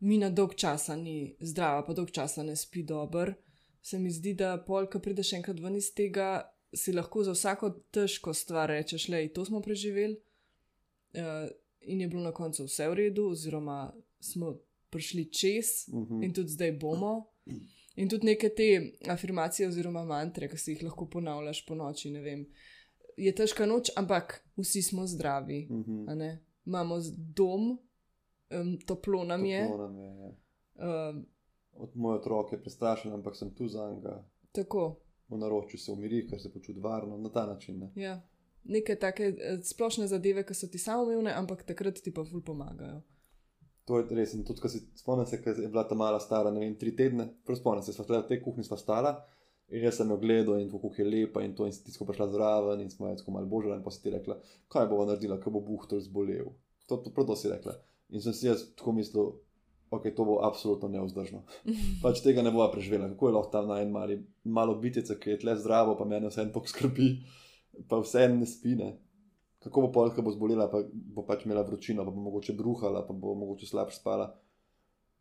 mina 0.00 0.30
dolg 0.30 0.54
časa 0.54 0.96
ni 0.96 1.36
zdrava, 1.40 1.82
pa 1.84 1.92
dolg 1.92 2.10
časa 2.10 2.42
ne 2.42 2.56
spi 2.56 2.82
dober, 2.82 3.34
se 3.82 3.98
mi 3.98 4.10
zdi, 4.10 4.34
da 4.34 4.58
pol, 4.58 4.86
ko 4.86 5.00
prideš 5.00 5.32
enkrat 5.32 5.60
ven 5.60 5.76
iz 5.76 5.90
tega, 5.94 6.30
si 6.72 6.92
lahko 6.92 7.24
za 7.24 7.32
vsako 7.32 7.70
težko 7.90 8.34
stvar 8.34 8.68
rečeš, 8.68 9.08
le, 9.08 9.28
to 9.28 9.44
smo 9.44 9.60
preživeli. 9.60 10.16
Uh, 11.12 11.48
in 11.82 12.00
je 12.00 12.08
bilo 12.08 12.22
na 12.22 12.32
koncu 12.32 12.64
vse 12.64 12.86
v 12.88 12.94
redu, 12.94 13.30
oziroma 13.30 13.90
smo 14.20 14.52
prišli 14.90 15.24
čez, 15.32 15.88
Mhm. 15.88 16.22
in 16.22 16.32
tudi 16.32 16.48
zdaj 16.48 16.72
bomo. 16.72 17.26
In 17.96 18.08
tudi 18.08 18.26
neke 18.26 18.48
te 18.48 18.66
afirmacije 19.08 19.68
oziroma 19.68 20.04
mantre, 20.04 20.48
ki 20.48 20.58
si 20.58 20.72
jih 20.72 20.82
lahko 20.82 21.06
ponavljaš 21.06 21.66
po 21.66 21.74
noči. 21.74 22.10
ne 22.10 22.20
vem. 22.20 22.46
Je 23.20 23.32
težka 23.36 23.66
noč, 23.68 23.90
ampak 24.00 24.38
vsi 24.56 24.82
smo 24.82 25.04
zdravi. 25.06 25.66
A 26.08 26.14
ne. 26.16 26.30
Imamo 26.66 26.96
dom, 27.36 27.74
um, 28.50 28.78
toplo 28.86 29.24
nam 29.24 29.44
je. 29.44 29.60
Toplo 29.66 29.86
nam 29.86 29.98
je, 29.98 30.10
ja. 30.16 30.30
Um, 30.80 31.26
Od 31.72 31.96
moj 31.96 32.16
otrok 32.18 32.52
je 32.52 32.60
prestrašen, 32.60 33.12
ampak 33.12 33.36
sem 33.36 33.54
tu 33.54 33.68
za 33.68 33.90
njega. 33.92 34.24
tako. 34.52 35.00
V 35.28 35.38
naročju 35.38 35.78
se 35.78 35.92
umiri, 35.92 36.24
ker 36.28 36.40
se 36.40 36.50
počuti 36.52 36.80
varno, 36.80 37.18
na 37.18 37.30
ta 37.30 37.46
način. 37.46 37.78
Ne. 37.78 37.92
Ja. 37.94 38.16
Neke 38.64 38.96
take 38.98 39.24
eh, 39.24 39.58
splošne 39.62 40.06
zadeve, 40.06 40.42
ki 40.46 40.54
so 40.54 40.66
ti 40.66 40.78
samoumevne, 40.78 41.32
ampak 41.32 41.62
takrat 41.62 42.00
ti 42.02 42.10
pa 42.14 42.24
ful 42.24 42.42
pomagajo. 42.42 43.02
To 43.84 43.98
je 43.98 44.06
res. 44.10 44.34
In 44.34 44.42
tudi, 44.44 44.60
ko 44.60 44.68
si 44.68 44.80
spomnim 44.98 45.26
se, 45.26 45.38
je 45.46 45.68
bila 45.68 45.86
ta 45.88 45.94
mala 45.94 46.20
stara, 46.20 46.50
ne 46.50 46.60
vem, 46.60 46.74
tri 46.78 46.92
tedne, 46.96 47.28
spomnim 47.46 47.82
se, 47.82 47.92
sva 47.92 48.04
v 48.08 48.26
tej 48.28 48.42
kuhinji, 48.42 48.66
sva 48.66 48.76
stala. 48.76 49.14
In 49.70 49.84
jaz 49.84 50.00
sem 50.00 50.08
jo 50.10 50.16
gledal 50.18 50.58
in 50.58 50.70
kako 50.70 50.90
je 50.98 51.04
lepa, 51.06 51.44
in 51.46 51.54
to 51.54 51.66
in 51.66 51.72
si 51.72 51.84
ti 51.84 51.92
prišla 51.94 52.26
zraven, 52.32 52.80
in 52.82 52.90
smo 52.90 53.08
jo 53.08 53.18
tako 53.20 53.30
malo 53.36 53.46
božali, 53.46 53.76
in 53.78 53.84
pa 53.84 53.90
si 53.94 54.02
ti 54.02 54.10
rekla, 54.10 54.34
kaj 54.68 54.88
bo 54.90 55.04
naredila, 55.06 55.38
ko 55.40 55.52
bo 55.54 55.62
Buhtor 55.62 56.00
zbolel. 56.02 56.50
To, 56.90 56.98
to, 56.98 57.12
prav 57.14 57.28
to 57.30 57.36
si 57.38 57.52
rekla. 57.52 57.76
In 58.10 58.22
sem 58.22 58.34
si 58.34 58.48
jaz 58.48 58.64
tako 58.74 58.96
mislil, 58.96 59.28
ok, 59.94 60.08
to 60.16 60.26
bo 60.26 60.40
absolutno 60.42 60.90
neuzdržno. 60.90 61.44
pač 62.02 62.22
tega 62.24 62.42
ne 62.42 62.50
bova 62.50 62.66
preživela. 62.74 63.12
Kako 63.14 63.30
je 63.30 63.36
lahko 63.36 63.52
tam 63.54 63.70
na 63.70 63.78
en 63.78 63.94
mali, 63.94 64.18
malo 64.42 64.74
bitece, 64.74 65.14
ki 65.22 65.36
je 65.36 65.44
tle 65.46 65.54
zdravo, 65.62 65.94
pa 65.94 66.08
meni 66.08 66.26
vse 66.26 66.42
en 66.42 66.52
tok 66.54 66.66
skrbi, 66.66 67.12
pa 67.86 68.02
vse 68.02 68.26
en 68.26 68.40
ne 68.42 68.50
spine. 68.50 68.92
Kako 69.62 69.86
bo 69.86 69.94
polka 69.94 70.24
bo 70.24 70.34
zbolela, 70.34 70.66
pa 70.72 70.82
bo 70.90 71.22
pač 71.22 71.46
imela 71.46 71.62
vročino, 71.62 72.02
pa 72.02 72.10
bo 72.10 72.26
mogoče 72.26 72.58
bruhala, 72.58 73.06
pa 73.06 73.14
bo 73.14 73.38
mogoče 73.38 73.70
slabše 73.70 74.02
spala. 74.02 74.32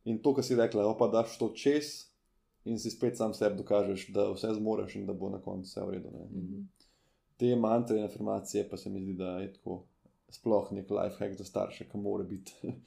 In 0.09 0.23
to, 0.23 0.33
kar 0.33 0.41
si 0.47 0.57
rekla, 0.57 0.87
"O, 0.89 0.97
pa 0.97 1.11
daš 1.11 1.37
to 1.37 1.53
čez 1.53 2.08
in 2.65 2.79
si 2.79 2.89
spet 2.89 3.17
sam 3.17 3.33
sebi 3.33 3.57
dokažeš, 3.57 4.07
da 4.09 4.31
vse 4.31 4.53
zmoreš 4.53 4.95
in 4.95 5.05
da 5.05 5.13
bo 5.13 5.29
na 5.29 5.39
koncu 5.39 5.65
vse 5.65 5.81
v 5.81 5.89
redu. 5.91 6.09
ne. 6.11 6.27
In 6.31 6.43
Mhm. 6.43 6.63
Te 7.37 7.55
mantre 7.55 7.97
in 7.97 8.03
afirmacije 8.03 8.69
pa 8.69 8.77
se 8.77 8.89
mi 8.89 9.01
zdi, 9.01 9.13
da 9.13 9.37
je 9.37 9.53
tako 9.53 9.83
sploh 10.29 10.71
nek 10.71 10.89
life 10.91 11.15
hack 11.17 11.37
za 11.37 11.43
starše, 11.43 11.85
ki 11.85 11.97
mora 11.97 12.23
biti. 12.23 12.53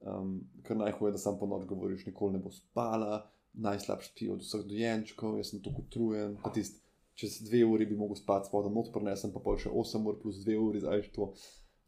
Um, 0.00 0.28
ker 0.62 0.76
najhuje 0.76 1.08
je, 1.08 1.12
da 1.12 1.18
sam 1.18 1.38
po 1.38 1.46
noč 1.46 1.66
govoriš, 1.66 2.06
nikoli 2.06 2.32
ne 2.32 2.38
bo 2.38 2.50
spala, 2.50 3.30
najslabši 3.52 4.08
spi 4.08 4.28
od 4.30 4.40
vseh 4.40 4.62
dojenčkov, 4.64 5.36
jaz 5.36 5.50
sem 5.50 5.60
tako 5.62 5.82
utrujen. 5.82 6.38
Pa 6.42 6.48
tist, 6.50 6.78
čez 7.14 7.42
dve 7.42 7.64
uri 7.64 7.86
bi 7.86 7.96
mogel 7.96 8.16
spati, 8.16 8.48
spodaj 8.48 8.72
not 8.72 8.88
prenesem, 8.94 9.28
pa 9.30 9.40
pol 9.40 9.58
še 9.58 9.68
8 9.68 10.06
ur 10.08 10.16
plus 10.22 10.36
2 10.36 10.56
uri, 10.56 10.80
zdaj 10.80 10.96
je 10.98 11.10
to. 11.12 11.34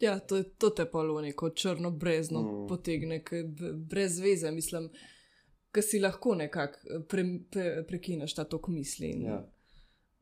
Ja, 0.01 0.19
to, 0.19 0.43
to 0.59 0.71
te 0.71 0.85
pa 0.85 1.01
v 1.01 1.23
neko 1.23 1.51
črno 1.51 1.91
brezno 1.91 2.43
Mm. 2.43 2.53
mm. 2.53 2.69
potegne, 2.69 3.23
brez 3.89 4.21
veze, 4.21 4.51
mislim, 4.51 4.91
ki 5.73 5.83
si 5.83 6.01
lahko 6.01 6.35
nekako 6.39 7.03
pre, 7.09 7.25
pre, 7.51 7.67
prekineš 7.89 8.35
ta 8.39 8.45
tok 8.45 8.69
misli. 8.69 9.11
In, 9.17 9.27
Ja. 9.27 9.43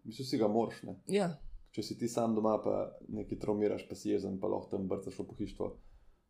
Mislim, 0.05 0.27
si 0.27 0.39
ga 0.39 0.49
moraš. 0.49 0.83
Ne? 0.83 0.95
ja, 1.13 1.35
Če 1.71 1.85
si 1.87 1.95
ti 1.99 2.09
sam 2.11 2.35
doma, 2.35 2.57
pa 2.65 2.75
nekaj 3.15 3.39
traumiraš, 3.45 3.85
pa 3.87 3.95
si 3.95 4.11
jezen, 4.11 4.41
pa 4.43 4.49
lahko 4.51 4.73
tam 4.73 4.89
brcaš 4.91 5.21
v 5.21 5.27
pohištvo. 5.29 5.69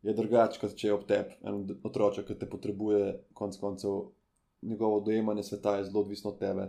Je 0.05 0.13
drugače, 0.17 0.59
kot 0.61 0.75
če 0.77 0.87
je 0.89 0.93
ob 0.93 1.07
tebi 1.09 1.37
en 1.49 1.63
otroček, 1.87 2.27
ki 2.29 2.37
te 2.41 2.49
potrebuje, 2.49 3.07
konec 3.37 3.57
koncev, 3.61 3.97
njegovo 4.61 4.99
dojemanje 5.05 5.45
sveta 5.47 5.77
je 5.77 5.87
zelo 5.89 6.03
odvisno 6.05 6.33
od 6.33 6.39
tebe. 6.41 6.67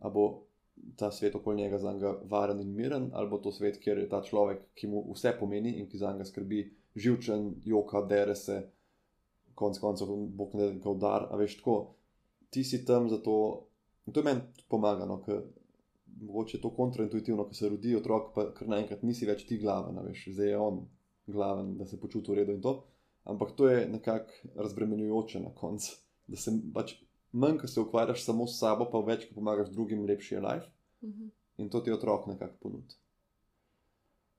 A 0.00 0.12
bo 0.12 0.24
ta 0.96 1.10
svet 1.12 1.36
okoli 1.36 1.62
njega 1.62 1.78
za 1.78 1.92
njega 1.92 2.14
varen 2.30 2.60
in 2.60 2.72
miren, 2.76 3.10
ali 3.12 3.28
bo 3.28 3.38
to 3.38 3.52
svet, 3.52 3.78
kjer 3.80 4.00
je 4.00 4.08
ta 4.08 4.22
človek, 4.24 4.64
ki 4.76 4.88
mu 4.92 5.04
vse 5.12 5.34
pomeni 5.40 5.76
in 5.80 5.88
ki 5.88 6.00
za 6.00 6.12
njega 6.12 6.28
skrbi, 6.28 6.62
živčen, 6.96 7.50
joka, 7.64 8.00
dere 8.08 8.36
se, 8.36 8.62
konec 9.56 9.80
koncev, 9.80 10.10
bog 10.38 10.54
ne 10.54 10.70
da 10.70 10.78
ga 10.84 10.90
udar. 10.90 11.28
A 11.30 11.38
veš 11.40 11.58
tako, 11.60 11.76
ti 12.50 12.64
si 12.64 12.84
tam 12.84 13.08
zato, 13.10 13.36
in 14.06 14.12
to 14.12 14.20
je 14.20 14.28
meni 14.28 14.44
tudi 14.54 14.68
pomagano, 14.68 15.18
ker 15.24 15.42
mogoče 16.20 16.60
to 16.60 16.70
kontraintuitivno, 16.74 17.44
ko 17.44 17.54
se 17.54 17.68
rodi 17.68 17.96
otrok, 17.96 18.30
pa 18.34 18.50
kar 18.56 18.68
naenkrat 18.72 19.02
nisi 19.04 19.26
več 19.28 19.44
ti 19.48 19.58
glaven, 19.60 19.98
veš, 20.06 20.28
zdaj 20.36 20.52
je 20.54 20.60
on 20.60 20.84
glaven, 21.26 21.74
da 21.76 21.86
se 21.86 22.00
počuti 22.00 22.32
v 22.32 22.38
redu 22.40 22.56
in 22.56 22.62
to. 22.62 22.76
Ampak 23.26 23.56
to 23.58 23.68
je 23.68 23.88
nekako 23.90 24.52
razbremenjujoče 24.54 25.40
na 25.42 25.50
koncu, 25.54 25.96
da 26.26 26.38
se 26.38 26.54
pač 26.74 26.94
manj, 27.32 27.58
ko 27.60 27.68
se 27.68 27.80
ukvarjaš 27.80 28.22
samo 28.24 28.46
s 28.46 28.60
sabo, 28.60 28.86
pa 28.92 29.02
več, 29.04 29.26
ko 29.28 29.40
pomagaš 29.40 29.72
drugim, 29.74 30.04
lepši 30.06 30.34
je 30.34 30.40
life. 30.40 30.70
Uh 31.02 31.10
-huh. 31.10 31.30
In 31.58 31.70
to 31.70 31.80
ti 31.80 31.92
otrok 31.92 32.26
nekako 32.26 32.56
ponudi. 32.60 32.94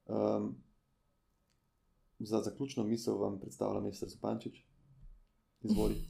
Um, 0.08 0.56
za 2.20 2.42
zaključno 2.42 2.84
misel 2.84 3.18
vam 3.18 3.40
predstavljam, 3.40 3.84
ministr 3.84 4.08
Zupančič. 4.08 4.67
Izvoli. 5.64 5.96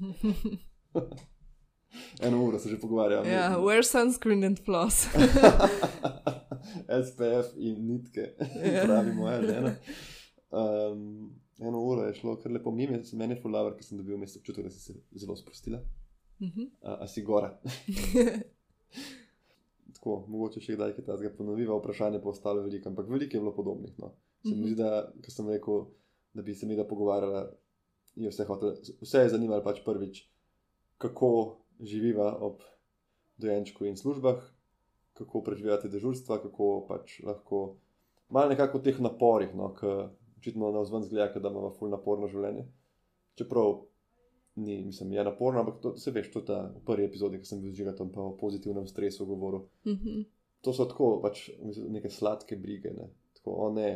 Eno 2.21 2.43
uro 2.43 2.59
se 2.59 2.69
že 2.69 2.79
pogovarjamo. 2.79 3.25
Ja, 3.25 3.57
wear 3.57 3.83
sunscreen 3.83 4.43
and 4.43 4.59
floss. 4.59 5.05
SPF 7.05 7.55
in 7.57 7.87
nitke, 7.87 8.33
Ja. 8.65 8.83
pravi 8.85 9.13
moja 9.13 9.41
žena. 9.43 9.75
Um, 10.49 11.29
eno 11.59 11.79
uro 11.81 12.03
je 12.03 12.13
šlo 12.13 12.35
kar 12.35 12.51
lepo 12.51 12.71
mimo, 12.71 12.97
meni 13.13 13.33
je 13.33 13.41
fulaver, 13.41 13.73
ker 13.73 13.83
sem 13.83 13.97
dobil 13.97 14.17
mesto 14.17 14.39
občutek, 14.39 14.63
da 14.63 14.69
si 14.69 14.79
se 14.81 14.93
zelo 15.13 15.35
sprostila. 15.35 15.79
Mhm. 16.41 16.67
A, 16.83 16.97
a 16.99 17.07
si 17.07 17.21
gora. 17.23 17.53
Tako, 19.89 20.25
mogoče 20.27 20.61
še 20.61 20.75
kdaj 20.75 20.93
kaj 20.93 21.05
takega 21.05 21.31
ponoviva, 21.31 21.75
vprašanje 21.75 22.19
pa 22.21 22.29
ostalo 22.29 22.61
veliko, 22.61 22.89
ampak 22.89 23.07
veliko 23.07 23.33
je 23.33 23.41
bilo 23.41 23.53
podobnih. 23.53 23.95
No. 23.97 24.11
Se 24.43 24.51
mi 24.51 24.55
Mhm. 24.57 24.67
zdi, 24.67 24.75
da 24.75 24.91
sem 25.29 25.49
rekel, 25.49 25.85
da 26.33 26.41
bi 26.41 26.53
se 26.53 26.65
mi 26.65 26.75
da 26.75 26.85
pogovarjala, 26.85 27.47
je 28.17 28.31
vse, 28.31 28.45
hotel, 28.49 28.75
vse 29.01 29.23
je 29.23 29.33
zanimalo 29.33 29.63
pač 29.63 29.81
prvič, 29.85 30.23
kako 30.97 31.31
živiva 31.79 32.31
ob 32.41 32.63
dojenčku 33.37 33.85
in 33.85 33.97
službah, 33.97 34.41
kako 35.17 35.41
preživljate 35.45 35.89
dežurstva, 35.93 36.39
kako 36.41 36.85
pač 36.89 37.19
lahko, 37.25 37.77
malo 38.29 38.49
nekako 38.53 38.81
v 38.81 38.89
teh 38.89 39.01
naporih, 39.01 39.53
no, 39.57 39.71
ki 39.77 39.93
očitno 40.37 40.71
na 40.71 40.81
vzven 40.85 41.05
zgleda, 41.05 41.41
da 41.41 41.49
imamo 41.49 41.73
ful 41.77 41.89
naporno 41.93 42.29
življenje. 42.29 42.67
Čeprav 43.37 43.83
ni, 44.57 44.79
mislim, 44.85 45.13
je 45.13 45.23
naporno, 45.23 45.61
ampak 45.61 45.81
to 45.81 45.93
se 45.97 46.11
veš, 46.11 46.31
to 46.33 46.41
je 46.41 46.49
ta 46.49 46.59
v 46.73 46.81
prvi 46.85 47.05
epizodi, 47.05 47.39
ki 47.41 47.49
sem 47.49 47.61
bil 47.61 47.73
zžigal 47.73 47.95
tam 47.97 48.09
pa 48.13 48.23
o 48.25 48.35
pozitivnem 48.37 48.87
stresu 48.89 49.25
govoril. 49.29 49.67
Mhm. 49.85 50.25
To 50.65 50.73
so 50.73 50.87
tako, 50.89 51.17
pač 51.21 51.49
mislim, 51.61 51.91
neke 51.93 52.09
sladke 52.09 52.57
brige, 52.57 52.93
ne. 52.93 53.11
tako, 53.37 53.53
o 53.67 53.69
ne. 53.73 53.91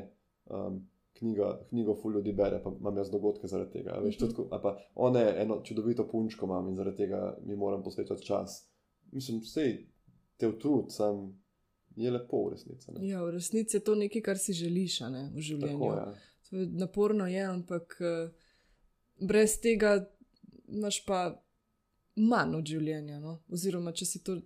Um, 0.46 0.84
Knjiga, 1.14 1.66
knjigo 1.70 1.96
ful 1.96 2.14
ljudi 2.14 2.32
bere, 2.34 2.62
pa 2.64 2.72
imam 2.72 2.98
jaz 2.98 3.12
dogodke 3.12 3.48
zaradi 3.48 3.72
tega. 3.72 4.00
Veš, 4.00 4.20
Mhm. 4.20 4.28
tako, 4.28 4.48
a 4.52 4.62
pa 4.62 4.72
one 4.96 5.34
eno 5.38 5.62
čudovito 5.64 6.08
punčko 6.08 6.46
imam 6.46 6.70
in 6.70 6.76
zaradi 6.76 6.98
tega 6.98 7.38
mi 7.44 7.56
moram 7.56 7.84
posvečati 7.84 8.26
čas. 8.26 8.70
Mislim, 9.12 9.40
vse 9.40 9.78
te 10.38 10.48
utrud, 10.48 10.86
sam 10.90 11.42
je 11.96 12.12
lepo 12.12 12.46
v 12.46 12.52
resnici. 12.52 12.92
ne. 12.92 13.08
Ja, 13.08 13.24
v 13.24 13.30
resnici 13.30 13.78
je 13.78 13.82
to 13.82 13.96
nekaj, 13.96 14.22
kar 14.22 14.38
si 14.38 14.54
želiš 14.54 15.00
ne, 15.02 15.32
v 15.36 15.40
življenju. 15.40 15.80
Tako, 15.80 15.94
ja. 15.94 16.14
To 16.50 16.58
je 16.58 16.68
Naporno 16.68 17.28
je, 17.28 17.44
ampak 17.44 17.98
eh, 18.02 18.32
brez 19.20 19.60
tega 19.60 20.10
imaš 20.68 21.06
pa 21.06 21.44
manj 22.16 22.56
od 22.56 22.66
življenja. 22.66 23.20
No? 23.20 23.44
Oziroma, 23.50 23.92
če 23.92 24.06
si, 24.06 24.24
to, 24.24 24.40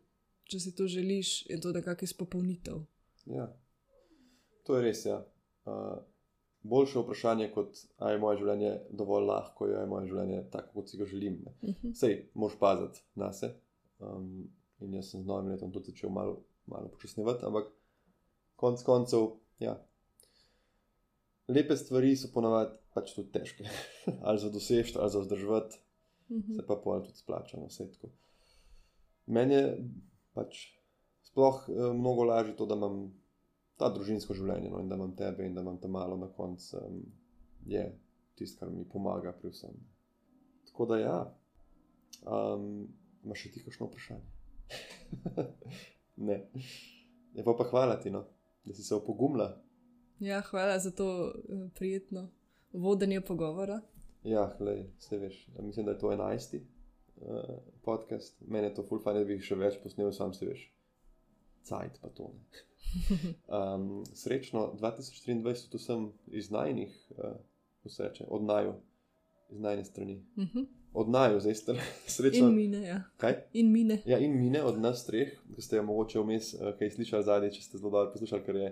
če 0.44 0.60
si 0.60 0.76
to 0.76 0.88
želiš, 0.88 1.46
je 1.50 1.62
to 1.62 1.72
nekakšen 1.72 2.06
izpopolnitev. 2.06 2.84
Ja, 3.26 3.48
to 4.64 4.76
je 4.76 4.84
res. 4.84 5.06
Ja. 5.06 5.22
Uh, 5.66 5.98
boljše 6.66 7.02
vprašanje 7.04 7.50
kot, 7.54 7.78
je 8.00 8.20
moje 8.22 8.40
življenje 8.42 8.72
dovolj 8.98 9.28
lahko, 9.30 9.68
ali 9.68 9.78
je 9.78 9.90
moje 9.92 10.10
življenje 10.12 10.42
tako, 10.54 10.80
kot 10.80 10.92
si 10.92 11.00
ga 11.00 11.08
želim. 11.10 11.40
Ne. 11.46 11.56
Mhm. 11.70 11.94
Sej, 11.98 12.18
moš 12.34 12.58
paziti 12.62 13.04
na 13.22 13.32
se. 13.34 13.52
Um, 14.00 14.48
in 14.84 14.98
jaz 14.98 15.14
sem 15.14 15.24
z 15.24 15.30
novim 15.30 15.54
letom 15.54 15.72
tudi 15.72 15.94
začel 15.94 16.12
malo, 16.12 16.42
malo 16.72 16.90
počasnevati, 16.92 17.46
ampak 17.48 17.70
konec 18.60 18.84
koncev, 18.84 19.30
ja. 19.64 19.78
Lepe 21.48 21.78
stvari 21.78 22.16
so 22.18 22.32
ponavadi 22.34 22.74
pač 22.96 23.14
tudi 23.16 23.32
težke. 23.32 23.70
ali 24.28 24.42
za 24.42 24.50
dosežeti, 24.50 24.98
ali 25.00 25.14
za 25.14 25.22
vzdrževati, 25.24 25.86
Mhm. 26.30 26.56
se 26.56 26.66
pa 26.66 26.76
pol 26.76 27.04
tudi 27.06 27.18
splača, 27.18 27.58
no, 27.58 27.68
vse 27.70 27.92
tako. 27.92 28.10
Meni 29.26 29.54
je 29.54 29.66
pač 30.34 30.62
sploh 31.30 31.66
eh, 31.70 31.94
mnogo 31.94 32.24
lažje 32.24 32.56
to, 32.58 32.66
da 32.66 32.76
imam 32.76 33.14
ta 33.80 33.90
družinsko 33.92 34.36
življenje 34.38 34.72
no, 34.72 34.80
in 34.84 34.90
da 34.90 34.98
imam 35.00 35.16
tebe 35.18 35.46
in 35.46 35.56
da 35.56 35.64
imam 35.66 35.78
te 35.82 35.92
malo 35.92 36.18
na 36.18 36.30
koncu, 36.32 36.80
um, 36.80 37.02
je 37.66 37.84
tisto, 38.36 38.60
kar 38.60 38.72
mi 38.72 38.86
pomaga 38.90 39.34
pri 39.36 39.52
vsem. 39.52 39.76
Tako 40.70 40.88
da 40.92 41.00
ja, 41.00 41.18
um, 42.24 42.88
imaš 43.24 43.46
še 43.46 43.52
ti 43.54 43.64
kakšno 43.66 43.90
vprašanje? 43.90 44.32
ne. 46.30 46.40
Je 47.36 47.44
pa 47.44 47.56
pa 47.58 47.68
hvala 47.72 48.00
ti, 48.00 48.12
no, 48.12 48.24
da 48.66 48.76
si 48.76 48.84
se 48.84 48.96
opogumila. 48.96 49.52
Ja, 50.24 50.40
hvala 50.48 50.80
za 50.80 50.92
to 50.96 51.08
eh, 51.36 51.68
prijetno 51.76 52.30
vodenje 52.72 53.22
pogovora. 53.22 53.82
Ja, 54.24 54.48
glej, 54.58 54.86
vse 55.00 55.20
veš. 55.20 55.42
Ja, 55.56 55.62
mislim, 55.62 55.86
da 55.86 55.92
je 55.92 56.00
to 56.00 56.12
enajsti 56.12 56.62
uh, 57.16 57.60
podcast. 57.84 58.42
Meni 58.42 58.68
je 58.68 58.74
to 58.80 58.84
ful 58.88 59.04
fajn, 59.04 59.20
da 59.20 59.28
bi 59.28 59.38
jih 59.38 59.44
še 59.52 59.58
več 59.60 59.78
posnel, 59.84 60.10
sam 60.16 60.34
si 60.34 60.48
veš. 60.48 60.64
Cajt 61.68 62.00
pa 62.02 62.10
to. 62.10 62.32
Ne. 62.34 62.64
Um, 62.96 64.06
srečno 64.14 64.74
2023 64.80 65.78
vsem 65.78 66.12
iz 66.28 66.52
najnih, 66.52 67.12
uh, 67.18 67.24
vse 67.84 68.12
od 68.28 68.44
naju, 68.44 68.74
iz 69.50 69.60
najne 69.60 69.86
strani. 69.86 70.26
Mhm. 70.38 70.60
Od 70.94 71.10
naju, 71.10 71.40
zdaj 71.40 71.56
ste 71.56 71.76
srečno. 72.16 72.48
In 72.48 72.56
mine, 72.56 72.82
ja. 72.82 73.04
Kaj? 73.18 73.36
In 73.54 73.72
mine. 73.72 74.02
Ja, 74.06 74.20
in 74.20 74.38
mine 74.38 74.64
od 74.64 74.80
nas 74.80 75.06
treh, 75.06 75.36
ki 75.56 75.62
ste 75.62 75.76
jo 75.76 75.84
mogoče 75.84 76.20
vmes 76.20 76.54
uh, 76.54 76.72
kaj 76.80 76.96
slišali 76.96 77.24
zadnji, 77.24 77.52
če 77.52 77.62
ste 77.62 77.78
zelo 77.78 77.92
dobro 77.92 78.14
poslušali, 78.14 78.46
ker 78.46 78.56
je 78.56 78.72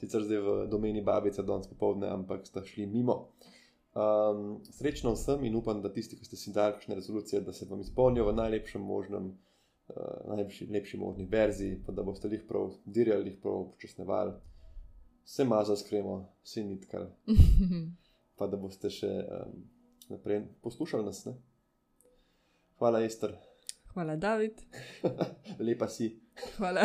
sicer 0.00 0.24
zdaj 0.24 0.40
v 0.40 0.56
domeni 0.70 1.02
babice 1.04 1.42
danes 1.42 1.68
popovdne, 1.68 2.08
ampak 2.08 2.46
ste 2.46 2.64
šli 2.64 2.86
mimo. 2.86 3.28
Um, 3.98 4.60
srečno 4.70 5.12
vsem 5.12 5.44
in 5.44 5.56
upam, 5.58 5.82
da 5.82 5.92
tisti, 5.92 6.16
ki 6.16 6.24
ste 6.24 6.36
si 6.36 6.52
dali 6.54 6.76
kakšne 6.76 6.94
rezolucije, 6.94 7.40
da 7.42 7.52
se 7.52 7.66
vam 7.68 7.80
izpolnijo 7.80 8.28
v 8.28 8.36
najlepšem 8.38 8.82
možnem, 8.82 9.32
uh, 9.32 9.47
najlepši 10.28 10.68
lepši 10.72 10.98
možni 10.98 11.26
verziji, 11.30 11.82
pa 11.86 11.92
da 11.92 12.02
boste 12.02 12.28
jih 12.28 12.44
prav 12.48 12.72
dirjali, 12.84 13.30
jih 13.30 13.38
prav 13.42 13.64
počasnevali, 13.72 14.32
se 15.24 15.44
mazali 15.44 15.78
s 15.78 15.88
kremo, 15.88 16.32
se 16.44 16.64
nitkali, 16.64 17.10
pa 18.38 18.46
da 18.46 18.56
boste 18.56 18.90
še 18.90 19.08
um, 19.08 19.60
naprej 20.08 20.44
poslušali 20.62 21.04
nas. 21.04 21.24
Ne? 21.24 21.36
Hvala, 22.78 23.02
Ester, 23.04 23.34
Hvala, 23.98 24.16
David. 24.16 24.52
lepa 25.66 25.88
si. 25.88 26.20
Hvala. 26.56 26.80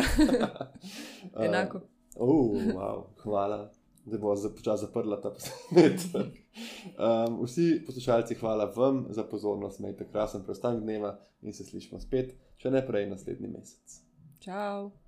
Enako. 1.46 1.80
Uh, 2.16 2.74
wow, 2.74 3.04
hvala, 3.22 3.72
da 4.04 4.18
bo 4.18 4.34
počasi 4.34 4.86
zaprla 4.86 5.20
ta 5.20 5.30
posnetek. 5.30 6.34
Um, 6.98 7.44
vsi 7.44 7.82
poslušalci, 7.86 8.34
hvala 8.34 8.64
vam 8.76 9.06
za 9.10 9.24
pozornost, 9.24 9.80
imejte 9.80 10.08
krasen 10.10 10.42
preostanek 10.42 10.82
dneva 10.82 11.18
in 11.42 11.52
se 11.52 11.64
slišimo 11.64 12.00
spet, 12.00 12.34
če 12.64 12.70
ne 12.72 12.80
prej 12.80 13.10
naslednji 13.10 13.48
mesec. 13.52 14.00
Čau. 14.40 15.03